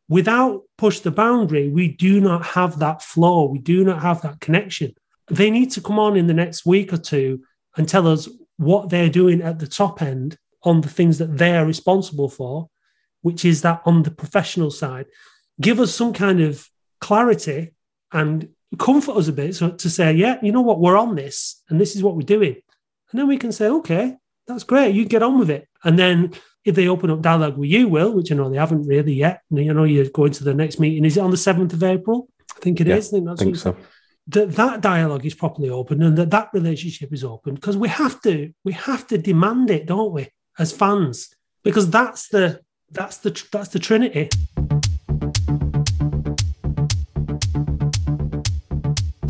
without 0.09 0.63
push 0.79 1.01
the 1.01 1.11
boundary, 1.11 1.69
we 1.69 1.89
do 1.89 2.21
not 2.21 2.45
have 2.45 2.79
that 2.79 3.03
flow, 3.03 3.45
we 3.47 3.59
do 3.59 3.85
not 3.85 4.03
have 4.03 4.23
that 4.23 4.41
connection. 4.41 4.95
They 5.29 5.51
need 5.51 5.71
to 5.73 5.81
come 5.81 5.99
on 5.99 6.17
in 6.17 6.27
the 6.27 6.35
next 6.35 6.67
week 6.67 6.93
or 6.93 6.99
two 6.99 7.43
and 7.77 7.89
tell 7.89 8.07
us 8.07 8.29
what 8.57 8.91
they're 8.91 9.09
doing 9.09 9.43
at 9.43 9.59
the 9.59 9.67
top 9.67 10.03
end 10.03 10.37
on 10.65 10.81
the 10.81 10.89
things 10.89 11.19
that 11.19 11.39
they're 11.39 11.67
responsible 11.67 12.29
for, 12.29 12.69
which 13.23 13.45
is 13.45 13.63
that 13.63 13.83
on 13.85 14.03
the 14.03 14.11
professional 14.11 14.71
side, 14.71 15.07
give 15.61 15.81
us 15.81 15.95
some 15.95 16.13
kind 16.13 16.41
of 16.41 16.69
clarity 17.01 17.75
and 18.13 18.49
comfort 18.79 19.17
us 19.17 19.29
a 19.29 19.33
bit 19.33 19.55
so 19.55 19.71
to 19.71 19.91
say, 19.91 20.13
yeah, 20.13 20.39
you 20.43 20.53
know 20.53 20.61
what, 20.61 20.81
we're 20.81 20.97
on 20.97 21.15
this 21.15 21.63
and 21.69 21.81
this 21.81 21.97
is 21.97 22.03
what 22.03 22.17
we're 22.17 22.23
doing. 22.23 22.57
And 23.11 23.21
then 23.21 23.29
we 23.29 23.39
can 23.39 23.53
say, 23.53 23.67
okay, 23.67 24.17
that's 24.47 24.65
great, 24.65 24.95
you 24.95 25.05
get 25.05 25.23
on 25.23 25.39
with 25.39 25.51
it. 25.51 25.69
And 25.85 25.99
then 25.99 26.33
if 26.65 26.75
they 26.75 26.89
open 26.89 27.11
up 27.11 27.23
dialogue 27.23 27.57
with 27.57 27.71
you, 27.71 27.89
Will, 27.89 28.13
which 28.13 28.31
I 28.31 28.37
know 28.37 28.51
they 28.51 28.59
haven't 28.59 28.87
really 28.87 29.15
yet, 29.15 29.43
you 29.51 29.73
know, 29.73 29.85
you're 29.85 30.09
going 30.11 30.33
to 30.33 30.45
the 30.45 30.55
next 30.55 30.79
meeting. 30.79 31.05
Is 31.05 31.17
it 31.17 31.23
on 31.23 31.31
the 31.31 31.37
7th 31.37 31.73
of 31.73 31.83
April? 31.83 32.29
I 32.57 32.61
think 32.61 32.81
it 32.81 32.87
yeah, 32.87 32.97
is. 32.97 33.09
I 33.09 33.11
think, 33.11 33.27
that's 33.27 33.43
I 33.43 33.45
think 33.45 33.57
so 33.57 33.77
that 34.29 34.53
that 34.53 34.81
dialogue 34.81 35.27
is 35.27 35.35
properly 35.35 35.69
open 35.69 36.03
and 36.03 36.17
that 36.17 36.31
that 36.31 36.49
relationship 36.53 37.13
is 37.13 37.25
open 37.25 37.55
because 37.55 37.77
we 37.77 37.89
have 37.89 38.21
to 38.23 38.53
we 38.65 38.73
have 38.73 39.07
to 39.07 39.19
demand 39.19 39.71
it 39.71 39.87
don't 39.87 40.13
we 40.13 40.29
as 40.59 40.73
fans 40.73 41.35
because 41.65 41.91
that's 41.91 42.29
the 42.29 42.61
that's 42.91 43.19
the 43.19 43.47
that's 43.51 43.69
the 43.69 43.79
trinity 43.79 44.29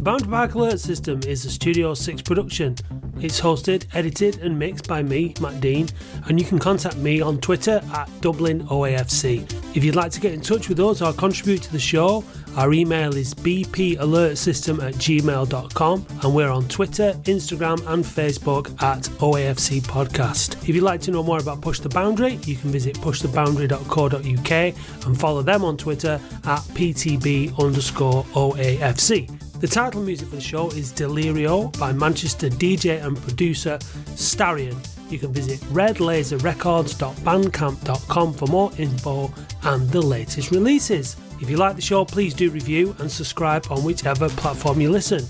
the 0.02 0.10
boundary 0.10 0.30
park 0.30 0.54
alert 0.56 0.80
system 0.80 1.20
is 1.28 1.44
a 1.44 1.50
studio 1.50 1.94
6 1.94 2.22
production 2.22 2.74
it's 3.22 3.40
hosted, 3.40 3.86
edited, 3.94 4.38
and 4.38 4.58
mixed 4.58 4.88
by 4.88 5.00
me, 5.00 5.34
Matt 5.40 5.60
Dean, 5.60 5.88
and 6.26 6.40
you 6.40 6.46
can 6.46 6.58
contact 6.58 6.96
me 6.96 7.20
on 7.20 7.38
Twitter 7.38 7.80
at 7.94 8.10
Dublin 8.20 8.66
OAFC. 8.66 9.76
If 9.76 9.84
you'd 9.84 9.94
like 9.94 10.10
to 10.12 10.20
get 10.20 10.32
in 10.32 10.40
touch 10.40 10.68
with 10.68 10.80
us 10.80 11.02
or 11.02 11.12
contribute 11.12 11.62
to 11.62 11.72
the 11.72 11.78
show, 11.78 12.24
our 12.56 12.72
email 12.72 13.14
is 13.14 13.32
bpalertsystem 13.32 14.82
at 14.82 14.94
gmail.com, 14.94 16.06
and 16.22 16.34
we're 16.34 16.50
on 16.50 16.66
Twitter, 16.68 17.12
Instagram, 17.24 17.78
and 17.92 18.04
Facebook 18.04 18.70
at 18.82 19.02
OAFC 19.20 19.82
Podcast. 19.82 20.68
If 20.68 20.74
you'd 20.74 20.82
like 20.82 21.00
to 21.02 21.12
know 21.12 21.22
more 21.22 21.38
about 21.38 21.60
Push 21.60 21.80
the 21.80 21.90
Boundary, 21.90 22.40
you 22.44 22.56
can 22.56 22.70
visit 22.70 22.96
pushtheboundary.co.uk 22.96 25.06
and 25.06 25.20
follow 25.20 25.42
them 25.42 25.64
on 25.64 25.76
Twitter 25.76 26.20
at 26.44 26.60
PTB 26.74 27.56
underscore 27.62 28.24
OAFC. 28.24 29.41
The 29.62 29.68
title 29.68 30.02
music 30.02 30.28
for 30.28 30.34
the 30.34 30.42
show 30.42 30.68
is 30.70 30.92
Delirio 30.92 31.78
by 31.78 31.92
Manchester 31.92 32.48
DJ 32.48 33.00
and 33.00 33.16
producer 33.16 33.78
Starion. 34.16 34.76
You 35.08 35.20
can 35.20 35.32
visit 35.32 35.60
redlaserrecords.bandcamp.com 35.70 38.34
for 38.34 38.46
more 38.48 38.72
info 38.76 39.32
and 39.62 39.88
the 39.90 40.02
latest 40.02 40.50
releases. 40.50 41.16
If 41.40 41.48
you 41.48 41.58
like 41.58 41.76
the 41.76 41.82
show, 41.82 42.04
please 42.04 42.34
do 42.34 42.50
review 42.50 42.96
and 42.98 43.08
subscribe 43.08 43.64
on 43.70 43.84
whichever 43.84 44.28
platform 44.30 44.80
you 44.80 44.90
listen. 44.90 45.20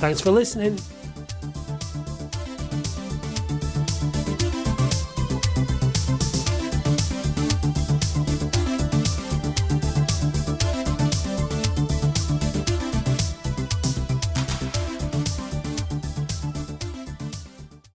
Thanks 0.00 0.20
for 0.20 0.32
listening. 0.32 0.76